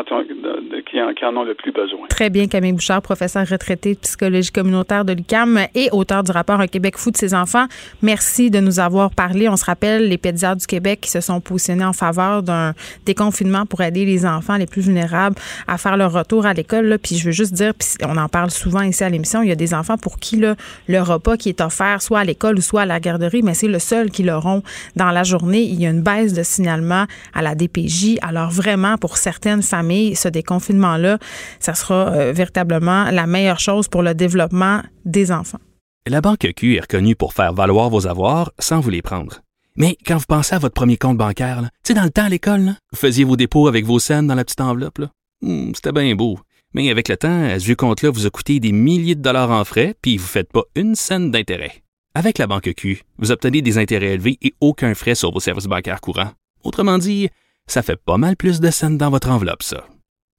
qui, 0.89 1.25
en, 1.25 1.37
ont 1.37 1.43
le 1.43 1.53
plus 1.53 1.71
besoin. 1.71 2.07
Très 2.09 2.31
bien, 2.31 2.47
Camille 2.47 2.73
Bouchard, 2.73 3.03
professeur 3.03 3.47
retraité 3.47 3.93
de 3.93 3.99
psychologie 3.99 4.51
communautaire 4.51 5.05
de 5.05 5.13
l'UCAM 5.13 5.59
et 5.75 5.89
auteur 5.91 6.23
du 6.23 6.31
rapport 6.31 6.59
Un 6.59 6.65
Québec 6.65 6.97
fou 6.97 7.11
de 7.11 7.17
ses 7.17 7.35
enfants. 7.35 7.65
Merci 8.01 8.49
de 8.49 8.59
nous 8.59 8.79
avoir 8.79 9.11
parlé. 9.11 9.47
On 9.47 9.55
se 9.55 9.65
rappelle 9.65 10.09
les 10.09 10.17
pédiatres 10.17 10.61
du 10.61 10.65
Québec 10.65 11.01
qui 11.01 11.11
se 11.11 11.21
sont 11.21 11.39
positionnés 11.39 11.85
en 11.85 11.93
faveur 11.93 12.41
d'un 12.41 12.73
déconfinement 13.05 13.67
pour 13.67 13.81
aider 13.81 14.05
les 14.05 14.25
enfants 14.25 14.57
les 14.57 14.65
plus 14.65 14.81
vulnérables 14.81 15.35
à 15.67 15.77
faire 15.77 15.95
leur 15.95 16.11
retour 16.11 16.47
à 16.47 16.53
l'école. 16.53 16.97
Puis 17.01 17.17
je 17.17 17.25
veux 17.25 17.31
juste 17.31 17.53
dire, 17.53 17.73
puis 17.77 17.89
on 18.03 18.17
en 18.17 18.27
parle 18.27 18.49
souvent 18.49 18.81
ici 18.81 19.03
à 19.03 19.09
l'émission, 19.09 19.43
il 19.43 19.49
y 19.49 19.51
a 19.51 19.55
des 19.55 19.75
enfants 19.75 19.97
pour 19.97 20.17
qui 20.17 20.37
là, 20.37 20.55
le 20.87 20.99
repas 20.99 21.37
qui 21.37 21.49
est 21.49 21.61
offert 21.61 22.01
soit 22.01 22.19
à 22.19 22.23
l'école 22.23 22.57
ou 22.57 22.61
soit 22.61 22.81
à 22.81 22.85
la 22.87 22.99
garderie, 22.99 23.43
mais 23.43 23.53
c'est 23.53 23.67
le 23.67 23.79
seul 23.79 24.09
qu'ils 24.09 24.31
auront 24.31 24.63
dans 24.95 25.11
la 25.11 25.21
journée. 25.21 25.61
Il 25.61 25.79
y 25.79 25.85
a 25.85 25.91
une 25.91 26.01
baisse 26.01 26.33
de 26.33 26.41
signalement 26.41 27.05
à 27.35 27.43
la 27.43 27.53
DPJ 27.53 28.14
alors 28.21 28.49
vraiment, 28.49 28.97
pour 28.97 29.17
certaines 29.17 29.61
familles, 29.61 30.15
ce 30.15 30.27
déconfinement-là, 30.27 31.17
ça 31.59 31.73
sera 31.73 32.09
euh, 32.09 32.31
véritablement 32.31 33.11
la 33.11 33.27
meilleure 33.27 33.59
chose 33.59 33.87
pour 33.87 34.01
le 34.01 34.13
développement 34.13 34.81
des 35.05 35.31
enfants. 35.31 35.59
La 36.07 36.21
Banque 36.21 36.47
Q 36.55 36.75
est 36.75 36.81
reconnue 36.81 37.15
pour 37.15 37.33
faire 37.33 37.53
valoir 37.53 37.89
vos 37.89 38.05
avoirs 38.07 38.51
sans 38.59 38.79
vous 38.79 38.91
les 38.91 39.01
prendre. 39.01 39.41
Mais 39.75 39.97
quand 40.05 40.17
vous 40.17 40.25
pensez 40.27 40.55
à 40.55 40.59
votre 40.59 40.73
premier 40.73 40.97
compte 40.97 41.17
bancaire, 41.17 41.61
tu 41.61 41.69
sais, 41.87 41.93
dans 41.93 42.03
le 42.03 42.09
temps 42.09 42.25
à 42.25 42.29
l'école, 42.29 42.75
vous 42.91 42.97
faisiez 42.97 43.23
vos 43.23 43.35
dépôts 43.35 43.67
avec 43.67 43.85
vos 43.85 43.99
scènes 43.99 44.27
dans 44.27 44.35
la 44.35 44.45
petite 44.45 44.61
enveloppe. 44.61 45.01
Hmm, 45.41 45.71
c'était 45.73 45.91
bien 45.91 46.15
beau. 46.15 46.39
Mais 46.73 46.89
avec 46.89 47.07
le 47.09 47.17
temps, 47.17 47.49
ce 47.57 47.63
vieux 47.65 47.75
compte-là 47.75 48.09
vous 48.09 48.25
a 48.25 48.29
coûté 48.29 48.59
des 48.59 48.71
milliers 48.71 49.15
de 49.15 49.21
dollars 49.21 49.51
en 49.51 49.63
frais, 49.65 49.95
puis 50.01 50.17
vous 50.17 50.25
ne 50.25 50.29
faites 50.29 50.51
pas 50.51 50.63
une 50.75 50.95
scène 50.95 51.31
d'intérêt. 51.31 51.83
Avec 52.13 52.37
la 52.37 52.47
Banque 52.47 52.73
Q, 52.75 53.03
vous 53.17 53.31
obtenez 53.31 53.61
des 53.61 53.77
intérêts 53.77 54.13
élevés 54.13 54.37
et 54.41 54.53
aucun 54.61 54.93
frais 54.93 55.15
sur 55.15 55.33
vos 55.33 55.39
services 55.39 55.65
bancaires 55.65 56.01
courants. 56.01 56.31
Autrement 56.63 56.97
dit, 56.97 57.29
ça 57.67 57.81
fait 57.81 57.97
pas 57.97 58.17
mal 58.17 58.35
plus 58.35 58.59
de 58.59 58.71
scènes 58.71 58.97
dans 58.97 59.09
votre 59.09 59.29
enveloppe, 59.29 59.63
ça. 59.63 59.85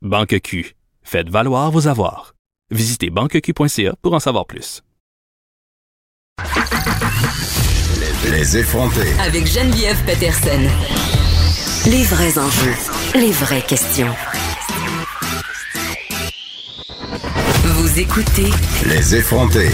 Banque 0.03 0.41
Q. 0.41 0.75
Faites 1.03 1.29
valoir 1.29 1.71
vos 1.71 1.89
avoirs. 1.89 2.35
Visitez 2.71 3.11
banqueq.ca 3.11 3.95
pour 4.03 4.15
en 4.15 4.21
savoir 4.21 4.47
plus. 4.47 4.83
Les 8.31 8.57
effrontés. 8.59 9.13
Avec 9.21 9.47
Geneviève 9.47 10.03
Peterson. 10.05 10.61
Les 11.87 12.03
vrais 12.05 12.39
enjeux. 12.39 12.75
Les 13.15 13.31
vraies 13.31 13.63
questions. 13.63 14.13
Vous 17.65 18.01
écoutez. 18.01 18.51
Les 18.87 19.15
effrontés. 19.15 19.71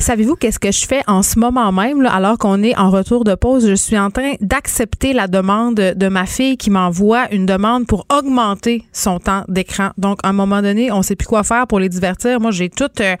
Savez-vous 0.00 0.34
qu'est-ce 0.34 0.58
que 0.58 0.72
je 0.72 0.86
fais 0.86 1.02
en 1.06 1.22
ce 1.22 1.38
moment 1.38 1.72
même, 1.72 2.06
alors 2.06 2.38
qu'on 2.38 2.62
est 2.62 2.74
en 2.78 2.90
retour 2.90 3.22
de 3.22 3.34
pause? 3.34 3.68
Je 3.68 3.74
suis 3.74 3.98
en 3.98 4.10
train 4.10 4.32
d'accepter 4.40 5.12
la 5.12 5.28
demande 5.28 5.74
de 5.74 6.08
ma 6.08 6.24
fille 6.24 6.56
qui 6.56 6.70
m'envoie 6.70 7.30
une 7.32 7.44
demande 7.44 7.86
pour 7.86 8.06
augmenter 8.10 8.82
son 8.94 9.18
temps 9.18 9.44
d'écran. 9.48 9.90
Donc, 9.98 10.18
à 10.22 10.30
un 10.30 10.32
moment 10.32 10.62
donné, 10.62 10.90
on 10.90 11.02
sait 11.02 11.16
plus 11.16 11.28
quoi 11.28 11.42
faire 11.42 11.66
pour 11.66 11.78
les 11.80 11.90
divertir. 11.90 12.40
Moi, 12.40 12.50
j'ai 12.50 12.70
tout 12.70 12.88
euh, 13.00 13.14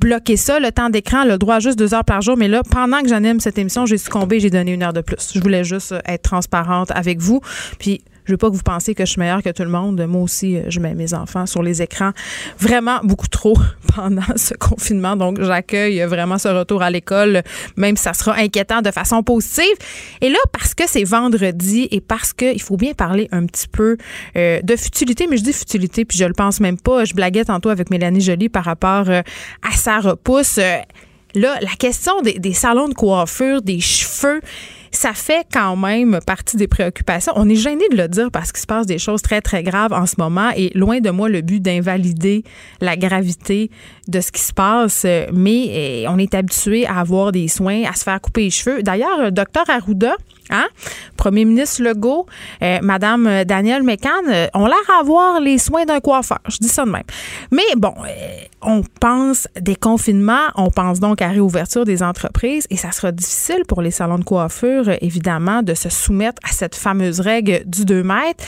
bloqué 0.00 0.36
ça, 0.36 0.58
le 0.58 0.72
temps 0.72 0.90
d'écran, 0.90 1.24
le 1.24 1.38
droit 1.38 1.54
à 1.54 1.60
juste 1.60 1.78
deux 1.78 1.94
heures 1.94 2.04
par 2.04 2.20
jour. 2.20 2.36
Mais 2.36 2.48
là, 2.48 2.62
pendant 2.68 3.00
que 3.00 3.08
j'anime 3.08 3.38
cette 3.38 3.56
émission, 3.56 3.86
j'ai 3.86 3.96
succombé, 3.96 4.40
j'ai 4.40 4.50
donné 4.50 4.72
une 4.72 4.82
heure 4.82 4.92
de 4.92 5.02
plus. 5.02 5.30
Je 5.32 5.40
voulais 5.40 5.62
juste 5.62 5.92
euh, 5.92 6.00
être 6.04 6.22
transparente 6.22 6.90
avec 6.90 7.20
vous. 7.20 7.42
Puis, 7.78 8.02
je 8.24 8.32
veux 8.32 8.38
pas 8.38 8.50
que 8.50 8.54
vous 8.54 8.62
pensiez 8.62 8.94
que 8.94 9.04
je 9.04 9.10
suis 9.12 9.18
meilleure 9.18 9.42
que 9.42 9.50
tout 9.50 9.62
le 9.62 9.70
monde. 9.70 10.04
Moi 10.06 10.22
aussi, 10.22 10.56
euh, 10.56 10.62
je 10.68 10.80
mets 10.80 10.94
mes 10.94 11.14
enfants 11.14 11.46
sur 11.46 11.62
les 11.62 11.82
écrans 11.82 12.12
vraiment 12.58 13.00
beaucoup 13.02 13.28
trop 13.28 13.56
pendant 13.94 14.22
ce 14.36 14.54
confinement. 14.54 15.16
Donc, 15.16 15.40
j'accueille 15.40 16.00
vraiment 16.02 16.38
ce 16.38 16.48
retour 16.48 16.82
à 16.82 16.90
l'école, 16.90 17.42
même 17.76 17.96
si 17.96 18.04
ça 18.04 18.14
sera 18.14 18.36
inquiétant 18.36 18.82
de 18.82 18.90
façon 18.90 19.22
positive. 19.22 19.76
Et 20.20 20.30
là, 20.30 20.38
parce 20.52 20.74
que 20.74 20.84
c'est 20.86 21.04
vendredi 21.04 21.88
et 21.90 22.00
parce 22.00 22.32
qu'il 22.32 22.60
faut 22.62 22.76
bien 22.76 22.94
parler 22.94 23.28
un 23.32 23.46
petit 23.46 23.68
peu 23.68 23.96
euh, 24.36 24.60
de 24.62 24.76
futilité, 24.76 25.26
mais 25.28 25.36
je 25.36 25.44
dis 25.44 25.52
futilité, 25.52 26.04
puis 26.04 26.16
je 26.18 26.24
le 26.24 26.34
pense 26.34 26.60
même 26.60 26.78
pas. 26.78 27.04
Je 27.04 27.14
blaguais 27.14 27.44
tantôt 27.44 27.68
avec 27.68 27.90
Mélanie 27.90 28.20
Joly 28.20 28.48
par 28.48 28.64
rapport 28.64 29.08
euh, 29.08 29.22
à 29.62 29.72
sa 29.72 30.00
repousse. 30.00 30.56
là, 30.56 31.58
la 31.60 31.76
question 31.78 32.22
des 32.22 32.52
salons 32.52 32.88
de 32.88 32.94
coiffure, 32.94 33.60
des 33.60 33.80
cheveux, 33.80 34.40
ça 34.96 35.12
fait 35.12 35.46
quand 35.52 35.76
même 35.76 36.18
partie 36.26 36.56
des 36.56 36.68
préoccupations. 36.68 37.32
On 37.36 37.48
est 37.48 37.56
gêné 37.56 37.84
de 37.90 37.96
le 37.96 38.08
dire 38.08 38.30
parce 38.30 38.52
qu'il 38.52 38.60
se 38.60 38.66
passe 38.66 38.86
des 38.86 38.98
choses 38.98 39.22
très, 39.22 39.40
très 39.40 39.62
graves 39.62 39.92
en 39.92 40.06
ce 40.06 40.14
moment 40.18 40.50
et 40.56 40.70
loin 40.74 41.00
de 41.00 41.10
moi 41.10 41.28
le 41.28 41.40
but 41.40 41.60
d'invalider 41.60 42.44
la 42.80 42.96
gravité 42.96 43.70
de 44.08 44.20
ce 44.20 44.32
qui 44.32 44.40
se 44.40 44.52
passe, 44.52 45.06
mais 45.32 46.02
eh, 46.02 46.06
on 46.08 46.18
est 46.18 46.34
habitué 46.34 46.86
à 46.86 47.00
avoir 47.00 47.32
des 47.32 47.48
soins, 47.48 47.82
à 47.84 47.94
se 47.94 48.04
faire 48.04 48.20
couper 48.20 48.42
les 48.42 48.50
cheveux. 48.50 48.82
D'ailleurs, 48.82 49.32
docteur 49.32 49.68
Arruda, 49.68 50.16
Hein? 50.50 50.66
Premier 51.16 51.44
ministre 51.44 51.82
Legault, 51.82 52.26
euh, 52.62 52.78
Madame 52.82 53.44
Danielle 53.44 53.82
Mécan 53.82 54.10
euh, 54.28 54.46
ont 54.52 54.66
l'air 54.66 54.76
à 54.94 55.00
avoir 55.00 55.40
les 55.40 55.58
soins 55.58 55.84
d'un 55.84 56.00
coiffeur. 56.00 56.40
Je 56.48 56.58
dis 56.58 56.68
ça 56.68 56.84
de 56.84 56.90
même. 56.90 57.02
Mais 57.50 57.62
bon, 57.76 57.94
euh, 58.00 58.10
on 58.60 58.82
pense 59.00 59.48
déconfinement, 59.60 60.42
on 60.56 60.70
pense 60.70 61.00
donc 61.00 61.22
à 61.22 61.28
réouverture 61.28 61.84
des 61.84 62.02
entreprises 62.02 62.66
et 62.70 62.76
ça 62.76 62.92
sera 62.92 63.12
difficile 63.12 63.62
pour 63.66 63.80
les 63.80 63.90
salons 63.90 64.18
de 64.18 64.24
coiffure, 64.24 64.90
évidemment, 65.00 65.62
de 65.62 65.74
se 65.74 65.88
soumettre 65.88 66.40
à 66.44 66.52
cette 66.52 66.74
fameuse 66.74 67.20
règle 67.20 67.62
du 67.64 67.84
2 67.84 68.02
mètres. 68.02 68.44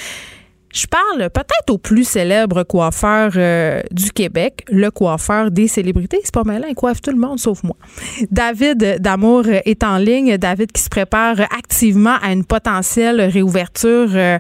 Je 0.77 0.87
parle 0.87 1.31
peut-être 1.31 1.71
au 1.71 1.79
plus 1.79 2.05
célèbre 2.05 2.63
coiffeur 2.63 3.33
euh, 3.37 3.81
du 3.93 4.13
Québec, 4.13 4.63
le 4.69 4.91
coiffeur 4.91 5.51
des 5.51 5.69
célébrités. 5.69 6.21
C'est 6.23 6.35
pas 6.35 6.45
mal, 6.45 6.67
il 6.69 6.75
coiffe 6.75 7.01
tout 7.01 7.13
le 7.13 7.17
monde 7.17 7.39
sauf 7.39 7.63
moi. 7.63 7.77
David 8.31 8.99
Damour 9.01 9.47
est 9.47 9.83
en 9.83 9.97
ligne. 9.97 10.37
David 10.37 10.73
qui 10.73 10.83
se 10.83 10.91
prépare 10.91 11.41
activement 11.41 12.17
à 12.23 12.31
une 12.31 12.45
potentielle 12.45 13.23
réouverture 13.23 14.11
euh, 14.15 14.39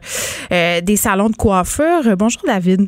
euh, 0.53 0.83
des 0.83 0.97
salons 0.97 1.31
de 1.31 1.37
coiffure. 1.37 2.15
Bonjour 2.19 2.43
David. 2.47 2.87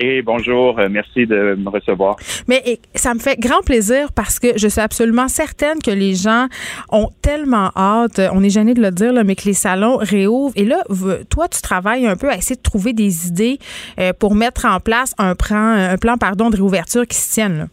Et 0.00 0.22
bonjour, 0.22 0.78
euh, 0.78 0.88
merci 0.88 1.26
de 1.26 1.56
me 1.56 1.68
recevoir. 1.70 2.16
Mais 2.46 2.78
ça 2.94 3.14
me 3.14 3.18
fait 3.18 3.38
grand 3.38 3.62
plaisir 3.62 4.12
parce 4.12 4.38
que 4.38 4.56
je 4.56 4.68
suis 4.68 4.80
absolument 4.80 5.26
certaine 5.26 5.80
que 5.84 5.90
les 5.90 6.14
gens 6.14 6.46
ont 6.90 7.10
tellement 7.20 7.72
hâte, 7.76 8.20
on 8.32 8.42
est 8.44 8.50
gêné 8.50 8.74
de 8.74 8.80
le 8.80 8.92
dire, 8.92 9.12
mais 9.24 9.34
que 9.34 9.44
les 9.44 9.54
salons 9.54 9.96
réouvrent. 9.96 10.54
Et 10.56 10.64
là, 10.64 10.82
toi, 11.30 11.48
tu 11.48 11.60
travailles 11.62 12.06
un 12.06 12.16
peu 12.16 12.30
à 12.30 12.36
essayer 12.36 12.56
de 12.56 12.62
trouver 12.62 12.92
des 12.92 13.26
idées 13.26 13.58
euh, 13.98 14.12
pour 14.12 14.36
mettre 14.36 14.66
en 14.66 14.78
place 14.78 15.14
un 15.18 15.34
plan, 15.34 16.16
pardon, 16.18 16.50
de 16.50 16.56
réouverture 16.56 17.06
qui 17.06 17.16
se 17.16 17.32
tienne. 17.32 17.68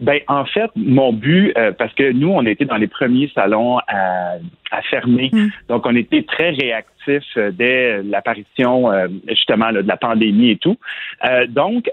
Ben, 0.00 0.20
en 0.26 0.44
fait, 0.44 0.70
mon 0.74 1.12
but, 1.12 1.52
euh, 1.56 1.72
parce 1.72 1.92
que 1.94 2.10
nous, 2.12 2.28
on 2.28 2.44
était 2.46 2.64
dans 2.64 2.76
les 2.76 2.88
premiers 2.88 3.30
salons 3.34 3.78
à, 3.86 4.34
à 4.72 4.82
fermer, 4.82 5.30
mm. 5.32 5.48
donc 5.68 5.86
on 5.86 5.94
était 5.94 6.22
très 6.22 6.50
réactifs 6.50 7.22
euh, 7.36 7.52
dès 7.52 8.02
l'apparition 8.02 8.90
euh, 8.90 9.06
justement 9.28 9.72
de 9.72 9.80
la 9.80 9.96
pandémie 9.96 10.50
et 10.50 10.56
tout. 10.56 10.76
donc, 11.48 11.88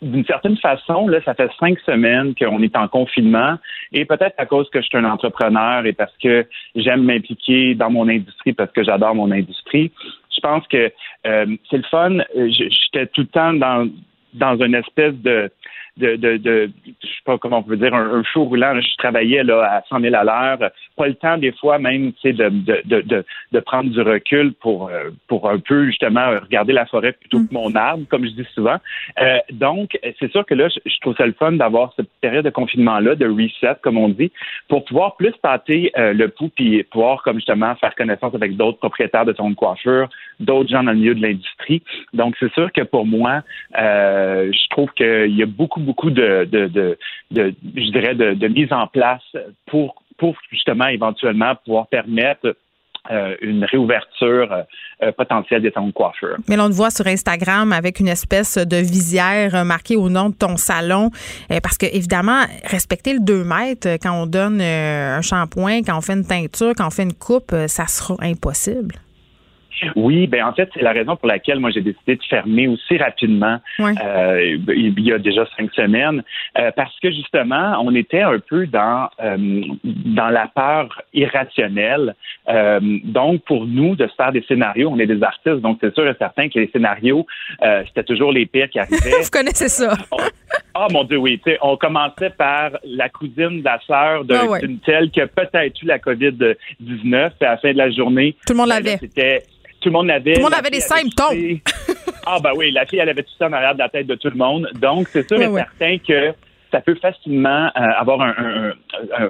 d'une 0.00 0.24
certaine 0.24 0.56
façon, 0.56 1.08
là, 1.08 1.20
ça 1.24 1.34
fait 1.34 1.50
cinq 1.58 1.78
semaines 1.80 2.34
qu'on 2.34 2.62
est 2.62 2.76
en 2.76 2.86
confinement 2.86 3.56
et 3.92 4.04
peut-être 4.04 4.34
à 4.38 4.46
cause 4.46 4.68
que 4.70 4.80
je 4.80 4.86
suis 4.86 4.96
un 4.96 5.04
entrepreneur 5.04 5.84
et 5.86 5.92
parce 5.92 6.16
que 6.22 6.46
j'aime 6.76 7.02
m'impliquer 7.02 7.74
dans 7.74 7.90
mon 7.90 8.08
industrie, 8.08 8.52
parce 8.52 8.70
que 8.70 8.84
j'adore 8.84 9.16
mon 9.16 9.30
industrie. 9.32 9.90
Je 10.34 10.40
pense 10.40 10.64
que 10.68 10.92
c'est 11.24 11.76
le 11.76 11.82
fun. 11.90 12.18
J'étais 12.36 13.06
tout 13.08 13.22
le 13.22 13.26
temps 13.26 13.52
dans 13.54 13.88
dans 14.34 14.56
une 14.62 14.74
espèce 14.74 15.14
de 15.14 15.50
de, 15.98 16.16
de, 16.16 16.36
de, 16.36 16.70
je 16.86 17.06
sais 17.06 17.22
pas 17.24 17.38
comment 17.38 17.58
on 17.58 17.62
peut 17.62 17.76
dire, 17.76 17.94
un, 17.94 18.22
show 18.22 18.44
roulant. 18.44 18.80
je 18.80 18.96
travaillais 18.96 19.42
là, 19.42 19.62
à 19.64 19.82
100 19.88 20.00
000 20.00 20.14
à 20.14 20.24
l'heure. 20.24 20.70
Pas 20.96 21.08
le 21.08 21.14
temps, 21.14 21.38
des 21.38 21.52
fois, 21.52 21.78
même, 21.78 22.12
tu 22.14 22.20
sais, 22.22 22.32
de, 22.32 22.48
de, 22.48 23.24
de, 23.52 23.60
prendre 23.60 23.90
du 23.90 24.00
recul 24.00 24.54
pour, 24.54 24.88
euh, 24.88 25.10
pour 25.26 25.50
un 25.50 25.58
peu, 25.58 25.86
justement, 25.86 26.30
regarder 26.40 26.72
la 26.72 26.86
forêt 26.86 27.12
plutôt 27.12 27.40
que 27.40 27.52
mon 27.52 27.74
arbre, 27.74 28.04
comme 28.08 28.24
je 28.24 28.30
dis 28.30 28.46
souvent. 28.54 28.76
Euh, 29.20 29.38
donc, 29.50 29.98
c'est 30.18 30.30
sûr 30.30 30.46
que 30.46 30.54
là, 30.54 30.68
je, 30.68 31.00
trouve 31.00 31.16
ça 31.16 31.26
le 31.26 31.32
fun 31.32 31.52
d'avoir 31.52 31.92
cette 31.96 32.08
période 32.20 32.44
de 32.44 32.50
confinement-là, 32.50 33.14
de 33.14 33.26
reset, 33.26 33.76
comme 33.82 33.98
on 33.98 34.08
dit, 34.08 34.30
pour 34.68 34.84
pouvoir 34.84 35.16
plus 35.16 35.32
tâter 35.42 35.92
euh, 35.98 36.12
le 36.12 36.28
pouls 36.28 36.50
puis 36.54 36.82
pouvoir, 36.84 37.22
comme 37.22 37.36
justement, 37.36 37.74
faire 37.76 37.94
connaissance 37.94 38.34
avec 38.34 38.56
d'autres 38.56 38.78
propriétaires 38.78 39.24
de 39.24 39.32
ton 39.32 39.50
de 39.50 39.54
coiffure, 39.54 40.08
d'autres 40.40 40.70
gens 40.70 40.82
dans 40.82 40.92
le 40.92 40.98
milieu 40.98 41.14
de 41.14 41.22
l'industrie. 41.22 41.82
Donc, 42.12 42.36
c'est 42.38 42.52
sûr 42.52 42.70
que 42.72 42.82
pour 42.82 43.06
moi, 43.06 43.42
je 43.74 44.68
trouve 44.70 44.90
qu'il 44.92 45.36
y 45.36 45.42
a 45.42 45.46
beaucoup, 45.46 45.80
beaucoup 45.88 46.10
de, 46.10 46.48
je 47.32 47.90
dirais, 47.90 48.14
de, 48.14 48.48
mise 48.48 48.72
en 48.72 48.86
place 48.86 49.22
pour, 49.66 50.02
pour 50.18 50.36
justement 50.50 50.86
éventuellement 50.86 51.54
pouvoir 51.64 51.86
permettre 51.86 52.54
euh, 53.10 53.36
une 53.40 53.64
réouverture 53.64 54.52
euh, 55.02 55.12
potentielle 55.12 55.62
des 55.62 55.70
salons 55.70 55.92
de. 55.92 56.36
Mais 56.46 56.56
l'on 56.56 56.68
te 56.68 56.74
voit 56.74 56.90
sur 56.90 57.06
Instagram 57.06 57.72
avec 57.72 58.00
une 58.00 58.08
espèce 58.08 58.58
de 58.58 58.76
visière 58.76 59.64
marquée 59.64 59.96
au 59.96 60.10
nom 60.10 60.28
de 60.28 60.34
ton 60.34 60.58
salon, 60.58 61.10
euh, 61.50 61.60
parce 61.62 61.78
que 61.78 61.86
évidemment, 61.86 62.42
respecter 62.64 63.14
le 63.14 63.20
2 63.20 63.44
mètres 63.44 63.88
quand 64.02 64.12
on 64.12 64.26
donne 64.26 64.60
un 64.60 65.22
shampoing, 65.22 65.80
quand 65.86 65.96
on 65.96 66.02
fait 66.02 66.14
une 66.14 66.26
teinture, 66.26 66.72
quand 66.76 66.88
on 66.88 66.90
fait 66.90 67.04
une 67.04 67.14
coupe, 67.14 67.54
ça 67.66 67.86
sera 67.86 68.16
impossible. 68.20 68.96
Oui, 69.96 70.26
ben 70.26 70.44
en 70.44 70.52
fait, 70.52 70.68
c'est 70.74 70.82
la 70.82 70.92
raison 70.92 71.16
pour 71.16 71.28
laquelle 71.28 71.60
moi 71.60 71.70
j'ai 71.70 71.80
décidé 71.80 72.16
de 72.16 72.24
fermer 72.24 72.68
aussi 72.68 72.96
rapidement 72.96 73.58
euh, 73.80 74.58
il 74.68 75.00
y 75.00 75.12
a 75.12 75.18
déjà 75.18 75.44
cinq 75.56 75.72
semaines, 75.74 76.22
euh, 76.58 76.70
parce 76.76 76.98
que 77.00 77.10
justement, 77.10 77.80
on 77.82 77.94
était 77.94 78.22
un 78.22 78.38
peu 78.38 78.66
dans 78.66 79.08
euh, 79.22 79.62
dans 79.84 80.28
la 80.28 80.48
peur 80.48 81.02
irrationnelle. 81.12 82.14
donc, 83.04 83.42
pour 83.44 83.66
nous, 83.66 83.94
de 83.96 84.06
se 84.06 84.14
faire 84.14 84.32
des 84.32 84.42
scénarios, 84.42 84.90
on 84.90 84.98
est 84.98 85.06
des 85.06 85.22
artistes, 85.22 85.60
donc 85.60 85.78
c'est 85.80 85.94
sûr 85.94 86.08
et 86.08 86.14
certain 86.18 86.48
que 86.48 86.58
les 86.58 86.68
scénarios, 86.68 87.26
c'était 87.86 88.04
toujours 88.04 88.32
les 88.32 88.46
pires 88.46 88.68
qui 88.70 88.78
arrivaient. 88.78 89.22
Vous 89.22 89.30
connaissez 89.30 89.68
ça? 89.68 89.94
Ah 90.74 90.86
mon 90.90 91.04
Dieu, 91.04 91.18
oui. 91.18 91.40
On 91.62 91.76
commençait 91.76 92.30
par 92.30 92.70
la 92.84 93.08
cousine 93.08 93.60
de 93.60 93.64
la 93.64 93.80
sœur 93.86 94.22
ah 94.30 94.58
d'une 94.60 94.78
telle 94.78 95.10
qui 95.10 95.20
a 95.20 95.26
peut-être 95.26 95.82
eu 95.82 95.86
la 95.86 95.98
COVID-19, 95.98 97.30
et 97.40 97.44
à 97.44 97.50
la 97.50 97.56
fin 97.58 97.72
de 97.72 97.78
la 97.78 97.90
journée, 97.90 98.36
tout 98.46 98.52
le 98.52 98.58
monde 98.58 98.68
ben 98.68 98.76
l'avait. 98.76 98.98
C'était 98.98 99.42
tout 99.80 99.88
le 99.88 99.92
monde 99.92 100.06
l'avait. 100.08 100.34
Tout 100.34 100.40
le 100.40 100.44
monde 100.44 100.54
avait 100.54 100.70
des 100.70 100.80
symptômes. 100.80 101.58
ah, 102.26 102.38
ben 102.42 102.52
oui, 102.56 102.70
la 102.70 102.86
fille, 102.86 102.98
elle 102.98 103.08
avait 103.08 103.22
tout 103.22 103.34
ça 103.38 103.46
en 103.46 103.52
arrière 103.52 103.74
de 103.74 103.78
la 103.78 103.88
tête 103.88 104.06
de 104.06 104.14
tout 104.14 104.28
le 104.28 104.36
monde. 104.36 104.68
Donc, 104.80 105.08
c'est 105.08 105.26
sûr 105.28 105.40
et 105.40 105.52
certain 105.52 105.98
que 105.98 106.34
ça 106.70 106.80
peut 106.80 106.96
facilement 106.96 107.66
euh, 107.66 107.80
avoir 107.96 108.20
un, 108.20 108.72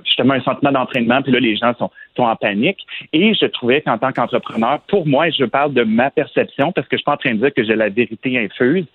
justement 0.05 0.35
un 0.35 0.41
sentiment 0.41 0.73
d'entraînement, 0.73 1.23
puis 1.23 1.33
là, 1.33 1.41
les 1.41 1.57
gens 1.57 1.75
sont, 1.79 1.91
sont 2.17 2.25
en 2.25 2.37
panique. 2.37 2.85
Et 3.13 3.35
je 3.35 3.47
trouvais 3.47 3.81
qu'en 3.81 3.99
tant 3.99 4.13
qu'entrepreneur, 4.13 4.81
pour 4.89 5.07
moi, 5.07 5.31
je 5.31 5.45
parle 5.45 5.73
de 5.73 5.85
ma 5.85 6.11
perception, 6.11 6.73
parce 6.73 6.89
que 6.89 6.97
je 6.97 6.99
suis 6.99 7.05
pas 7.05 7.13
en 7.13 7.17
train 7.17 7.35
de 7.35 7.39
dire 7.39 7.55
que 7.55 7.65
j'ai 7.65 7.77
la 7.77 7.89
vérité 7.89 8.39
infuse. 8.39 8.87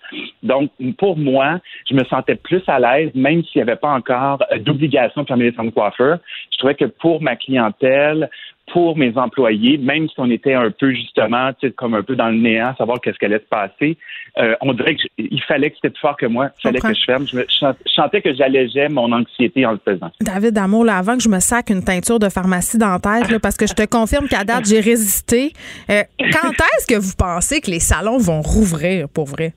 Donc, 0.42 0.70
pour 0.98 1.16
moi, 1.16 1.58
je 1.88 1.94
me 1.94 2.04
sentais 2.04 2.36
plus 2.36 2.62
à 2.66 2.78
l'aise, 2.78 3.10
même 3.14 3.42
s'il 3.44 3.62
n'y 3.62 3.70
avait 3.70 3.80
pas 3.80 3.90
encore 3.90 4.42
d'obligation 4.58 5.22
de 5.22 5.26
fermer 5.26 5.44
les 5.50 5.56
centres 5.56 5.70
de 5.70 5.74
coiffeur. 5.74 6.18
Je 6.52 6.58
trouvais 6.58 6.74
que 6.74 6.84
pour 6.84 7.22
ma 7.22 7.36
clientèle, 7.36 8.28
pour 8.72 8.96
mes 8.96 9.16
employés, 9.16 9.78
même 9.78 10.08
si 10.08 10.14
on 10.18 10.30
était 10.30 10.54
un 10.54 10.70
peu 10.70 10.90
justement, 10.92 11.50
comme 11.76 11.94
un 11.94 12.02
peu 12.02 12.16
dans 12.16 12.28
le 12.28 12.36
néant, 12.36 12.74
savoir 12.76 13.00
qu'est-ce 13.00 13.18
qu'elle 13.18 13.32
allait 13.32 13.42
se 13.42 13.48
passer, 13.48 13.98
euh, 14.38 14.54
on 14.62 14.72
dirait 14.72 14.96
qu'il 14.96 15.42
fallait 15.42 15.70
que 15.70 15.76
c'était 15.76 15.90
plus 15.90 16.00
fort 16.00 16.16
que 16.16 16.26
moi, 16.26 16.48
il 16.58 16.62
fallait 16.62 16.80
que 16.80 16.94
je 16.94 17.04
ferme. 17.04 17.26
Je, 17.26 17.36
me, 17.36 18.20
que 18.20 18.34
j'allégeais 18.34 18.88
mon 18.88 19.12
anxiété 19.12 19.66
en 19.66 19.72
le 19.72 19.80
faisant. 19.84 20.10
David 20.20 20.56
Amour, 20.58 20.88
avant 20.88 21.16
que 21.16 21.22
je 21.22 21.28
me 21.28 21.40
sac 21.40 21.70
une 21.70 21.84
teinture 21.84 22.18
de 22.18 22.28
pharmacie 22.28 22.78
dentaire, 22.78 23.22
parce 23.42 23.56
que 23.56 23.66
je 23.66 23.74
te 23.74 23.86
confirme 23.86 24.28
qu'à 24.28 24.44
date, 24.44 24.66
j'ai 24.66 24.80
résisté. 24.80 25.52
Euh, 25.90 26.02
quand 26.18 26.48
est-ce 26.48 26.86
que 26.86 26.98
vous 26.98 27.14
pensez 27.18 27.60
que 27.60 27.70
les 27.70 27.80
salons 27.80 28.18
vont 28.18 28.40
rouvrir 28.40 29.08
pour 29.08 29.26
vrai? 29.26 29.52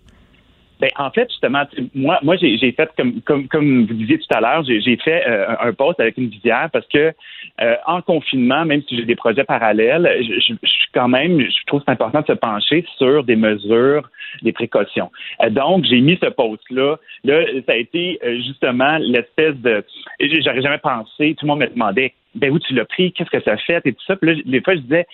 Ben, 0.79 0.89
en 0.97 1.09
fait, 1.09 1.27
justement, 1.29 1.63
moi, 1.95 2.19
moi 2.21 2.35
j'ai 2.37 2.71
fait 2.71 2.89
comme, 2.95 3.21
comme, 3.21 3.47
comme 3.47 3.85
vous 3.85 3.93
disiez 3.93 4.19
tout 4.19 4.27
à 4.35 4.41
l'heure, 4.41 4.63
j'ai 4.63 4.97
fait 4.97 5.27
euh, 5.27 5.55
un 5.59 5.73
post 5.73 5.99
avec 5.99 6.17
une 6.17 6.29
visière 6.29 6.69
parce 6.71 6.87
que 6.87 7.13
euh, 7.61 7.75
en 7.87 8.01
confinement, 8.01 8.63
même 8.63 8.83
si 8.87 8.95
j'ai 8.95 9.05
des 9.05 9.15
projets 9.15 9.43
parallèles, 9.43 10.07
je, 10.21 10.39
je, 10.39 10.69
suis 10.69 10.89
quand 10.93 11.07
même, 11.07 11.41
je 11.41 11.65
trouve 11.65 11.81
c'est 11.85 11.91
important 11.91 12.21
de 12.21 12.27
se 12.27 12.33
pencher 12.33 12.85
sur 12.97 13.23
des 13.23 13.35
mesures, 13.35 14.07
des 14.43 14.51
précautions. 14.51 15.11
Euh, 15.43 15.49
donc, 15.49 15.85
j'ai 15.85 15.99
mis 15.99 16.17
ce 16.21 16.29
post-là. 16.29 16.97
Là, 17.23 17.43
ça 17.65 17.73
a 17.73 17.77
été 17.77 18.19
justement 18.45 18.97
l'espèce 18.99 19.55
de, 19.55 19.83
j'aurais 20.19 20.61
jamais 20.61 20.77
pensé. 20.77 21.35
Tout 21.39 21.45
le 21.45 21.47
monde 21.47 21.59
me 21.59 21.67
demandait, 21.67 22.13
ben 22.35 22.51
où 22.51 22.59
tu 22.59 22.75
l'as 22.75 22.85
pris, 22.85 23.11
qu'est-ce 23.13 23.31
que 23.31 23.41
ça 23.41 23.57
fait 23.57 23.81
et 23.85 23.93
tout 23.93 24.03
ça. 24.05 24.15
Puis 24.15 24.29
là, 24.29 24.41
des 24.45 24.61
fois, 24.61 24.75
je 24.75 24.81
disais, 24.81 25.07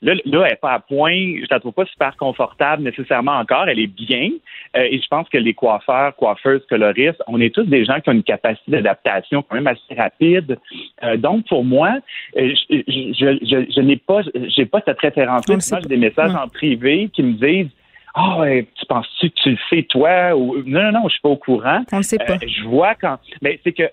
Là, 0.00 0.14
là, 0.14 0.42
elle 0.44 0.50
n'est 0.50 0.56
pas 0.56 0.74
à 0.74 0.80
point. 0.80 1.14
Je 1.14 1.46
la 1.50 1.58
trouve 1.58 1.72
pas 1.72 1.86
super 1.86 2.16
confortable 2.16 2.82
nécessairement 2.82 3.38
encore. 3.38 3.68
Elle 3.68 3.80
est 3.80 3.86
bien. 3.86 4.30
Euh, 4.76 4.86
et 4.90 5.00
je 5.00 5.06
pense 5.08 5.28
que 5.28 5.38
les 5.38 5.54
coiffeurs, 5.54 6.14
coiffeuses, 6.16 6.64
coloristes, 6.68 7.22
on 7.26 7.40
est 7.40 7.54
tous 7.54 7.64
des 7.64 7.84
gens 7.84 8.00
qui 8.00 8.10
ont 8.10 8.12
une 8.12 8.22
capacité 8.22 8.70
d'adaptation 8.70 9.42
quand 9.42 9.56
même 9.56 9.66
assez 9.66 9.94
rapide. 9.96 10.58
Euh, 11.02 11.16
donc, 11.16 11.46
pour 11.48 11.64
moi, 11.64 11.98
euh, 12.36 12.54
je, 12.70 12.82
je, 12.88 13.66
je, 13.74 13.80
n'ai 13.80 13.96
pas, 13.96 14.20
j'ai 14.56 14.66
pas 14.66 14.80
cette 14.84 15.00
référence. 15.00 15.48
Moi, 15.48 15.58
j'ai 15.82 15.88
des 15.88 15.96
messages 15.96 16.34
en 16.34 16.48
privé 16.48 17.10
qui 17.12 17.22
me 17.22 17.32
disent 17.32 17.72
ah, 18.14 18.42
tu 18.74 18.86
penses-tu 18.86 19.30
que 19.30 19.34
tu 19.42 19.50
le 19.50 19.58
sais, 19.70 19.82
toi? 19.84 20.34
Ou, 20.36 20.62
non, 20.66 20.82
non, 20.84 20.92
non, 20.92 21.02
je 21.04 21.12
suis 21.12 21.20
pas 21.20 21.28
au 21.28 21.36
courant. 21.36 21.84
On 21.92 21.98
le 21.98 22.02
sait 22.02 22.18
pas. 22.18 22.38
je 22.44 22.64
vois 22.64 22.94
quand. 22.94 23.18
Mais 23.42 23.60
c'est 23.64 23.72
que 23.72 23.90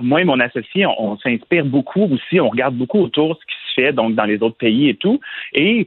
moi 0.00 0.20
et 0.20 0.24
mon 0.24 0.40
associé, 0.40 0.86
on, 0.86 1.16
s'inspire 1.18 1.64
beaucoup 1.64 2.04
aussi. 2.04 2.40
On 2.40 2.48
regarde 2.48 2.74
beaucoup 2.74 3.00
autour 3.00 3.38
ce 3.40 3.46
qui 3.46 3.54
se 3.68 3.80
fait 3.80 3.92
donc 3.92 4.14
dans 4.14 4.24
les 4.24 4.42
autres 4.42 4.56
pays 4.56 4.88
et 4.88 4.94
tout. 4.94 5.20
Et 5.52 5.86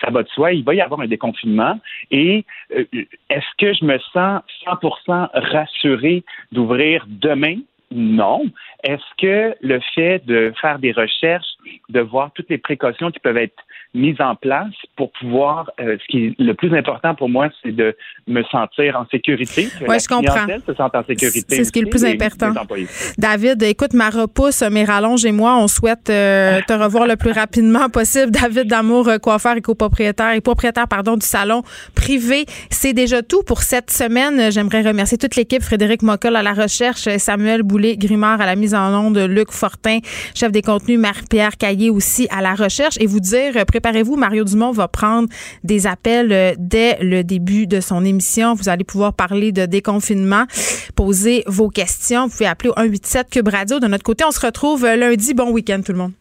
ça 0.00 0.10
va 0.10 0.22
de 0.22 0.28
soi, 0.28 0.52
il 0.52 0.64
va 0.64 0.74
y 0.74 0.80
avoir 0.80 1.00
un 1.00 1.06
déconfinement. 1.06 1.78
Et 2.10 2.44
euh, 2.76 2.84
est-ce 3.30 3.46
que 3.58 3.72
je 3.72 3.84
me 3.84 3.98
sens 4.12 4.42
100% 4.66 5.28
rassuré 5.34 6.24
d'ouvrir 6.52 7.04
demain? 7.08 7.56
Non. 7.90 8.44
Est-ce 8.82 9.02
que 9.18 9.56
le 9.60 9.80
fait 9.94 10.24
de 10.26 10.52
faire 10.60 10.78
des 10.78 10.92
recherches, 10.92 11.46
de 11.88 12.00
voir 12.00 12.30
toutes 12.34 12.50
les 12.50 12.58
précautions 12.58 13.10
qui 13.10 13.20
peuvent 13.20 13.36
être 13.36 13.62
mise 13.96 14.20
en 14.20 14.34
place 14.34 14.72
pour 14.96 15.10
pouvoir, 15.12 15.70
euh, 15.80 15.96
ce 16.00 16.06
qui 16.08 16.26
est 16.26 16.34
le 16.38 16.54
plus 16.54 16.76
important 16.76 17.14
pour 17.14 17.28
moi, 17.28 17.48
c'est 17.62 17.72
de 17.72 17.96
me 18.26 18.42
sentir 18.44 18.96
en 18.96 19.06
sécurité. 19.06 19.68
Oui, 19.88 19.96
je 19.98 20.08
comprends. 20.08 20.46
se 20.66 20.74
sente 20.74 20.94
en 20.94 21.04
sécurité. 21.04 21.56
C'est 21.56 21.64
ce 21.64 21.72
qui 21.72 21.80
est 21.80 21.82
le 21.82 21.90
plus 21.90 22.04
important. 22.04 22.52
David, 23.18 23.62
écoute, 23.62 23.94
ma 23.94 24.10
repousse, 24.10 24.62
mes 24.62 24.84
rallonges 24.84 25.24
et 25.24 25.32
moi, 25.32 25.56
on 25.56 25.66
souhaite 25.66 26.10
euh, 26.10 26.60
te 26.66 26.72
revoir 26.72 27.06
le 27.06 27.16
plus 27.16 27.32
rapidement 27.32 27.88
possible. 27.88 28.30
David 28.30 28.66
Damour, 28.66 29.08
euh, 29.08 29.18
coiffeur 29.18 29.56
et 29.56 29.62
copropriétaire 29.62 30.32
et 30.34 30.40
propriétaire, 30.40 30.88
pardon, 30.88 31.16
du 31.16 31.26
salon 31.26 31.62
privé. 31.94 32.44
C'est 32.70 32.92
déjà 32.92 33.22
tout 33.22 33.42
pour 33.42 33.62
cette 33.62 33.90
semaine. 33.90 34.52
J'aimerais 34.52 34.82
remercier 34.82 35.16
toute 35.16 35.36
l'équipe, 35.36 35.62
Frédéric 35.62 36.02
Mockel 36.02 36.36
à 36.36 36.42
la 36.42 36.52
recherche, 36.52 37.08
Samuel 37.18 37.62
Boulay-Grimard 37.76 38.40
à 38.40 38.46
la 38.46 38.56
mise 38.56 38.74
en 38.74 38.88
onde, 38.98 39.18
Luc 39.18 39.50
Fortin, 39.50 39.98
chef 40.34 40.50
des 40.50 40.62
contenus, 40.62 40.98
Marie-Pierre 40.98 41.58
Caillé 41.58 41.90
aussi 41.90 42.26
à 42.30 42.40
la 42.40 42.54
recherche 42.54 42.96
et 43.00 43.06
vous 43.06 43.20
dire, 43.20 43.52
préparez-vous, 43.66 44.16
Mario 44.16 44.44
Dumont 44.44 44.72
va 44.72 44.88
prendre 44.88 45.28
des 45.62 45.86
appels 45.86 46.32
euh, 46.32 46.54
dès 46.56 46.96
le 47.02 47.22
début 47.22 47.66
de 47.66 47.80
son 47.80 48.02
émission. 48.02 48.54
Vous 48.54 48.70
allez 48.70 48.84
pouvoir 48.84 49.12
parler 49.12 49.52
de 49.52 49.66
déconfinement, 49.66 50.46
poser 50.94 51.44
vos 51.46 51.68
questions. 51.68 52.28
Vous 52.28 52.32
pouvez 52.32 52.46
appeler 52.46 52.70
au 52.70 52.80
187 52.80 53.28
Cube. 53.28 53.50
De 53.50 53.86
notre 53.88 54.04
côté, 54.04 54.24
on 54.24 54.30
se 54.30 54.40
retrouve 54.40 54.86
euh, 54.86 54.96
lundi. 54.96 55.34
Bon 55.34 55.50
week-end 55.50 55.82
tout 55.84 55.92
le 55.92 55.98
monde. 55.98 56.16